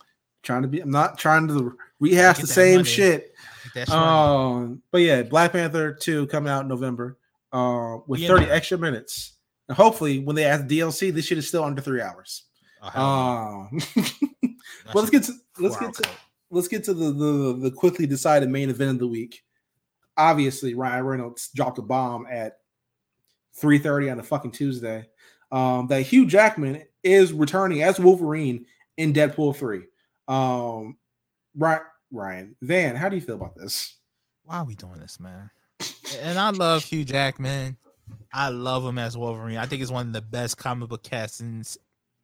trying 0.43 0.61
to 0.61 0.67
be, 0.67 0.79
I'm 0.81 0.91
not 0.91 1.17
trying 1.17 1.47
to 1.47 1.75
rehash 1.99 2.37
the 2.39 2.47
same 2.47 2.77
money. 2.77 2.87
shit. 2.89 3.35
Um, 3.89 4.81
but 4.91 4.99
yeah, 5.01 5.23
Black 5.23 5.51
Panther 5.53 5.91
2 5.93 6.27
coming 6.27 6.51
out 6.51 6.61
in 6.63 6.67
November 6.67 7.17
uh, 7.51 7.97
with 8.07 8.21
in 8.21 8.27
30 8.27 8.45
there. 8.45 8.53
extra 8.53 8.77
minutes. 8.77 9.33
And 9.67 9.75
hopefully, 9.75 10.19
when 10.19 10.35
they 10.35 10.43
add 10.45 10.69
DLC, 10.69 11.11
this 11.11 11.25
shit 11.25 11.39
is 11.39 11.47
still 11.47 11.63
under 11.63 11.81
three 11.81 12.01
hours. 12.01 12.43
No. 12.95 13.01
Um, 13.01 13.79
well, 14.93 15.01
let's 15.03 15.09
get 15.09 15.23
to 15.23 15.33
let's 15.57 15.75
get 15.77 15.93
to 15.95 16.03
cut. 16.03 16.11
let's 16.51 16.67
get 16.67 16.83
to 16.83 16.93
the, 16.93 17.11
the 17.11 17.57
the 17.63 17.71
quickly 17.71 18.05
decided 18.05 18.47
main 18.49 18.69
event 18.69 18.91
of 18.91 18.99
the 18.99 19.07
week. 19.07 19.41
Obviously, 20.17 20.75
Ryan 20.75 21.03
Reynolds 21.05 21.49
dropped 21.55 21.79
a 21.79 21.81
bomb 21.81 22.27
at 22.29 22.59
3:30 23.59 24.11
on 24.11 24.19
a 24.19 24.23
fucking 24.23 24.51
Tuesday. 24.51 25.07
Um, 25.55 25.87
that 25.87 26.01
Hugh 26.01 26.25
Jackman 26.25 26.83
is 27.01 27.31
returning 27.31 27.81
as 27.81 27.97
Wolverine 27.97 28.65
in 28.97 29.13
Deadpool 29.13 29.55
3. 29.55 29.83
Um, 30.27 30.97
Ryan, 31.55 31.81
Ryan 32.11 32.55
Van, 32.61 32.95
how 32.97 33.07
do 33.07 33.15
you 33.15 33.21
feel 33.21 33.35
about 33.35 33.55
this? 33.55 33.95
Why 34.43 34.57
are 34.57 34.65
we 34.65 34.75
doing 34.75 34.99
this, 34.99 35.17
man? 35.17 35.49
and 36.21 36.37
I 36.37 36.49
love 36.49 36.83
Hugh 36.83 37.05
Jackman. 37.05 37.77
I 38.33 38.49
love 38.49 38.83
him 38.83 38.97
as 38.97 39.17
Wolverine. 39.17 39.57
I 39.57 39.65
think 39.65 39.81
it's 39.81 39.91
one 39.91 40.07
of 40.07 40.13
the 40.13 40.21
best 40.21 40.57
comic 40.57 40.89
book 40.89 41.03
castings 41.03 41.77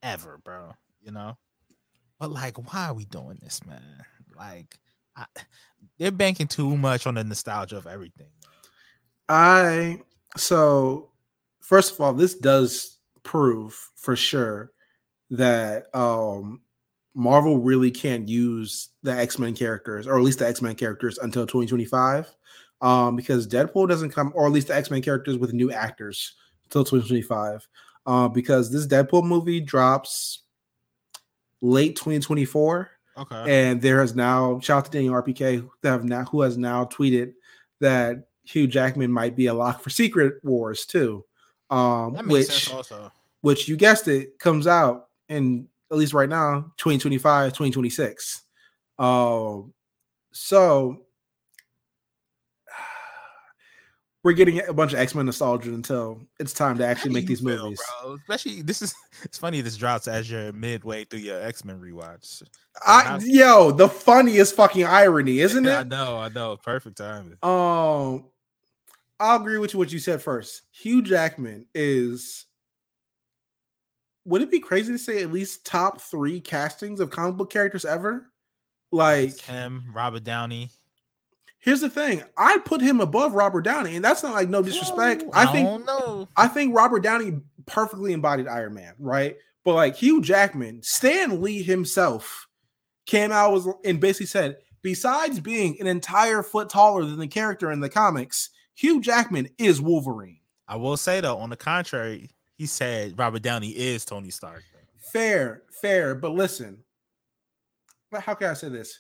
ever, 0.04 0.40
bro. 0.44 0.74
You 1.02 1.12
know, 1.12 1.38
but 2.20 2.32
like, 2.32 2.58
why 2.72 2.90
are 2.90 2.94
we 2.94 3.06
doing 3.06 3.40
this, 3.42 3.66
man? 3.66 4.04
Like, 4.36 4.78
I, 5.16 5.26
they're 5.98 6.12
banking 6.12 6.48
too 6.48 6.76
much 6.76 7.08
on 7.08 7.16
the 7.16 7.24
nostalgia 7.24 7.78
of 7.78 7.88
everything. 7.88 8.28
I 9.30 10.02
so 10.36 11.12
first 11.62 11.94
of 11.94 12.02
all, 12.02 12.14
this 12.14 12.36
does 12.36 12.98
prove 13.24 13.90
for 13.96 14.16
sure 14.16 14.72
that 15.30 15.94
um 15.96 16.62
Marvel 17.14 17.60
really 17.60 17.92
can't 17.92 18.28
use 18.30 18.90
the 19.04 19.12
X 19.12 19.38
Men 19.38 19.54
characters, 19.54 20.08
or 20.08 20.18
at 20.18 20.24
least 20.24 20.40
the 20.40 20.48
X 20.48 20.62
Men 20.62 20.76
characters, 20.76 21.18
until 21.18 21.46
2025, 21.46 22.34
um, 22.82 23.16
because 23.18 23.48
Deadpool 23.48 23.90
doesn't 23.90 24.12
come, 24.12 24.32
or 24.34 24.46
at 24.46 24.52
least 24.54 24.68
the 24.68 24.76
X 24.76 24.90
Men 24.90 25.02
characters 25.02 25.38
with 25.38 25.52
new 25.54 25.72
actors 25.72 26.36
until 26.64 26.84
2025, 26.86 27.68
uh, 28.06 28.28
because 28.30 28.72
this 28.72 28.88
Deadpool 28.88 29.26
movie 29.26 29.60
drops 29.60 30.44
late 31.62 31.96
2024, 31.98 32.90
Okay. 33.18 33.44
and 33.70 33.82
there 33.82 34.00
has 34.00 34.16
now 34.16 34.58
shout 34.62 34.78
out 34.80 34.86
to 34.86 34.92
Daniel 34.92 35.14
RPK 35.14 35.58
who 35.60 35.70
have 35.84 36.06
now 36.06 36.24
who 36.24 36.42
has 36.42 36.58
now 36.58 36.86
tweeted 36.86 37.34
that 37.82 38.30
Hugh 38.46 38.68
Jackman 38.68 39.12
might 39.12 39.36
be 39.36 39.48
a 39.48 39.54
lock 39.54 39.82
for 39.82 39.90
Secret 39.90 40.36
Wars 40.44 40.86
too, 40.86 41.26
um, 41.72 42.14
which 42.28 42.72
which 43.42 43.68
you 43.68 43.76
guessed 43.76 44.08
it 44.08 44.38
comes 44.38 44.68
out 44.68 45.08
in 45.30 45.68
at 45.92 45.98
least 45.98 46.14
right 46.14 46.30
now 46.30 46.72
2025 46.78 47.52
2026 47.52 48.44
um 49.00 49.74
so 50.32 51.02
we're 54.24 54.34
getting 54.34 54.62
a 54.68 54.74
bunch 54.74 54.94
of 54.94 55.00
x-men 55.00 55.26
nostalgia 55.26 55.74
until 55.74 56.22
it's 56.40 56.54
time 56.54 56.78
to 56.78 56.86
actually 56.86 57.12
make 57.12 57.26
these 57.26 57.42
movies? 57.42 57.82
Especially 58.22 58.62
this 58.62 58.82
is 58.82 58.94
it's 59.24 59.38
funny 59.38 59.62
this 59.62 59.78
drops 59.78 60.08
as 60.08 60.30
you're 60.30 60.52
midway 60.54 61.04
through 61.06 61.20
your 61.20 61.42
X-Men 61.42 61.80
rewatch. 61.80 62.44
I, 62.86 63.20
yo 63.24 63.72
the 63.72 63.90
funniest 63.90 64.56
fucking 64.56 64.86
irony 64.86 65.40
isn't 65.40 65.68
I 65.68 65.72
it 65.72 65.80
I 65.80 65.84
know, 65.84 66.18
I 66.18 66.30
know. 66.30 66.58
Perfect 66.58 66.98
timing. 66.98 67.38
um 67.44 68.26
i'll 69.22 69.40
agree 69.40 69.58
with 69.58 69.74
you 69.74 69.80
what 69.80 69.92
you 69.92 70.00
said 70.00 70.22
first 70.22 70.64
hugh 70.72 71.02
jackman 71.02 71.66
is 71.74 72.46
would 74.26 74.42
it 74.42 74.52
be 74.52 74.60
crazy 74.60 74.94
to 74.94 75.00
say 75.00 75.24
at 75.24 75.32
least 75.32 75.66
top 75.66 76.00
three 76.02 76.40
castings 76.40 77.00
of 77.00 77.10
comic 77.10 77.38
book 77.38 77.50
characters 77.50 77.86
ever 77.86 78.32
like 78.92 79.30
It's 79.30 79.42
him, 79.42 79.86
Robert 79.94 80.24
Downey. 80.24 80.70
Here's 81.60 81.82
the 81.82 81.90
thing: 81.90 82.24
I 82.38 82.58
put 82.60 82.82
him 82.82 83.00
above 83.00 83.34
Robert 83.34 83.62
Downey, 83.62 83.96
and 83.96 84.04
that's 84.04 84.24
not 84.24 84.34
like 84.34 84.50
no 84.50 84.62
disrespect. 84.62 85.24
Ooh, 85.24 85.32
I 85.34 85.46
think. 85.46 85.90
I 86.36 86.48
think 86.48 86.76
Robert 86.76 87.02
Downey 87.02 87.40
perfectly 87.66 88.14
embodied 88.14 88.48
Iron 88.48 88.74
Man, 88.74 88.94
right? 89.00 89.38
But 89.64 89.76
like 89.76 89.96
Hugh 89.96 90.22
Jackman, 90.22 90.82
Stan 90.84 91.42
Lee 91.42 91.62
himself 91.62 92.48
came 93.06 93.32
out 93.32 93.54
was 93.54 93.68
and 93.86 94.00
basically 94.00 94.26
said, 94.26 94.58
besides 94.82 95.40
being 95.40 95.78
an 95.80 95.88
entire 95.88 96.42
foot 96.42 96.70
taller 96.70 97.06
than 97.06 97.20
the 97.20 97.28
character 97.28 97.72
in 97.72 97.80
the 97.80 97.90
comics, 97.90 98.50
Hugh 98.76 99.02
Jackman 99.02 99.50
is 99.58 99.82
Wolverine. 99.82 100.40
I 100.68 100.76
will 100.76 100.98
say 100.98 101.22
though, 101.22 101.38
on 101.38 101.50
the 101.50 101.58
contrary, 101.58 102.30
he 102.56 102.66
said 102.66 103.18
Robert 103.18 103.42
Downey 103.42 103.70
is 103.70 104.06
Tony 104.06 104.30
Stark. 104.30 104.64
Fair, 105.12 105.64
fair, 105.82 106.16
but 106.16 106.32
listen. 106.32 106.78
but 108.12 108.22
How 108.22 108.34
can 108.34 108.50
I 108.50 108.54
say 108.54 108.70
this? 108.70 109.00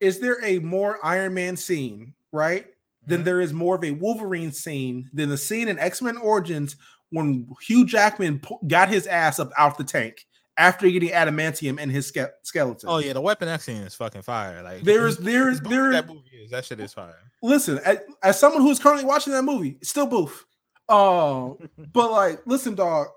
Is 0.00 0.18
there 0.18 0.42
a 0.44 0.58
more 0.58 0.98
Iron 1.04 1.34
Man 1.34 1.56
scene, 1.56 2.14
right? 2.32 2.66
Than 3.06 3.20
Mhm. 3.20 3.24
there 3.24 3.40
is 3.42 3.52
more 3.52 3.74
of 3.76 3.84
a 3.84 3.90
Wolverine 3.92 4.50
scene 4.52 5.08
than 5.12 5.28
the 5.28 5.36
scene 5.38 5.68
in 5.68 5.78
X 5.78 6.00
Men 6.02 6.16
Origins 6.16 6.76
when 7.10 7.46
Hugh 7.62 7.84
Jackman 7.86 8.40
got 8.66 8.88
his 8.88 9.06
ass 9.06 9.38
up 9.38 9.50
out 9.58 9.76
the 9.78 9.84
tank 9.84 10.26
after 10.56 10.88
getting 10.88 11.10
adamantium 11.10 11.80
in 11.80 11.90
his 11.90 12.06
ske- 12.06 12.32
skeleton. 12.42 12.88
Oh 12.88 12.98
yeah, 12.98 13.12
the 13.12 13.20
Weapon 13.20 13.48
X 13.48 13.64
scene 13.64 13.82
is 13.82 13.94
fucking 13.94 14.22
fire. 14.22 14.62
Like 14.62 14.82
There's, 14.82 15.18
as 15.18 15.24
there's, 15.24 15.60
there. 15.60 15.92
that 15.92 16.08
movie 16.08 16.28
is. 16.32 16.50
That 16.50 16.64
shit 16.64 16.80
is 16.80 16.92
fire. 16.92 17.16
Listen, 17.42 17.78
as, 17.84 17.98
as 18.22 18.38
someone 18.38 18.62
who's 18.62 18.78
currently 18.78 19.04
watching 19.04 19.32
that 19.32 19.42
movie, 19.42 19.78
still 19.82 20.06
boof. 20.06 20.46
Um, 20.88 21.58
but 21.92 22.10
like, 22.10 22.40
listen, 22.46 22.74
dog. 22.74 23.08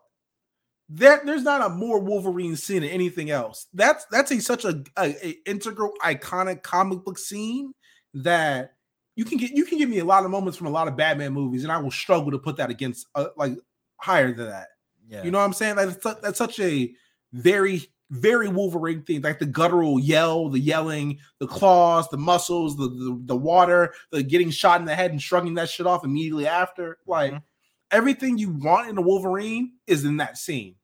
That 0.90 1.26
there's 1.26 1.44
not 1.44 1.66
a 1.66 1.70
more 1.70 2.00
Wolverine 2.00 2.56
scene 2.56 2.82
than 2.82 2.90
anything 2.90 3.30
else. 3.30 3.68
That's 3.74 4.06
that's 4.06 4.32
a 4.32 4.40
such 4.40 4.64
a, 4.64 4.84
a, 4.98 5.28
a 5.28 5.36
integral, 5.46 5.92
iconic 6.02 6.64
comic 6.64 7.04
book 7.04 7.18
scene 7.18 7.74
that 8.14 8.72
you 9.18 9.26
can 9.26 9.38
get. 9.38 9.52
You 9.52 9.66
can 9.66 9.80
give 9.80 9.90
me 9.90 10.00
a 10.00 10.06
lot 10.06 10.24
of 10.24 10.32
moments 10.32 10.58
from 10.58 10.68
a 10.68 10.70
lot 10.70 10.88
of 10.88 10.96
Batman 10.96 11.34
movies, 11.34 11.64
and 11.64 11.74
I 11.74 11.78
will 11.78 11.92
struggle 11.92 12.32
to 12.32 12.40
put 12.40 12.56
that 12.56 12.70
against 12.70 13.06
uh, 13.16 13.28
like 13.36 13.52
higher 13.98 14.34
than 14.34 14.48
that. 14.48 14.68
Yeah. 15.10 15.24
You 15.26 15.32
know 15.32 15.40
what 15.40 15.44
I'm 15.44 15.54
saying? 15.54 15.76
Like 15.76 16.02
that's, 16.02 16.22
that's 16.22 16.38
such 16.38 16.58
a 16.62 16.94
very, 17.34 17.88
very 18.10 18.48
Wolverine 18.48 19.04
thing. 19.04 19.22
Like 19.22 19.40
the 19.40 19.46
guttural 19.46 20.00
yell, 20.00 20.50
the 20.50 20.60
yelling, 20.60 21.20
the 21.40 21.48
claws, 21.48 22.08
the 22.10 22.18
muscles, 22.18 22.78
the 22.78 22.90
the, 22.90 23.22
the 23.26 23.36
water, 23.36 23.94
the 24.12 24.24
getting 24.24 24.50
shot 24.50 24.80
in 24.80 24.86
the 24.86 24.96
head 24.96 25.12
and 25.12 25.22
shrugging 25.22 25.56
that 25.56 25.70
shit 25.70 25.88
off 25.88 26.06
immediately 26.06 26.48
after. 26.48 26.98
Like 27.06 27.34
Mhm. 27.34 27.44
everything 27.92 28.38
you 28.38 28.52
want 28.52 28.90
in 28.90 28.98
a 28.98 29.02
Wolverine 29.02 29.74
is 29.88 30.06
in 30.06 30.18
that 30.18 30.38
scene. 30.38 30.76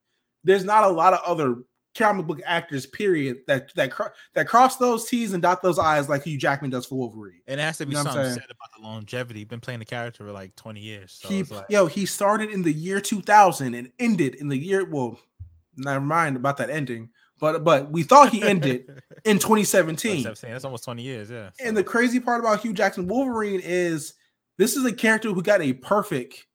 There's 0.43 0.65
not 0.65 0.83
a 0.83 0.89
lot 0.89 1.13
of 1.13 1.21
other 1.25 1.63
comic 1.95 2.25
book 2.25 2.41
actors, 2.43 2.85
period, 2.87 3.37
that 3.47 3.73
that 3.75 3.93
that 4.33 4.47
cross 4.47 4.77
those 4.77 5.07
T's 5.07 5.31
and 5.31 5.41
dot 5.41 5.61
those 5.61 5.77
I's 5.79 6.09
like 6.09 6.23
Hugh 6.23 6.37
Jackman 6.39 6.71
does 6.71 6.85
for 6.87 6.95
Wolverine. 6.95 7.39
And 7.47 7.59
it 7.61 7.63
has 7.63 7.77
to 7.77 7.85
be 7.85 7.91
You 7.91 7.97
know 7.97 8.03
something 8.03 8.33
said 8.33 8.43
about 8.45 8.69
the 8.75 8.81
longevity. 8.81 9.45
Been 9.45 9.59
playing 9.61 9.79
the 9.79 9.85
character 9.85 10.25
for 10.25 10.31
like 10.31 10.55
20 10.55 10.81
years. 10.81 11.19
So 11.21 11.29
he 11.29 11.43
like, 11.43 11.65
yo 11.69 11.85
he 11.85 12.05
started 12.05 12.49
in 12.49 12.63
the 12.63 12.73
year 12.73 12.99
2000 12.99 13.75
and 13.75 13.91
ended 13.99 14.35
in 14.35 14.49
the 14.49 14.57
year 14.57 14.83
well 14.83 15.19
never 15.77 16.01
mind 16.03 16.35
about 16.35 16.57
that 16.57 16.69
ending 16.69 17.09
but 17.39 17.63
but 17.63 17.91
we 17.91 18.03
thought 18.03 18.29
he 18.29 18.41
ended 18.43 19.01
in 19.25 19.39
2017 19.39 20.23
That's 20.23 20.65
almost 20.65 20.83
20 20.85 21.01
years. 21.01 21.29
Yeah. 21.31 21.49
and 21.59 21.75
the 21.75 21.83
crazy 21.83 22.19
part 22.19 22.39
about 22.39 22.61
hugh 22.61 22.73
jackman 22.73 23.07
wolverine 23.07 23.61
is 23.63 24.13
this 24.57 24.75
is 24.75 24.85
a 24.85 24.93
character 24.93 25.31
who 25.31 25.41
got 25.41 25.61
a 25.61 25.73
perfect 25.73 26.45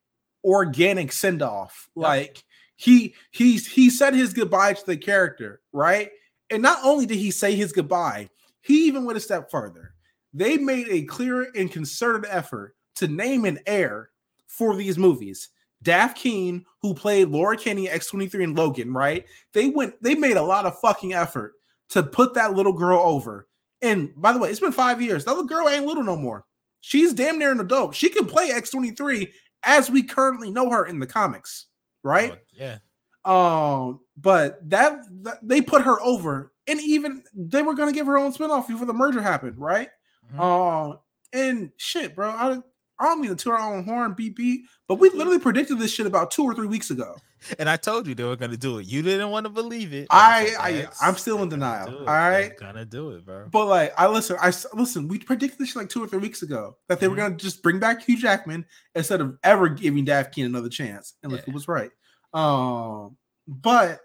organic 0.45 1.13
send-off 1.13 1.89
Yep. 1.97 2.03
like 2.05 2.45
he 2.77 3.15
he's 3.33 3.67
he 3.67 3.91
said 3.91 4.15
his 4.15 4.33
goodbye 4.33 4.73
to 4.75 4.87
the 4.87 4.97
character 4.97 5.61
right 5.73 6.11
and 6.51 6.63
not 6.63 6.79
only 6.85 7.07
did 7.07 7.19
he 7.19 7.31
say 7.31 7.55
his 7.55 7.73
goodbye 7.73 8.29
he 8.61 8.87
even 8.87 9.05
went 9.05 9.19
a 9.19 9.21
step 9.21 9.51
further 9.51 9.95
they 10.33 10.57
made 10.59 10.87
a 10.91 11.03
clear 11.03 11.49
and 11.57 11.73
concerted 11.73 12.25
effort 12.31 12.77
to 12.95 13.09
name 13.09 13.45
an 13.47 13.59
heir 13.67 14.11
for 14.47 14.77
these 14.77 14.99
movies. 14.99 15.49
Dafne 15.85 16.15
Keen, 16.15 16.65
who 16.83 16.95
played 16.95 17.29
Laura 17.29 17.57
Kinney, 17.57 17.87
X23 17.87 18.45
and 18.45 18.57
Logan, 18.57 18.93
right? 18.93 19.25
They 19.53 19.69
went, 19.69 19.95
they 20.03 20.15
made 20.15 20.37
a 20.37 20.43
lot 20.43 20.67
of 20.67 20.79
fucking 20.81 21.15
effort 21.15 21.55
to 21.91 22.03
put 22.03 22.35
that 22.35 22.55
little 22.55 22.73
girl 22.73 22.99
over. 23.01 23.47
And 23.81 24.11
by 24.17 24.33
the 24.33 24.39
way, 24.39 24.51
it's 24.51 24.61
been 24.61 24.73
five 24.73 25.01
years. 25.01 25.25
That 25.25 25.33
little 25.33 25.47
girl 25.47 25.69
ain't 25.69 25.87
little 25.87 26.03
no 26.03 26.17
more. 26.17 26.45
She's 26.81 27.15
damn 27.15 27.39
near 27.39 27.53
an 27.53 27.61
adult. 27.61 27.95
She 27.95 28.09
can 28.09 28.27
play 28.27 28.51
X23 28.51 29.31
as 29.65 29.91
we 29.91 30.03
currently 30.03 30.51
know 30.51 30.71
her 30.71 30.87
in 30.87 30.99
the 30.99 31.07
comics, 31.07 31.67
right? 32.03 32.33
Oh, 32.33 32.39
yeah. 32.53 32.79
Um, 33.25 34.01
but 34.17 34.59
that, 34.71 35.01
that 35.23 35.39
they 35.43 35.61
put 35.61 35.83
her 35.83 36.01
over, 36.01 36.53
and 36.67 36.81
even 36.81 37.23
they 37.35 37.63
were 37.63 37.75
gonna 37.75 37.93
give 37.93 38.07
her 38.07 38.17
own 38.17 38.33
spinoff 38.33 38.69
before 38.69 38.87
the 38.87 38.93
merger 38.95 39.21
happened, 39.21 39.59
right? 39.59 39.91
Mhm. 40.35 40.41
Um, 40.41 40.99
and 41.33 41.71
shit, 41.77 42.15
bro. 42.15 42.31
I, 42.31 42.59
I 43.01 43.05
don't 43.05 43.21
mean 43.21 43.31
to 43.31 43.37
toot 43.37 43.53
our 43.53 43.61
own 43.75 43.85
horn, 43.85 44.15
beep 44.15 44.37
beep, 44.37 44.67
but 44.89 44.97
we 44.97 45.09
literally 45.11 45.39
predicted 45.39 45.79
this 45.79 45.93
shit 45.93 46.07
about 46.07 46.31
two 46.31 46.43
or 46.43 46.55
three 46.55 46.67
weeks 46.67 46.91
ago. 46.91 47.15
And 47.61 47.69
I 47.69 47.77
told 47.77 48.09
you 48.09 48.17
they 48.17 48.25
were 48.25 48.35
gonna 48.35 48.57
do 48.57 48.79
it. 48.79 48.87
You 48.87 49.03
didn't 49.03 49.31
want 49.31 49.45
to 49.47 49.51
believe 49.51 49.93
it. 49.95 50.09
I- 50.11 50.57
I, 50.59 50.89
I 51.01 51.09
am 51.09 51.17
still 51.17 51.41
in 51.43 51.49
denial, 51.49 51.99
All 52.01 52.05
right, 52.07 52.49
They're 52.49 52.57
gonna 52.59 52.85
do 52.85 53.11
it, 53.13 53.25
bro. 53.25 53.47
But 53.51 53.67
like, 53.67 53.95
I 53.97 54.09
listen, 54.09 54.37
I 54.41 54.53
listen. 54.75 55.07
We 55.07 55.19
predicted 55.21 55.59
this 55.61 55.69
shit 55.69 55.77
like 55.77 55.89
two 55.89 56.03
or 56.03 56.09
three 56.09 56.19
weeks 56.19 56.43
ago 56.43 56.77
that 56.89 56.99
they 56.99 57.07
were 57.07 57.15
Mhm. 57.15 57.19
gonna 57.19 57.37
just 57.37 57.63
bring 57.63 57.79
back 57.79 58.03
Hugh 58.03 58.19
Jackman 58.19 58.67
instead 58.97 59.21
of 59.21 59.39
ever 59.45 59.69
giving 59.69 60.05
Dafne 60.05 60.33
Keen 60.33 60.47
another 60.47 60.69
chance. 60.69 61.15
And 61.23 61.31
look, 61.31 61.43
Yeah. 61.43 61.51
it 61.51 61.55
was 61.55 61.69
right. 61.69 61.91
Um, 62.35 63.17
but 63.47 64.01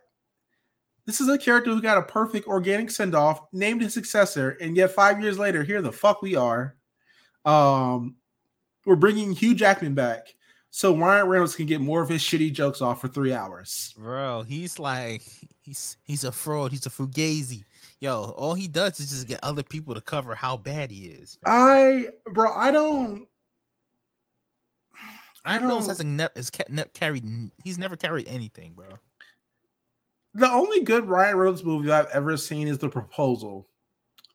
this 1.06 1.20
is 1.20 1.28
a 1.28 1.38
character 1.39 1.72
who 1.72 1.82
got 1.82 1.98
a 1.98 2.04
perfect 2.04 2.48
organic 2.48 2.91
send 2.91 3.16
off, 3.16 3.41
named 3.52 3.82
his 3.82 3.94
successor, 3.94 4.52
and 4.62 4.78
yet 4.78 4.91
five 4.91 5.22
years 5.22 5.38
later, 5.39 5.64
here 5.64 5.82
the 5.82 5.91
fuck 5.91 6.22
we 6.22 6.36
are. 6.36 6.78
Um, 7.46 8.16
we're 8.86 8.96
bringing 8.96 9.32
Hugh 9.34 9.56
Jackman 9.56 9.94
back 9.94 10.36
so 10.72 10.96
Ryan 10.98 11.28
Reynolds 11.28 11.56
can 11.56 11.66
get 11.68 11.82
more 11.82 12.02
of 12.02 12.10
his 12.10 12.22
shitty 12.22 12.52
jokes 12.52 12.82
off 12.82 13.00
for 13.02 13.08
three 13.08 13.32
hours. 13.34 13.94
Bro, 13.98 14.44
he's 14.44 14.80
like 14.80 15.22
he's 15.62 15.98
he's 16.04 16.24
a 16.24 16.32
fraud. 16.32 16.72
He's 16.72 16.86
a 16.86 16.90
fugazi. 16.90 17.64
Yo, 18.00 18.34
all 18.38 18.54
he 18.56 18.68
does 18.68 19.00
is 19.00 19.10
just 19.12 19.28
get 19.28 19.40
other 19.44 19.64
people 19.64 19.94
to 19.96 20.02
cover 20.02 20.36
how 20.36 20.58
bad 20.58 20.92
he 20.92 21.06
is. 21.06 21.38
I, 21.46 22.08
bro, 22.34 22.52
I 22.54 22.72
don't. 22.72 23.28
I 25.46 25.58
Reynolds 25.58 25.86
don't- 25.86 25.90
hasn't 25.92 26.10
ne- 26.10 26.28
has 26.36 26.50
ca- 26.50 26.64
ne- 26.70 26.84
carried. 26.94 27.24
He's 27.64 27.78
never 27.78 27.96
carried 27.96 28.28
anything, 28.28 28.74
bro. 28.74 28.88
The 30.34 30.50
only 30.50 30.82
good 30.82 31.06
Ryan 31.06 31.38
Reynolds 31.38 31.64
movie 31.64 31.92
I've 31.92 32.08
ever 32.08 32.36
seen 32.38 32.68
is 32.68 32.78
The 32.80 32.90
Proposal 32.90 33.70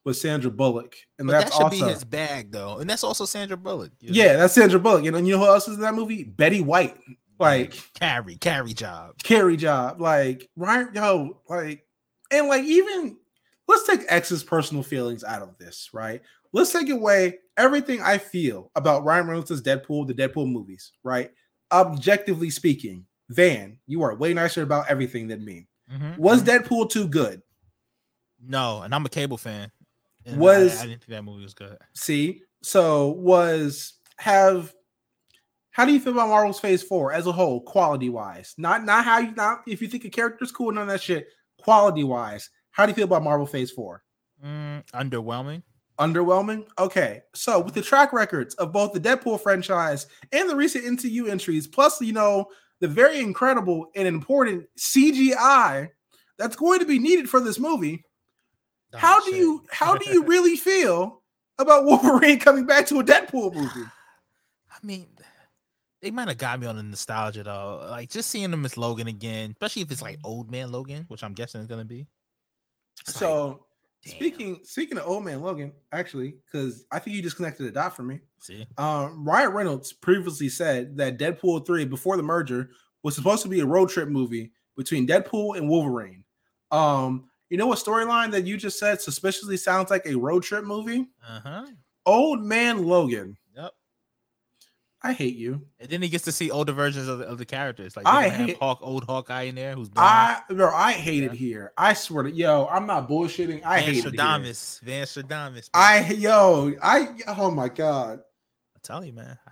with 0.08 0.16
Sandra 0.16 0.50
Bullock, 0.50 0.96
and 1.18 1.28
But 1.28 1.32
that's 1.32 1.50
that 1.50 1.56
should 1.56 1.62
also 1.64 1.84
be 1.86 1.92
his 1.92 2.02
bag, 2.02 2.50
though, 2.50 2.78
and 2.78 2.88
that's 2.88 3.04
also 3.04 3.26
Sandra 3.26 3.58
Bullock. 3.58 3.92
you 4.00 4.08
know? 4.10 4.14
yeah, 4.14 4.36
that's 4.36 4.54
Sandra 4.54 4.80
Bullock. 4.80 5.04
And 5.04 5.14
then 5.14 5.26
you 5.26 5.34
know 5.34 5.40
who 5.40 5.46
else 5.46 5.68
is 5.68 5.76
in 5.76 5.82
that 5.82 5.94
movie? 5.94 6.24
Betty 6.24 6.62
White, 6.62 6.96
like 7.38 7.74
carry, 7.94 8.36
carry 8.36 8.72
job. 8.72 9.22
carry 9.22 9.56
job, 9.58 10.00
like 10.00 10.48
Ryan, 10.56 10.88
yo, 10.94 11.40
like, 11.48 11.84
and 12.32 12.48
like 12.48 12.64
even 12.64 13.18
let's 13.68 13.86
take 13.86 14.00
X's 14.08 14.42
personal 14.42 14.82
feelings 14.82 15.22
out 15.22 15.42
of 15.42 15.56
this, 15.58 15.90
right? 15.92 16.22
Let's 16.54 16.72
take 16.72 16.88
away 16.88 17.38
everything 17.58 18.00
I 18.00 18.16
feel 18.16 18.70
about 18.74 19.04
Ryan 19.04 19.26
Reynolds' 19.26 19.60
Deadpool, 19.60 20.06
the 20.06 20.14
Deadpool 20.14 20.50
movies, 20.50 20.90
right? 21.04 21.30
Objectively 21.70 22.48
speaking, 22.48 23.04
Van, 23.28 23.78
you 23.86 24.02
are 24.02 24.14
way 24.16 24.32
nicer 24.32 24.62
about 24.62 24.88
everything 24.88 25.28
than 25.28 25.44
me. 25.44 25.68
Mhm, 25.92 26.16
Was 26.16 26.42
mhm. 26.42 26.46
Deadpool 26.46 26.88
too 26.88 27.06
good? 27.06 27.42
No, 28.40 28.82
and 28.82 28.94
I'm 28.94 29.04
a 29.04 29.08
cable 29.08 29.36
fan. 29.36 29.70
And 30.28 30.36
I- 30.36 30.38
Was- 30.38 30.78
I, 30.80 30.86
didn't 30.86 31.00
think 31.02 31.10
that 31.10 31.24
movie 31.24 31.42
was 31.42 31.54
good. 31.54 31.76
See, 31.94 32.42
so 32.62 33.08
was 33.08 33.94
have 34.18 34.74
how 35.70 35.84
do 35.84 35.92
you 35.92 36.00
feel 36.00 36.12
about 36.12 36.28
Marvel's 36.28 36.58
Phase 36.58 36.82
Four 36.82 37.12
as 37.12 37.26
a 37.26 37.32
whole, 37.32 37.60
quality 37.60 38.10
wise? 38.10 38.54
Not 38.58 38.84
not 38.84 39.04
how 39.04 39.18
you 39.18 39.32
not 39.34 39.60
if 39.66 39.80
you 39.80 39.88
think 39.88 40.04
a 40.04 40.10
character's 40.10 40.50
cool, 40.52 40.72
none 40.72 40.82
of 40.82 40.88
that 40.88 41.02
shit. 41.02 41.28
Quality 41.60 42.04
wise, 42.04 42.50
how 42.70 42.84
do 42.86 42.90
you 42.90 42.94
feel 42.96 43.04
about 43.04 43.22
Marvel 43.22 43.46
Phase 43.46 43.70
Four? 43.70 44.02
Mm, 44.44 44.84
underwhelming. 44.92 45.62
Underwhelming. 45.98 46.64
Okay, 46.78 47.22
so 47.34 47.60
with 47.60 47.74
the 47.74 47.82
track 47.82 48.12
records 48.12 48.54
of 48.56 48.72
both 48.72 48.92
the 48.92 49.00
Deadpool 49.00 49.40
franchise 49.40 50.06
and 50.32 50.48
the 50.48 50.54
recent 50.56 50.84
MCU 50.84 51.28
entries, 51.28 51.66
plus 51.66 52.00
you 52.00 52.12
know 52.12 52.46
the 52.80 52.88
very 52.88 53.18
incredible 53.20 53.86
and 53.96 54.06
important 54.06 54.64
CGI 54.78 55.88
that's 56.38 56.54
going 56.56 56.78
to 56.78 56.86
be 56.86 56.98
needed 57.00 57.28
for 57.28 57.40
this 57.40 57.58
movie, 57.58 58.04
Oh, 58.94 58.98
how 58.98 59.24
do 59.24 59.34
you 59.34 59.64
how 59.70 59.96
do 59.96 60.10
you 60.10 60.24
really 60.26 60.56
feel 60.56 61.22
about 61.58 61.84
Wolverine 61.84 62.38
coming 62.40 62.66
back 62.66 62.86
to 62.86 63.00
a 63.00 63.04
Deadpool 63.04 63.54
movie? 63.54 63.68
I 64.70 64.76
mean, 64.86 65.06
they 66.00 66.10
might 66.10 66.28
have 66.28 66.38
got 66.38 66.60
me 66.60 66.66
on 66.66 66.76
the 66.76 66.82
nostalgia 66.82 67.42
though. 67.42 67.86
Like 67.90 68.10
just 68.10 68.30
seeing 68.30 68.52
him 68.52 68.64
as 68.64 68.76
Logan 68.76 69.08
again, 69.08 69.50
especially 69.50 69.82
if 69.82 69.90
it's 69.90 70.02
like 70.02 70.18
old 70.24 70.50
man 70.50 70.70
Logan, 70.72 71.04
which 71.08 71.22
I'm 71.24 71.34
guessing 71.34 71.60
it's 71.60 71.68
gonna 71.68 71.84
be. 71.84 72.06
It's 73.00 73.08
like, 73.08 73.16
So 73.16 73.66
damn. 74.04 74.14
speaking 74.14 74.60
speaking 74.62 74.98
of 74.98 75.06
old 75.06 75.24
man 75.24 75.40
Logan, 75.42 75.72
actually, 75.92 76.36
because 76.46 76.84
I 76.90 76.98
think 76.98 77.16
you 77.16 77.22
just 77.22 77.36
connected 77.36 77.66
a 77.66 77.70
dot 77.72 77.94
for 77.96 78.02
me. 78.04 78.20
see, 78.40 78.66
Um, 78.78 79.26
Ryan 79.26 79.50
Reynolds 79.50 79.92
previously 79.92 80.48
said 80.48 80.96
that 80.98 81.18
Deadpool 81.18 81.66
3 81.66 81.84
before 81.84 82.16
the 82.16 82.22
merger 82.22 82.70
was 83.02 83.14
supposed 83.16 83.42
to 83.42 83.48
be 83.48 83.60
a 83.60 83.66
road 83.66 83.88
trip 83.90 84.08
movie 84.08 84.52
between 84.76 85.06
Deadpool 85.06 85.58
and 85.58 85.68
Wolverine. 85.68 86.24
Um, 86.70 87.28
you 87.50 87.56
know 87.56 87.66
what 87.66 87.78
storyline 87.78 88.30
that 88.32 88.46
you 88.46 88.56
just 88.56 88.78
said 88.78 89.00
suspiciously 89.00 89.56
sounds 89.56 89.90
like 89.90 90.06
a 90.06 90.14
road 90.14 90.42
trip 90.42 90.64
movie? 90.64 91.06
uh 91.26 91.40
huh, 91.40 91.66
Old 92.06 92.42
man 92.42 92.84
Logan. 92.84 93.36
yep. 93.54 93.72
I 95.02 95.12
hate 95.12 95.36
you. 95.36 95.62
And 95.78 95.88
then 95.88 96.02
he 96.02 96.08
gets 96.08 96.24
to 96.24 96.32
see 96.32 96.50
older 96.50 96.72
versions 96.72 97.06
of 97.06 97.20
the, 97.20 97.24
of 97.26 97.38
the 97.38 97.44
characters. 97.44 97.96
Like 97.96 98.06
I 98.06 98.28
hate- 98.28 98.56
Hawk, 98.58 98.78
old 98.82 99.04
Hawkeye 99.04 99.42
in 99.42 99.54
there 99.54 99.74
who's 99.74 99.88
blind. 99.88 100.08
I 100.48 100.52
bro, 100.52 100.74
I 100.74 100.92
hate 100.92 101.22
it 101.22 101.32
here. 101.32 101.72
I 101.78 101.92
swear 101.94 102.24
to 102.24 102.30
yo, 102.30 102.66
I'm 102.66 102.86
not 102.86 103.08
bullshitting. 103.08 103.62
I 103.64 103.76
Van 103.80 103.84
hate 103.94 104.04
it. 104.04 104.10
Here. 104.10 104.10
Van 104.82 105.04
Stradamus. 105.06 105.54
man. 105.54 105.62
I 105.74 106.10
yo, 106.14 106.74
I 106.82 107.08
oh 107.28 107.50
my 107.50 107.68
god. 107.68 108.20
I 108.74 108.78
tell 108.82 109.04
you, 109.04 109.12
man. 109.12 109.38
I, 109.46 109.50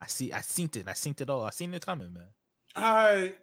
I 0.00 0.06
see. 0.06 0.32
I 0.32 0.40
seen 0.40 0.70
it. 0.74 0.88
I 0.88 0.92
seen 0.94 1.14
it 1.18 1.28
all. 1.30 1.44
I 1.44 1.50
seen 1.50 1.72
it 1.74 1.84
coming, 1.84 2.12
man. 2.12 2.24
I 2.74 3.34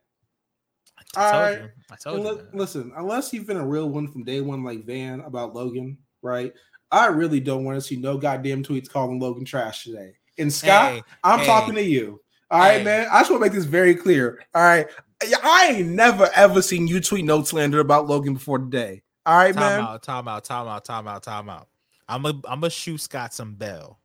I 1.17 1.31
told 1.31 1.63
you. 1.63 1.69
I 1.91 1.95
told 1.95 2.25
you. 2.25 2.47
Listen, 2.53 2.91
unless 2.95 3.33
you've 3.33 3.47
been 3.47 3.57
a 3.57 3.65
real 3.67 3.89
one 3.89 4.07
from 4.07 4.23
day 4.23 4.41
one, 4.41 4.63
like 4.63 4.85
Van 4.85 5.21
about 5.21 5.53
Logan, 5.53 5.97
right? 6.21 6.53
I 6.91 7.07
really 7.07 7.39
don't 7.39 7.63
want 7.63 7.77
to 7.77 7.81
see 7.81 7.95
no 7.95 8.17
goddamn 8.17 8.63
tweets 8.63 8.89
calling 8.89 9.19
Logan 9.19 9.45
trash 9.45 9.83
today. 9.83 10.13
And 10.37 10.51
Scott, 10.51 10.93
Hey, 10.93 11.03
I'm 11.23 11.39
hey, 11.39 11.45
talking 11.45 11.75
to 11.75 11.83
you. 11.83 12.21
All 12.51 12.59
right, 12.59 12.77
hey. 12.79 12.83
man. 12.83 13.07
I 13.11 13.19
just 13.19 13.31
want 13.31 13.41
to 13.41 13.45
make 13.49 13.53
this 13.55 13.65
very 13.65 13.95
clear. 13.95 14.43
All 14.53 14.61
right. 14.61 14.87
I- 15.43 15.67
ain't 15.71 15.89
never 15.89 16.29
ever 16.35 16.61
seen 16.61 16.87
you 16.87 16.99
tweet 17.01 17.25
no 17.25 17.43
slander 17.43 17.79
about 17.79 18.07
Logan 18.07 18.33
before 18.35 18.59
today. 18.59 19.01
All 19.25 19.35
right, 19.37 19.55
man. 19.55 19.63
time 19.63 19.77
man. 19.83 19.93
out, 19.93 20.03
time 20.03 20.27
out, 20.27 20.43
time 20.43 20.67
out, 20.67 20.85
time 20.85 21.07
out, 21.07 21.23
time 21.23 21.49
out. 21.49 21.67
I'm 22.07 22.25
a 22.25 22.29
I'm 22.29 22.59
gonna 22.59 22.69
shoot 22.69 22.99
Scott 22.99 23.33
some 23.33 23.55
bell. 23.55 23.99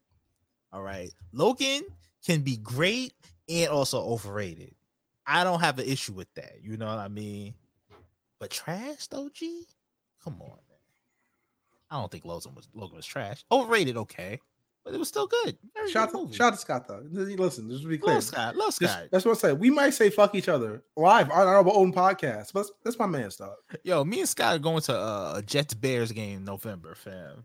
All 0.73 0.83
right. 0.83 1.11
Logan 1.33 1.83
can 2.25 2.41
be 2.41 2.57
great 2.57 3.13
and 3.49 3.69
also 3.69 4.01
overrated. 4.01 4.75
I 5.31 5.45
don't 5.45 5.61
have 5.61 5.79
an 5.79 5.87
issue 5.87 6.13
with 6.13 6.33
that. 6.35 6.57
You 6.61 6.77
know 6.77 6.87
what 6.87 6.99
I 6.99 7.07
mean? 7.07 7.55
But 8.41 8.51
trash 8.51 9.07
though, 9.07 9.29
G? 9.33 9.65
Come 10.25 10.35
on, 10.41 10.49
man. 10.49 10.79
I 11.89 12.01
don't 12.01 12.11
think 12.11 12.25
Logan 12.25 12.55
was 12.55 12.69
Logan 12.75 12.97
was 12.97 13.07
trash. 13.07 13.45
Overrated, 13.53 13.97
okay. 13.97 14.41
But 14.85 14.95
it 14.95 14.99
was 14.99 15.09
still 15.09 15.27
good. 15.27 15.59
Very 15.75 15.91
Shout 15.91 16.11
good 16.11 16.31
to, 16.31 16.35
shout 16.35 16.55
to 16.55 16.59
Scott 16.59 16.89
though. 16.89 17.03
Listen, 17.13 17.69
just 17.69 17.83
to 17.83 17.89
be 17.89 17.99
clear. 17.99 18.15
Love 18.15 18.25
Scott. 18.25 18.57
Love 18.57 18.79
Just- 18.79 18.93
Scott. 18.95 19.09
that's 19.13 19.25
what 19.27 19.37
I 19.37 19.41
say. 19.41 19.53
We 19.53 19.69
might 19.71 19.91
say 19.91 20.09
fuck 20.09 20.35
each 20.35 20.49
other 20.49 20.83
live 20.97 21.31
on 21.31 21.47
our 21.47 21.59
own 21.75 21.93
podcast, 21.93 22.53
but 22.55 22.61
that's, 22.61 22.73
that's 22.85 22.99
my 22.99 23.07
man 23.07 23.31
stuff. 23.31 23.55
Yo, 23.85 24.05
me 24.05 24.21
and 24.21 24.29
Scott 24.29 24.57
are 24.57 24.59
going 24.59 24.81
to 24.83 24.97
uh, 24.97 25.35
a 25.37 25.43
Jets 25.43 25.75
Bears 25.75 26.13
game 26.13 26.39
in 26.39 26.45
November, 26.45 26.95
fam. 26.95 27.45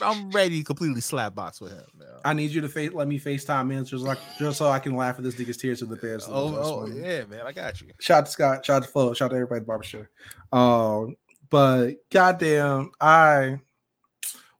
I'm 0.00 0.30
ready 0.30 0.58
to 0.58 0.64
completely 0.64 1.00
slap 1.00 1.34
box 1.34 1.60
with 1.60 1.72
him. 1.72 1.84
Man. 1.98 2.08
I 2.24 2.32
need 2.32 2.50
you 2.50 2.60
to 2.60 2.68
face, 2.68 2.92
let 2.92 3.08
me 3.08 3.18
FaceTime 3.18 3.72
in 3.72 3.84
just 3.84 4.04
like 4.04 4.18
just 4.38 4.58
so 4.58 4.68
I 4.68 4.78
can 4.78 4.94
laugh 4.96 5.18
at 5.18 5.24
this 5.24 5.34
nigga's 5.34 5.56
tears 5.56 5.80
to 5.80 5.86
the 5.86 5.96
Bears. 5.96 6.26
Oh, 6.28 6.56
oh 6.56 6.86
yeah, 6.86 7.24
man, 7.24 7.42
I 7.46 7.52
got 7.52 7.80
you. 7.80 7.88
Shout 8.00 8.18
out 8.18 8.26
to 8.26 8.32
Scott, 8.32 8.64
shout 8.66 8.76
out 8.76 8.82
to 8.84 8.88
Flo, 8.88 9.12
shout 9.14 9.26
out 9.26 9.30
to 9.30 9.36
everybody 9.36 9.58
at 9.58 9.62
the 9.62 9.66
barbershop. 9.66 10.06
Um, 10.52 11.16
but 11.50 11.94
goddamn, 12.10 12.92
I 13.00 13.58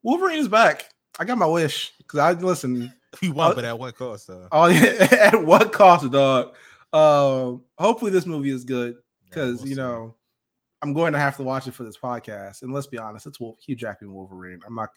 Wolverine 0.03 0.39
is 0.39 0.49
back. 0.49 0.91
I 1.19 1.25
got 1.25 1.39
my 1.39 1.47
wish 1.47 1.93
because 1.99 2.19
I 2.21 2.33
listen. 2.33 2.93
We 3.23 3.31
won, 3.31 3.53
Uh, 3.53 3.55
but 3.55 3.65
at 3.65 3.79
what 3.79 3.95
cost, 3.97 4.27
though? 4.27 4.49
Oh 4.51 4.67
yeah, 4.67 5.07
at 5.33 5.45
what 5.45 5.73
cost, 5.73 6.11
dog? 6.11 6.57
Um, 6.93 7.63
hopefully 7.79 8.11
this 8.11 8.27
movie 8.27 8.51
is 8.51 8.65
good 8.65 8.97
because 9.25 9.61
we'll 9.61 9.69
you 9.69 9.77
know 9.77 10.17
I'm 10.85 10.93
going 10.93 11.15
to 11.15 11.19
have 11.19 11.37
to 11.37 11.43
watch 11.45 11.67
it 11.67 11.75
for 11.75 11.83
this 11.85 11.97
podcast. 11.97 12.63
And 12.63 12.73
let's 12.73 12.89
be 12.89 12.99
honest, 12.99 13.27
it's 13.27 13.41
Wolf, 13.41 13.57
Hugh 13.65 13.75
Jackman 13.75 14.13
Wolverine. 14.13 14.61
I'm 14.67 14.75
not, 14.75 14.91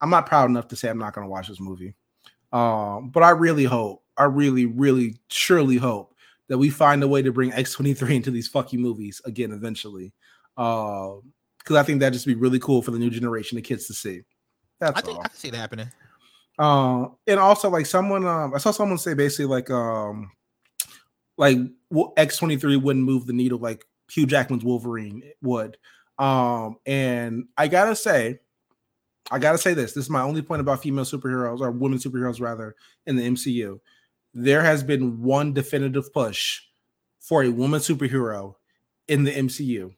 I'm 0.00 0.08
not 0.08 0.26
proud 0.26 0.48
enough 0.48 0.68
to 0.68 0.76
say 0.76 0.88
I'm 0.88 0.98
not 0.98 1.14
going 1.14 1.24
to 1.26 1.30
watch 1.30 1.48
this 1.48 1.58
movie. 1.58 1.94
Um, 2.52 3.10
but 3.10 3.24
I 3.24 3.30
really 3.30 3.64
hope, 3.64 4.04
I 4.16 4.24
really, 4.24 4.66
really, 4.66 5.16
surely 5.28 5.78
hope 5.78 6.14
that 6.48 6.58
we 6.58 6.70
find 6.70 7.02
a 7.02 7.08
way 7.08 7.22
to 7.22 7.32
bring 7.32 7.50
X23 7.50 8.10
into 8.14 8.30
these 8.30 8.46
fucking 8.46 8.80
movies 8.80 9.20
again 9.24 9.50
eventually. 9.50 10.12
Um, 10.56 11.32
because 11.58 11.76
I 11.76 11.82
think 11.82 11.98
that'd 11.98 12.12
just 12.12 12.26
be 12.26 12.36
really 12.36 12.60
cool 12.60 12.80
for 12.80 12.92
the 12.92 12.98
new 12.98 13.10
generation 13.10 13.58
of 13.58 13.64
kids 13.64 13.88
to 13.88 13.94
see. 13.94 14.22
That's 14.80 14.98
I 14.98 15.00
think 15.00 15.18
all. 15.18 15.24
I 15.24 15.28
can 15.28 15.36
see 15.36 15.48
it 15.48 15.54
happening. 15.54 15.90
Uh, 16.58 17.06
and 17.26 17.38
also 17.38 17.68
like 17.70 17.86
someone, 17.86 18.26
um, 18.26 18.54
I 18.54 18.58
saw 18.58 18.70
someone 18.70 18.98
say 18.98 19.14
basically 19.14 19.46
like, 19.46 19.70
um, 19.70 20.30
like 21.36 21.58
X 22.16 22.38
twenty 22.38 22.56
three 22.56 22.76
wouldn't 22.76 23.04
move 23.04 23.26
the 23.26 23.32
needle 23.34 23.58
like 23.58 23.84
Hugh 24.10 24.26
Jackman's 24.26 24.64
Wolverine 24.64 25.22
would. 25.42 25.76
Um, 26.18 26.76
and 26.86 27.46
I 27.58 27.68
gotta 27.68 27.94
say, 27.94 28.40
I 29.30 29.38
gotta 29.38 29.58
say 29.58 29.74
this. 29.74 29.92
This 29.92 30.04
is 30.04 30.10
my 30.10 30.22
only 30.22 30.42
point 30.42 30.60
about 30.60 30.82
female 30.82 31.04
superheroes 31.04 31.60
or 31.60 31.70
women 31.70 31.98
superheroes 31.98 32.40
rather 32.40 32.74
in 33.06 33.16
the 33.16 33.28
MCU. 33.28 33.80
There 34.32 34.62
has 34.62 34.82
been 34.82 35.22
one 35.22 35.52
definitive 35.52 36.12
push 36.12 36.60
for 37.20 37.42
a 37.42 37.50
woman 37.50 37.80
superhero 37.80 38.54
in 39.08 39.24
the 39.24 39.32
MCU. 39.32 39.94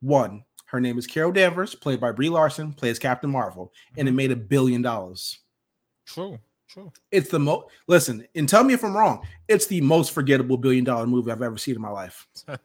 One, 0.00 0.44
her 0.72 0.80
name 0.80 0.98
is 0.98 1.06
Carol 1.06 1.32
Danvers, 1.32 1.74
played 1.74 2.00
by 2.00 2.10
Brie 2.12 2.30
Larson, 2.30 2.72
plays 2.72 2.98
Captain 2.98 3.30
Marvel, 3.30 3.72
and 3.98 4.08
it 4.08 4.12
made 4.12 4.32
a 4.32 4.36
billion 4.36 4.80
dollars. 4.82 5.38
True, 6.06 6.38
true. 6.66 6.90
It's 7.10 7.28
the 7.28 7.38
most 7.38 7.66
listen, 7.86 8.26
and 8.34 8.48
tell 8.48 8.64
me 8.64 8.72
if 8.74 8.82
I'm 8.82 8.96
wrong. 8.96 9.24
It's 9.48 9.66
the 9.66 9.82
most 9.82 10.12
forgettable 10.12 10.56
billion 10.56 10.82
dollar 10.84 11.06
movie 11.06 11.30
I've 11.30 11.42
ever 11.42 11.58
seen 11.58 11.76
in 11.76 11.82
my 11.82 11.90
life. 11.90 12.26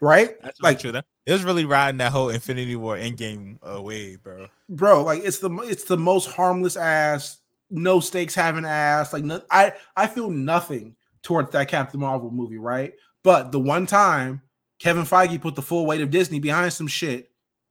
Right? 0.00 0.40
That's 0.42 0.60
Like- 0.60 0.80
true. 0.80 0.92
That 0.92 1.04
it 1.24 1.32
was 1.32 1.44
really 1.44 1.64
riding 1.64 1.98
that 1.98 2.12
whole 2.12 2.28
Infinity 2.28 2.76
War 2.76 2.96
Endgame 2.96 3.58
uh, 3.62 3.80
wave, 3.80 4.22
bro. 4.22 4.48
Bro, 4.68 5.04
like 5.04 5.22
it's 5.24 5.38
the 5.38 5.50
it's 5.62 5.84
the 5.84 5.96
most 5.96 6.26
harmless 6.30 6.76
ass, 6.76 7.38
no 7.70 8.00
stakes 8.00 8.34
having 8.34 8.64
ass. 8.66 9.12
Like 9.12 9.24
no, 9.24 9.40
I 9.50 9.72
I 9.96 10.06
feel 10.08 10.30
nothing 10.30 10.94
towards 11.22 11.50
that 11.52 11.68
Captain 11.68 12.00
Marvel 12.00 12.30
movie, 12.30 12.58
right? 12.58 12.92
But 13.22 13.50
the 13.52 13.60
one 13.60 13.86
time 13.86 14.42
Kevin 14.78 15.04
Feige 15.04 15.40
put 15.40 15.54
the 15.54 15.62
full 15.62 15.86
weight 15.86 16.00
of 16.00 16.10
Disney 16.10 16.40
behind 16.40 16.72
some 16.72 16.86
shit, 16.88 17.30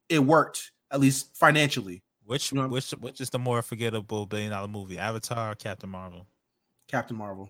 it 0.10 0.20
worked, 0.20 0.72
at 0.92 1.00
least 1.00 1.36
financially. 1.36 2.02
Which 2.26 2.52
You 2.52 2.62
know- 2.62 2.68
which 2.70 2.92
which 2.92 3.20
is 3.20 3.30
the 3.30 3.40
more 3.40 3.62
forgettable 3.62 4.26
billion 4.26 4.52
dollar 4.52 4.68
movie, 4.68 4.98
Avatar 4.98 5.52
or 5.52 5.56
Captain 5.56 5.90
Marvel? 5.90 6.26
Captain 6.88 7.18
Marvel. 7.18 7.50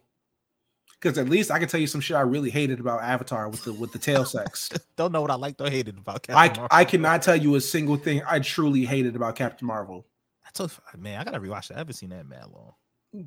Because 0.99 1.17
at 1.17 1.27
least 1.29 1.51
I 1.51 1.59
can 1.59 1.67
tell 1.67 1.79
you 1.81 1.87
some 1.87 1.99
shit 2.01 2.15
I 2.15 2.21
really 2.21 2.49
hated 2.49 2.79
about 2.79 3.01
Avatar 3.01 3.49
with 3.49 3.63
the 3.65 3.73
with 3.73 3.91
the 3.91 3.99
tail 3.99 4.25
sex. 4.25 4.69
Don't 4.95 5.11
know 5.11 5.21
what 5.21 5.29
I 5.31 5.35
liked 5.35 5.59
or 5.61 5.69
hated 5.69 5.97
about 5.97 6.23
Captain 6.23 6.35
I 6.37 6.47
Marvel. 6.47 6.67
I 6.71 6.85
cannot 6.85 7.21
tell 7.21 7.35
you 7.35 7.55
a 7.55 7.61
single 7.61 7.97
thing 7.97 8.21
I 8.27 8.39
truly 8.39 8.85
hated 8.85 9.15
about 9.15 9.35
Captain 9.35 9.67
Marvel. 9.67 10.07
I 10.45 10.49
told 10.53 10.71
man, 10.97 11.19
I 11.19 11.23
gotta 11.23 11.39
rewatch 11.39 11.67
that. 11.67 11.75
I 11.75 11.79
haven't 11.79 11.95
seen 11.95 12.09
that 12.09 12.21
in 12.21 12.29
mad 12.29 12.45
long. 12.53 12.73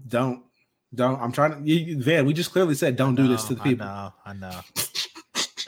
Don't 0.08 0.42
don't. 0.94 1.20
I'm 1.20 1.32
trying 1.32 1.52
to. 1.62 1.70
You, 1.70 1.76
you- 1.96 2.02
Van, 2.02 2.24
we 2.26 2.32
just 2.32 2.50
clearly 2.50 2.74
said 2.74 2.96
don't 2.96 3.14
do 3.14 3.28
this 3.28 3.44
to 3.44 3.54
the 3.54 3.62
people. 3.62 3.86
I 3.86 4.04
know, 4.06 4.12
I 4.24 4.32
know. 4.32 4.60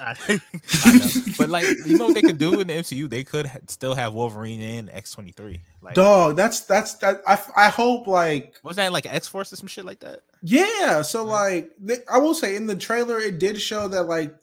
I, 0.00 0.10
I. 0.84 1.10
But 1.38 1.48
like, 1.50 1.66
you 1.86 1.98
know 1.98 2.06
what 2.06 2.14
they 2.14 2.22
could 2.22 2.38
do 2.38 2.60
in 2.60 2.66
the 2.66 2.74
MCU? 2.74 3.08
They 3.10 3.24
could 3.24 3.46
ha- 3.46 3.58
still 3.68 3.94
have 3.94 4.14
Wolverine 4.14 4.60
in 4.60 4.88
X 4.90 5.12
twenty 5.12 5.32
three. 5.32 5.60
Like, 5.82 5.94
Dog, 5.94 6.36
that's 6.36 6.60
that's 6.60 6.94
that. 6.96 7.20
I 7.26 7.38
I 7.56 7.68
hope 7.68 8.06
like 8.06 8.56
was 8.62 8.76
that 8.76 8.92
like 8.92 9.06
X 9.12 9.26
Force 9.28 9.52
or 9.52 9.56
some 9.56 9.68
shit 9.68 9.84
like 9.84 10.00
that? 10.00 10.20
yeah. 10.42 11.02
So 11.02 11.24
Yeah. 11.24 11.32
like 11.32 11.70
they, 11.80 11.96
I 12.12 12.18
will 12.18 12.34
say 12.34 12.56
in 12.56 12.66
the 12.66 12.76
trailer 12.76 13.18
it 13.18 13.38
did 13.38 13.60
show 13.60 13.88
that 13.88 14.04
like 14.04 14.34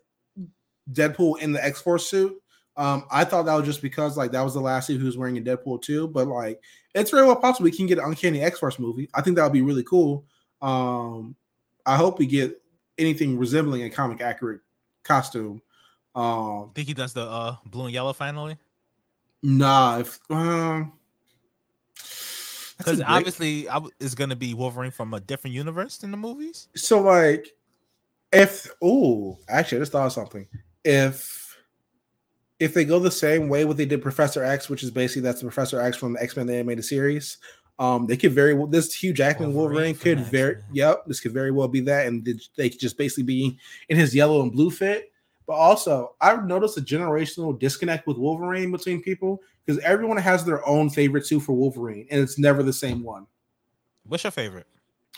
Deadpool 0.92 1.40
in 1.40 1.52
the 1.52 1.64
X 1.64 1.82
Force 1.82 2.08
suit. 2.10 2.36
Um, 2.78 3.06
I 3.10 3.24
thought 3.24 3.44
that 3.46 3.56
was 3.56 3.66
just 3.66 3.82
because 3.82 4.18
like 4.18 4.32
that 4.34 4.42
was 4.42 4.54
the 4.54 4.60
last 4.60 4.88
suit 4.88 5.00
he 5.00 5.06
was 5.06 5.18
wearing 5.18 5.38
in 5.38 5.46
Deadpool 5.46 5.82
2, 5.82 6.10
but 6.10 6.28
like 6.28 6.62
it's 6.94 7.10
very 7.12 7.26
well 7.26 7.38
possible 7.38 7.64
we 7.64 7.72
can 7.72 7.88
get 7.88 7.98
an 8.00 8.04
Uncanny 8.06 8.42
X 8.42 8.60
Force 8.60 8.80
movie. 8.80 9.10
I 9.14 9.22
think 9.22 9.38
that 9.38 9.44
would 9.44 9.54
be 9.54 9.62
really 9.62 9.84
cool. 9.84 10.26
Um, 10.62 11.36
I 11.86 11.96
hope 11.96 12.20
we 12.20 12.26
get 12.26 12.62
anything 12.98 13.38
resembling 13.38 13.84
a 13.84 13.90
comic 13.90 14.20
accurate 14.22 14.62
costume. 15.06 15.62
Um, 16.14 16.72
Think 16.76 16.88
he 16.88 16.94
does 16.94 17.14
the 17.14 17.22
uh 17.24 17.56
blue 17.66 17.86
and 17.86 17.94
yellow 17.94 18.14
finally? 18.14 18.58
Nah, 19.44 20.00
if 20.00 20.20
um, 20.30 20.94
Because 22.78 23.02
obviously, 23.02 23.70
I 23.70 23.76
w- 23.76 23.92
it's 24.00 24.16
gonna 24.16 24.36
be 24.36 24.54
Wolverine 24.54 24.92
from 24.92 25.14
a 25.14 25.20
different 25.20 25.54
universe 25.56 25.98
than 25.98 26.12
the 26.12 26.18
movies. 26.18 26.68
so 26.76 27.02
like, 27.02 27.50
if 28.32 28.68
oh, 28.82 29.38
actually, 29.48 29.78
I 29.78 29.82
just 29.82 29.92
thought 29.92 30.08
of 30.08 30.14
something. 30.14 30.48
If 30.84 31.58
if 32.60 32.74
they 32.74 32.86
go 32.86 33.00
the 33.00 33.12
same 33.12 33.50
way 33.50 33.66
what 33.66 33.78
they 33.78 33.86
did 33.86 34.02
Professor 34.02 34.44
X, 34.44 34.70
which 34.70 34.84
is 34.84 34.92
basically 34.92 35.22
that's 35.22 35.42
the 35.42 35.46
Professor 35.48 35.80
X 35.82 35.98
from 35.98 36.14
the 36.14 36.24
X 36.24 36.36
Men 36.38 36.50
animated 36.50 36.86
series, 36.86 37.38
um, 37.80 38.08
they 38.08 38.16
could 38.18 38.32
very 38.34 38.54
well 38.54 38.68
this 38.68 38.94
Hugh 38.94 39.14
Jackman 39.14 39.54
Wolverine 39.54 39.94
Wolverine, 39.94 39.96
could 39.96 40.20
very 40.26 40.58
yep, 40.72 41.06
this 41.08 41.20
could 41.20 41.34
very 41.34 41.52
well 41.52 41.68
be 41.68 41.82
that, 41.82 42.08
and 42.08 42.26
they- 42.56 42.70
could 42.70 42.80
just 42.80 42.98
basically 42.98 43.24
be 43.24 43.58
in 43.90 43.98
his 43.98 44.16
yellow 44.16 44.42
and 44.42 44.52
blue 44.52 44.72
fit. 44.72 45.12
But 45.48 45.54
also, 45.54 46.16
I've 46.22 46.46
noticed 46.48 46.78
a 46.78 46.82
generational 46.82 47.58
disconnect 47.60 48.08
with 48.08 48.18
Wolverine 48.18 48.72
between 48.72 49.02
people 49.02 49.42
because 49.66 49.82
everyone 49.84 50.18
has 50.18 50.44
their 50.44 50.68
own 50.68 50.90
favorite 50.90 51.26
suit 51.28 51.42
for 51.42 51.54
Wolverine, 51.54 52.08
and 52.10 52.20
it's 52.22 52.40
never 52.40 52.64
the 52.64 52.74
same 52.74 53.04
one. 53.04 53.28
What's 54.08 54.24
your 54.24 54.32
favorite? 54.32 54.66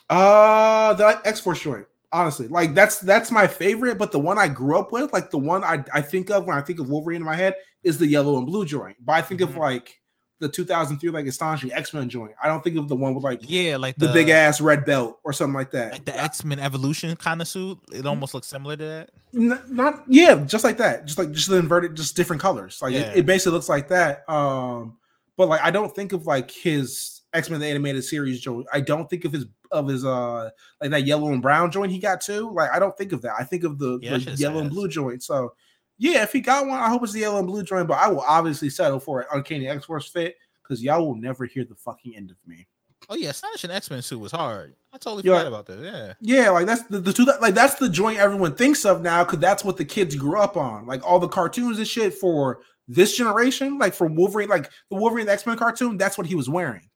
Uh 0.10 0.94
the 0.94 1.22
X 1.26 1.40
Force 1.40 1.62
joint. 1.62 1.86
Honestly, 2.14 2.48
like 2.48 2.74
that's 2.74 3.00
that's 3.00 3.32
my 3.32 3.46
favorite, 3.46 3.98
but 3.98 4.14
the 4.14 4.20
one 4.20 4.38
I 4.38 4.48
grew 4.48 4.80
up 4.80 4.94
with, 4.94 5.12
like 5.12 5.30
the 5.30 5.38
one 5.38 5.64
I, 5.64 5.84
I 5.94 6.02
think 6.02 6.30
of 6.32 6.46
when 6.46 6.58
I 6.58 6.62
think 6.62 6.80
of 6.80 6.90
Wolverine 6.90 7.18
in 7.18 7.26
my 7.26 7.36
head, 7.36 7.54
is 7.84 7.98
the 7.98 8.08
yellow 8.08 8.38
and 8.38 8.46
blue 8.48 8.66
joint. 8.66 8.96
But 9.06 9.14
I 9.14 9.22
think 9.22 9.42
of 9.42 9.50
Mhm. 9.52 9.58
like 9.58 10.00
the 10.39 10.47
2003 10.47 11.09
like 11.09 11.26
astonishing 11.26 11.72
X 11.73 11.93
Men 11.93 12.09
joint. 12.09 12.31
I 12.41 12.47
don't 12.47 12.64
think 12.64 12.77
of 12.77 12.88
the 12.88 12.95
one 12.95 13.15
with 13.15 13.23
like 13.23 13.39
Yeah, 13.43 13.77
like 13.77 13.95
the, 13.95 14.09
big 14.09 14.30
ass 14.30 14.61
red 14.61 14.85
belt 14.85 15.19
or 15.23 15.34
something 15.34 15.55
like 15.55 15.72
that. 15.72 15.93
like 15.93 16.05
the 16.05 16.19
X 16.19 16.43
Men 16.45 16.59
Evolution 16.59 17.15
kind 17.15 17.41
of 17.41 17.47
suit. 17.47 17.80
It 17.91 18.05
almost 18.05 18.34
looks 18.34 18.47
similar 18.47 18.76
to 18.77 18.84
that. 18.85 19.09
N- 19.35 19.59
not 19.69 20.03
yeah, 20.07 20.35
just 20.45 20.64
like 20.64 20.77
that. 20.77 21.05
Just 21.05 21.18
like 21.18 21.31
just 21.31 21.49
the 21.49 21.57
inverted, 21.57 21.95
just 21.95 22.15
different 22.15 22.41
colors. 22.41 22.80
Like 22.81 22.93
Yeah. 22.93 22.99
it, 23.11 23.18
it 23.19 23.26
basically 23.26 23.53
looks 23.53 23.69
like 23.69 23.88
that. 23.89 24.30
Um, 24.30 24.97
but 25.38 25.49
like 25.49 25.61
I 25.61 25.72
don't 25.72 25.93
think 25.95 26.14
of 26.14 26.27
like 26.27 26.51
his 26.51 27.22
X 27.34 27.49
Men 27.49 27.59
the 27.59 27.68
animated 27.68 28.03
series 28.03 28.39
joint. 28.39 28.68
I 28.72 28.81
don't 28.81 29.09
think 29.09 29.26
of 29.26 29.31
his 29.34 29.45
of 29.72 29.88
his 29.88 30.05
uh 30.05 30.49
like 30.80 30.91
that 30.91 31.05
yellow 31.05 31.27
and 31.34 31.41
brown 31.41 31.72
joint 31.72 31.91
he 31.91 31.99
got 31.99 32.22
too. 32.22 32.51
Like 32.53 32.72
I 32.72 32.80
don't 32.80 32.95
think 32.97 33.11
of 33.11 33.22
that. 33.23 33.34
I 33.39 33.43
think 33.43 33.64
of 33.64 33.80
the, 33.80 33.99
Yeah, 34.01 34.18
the 34.18 34.31
yellow 34.38 34.59
and 34.59 34.69
blue 34.69 34.88
joint. 34.88 35.23
So 35.23 35.53
yeah, 35.98 36.24
if 36.24 36.32
he 36.32 36.41
got 36.41 36.68
one, 36.68 36.80
I 36.80 36.90
hope 36.90 37.03
it's 37.03 37.14
the 37.14 37.22
yellow 37.22 37.40
and 37.40 37.48
blue 37.48 37.64
joint. 37.64 37.88
But 37.88 37.98
I 37.99 38.07
will 38.07 38.22
obviously 38.22 38.69
settle 38.69 38.99
for 38.99 39.22
an 39.22 39.28
Uncanny 39.34 39.68
X 39.68 39.86
Force 39.86 40.07
fit 40.10 40.36
because 40.64 40.82
y'all 40.84 41.06
will 41.06 41.15
never 41.15 41.45
hear 41.45 41.64
the 41.65 41.76
fucking 41.76 42.15
end 42.15 42.32
of 42.32 42.38
me. 42.45 42.68
Oh 43.10 43.15
yeah, 43.15 43.30
Astonishing 43.30 43.72
X 43.72 43.90
Men 43.90 44.02
suit 44.02 44.19
was 44.19 44.32
hard. 44.32 44.76
I 44.91 44.98
totally 44.98 45.24
Yeah. 45.24 45.38
forgot 45.38 45.48
about 45.48 45.65
that. 45.68 45.80
Yeah. 45.80 46.14
Yeah, 46.19 46.49
like 46.49 46.65
that's 46.65 46.84
the, 46.84 46.99
the 46.99 47.14
two 47.14 47.26
that 47.26 47.41
like 47.41 47.53
that's 47.53 47.76
the 47.76 47.90
joint 47.90 48.19
everyone 48.19 48.56
thinks 48.56 48.86
of 48.86 49.02
now 49.02 49.24
because 49.24 49.40
that's 49.40 49.64
what 49.64 49.78
the 49.78 49.86
kids 49.86 50.15
grew 50.15 50.40
up 50.40 50.57
on. 50.57 50.86
Like 50.88 51.06
all 51.06 51.19
the 51.19 51.28
cartoons 51.28 51.78
and 51.78 51.88
shit 51.88 52.14
for 52.14 52.60
this 52.88 53.15
generation, 53.15 53.78
like 53.78 53.94
for 53.94 54.07
Wolverine, 54.07 54.49
like 54.49 54.69
the 54.90 54.98
Wolverine 54.98 55.30
X 55.30 55.45
Men 55.45 55.57
cartoon, 55.57 55.98
that's 55.98 56.18
what 56.18 56.28
he 56.28 56.36
was 56.36 56.49
wearing. 56.49 56.90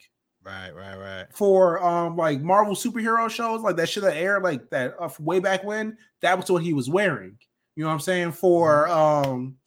Right, 0.44 0.72
right, 0.76 0.98
right. 0.98 1.26
For 1.32 1.82
um 1.86 2.18
like 2.18 2.42
Marvel 2.42 2.76
superhero 2.76 3.30
shows, 3.30 3.62
like 3.62 3.76
that 3.78 3.88
shit 3.88 4.04
that 4.04 4.16
aired 4.18 4.44
like 4.44 4.70
that 4.72 4.96
uh, 5.00 5.10
way 5.20 5.40
back 5.40 5.64
when, 5.64 5.98
that 6.22 6.36
was 6.38 6.50
what 6.52 6.64
he 6.64 6.74
was 6.74 6.90
wearing. 6.90 7.38
You 7.76 7.84
know 7.84 7.90
what 7.90 7.94
I'm 7.94 8.00
saying? 8.00 8.34
For 8.34 8.88
um 8.90 9.58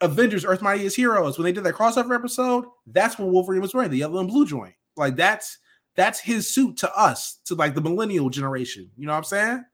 Avengers 0.00 0.44
Earth 0.44 0.62
Mightiest 0.62 0.96
Heroes, 0.96 1.38
when 1.38 1.44
they 1.44 1.52
did 1.52 1.64
that 1.64 1.74
crossover 1.74 2.14
episode, 2.14 2.64
that's 2.86 3.18
what 3.18 3.28
Wolverine 3.28 3.62
was 3.62 3.74
wearing, 3.74 3.90
the 3.90 3.98
yellow 3.98 4.18
and 4.18 4.28
blue 4.28 4.46
joint. 4.46 4.74
Like 4.96 5.16
that's 5.16 5.58
that's 5.94 6.20
his 6.20 6.52
suit 6.52 6.78
to 6.78 6.94
us, 6.96 7.40
to 7.44 7.54
like 7.54 7.74
the 7.74 7.80
millennial 7.80 8.30
generation. 8.30 8.90
You 8.96 9.06
know 9.06 9.12
what 9.12 9.18
I'm 9.18 9.24
saying? 9.24 9.64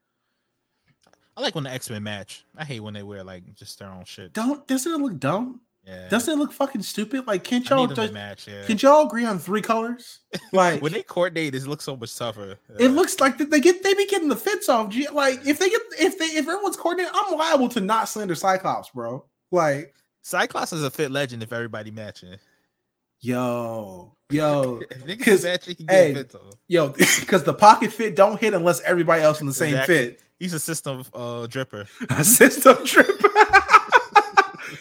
I 1.37 1.41
like 1.41 1.55
when 1.55 1.63
the 1.63 1.71
X 1.71 1.89
Men 1.89 2.03
match. 2.03 2.43
I 2.57 2.65
hate 2.65 2.81
when 2.81 2.93
they 2.93 3.03
wear 3.03 3.23
like 3.23 3.55
just 3.55 3.79
their 3.79 3.89
own 3.89 4.03
shit. 4.03 4.33
Don't 4.33 4.67
doesn't 4.67 4.91
it 4.91 4.97
look 4.97 5.19
dumb? 5.19 5.61
Yeah. 5.89 6.07
Doesn't 6.09 6.33
it 6.33 6.37
look 6.37 6.51
fucking 6.51 6.83
stupid? 6.83 7.25
Like, 7.25 7.43
can't 7.43 7.67
y'all 7.67 7.79
need 7.87 7.89
them 7.89 7.95
to 7.95 8.01
just, 8.03 8.13
match. 8.13 8.47
Yeah. 8.47 8.63
can 8.65 8.77
y'all 8.77 9.07
agree 9.07 9.25
on 9.25 9.39
three 9.39 9.61
colors? 9.61 10.19
Like, 10.53 10.81
when 10.83 10.91
they 10.93 11.01
coordinate, 11.01 11.55
it 11.55 11.65
looks 11.65 11.83
so 11.85 11.97
much 11.97 12.15
tougher. 12.15 12.57
it 12.77 12.89
looks 12.89 13.19
like 13.19 13.37
they 13.39 13.59
get 13.59 13.81
they 13.83 13.93
be 13.95 14.05
getting 14.05 14.29
the 14.29 14.35
fits 14.35 14.69
off. 14.69 14.93
Like, 15.11 15.45
if 15.47 15.57
they 15.57 15.69
get 15.69 15.81
if 15.99 16.19
they 16.19 16.25
if 16.25 16.47
everyone's 16.47 16.77
coordinated, 16.77 17.11
I'm 17.15 17.35
liable 17.37 17.69
to 17.69 17.81
not 17.81 18.07
slander 18.07 18.35
Cyclops, 18.35 18.89
bro. 18.91 19.25
Like, 19.51 19.93
Cyclops 20.21 20.71
is 20.73 20.83
a 20.83 20.91
fit 20.91 21.09
legend 21.11 21.41
if 21.41 21.51
everybody 21.51 21.89
matching. 21.91 22.35
yo, 23.21 24.13
yo, 24.29 24.81
If 24.91 25.03
niggas 25.05 25.21
'Cause, 25.25 25.43
matching, 25.43 25.75
he 25.77 25.85
hey, 25.89 26.13
get 26.13 26.17
fits 26.31 26.35
on. 26.35 26.41
yo, 26.67 26.89
because 26.89 27.43
the 27.43 27.53
pocket 27.53 27.91
fit 27.91 28.15
don't 28.15 28.39
hit 28.39 28.53
unless 28.53 28.81
everybody 28.81 29.21
else 29.23 29.41
in 29.41 29.47
the 29.47 29.53
same 29.53 29.69
Exactly. 29.73 29.95
fit. 29.95 30.21
He's 30.39 30.53
a 30.53 30.59
system 30.59 31.01
uh 31.13 31.47
dripper. 31.47 31.87
A 32.17 32.23
system 32.23 32.85
trip. 32.85 33.07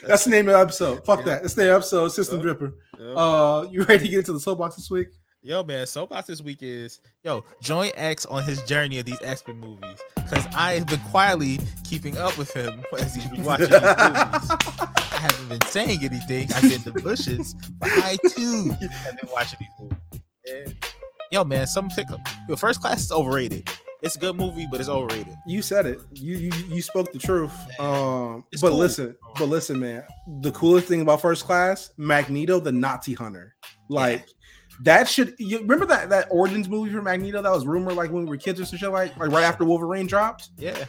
That's 0.06 0.24
the 0.24 0.30
name 0.30 0.48
of 0.48 0.54
the 0.54 0.60
episode. 0.60 1.04
Fuck 1.04 1.20
Yeah. 1.20 1.24
that. 1.26 1.42
That's 1.42 1.54
the 1.54 1.62
name 1.64 1.70
of 1.70 1.74
the 1.74 1.76
episode. 1.78 2.08
System 2.08 2.40
Yep. 2.46 2.58
dripper. 2.58 2.72
Yep. 2.98 3.16
Uh, 3.16 3.66
you 3.70 3.82
ready 3.84 4.04
to 4.04 4.08
get 4.10 4.18
into 4.20 4.32
the 4.32 4.40
soapbox 4.40 4.76
this 4.76 4.90
week? 4.90 5.08
Yo, 5.40 5.62
man, 5.62 5.86
Soapbox 5.86 6.26
this 6.26 6.42
week 6.42 6.58
is 6.62 7.00
yo 7.22 7.44
join 7.62 7.92
X 7.94 8.26
on 8.26 8.42
his 8.42 8.60
journey 8.64 8.98
of 8.98 9.06
these 9.06 9.20
X 9.22 9.44
Men 9.46 9.58
movies 9.60 9.98
because 10.16 10.44
I 10.54 10.72
have 10.74 10.88
been 10.88 10.98
quietly 11.10 11.60
keeping 11.84 12.18
up 12.18 12.36
with 12.36 12.52
him 12.52 12.82
as 12.98 13.14
he's 13.14 13.24
watching 13.46 13.70
these 13.70 13.80
movies. 13.80 14.50
I 14.50 15.18
haven't 15.20 15.48
been 15.48 15.60
saying 15.68 16.00
anything. 16.02 16.48
I've 16.52 16.62
been 16.62 16.72
in 16.72 16.82
the 16.82 17.00
bushes, 17.02 17.54
but 17.78 17.88
I 17.88 18.18
too 18.30 18.70
have 18.80 19.20
been 19.20 19.30
watching 19.32 19.58
these 19.60 19.68
movies. 19.80 20.22
And, 20.50 20.76
yo, 21.30 21.44
man, 21.44 21.68
some 21.68 21.88
pick 21.88 22.10
up. 22.10 22.20
Yo, 22.48 22.56
First 22.56 22.80
Class 22.80 23.00
is 23.02 23.12
overrated. 23.12 23.68
It's 24.02 24.14
a 24.16 24.18
good 24.18 24.36
movie, 24.36 24.66
but 24.70 24.78
it's 24.80 24.88
overrated. 24.88 25.34
You 25.46 25.60
said 25.60 25.84
it. 25.86 26.00
You 26.12 26.36
you 26.36 26.50
you 26.68 26.82
spoke 26.82 27.12
the 27.12 27.18
truth. 27.18 27.52
Um, 27.80 28.44
It's 28.52 28.62
but 28.62 28.70
cool. 28.70 28.78
listen, 28.78 29.16
but 29.38 29.46
listen, 29.48 29.80
man. 29.80 30.04
The 30.40 30.52
coolest 30.52 30.86
thing 30.86 31.00
about 31.00 31.20
First 31.20 31.44
Class, 31.44 31.90
Magneto, 31.96 32.60
the 32.60 32.70
Nazi 32.72 33.14
hunter, 33.14 33.56
like 33.88 34.24
that 34.82 35.08
should. 35.08 35.34
You 35.38 35.58
remember 35.58 35.86
that 35.86 36.10
that 36.10 36.28
Origins 36.30 36.68
movie 36.68 36.92
for 36.92 37.02
Magneto 37.02 37.42
that 37.42 37.50
was 37.50 37.66
rumored 37.66 37.94
like 37.96 38.12
when 38.12 38.22
we 38.24 38.28
were 38.30 38.36
kids 38.36 38.60
or 38.60 38.64
some 38.66 38.78
shit 38.78 38.90
like 38.92 39.16
like 39.16 39.30
right 39.32 39.42
after 39.44 39.64
Wolverine 39.64 40.06
dropped. 40.06 40.50
Yeah, 40.58 40.84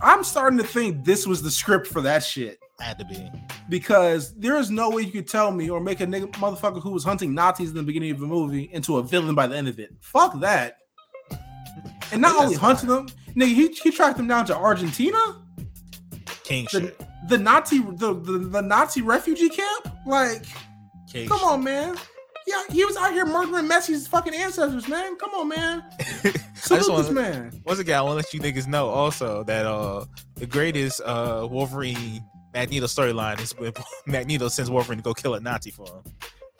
I'm 0.00 0.22
starting 0.22 0.58
to 0.58 0.64
think 0.64 1.04
this 1.04 1.26
was 1.26 1.42
the 1.42 1.50
script 1.50 1.88
for 1.88 2.00
that 2.02 2.22
shit 2.22 2.60
had 2.78 2.98
to 2.98 3.04
be. 3.06 3.28
because 3.70 4.34
there 4.34 4.56
is 4.58 4.70
no 4.70 4.90
way 4.90 5.00
you 5.02 5.10
could 5.10 5.26
tell 5.26 5.50
me 5.50 5.68
or 5.70 5.80
make 5.80 6.00
a 6.00 6.06
nigga 6.06 6.30
motherfucker 6.34 6.80
who 6.82 6.90
was 6.90 7.02
hunting 7.02 7.34
Nazis 7.34 7.70
in 7.70 7.74
the 7.76 7.82
beginning 7.82 8.10
of 8.12 8.20
the 8.20 8.26
movie 8.26 8.68
into 8.72 8.98
a 8.98 9.02
villain 9.02 9.34
by 9.34 9.46
the 9.46 9.56
end 9.56 9.66
of 9.66 9.80
it. 9.80 9.94
Fuck 10.00 10.38
that. 10.40 10.76
And 12.12 12.20
not 12.22 12.36
only 12.36 12.54
hunting 12.56 12.88
them, 12.88 13.08
nigga, 13.34 13.46
he, 13.54 13.68
he 13.68 13.90
tracked 13.90 14.16
them 14.16 14.28
down 14.28 14.46
to 14.46 14.56
Argentina. 14.56 15.18
King 16.44 16.66
the, 16.72 16.80
shit. 16.80 17.00
the 17.28 17.38
Nazi 17.38 17.78
the, 17.80 18.14
the 18.14 18.38
the 18.50 18.62
Nazi 18.62 19.02
refugee 19.02 19.48
camp? 19.48 19.88
Like, 20.06 20.44
King 21.10 21.28
come 21.28 21.38
shit. 21.38 21.46
on, 21.48 21.64
man. 21.64 21.96
Yeah, 22.46 22.62
he 22.70 22.84
was 22.84 22.96
out 22.96 23.12
here 23.12 23.26
murdering 23.26 23.66
Messi's 23.68 24.06
fucking 24.06 24.32
ancestors, 24.32 24.86
man. 24.86 25.16
Come 25.16 25.30
on, 25.34 25.48
man. 25.48 25.82
Salute 26.54 26.78
this 26.78 26.88
wanna- 26.88 27.12
man. 27.12 27.62
Once 27.64 27.80
again, 27.80 27.98
I 27.98 28.02
want 28.02 28.12
to 28.20 28.26
let 28.26 28.32
you 28.34 28.40
niggas 28.40 28.68
know 28.68 28.88
also 28.88 29.42
that 29.44 29.66
uh 29.66 30.04
the 30.36 30.46
greatest 30.46 31.00
uh 31.04 31.46
Wolverine 31.50 32.24
Magneto 32.54 32.86
storyline 32.86 33.40
is 33.40 33.50
when 33.58 33.72
Magneto 34.06 34.46
sends 34.48 34.70
Wolverine 34.70 34.98
to 34.98 35.02
go 35.02 35.12
kill 35.12 35.34
a 35.34 35.40
Nazi 35.40 35.72
for 35.72 35.86
him. 35.88 36.02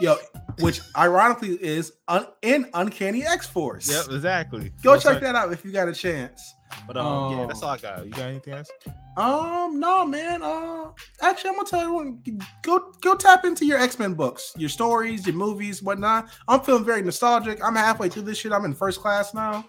Yo, 0.01 0.16
which 0.60 0.81
ironically 0.97 1.52
is 1.62 1.93
un- 2.09 2.27
in 2.43 2.68
Uncanny 2.74 3.24
X 3.24 3.47
Force. 3.47 3.89
Yep, 3.90 4.14
exactly. 4.16 4.73
Go 4.82 4.98
check 4.98 5.20
that 5.23 5.35
out 5.35 5.52
if 5.52 5.64
you 5.64 5.73
got 5.73 5.89
a 5.89 5.93
chance. 5.94 6.43
But 6.86 6.97
um, 6.98 7.32
yeah, 7.32 7.44
Oh. 7.44 7.47
that's 7.47 7.62
all 7.62 7.70
I 7.70 7.78
got. 7.78 8.05
You 8.05 8.10
got 8.10 8.28
anything 8.28 8.52
else? 8.55 8.68
Um, 9.16 9.81
no, 9.81 10.05
man. 10.05 10.43
Uh, 10.43 10.90
actually, 11.23 11.51
I'm 11.51 11.56
gonna 11.56 11.68
tell 11.68 11.81
everyone 11.81 12.23
go 12.62 12.93
go 13.01 13.14
tap 13.14 13.44
into 13.47 13.64
your 13.64 13.78
X 13.78 13.98
Men 13.98 14.12
books, 14.14 14.52
your 14.59 14.68
stories, 14.68 15.27
your 15.27 15.36
movies, 15.36 15.82
whatnot. 15.82 16.28
I'm 16.48 16.60
feeling 16.60 16.85
very 16.85 17.01
nostalgic. 17.02 17.64
I'm 17.64 17.74
halfway 17.77 18.09
through 18.10 18.23
this 18.23 18.36
shit. 18.39 18.52
I'm 18.52 18.64
in 18.66 18.74
first 18.74 19.01
class 19.01 19.32
now. 19.32 19.64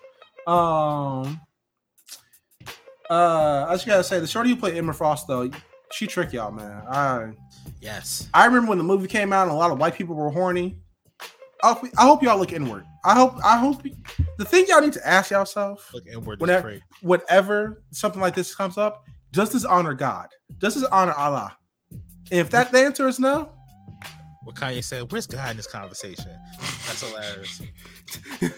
Um, 0.47 1.39
uh, 3.09 3.65
I 3.69 3.73
just 3.75 3.85
gotta 3.85 4.03
say, 4.03 4.19
the 4.19 4.27
shorty 4.27 4.49
who 4.49 4.55
played 4.57 4.75
Emma 4.75 4.91
Frost 4.93 5.27
though, 5.27 5.49
she 5.91 6.07
trick 6.07 6.33
y'all, 6.33 6.51
man. 6.51 6.83
I 6.89 7.31
Yes. 7.81 8.29
I 8.33 8.45
remember 8.45 8.69
when 8.69 8.77
the 8.77 8.83
movie 8.83 9.07
came 9.07 9.31
out 9.33 9.43
and 9.43 9.51
a 9.51 9.55
lot 9.55 9.71
of 9.71 9.79
white 9.79 9.95
people 9.95 10.15
were 10.15 10.29
horny. 10.29 10.79
I 11.63 11.73
hope, 11.73 11.85
I 11.97 12.03
hope 12.03 12.21
y'all 12.21 12.37
look 12.37 12.53
inward. 12.53 12.85
I 13.03 13.15
hope 13.15 13.35
I 13.43 13.57
hope 13.57 13.81
the 14.37 14.45
thing 14.45 14.65
y'all 14.67 14.81
need 14.81 14.93
to 14.93 15.07
ask 15.07 15.31
yourself 15.31 15.89
Look 15.93 16.05
inward. 16.07 16.39
Whenever- 16.39 16.79
Whenever, 17.01 17.23
whenever 17.25 17.83
something 17.91 18.21
like 18.21 18.35
this 18.35 18.53
comes 18.53 18.77
up, 18.77 19.03
does 19.31 19.51
this 19.51 19.65
honor 19.65 19.93
God? 19.93 20.27
Does 20.59 20.75
this 20.75 20.83
honor 20.85 21.13
Allah? 21.13 21.57
And 21.91 22.39
if 22.41 22.49
that 22.51 22.71
the 22.71 22.79
answer 22.79 23.07
is 23.07 23.19
no, 23.19 23.49
what 24.43 24.55
Kanye 24.55 24.83
said, 24.83 25.11
"Where's 25.11 25.27
God 25.27 25.51
in 25.51 25.57
this 25.57 25.67
conversation?" 25.67 26.31
That's 26.59 27.01
hilarious. 27.09 27.61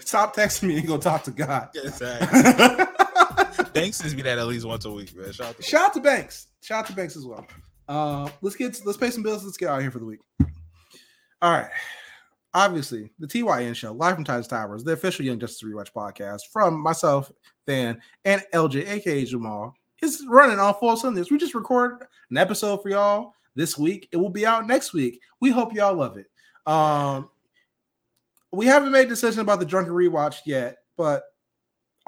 stop 0.04 0.34
texting 0.36 0.64
me 0.64 0.78
and 0.78 0.86
go 0.86 0.98
talk 0.98 1.24
to 1.24 1.30
God. 1.30 1.68
Exactly. 1.74 2.84
Banks 3.72 3.98
sends 3.98 4.14
me 4.14 4.22
that 4.22 4.38
at 4.38 4.46
least 4.46 4.66
once 4.66 4.84
a 4.84 4.90
week, 4.90 5.16
man. 5.16 5.32
Shout 5.32 5.48
out 5.48 5.56
to 5.56 5.62
Shout 5.62 5.84
out 5.86 5.94
to 5.94 6.00
Banks. 6.00 6.48
Shout 6.62 6.80
out 6.80 6.86
to 6.86 6.92
Banks 6.92 7.16
as 7.16 7.24
well. 7.24 7.46
Uh, 7.88 8.28
let's 8.42 8.56
get 8.56 8.80
let's 8.84 8.98
pay 8.98 9.10
some 9.10 9.22
bills. 9.22 9.44
Let's 9.44 9.56
get 9.56 9.68
out 9.68 9.76
of 9.76 9.82
here 9.82 9.90
for 9.90 9.98
the 9.98 10.04
week. 10.04 10.20
All 11.42 11.52
right. 11.52 11.70
Obviously, 12.52 13.12
the 13.20 13.28
TYN 13.28 13.76
show, 13.76 13.92
live 13.92 14.16
from 14.16 14.24
Titus 14.24 14.48
Towers, 14.48 14.82
the 14.82 14.92
official 14.92 15.24
Young 15.24 15.38
Justice 15.38 15.62
Rewatch 15.62 15.92
podcast 15.92 16.40
from 16.52 16.80
myself, 16.80 17.30
Dan, 17.66 18.00
and 18.24 18.42
LJ, 18.52 18.88
aka 18.88 19.24
Jamal, 19.24 19.74
is 20.02 20.24
running 20.28 20.58
on 20.58 20.74
full 20.74 20.96
Sundays. 20.96 21.30
We 21.30 21.38
just 21.38 21.54
recorded 21.54 22.06
an 22.30 22.36
episode 22.36 22.82
for 22.82 22.88
y'all 22.88 23.34
this 23.54 23.78
week. 23.78 24.08
It 24.10 24.16
will 24.16 24.30
be 24.30 24.46
out 24.46 24.66
next 24.66 24.92
week. 24.92 25.20
We 25.40 25.50
hope 25.50 25.72
y'all 25.72 25.94
love 25.94 26.16
it. 26.16 26.26
Um, 26.70 27.30
we 28.52 28.66
haven't 28.66 28.92
made 28.92 29.06
a 29.06 29.10
decision 29.10 29.40
about 29.40 29.60
the 29.60 29.66
drunken 29.66 29.94
rewatch 29.94 30.38
yet, 30.44 30.78
but 30.96 31.22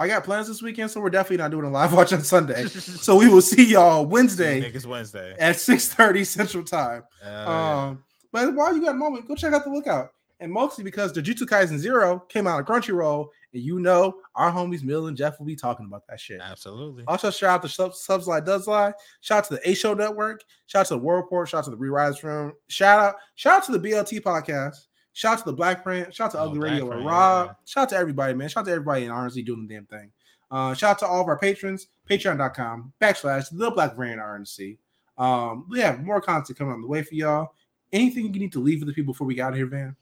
I 0.02 0.08
got 0.08 0.24
plans 0.24 0.48
this 0.48 0.60
weekend, 0.60 0.90
so 0.90 1.00
we're 1.00 1.10
definitely 1.10 1.38
not 1.38 1.50
doing 1.52 1.64
a 1.64 1.70
live 1.70 1.92
watch 1.92 2.12
on 2.12 2.22
Sunday. 2.22 2.66
so 2.66 3.16
we 3.16 3.28
will 3.28 3.40
see 3.40 3.64
y'all 3.64 4.04
Wednesday 4.04 4.60
Niggas 4.60 4.84
Wednesday. 4.86 5.34
at 5.38 5.56
6:30 5.56 6.26
Central 6.26 6.64
Time. 6.64 7.04
Yeah. 7.22 7.84
Um, 7.84 8.04
but 8.32 8.54
while 8.54 8.74
you 8.74 8.82
got 8.82 8.96
a 8.96 8.98
moment, 8.98 9.28
go 9.28 9.36
check 9.36 9.52
out 9.52 9.64
the 9.64 9.70
lookout. 9.70 10.10
And 10.40 10.50
mostly 10.50 10.82
because 10.82 11.12
the 11.12 11.22
Jujutsu 11.22 11.42
Kaisen 11.42 11.78
Zero 11.78 12.18
came 12.28 12.48
out 12.48 12.58
of 12.58 12.66
Crunchyroll, 12.66 13.28
and 13.54 13.62
you 13.62 13.78
know 13.78 14.16
our 14.34 14.50
homies 14.50 14.82
Mill 14.82 15.06
and 15.06 15.16
Jeff 15.16 15.38
will 15.38 15.46
be 15.46 15.54
talking 15.54 15.86
about 15.86 16.02
that 16.08 16.18
shit. 16.18 16.40
Absolutely. 16.42 17.04
Also, 17.06 17.30
shout 17.30 17.50
out 17.50 17.62
to 17.62 17.68
Sub 17.68 17.94
Subs 17.94 18.26
Lie 18.26 18.40
Does 18.40 18.66
Lie. 18.66 18.92
Shout 19.20 19.38
out 19.38 19.44
to 19.44 19.54
the 19.54 19.70
A 19.70 19.74
Show 19.74 19.94
Network. 19.94 20.42
Shout 20.66 20.80
out 20.80 20.86
to 20.88 20.94
the 20.94 20.98
World 20.98 21.22
Report. 21.24 21.48
Shout 21.48 21.58
out 21.58 21.64
to 21.66 21.70
the 21.70 21.76
Rewise 21.76 22.24
Room. 22.24 22.54
Shout 22.66 22.98
out, 22.98 23.14
shout 23.36 23.58
out 23.58 23.64
to 23.66 23.78
the 23.78 23.78
BLT 23.78 24.20
podcast. 24.20 24.88
Shout 25.14 25.34
out 25.34 25.38
to 25.40 25.44
the 25.46 25.52
Black 25.52 25.82
Print. 25.82 26.14
Shout 26.14 26.26
out 26.28 26.32
to 26.32 26.38
Oh, 26.38 26.44
Ugly 26.46 26.58
Black 26.58 26.70
Radio 26.70 26.84
with 26.86 26.92
Print, 26.94 27.06
Rob. 27.06 27.46
yeah. 27.48 27.52
Shout 27.66 27.82
out 27.82 27.88
to 27.90 27.96
everybody, 27.96 28.34
man. 28.34 28.48
Shout 28.48 28.62
out 28.62 28.66
to 28.66 28.72
everybody 28.72 29.04
in 29.04 29.10
RNC 29.10 29.44
doing 29.44 29.66
the 29.66 29.74
damn 29.74 29.86
thing. 29.86 30.10
Uh, 30.50 30.74
shout 30.74 30.90
out 30.92 30.98
to 31.00 31.06
all 31.06 31.20
of 31.22 31.28
our 31.28 31.38
patrons. 31.38 31.88
Patreon.com 32.08 32.92
backslash 33.00 33.46
the 33.52 33.70
Black 33.70 33.94
Variant 33.96 34.20
RNC. 34.20 34.78
Um, 35.18 35.66
we 35.68 35.80
have 35.80 36.02
more 36.02 36.20
content 36.20 36.58
coming 36.58 36.72
on 36.74 36.80
the 36.80 36.86
way 36.86 37.02
for 37.02 37.14
y'all. 37.14 37.54
Anything 37.92 38.32
you 38.32 38.40
need 38.40 38.52
to 38.52 38.58
leave 38.60 38.80
for 38.80 38.86
the 38.86 38.92
people 38.92 39.12
before 39.12 39.26
we 39.26 39.34
get 39.34 39.42
out 39.46 39.52
of 39.52 39.56
here, 39.58 39.66
Van? 39.66 39.94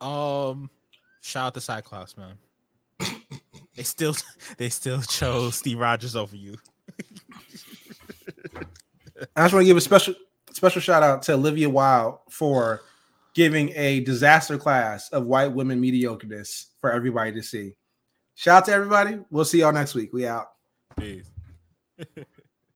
Um, 0.00 0.70
shout 1.20 1.48
out 1.48 1.54
to 1.54 1.60
Cyclops, 1.60 2.16
man. 2.16 2.34
they 3.76 3.82
still 3.82 4.14
they 4.56 4.68
still 4.70 5.02
chose 5.02 5.56
Steve 5.56 5.78
Rogers 5.78 6.16
over 6.16 6.36
you. 6.36 6.56
I 9.36 9.42
just 9.44 9.52
want 9.54 9.62
to 9.62 9.66
give 9.66 9.76
a 9.76 9.80
special 9.80 10.14
special 10.52 10.80
shout 10.80 11.02
out 11.02 11.22
to 11.24 11.34
Olivia 11.34 11.68
Wilde 11.68 12.18
for 12.30 12.82
giving 13.38 13.70
a 13.76 14.00
disaster 14.00 14.58
class 14.58 15.08
of 15.10 15.24
white 15.24 15.52
women 15.52 15.80
mediocreness 15.80 16.70
for 16.80 16.90
everybody 16.90 17.30
to 17.30 17.40
see. 17.40 17.72
Shout 18.34 18.62
out 18.62 18.64
to 18.64 18.72
everybody. 18.72 19.20
We'll 19.30 19.44
see 19.44 19.60
y'all 19.60 19.72
next 19.72 19.94
week. 19.94 20.12
We 20.12 20.26
out. 20.26 20.46
Peace. 20.98 21.30